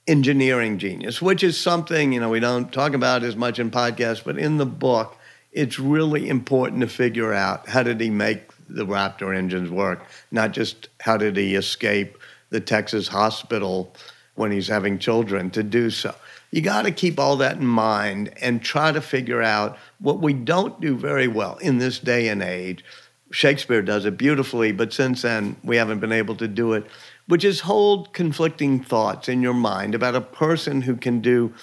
engineering 0.08 0.78
genius, 0.78 1.22
which 1.22 1.44
is 1.44 1.60
something, 1.60 2.14
you 2.14 2.20
know, 2.20 2.30
we 2.30 2.40
don't 2.40 2.72
talk 2.72 2.94
about 2.94 3.24
as 3.24 3.36
much 3.36 3.60
in 3.60 3.72
podcasts, 3.72 4.24
but 4.24 4.38
in 4.38 4.58
the 4.58 4.66
book, 4.66 5.18
it's 5.52 5.80
really 5.80 6.30
important 6.30 6.82
to 6.82 6.88
figure 6.88 7.34
out 7.34 7.68
how 7.68 7.82
did 7.82 8.00
he 8.00 8.10
make 8.10 8.52
the 8.68 8.86
Raptor 8.86 9.36
engines 9.36 9.70
work, 9.70 10.06
not 10.32 10.52
just 10.52 10.90
how 11.00 11.18
did 11.18 11.38
he 11.38 11.56
escape 11.56 12.18
the 12.50 12.60
Texas 12.60 13.08
hospital 13.08 13.94
when 14.36 14.52
he's 14.52 14.68
having 14.68 15.00
children 15.00 15.50
to 15.52 15.64
do 15.64 15.90
so 15.90 16.14
you 16.56 16.62
got 16.62 16.84
to 16.84 16.92
keep 16.92 17.20
all 17.20 17.36
that 17.36 17.58
in 17.58 17.66
mind 17.66 18.34
and 18.42 18.62
try 18.62 18.90
to 18.90 19.02
figure 19.02 19.42
out 19.42 19.78
what 20.00 20.22
we 20.22 20.32
don't 20.32 20.80
do 20.80 20.96
very 20.96 21.28
well 21.28 21.58
in 21.58 21.80
this 21.80 22.00
day 22.00 22.30
and 22.30 22.42
age. 22.42 22.82
Shakespeare 23.30 23.82
does 23.82 24.06
it 24.06 24.16
beautifully, 24.16 24.72
but 24.72 24.94
since 24.94 25.24
then 25.24 25.58
we 25.66 25.76
haven't 25.76 26.00
been 26.00 26.14
able 26.14 26.36
to 26.38 26.48
do 26.48 26.72
it, 26.72 26.86
which 27.28 27.44
is 27.44 27.62
hold 27.62 28.14
conflicting 28.14 28.84
thoughts 28.84 29.28
in 29.28 29.42
your 29.42 29.54
mind 29.54 29.96
about 29.96 30.16
a 30.16 30.22
person 30.22 30.82
who 30.82 30.96
can 30.96 31.22
do 31.22 31.54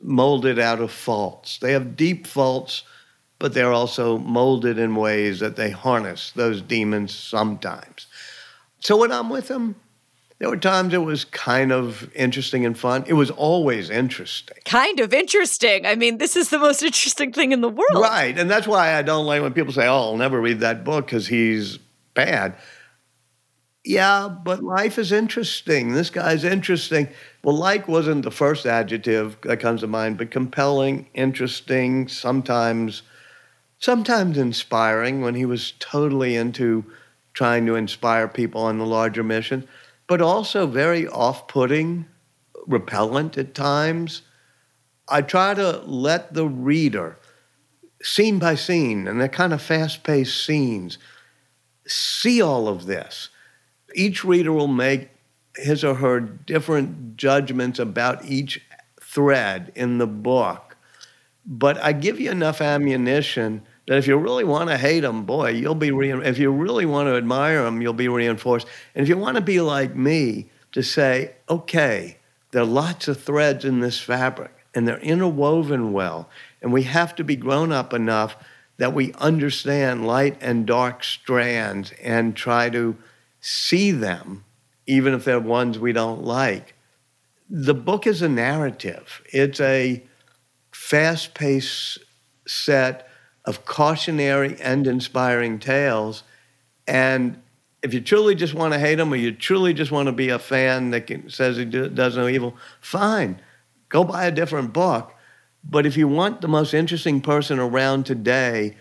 molded 0.00 0.58
out 0.58 0.80
of 0.80 0.92
faults. 0.92 1.58
They 1.58 1.72
have 1.72 1.96
deep 1.96 2.26
faults, 2.26 2.84
but 3.38 3.54
they're 3.54 3.72
also 3.72 4.18
molded 4.18 4.78
in 4.78 4.94
ways 4.94 5.40
that 5.40 5.56
they 5.56 5.70
harness 5.70 6.30
those 6.32 6.62
demons 6.62 7.14
sometimes. 7.14 8.06
So 8.80 8.96
when 8.96 9.10
I'm 9.10 9.28
with 9.28 9.48
them, 9.48 9.74
there 10.38 10.48
were 10.48 10.56
times 10.56 10.94
it 10.94 10.98
was 10.98 11.24
kind 11.24 11.72
of 11.72 12.08
interesting 12.14 12.64
and 12.64 12.78
fun. 12.78 13.04
It 13.08 13.14
was 13.14 13.30
always 13.32 13.90
interesting. 13.90 14.56
Kind 14.64 15.00
of 15.00 15.12
interesting. 15.12 15.84
I 15.84 15.96
mean, 15.96 16.18
this 16.18 16.36
is 16.36 16.50
the 16.50 16.60
most 16.60 16.82
interesting 16.84 17.32
thing 17.32 17.50
in 17.50 17.60
the 17.60 17.68
world. 17.68 17.94
Right. 17.94 18.38
And 18.38 18.48
that's 18.48 18.68
why 18.68 18.94
I 18.94 19.02
don't 19.02 19.26
like 19.26 19.42
when 19.42 19.52
people 19.52 19.72
say, 19.72 19.88
oh, 19.88 19.96
I'll 19.96 20.16
never 20.16 20.40
read 20.40 20.60
that 20.60 20.84
book 20.84 21.06
because 21.06 21.26
he's 21.26 21.78
bad. 22.14 22.54
Yeah, 23.88 24.28
but 24.28 24.62
life 24.62 24.98
is 24.98 25.12
interesting. 25.12 25.94
This 25.94 26.10
guy's 26.10 26.44
interesting. 26.44 27.08
Well, 27.42 27.56
like 27.56 27.88
wasn't 27.88 28.22
the 28.22 28.30
first 28.30 28.66
adjective 28.66 29.38
that 29.44 29.60
comes 29.60 29.80
to 29.80 29.86
mind, 29.86 30.18
but 30.18 30.30
compelling, 30.30 31.08
interesting, 31.14 32.06
sometimes 32.06 33.02
sometimes 33.78 34.36
inspiring 34.36 35.22
when 35.22 35.34
he 35.34 35.46
was 35.46 35.72
totally 35.78 36.36
into 36.36 36.84
trying 37.32 37.64
to 37.64 37.76
inspire 37.76 38.28
people 38.28 38.60
on 38.60 38.76
the 38.76 38.84
larger 38.84 39.22
mission 39.22 39.66
but 40.06 40.20
also 40.20 40.66
very 40.66 41.06
off 41.06 41.46
putting, 41.48 42.06
repellent 42.66 43.38
at 43.38 43.54
times. 43.54 44.22
I 45.08 45.22
try 45.22 45.54
to 45.54 45.78
let 45.86 46.34
the 46.34 46.46
reader 46.46 47.16
scene 48.02 48.38
by 48.38 48.54
scene, 48.56 49.06
and 49.06 49.20
they're 49.20 49.28
kind 49.28 49.52
of 49.52 49.62
fast 49.62 50.02
paced 50.02 50.44
scenes. 50.44 50.98
See 51.86 52.42
all 52.42 52.68
of 52.68 52.86
this. 52.86 53.28
Each 53.98 54.24
reader 54.24 54.52
will 54.52 54.68
make 54.68 55.08
his 55.56 55.82
or 55.82 55.94
her 55.94 56.20
different 56.20 57.16
judgments 57.16 57.78
about 57.78 58.24
each 58.24 58.62
thread 59.00 59.72
in 59.74 59.98
the 59.98 60.06
book. 60.06 60.76
But 61.44 61.82
I 61.82 61.92
give 61.92 62.20
you 62.20 62.30
enough 62.30 62.60
ammunition 62.60 63.62
that 63.86 63.98
if 63.98 64.06
you 64.06 64.16
really 64.16 64.44
want 64.44 64.70
to 64.70 64.76
hate 64.76 65.00
them, 65.00 65.24
boy, 65.24 65.50
you'll 65.50 65.74
be 65.74 65.90
re- 65.90 66.12
if 66.26 66.38
you 66.38 66.52
really 66.52 66.86
want 66.86 67.08
to 67.08 67.16
admire 67.16 67.64
them, 67.64 67.82
you'll 67.82 67.92
be 67.92 68.08
reinforced. 68.08 68.66
And 68.94 69.02
if 69.02 69.08
you 69.08 69.16
want 69.16 69.36
to 69.36 69.42
be 69.42 69.60
like 69.60 69.96
me, 69.96 70.46
to 70.72 70.82
say, 70.82 71.34
okay, 71.48 72.18
there 72.50 72.62
are 72.62 72.66
lots 72.66 73.08
of 73.08 73.20
threads 73.20 73.64
in 73.64 73.80
this 73.80 74.00
fabric, 74.00 74.52
and 74.74 74.86
they're 74.86 74.98
interwoven 74.98 75.92
well, 75.92 76.28
and 76.62 76.72
we 76.72 76.82
have 76.82 77.14
to 77.16 77.24
be 77.24 77.36
grown 77.36 77.72
up 77.72 77.92
enough 77.92 78.36
that 78.76 78.94
we 78.94 79.12
understand 79.14 80.06
light 80.06 80.36
and 80.40 80.66
dark 80.66 81.02
strands 81.02 81.92
and 82.02 82.36
try 82.36 82.70
to 82.70 82.96
see 83.48 83.90
them, 83.90 84.44
even 84.86 85.14
if 85.14 85.24
they're 85.24 85.40
ones 85.40 85.78
we 85.78 85.92
don't 85.92 86.22
like. 86.22 86.74
The 87.48 87.74
book 87.74 88.06
is 88.06 88.20
a 88.20 88.28
narrative. 88.28 89.22
It's 89.32 89.58
a 89.60 90.02
fast 90.70 91.34
paced 91.34 91.98
set 92.46 93.08
of 93.46 93.64
cautionary 93.64 94.60
and 94.60 94.86
inspiring 94.86 95.58
tales. 95.58 96.24
And 96.86 97.40
if 97.82 97.94
you 97.94 98.02
truly 98.02 98.34
just 98.34 98.52
want 98.52 98.74
to 98.74 98.78
hate 98.78 98.96
them 98.96 99.12
or 99.12 99.16
you 99.16 99.32
truly 99.32 99.72
just 99.72 99.90
want 99.90 100.06
to 100.06 100.12
be 100.12 100.28
a 100.28 100.38
fan 100.38 100.90
that 100.90 101.06
can, 101.06 101.30
says 101.30 101.56
he 101.56 101.64
do, 101.64 101.88
does 101.88 102.16
no 102.16 102.28
evil, 102.28 102.54
fine. 102.80 103.40
Go 103.88 104.04
buy 104.04 104.26
a 104.26 104.30
different 104.30 104.74
book. 104.74 105.14
But 105.64 105.86
if 105.86 105.96
you 105.96 106.06
want 106.06 106.42
the 106.42 106.48
most 106.48 106.74
interesting 106.74 107.22
person 107.22 107.58
around 107.58 108.04
today 108.04 108.76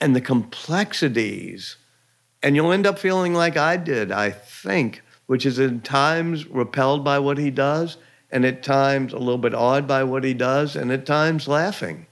and 0.00 0.16
the 0.16 0.20
complexities, 0.20 1.76
and 2.42 2.56
you'll 2.56 2.72
end 2.72 2.86
up 2.86 2.98
feeling 2.98 3.34
like 3.34 3.56
I 3.56 3.76
did, 3.76 4.10
I 4.12 4.30
think, 4.30 5.02
which 5.26 5.46
is 5.46 5.58
at 5.58 5.84
times 5.84 6.46
repelled 6.46 7.04
by 7.04 7.18
what 7.18 7.38
he 7.38 7.50
does, 7.50 7.96
and 8.30 8.44
at 8.44 8.62
times 8.62 9.12
a 9.12 9.18
little 9.18 9.38
bit 9.38 9.54
awed 9.54 9.86
by 9.86 10.04
what 10.04 10.24
he 10.24 10.34
does, 10.34 10.76
and 10.76 10.90
at 10.90 11.06
times 11.06 11.48
laughing 11.48 12.06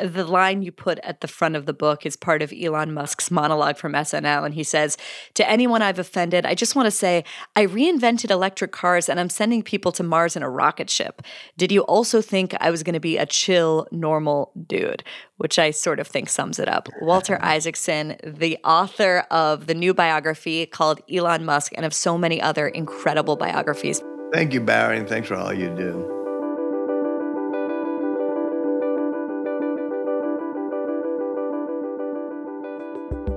the 0.00 0.24
line 0.24 0.62
you 0.62 0.72
put 0.72 0.98
at 1.00 1.20
the 1.20 1.28
front 1.28 1.56
of 1.56 1.66
the 1.66 1.72
book 1.72 2.06
is 2.06 2.16
part 2.16 2.42
of 2.42 2.52
Elon 2.52 2.92
Musk's 2.94 3.30
monologue 3.30 3.76
from 3.76 3.92
SNL. 3.92 4.44
And 4.44 4.54
he 4.54 4.64
says, 4.64 4.96
To 5.34 5.48
anyone 5.48 5.82
I've 5.82 5.98
offended, 5.98 6.46
I 6.46 6.54
just 6.54 6.74
want 6.74 6.86
to 6.86 6.90
say, 6.90 7.24
I 7.56 7.66
reinvented 7.66 8.30
electric 8.30 8.72
cars 8.72 9.08
and 9.08 9.20
I'm 9.20 9.28
sending 9.28 9.62
people 9.62 9.92
to 9.92 10.02
Mars 10.02 10.36
in 10.36 10.42
a 10.42 10.50
rocket 10.50 10.88
ship. 10.88 11.22
Did 11.56 11.70
you 11.70 11.82
also 11.82 12.22
think 12.22 12.54
I 12.60 12.70
was 12.70 12.82
going 12.82 12.94
to 12.94 13.00
be 13.00 13.18
a 13.18 13.26
chill, 13.26 13.86
normal 13.90 14.52
dude? 14.66 15.04
Which 15.36 15.58
I 15.58 15.72
sort 15.72 16.00
of 16.00 16.06
think 16.06 16.28
sums 16.28 16.58
it 16.58 16.68
up. 16.68 16.88
Walter 17.00 17.38
Isaacson, 17.42 18.16
the 18.24 18.58
author 18.64 19.26
of 19.30 19.66
the 19.66 19.74
new 19.74 19.92
biography 19.92 20.66
called 20.66 21.00
Elon 21.12 21.44
Musk 21.44 21.72
and 21.76 21.84
of 21.84 21.92
so 21.92 22.16
many 22.16 22.40
other 22.40 22.68
incredible 22.68 23.36
biographies. 23.36 24.02
Thank 24.32 24.54
you, 24.54 24.60
Bari, 24.60 24.98
and 24.98 25.08
thanks 25.08 25.28
for 25.28 25.34
all 25.34 25.52
you 25.52 25.68
do. 25.76 26.21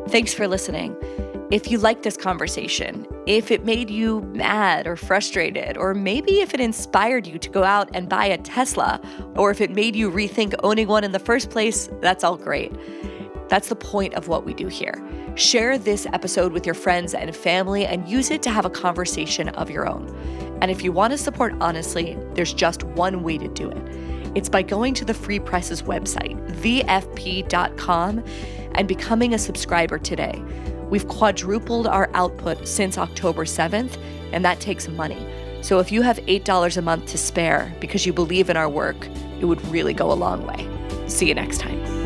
Thanks 0.10 0.36
for 0.36 0.48
listening. 0.48 0.96
If 1.50 1.72
you 1.72 1.80
liked 1.80 2.04
this 2.04 2.16
conversation, 2.16 3.08
if 3.26 3.50
it 3.50 3.66
made 3.66 3.90
you 3.90 4.22
mad 4.34 4.86
or 4.86 4.96
frustrated, 4.96 5.78
or 5.78 5.96
maybe 5.96 6.42
if 6.42 6.54
it 6.54 6.60
inspired 6.60 7.26
you 7.26 7.40
to 7.40 7.50
go 7.50 7.64
out 7.64 7.90
and 7.96 8.08
buy 8.08 8.26
a 8.26 8.38
Tesla, 8.38 9.02
or 9.36 9.50
if 9.50 9.62
it 9.62 9.72
made 9.72 9.96
you 9.96 10.12
rethink 10.12 10.54
owning 10.64 10.88
one 10.88 11.04
in 11.04 11.12
the 11.12 11.20
first 11.20 11.50
place, 11.50 11.90
that's 12.02 12.24
all 12.24 12.38
great. 12.38 12.72
That's 13.50 13.70
the 13.70 13.76
point 13.76 14.14
of 14.14 14.28
what 14.28 14.46
we 14.46 14.54
do 14.54 14.68
here. 14.68 15.04
Share 15.36 15.78
this 15.80 16.06
episode 16.14 16.52
with 16.52 16.68
your 16.68 16.76
friends 16.76 17.16
and 17.16 17.36
family 17.36 17.86
and 17.88 18.08
use 18.08 18.30
it 18.30 18.44
to 18.44 18.52
have 18.52 18.66
a 18.66 18.70
conversation 18.70 19.50
of 19.50 19.72
your 19.72 19.90
own. 19.90 20.08
And 20.62 20.70
if 20.70 20.84
you 20.84 20.92
want 20.92 21.12
to 21.12 21.18
support 21.18 21.56
honestly, 21.62 22.16
there's 22.36 22.54
just 22.54 22.84
one 22.84 23.24
way 23.24 23.40
to 23.40 23.48
do 23.48 23.70
it. 23.70 24.05
It's 24.36 24.50
by 24.50 24.62
going 24.62 24.94
to 24.96 25.06
the 25.06 25.14
Free 25.14 25.40
Press's 25.40 25.82
website, 25.82 26.36
thefp.com 26.62 28.24
and 28.76 28.88
becoming 28.88 29.34
a 29.34 29.40
subscriber 29.40 29.98
today. 29.98 30.44
We've 30.90 31.08
quadrupled 31.08 31.88
our 31.88 32.10
output 32.14 32.68
since 32.68 32.98
October 32.98 33.46
7th, 33.46 33.98
and 34.34 34.44
that 34.46 34.60
takes 34.60 34.88
money. 34.88 35.26
So 35.62 35.80
if 35.80 35.92
you 35.92 36.02
have 36.04 36.18
$8 36.18 36.78
a 36.78 36.82
month 36.82 37.08
to 37.08 37.18
spare 37.18 37.74
because 37.80 38.06
you 38.06 38.14
believe 38.14 38.50
in 38.50 38.58
our 38.58 38.70
work, 38.70 39.08
it 39.40 39.46
would 39.46 39.66
really 39.70 39.94
go 39.94 40.12
a 40.12 40.14
long 40.14 40.46
way. 40.46 40.70
See 41.08 41.28
you 41.28 41.34
next 41.34 41.60
time. 41.60 42.05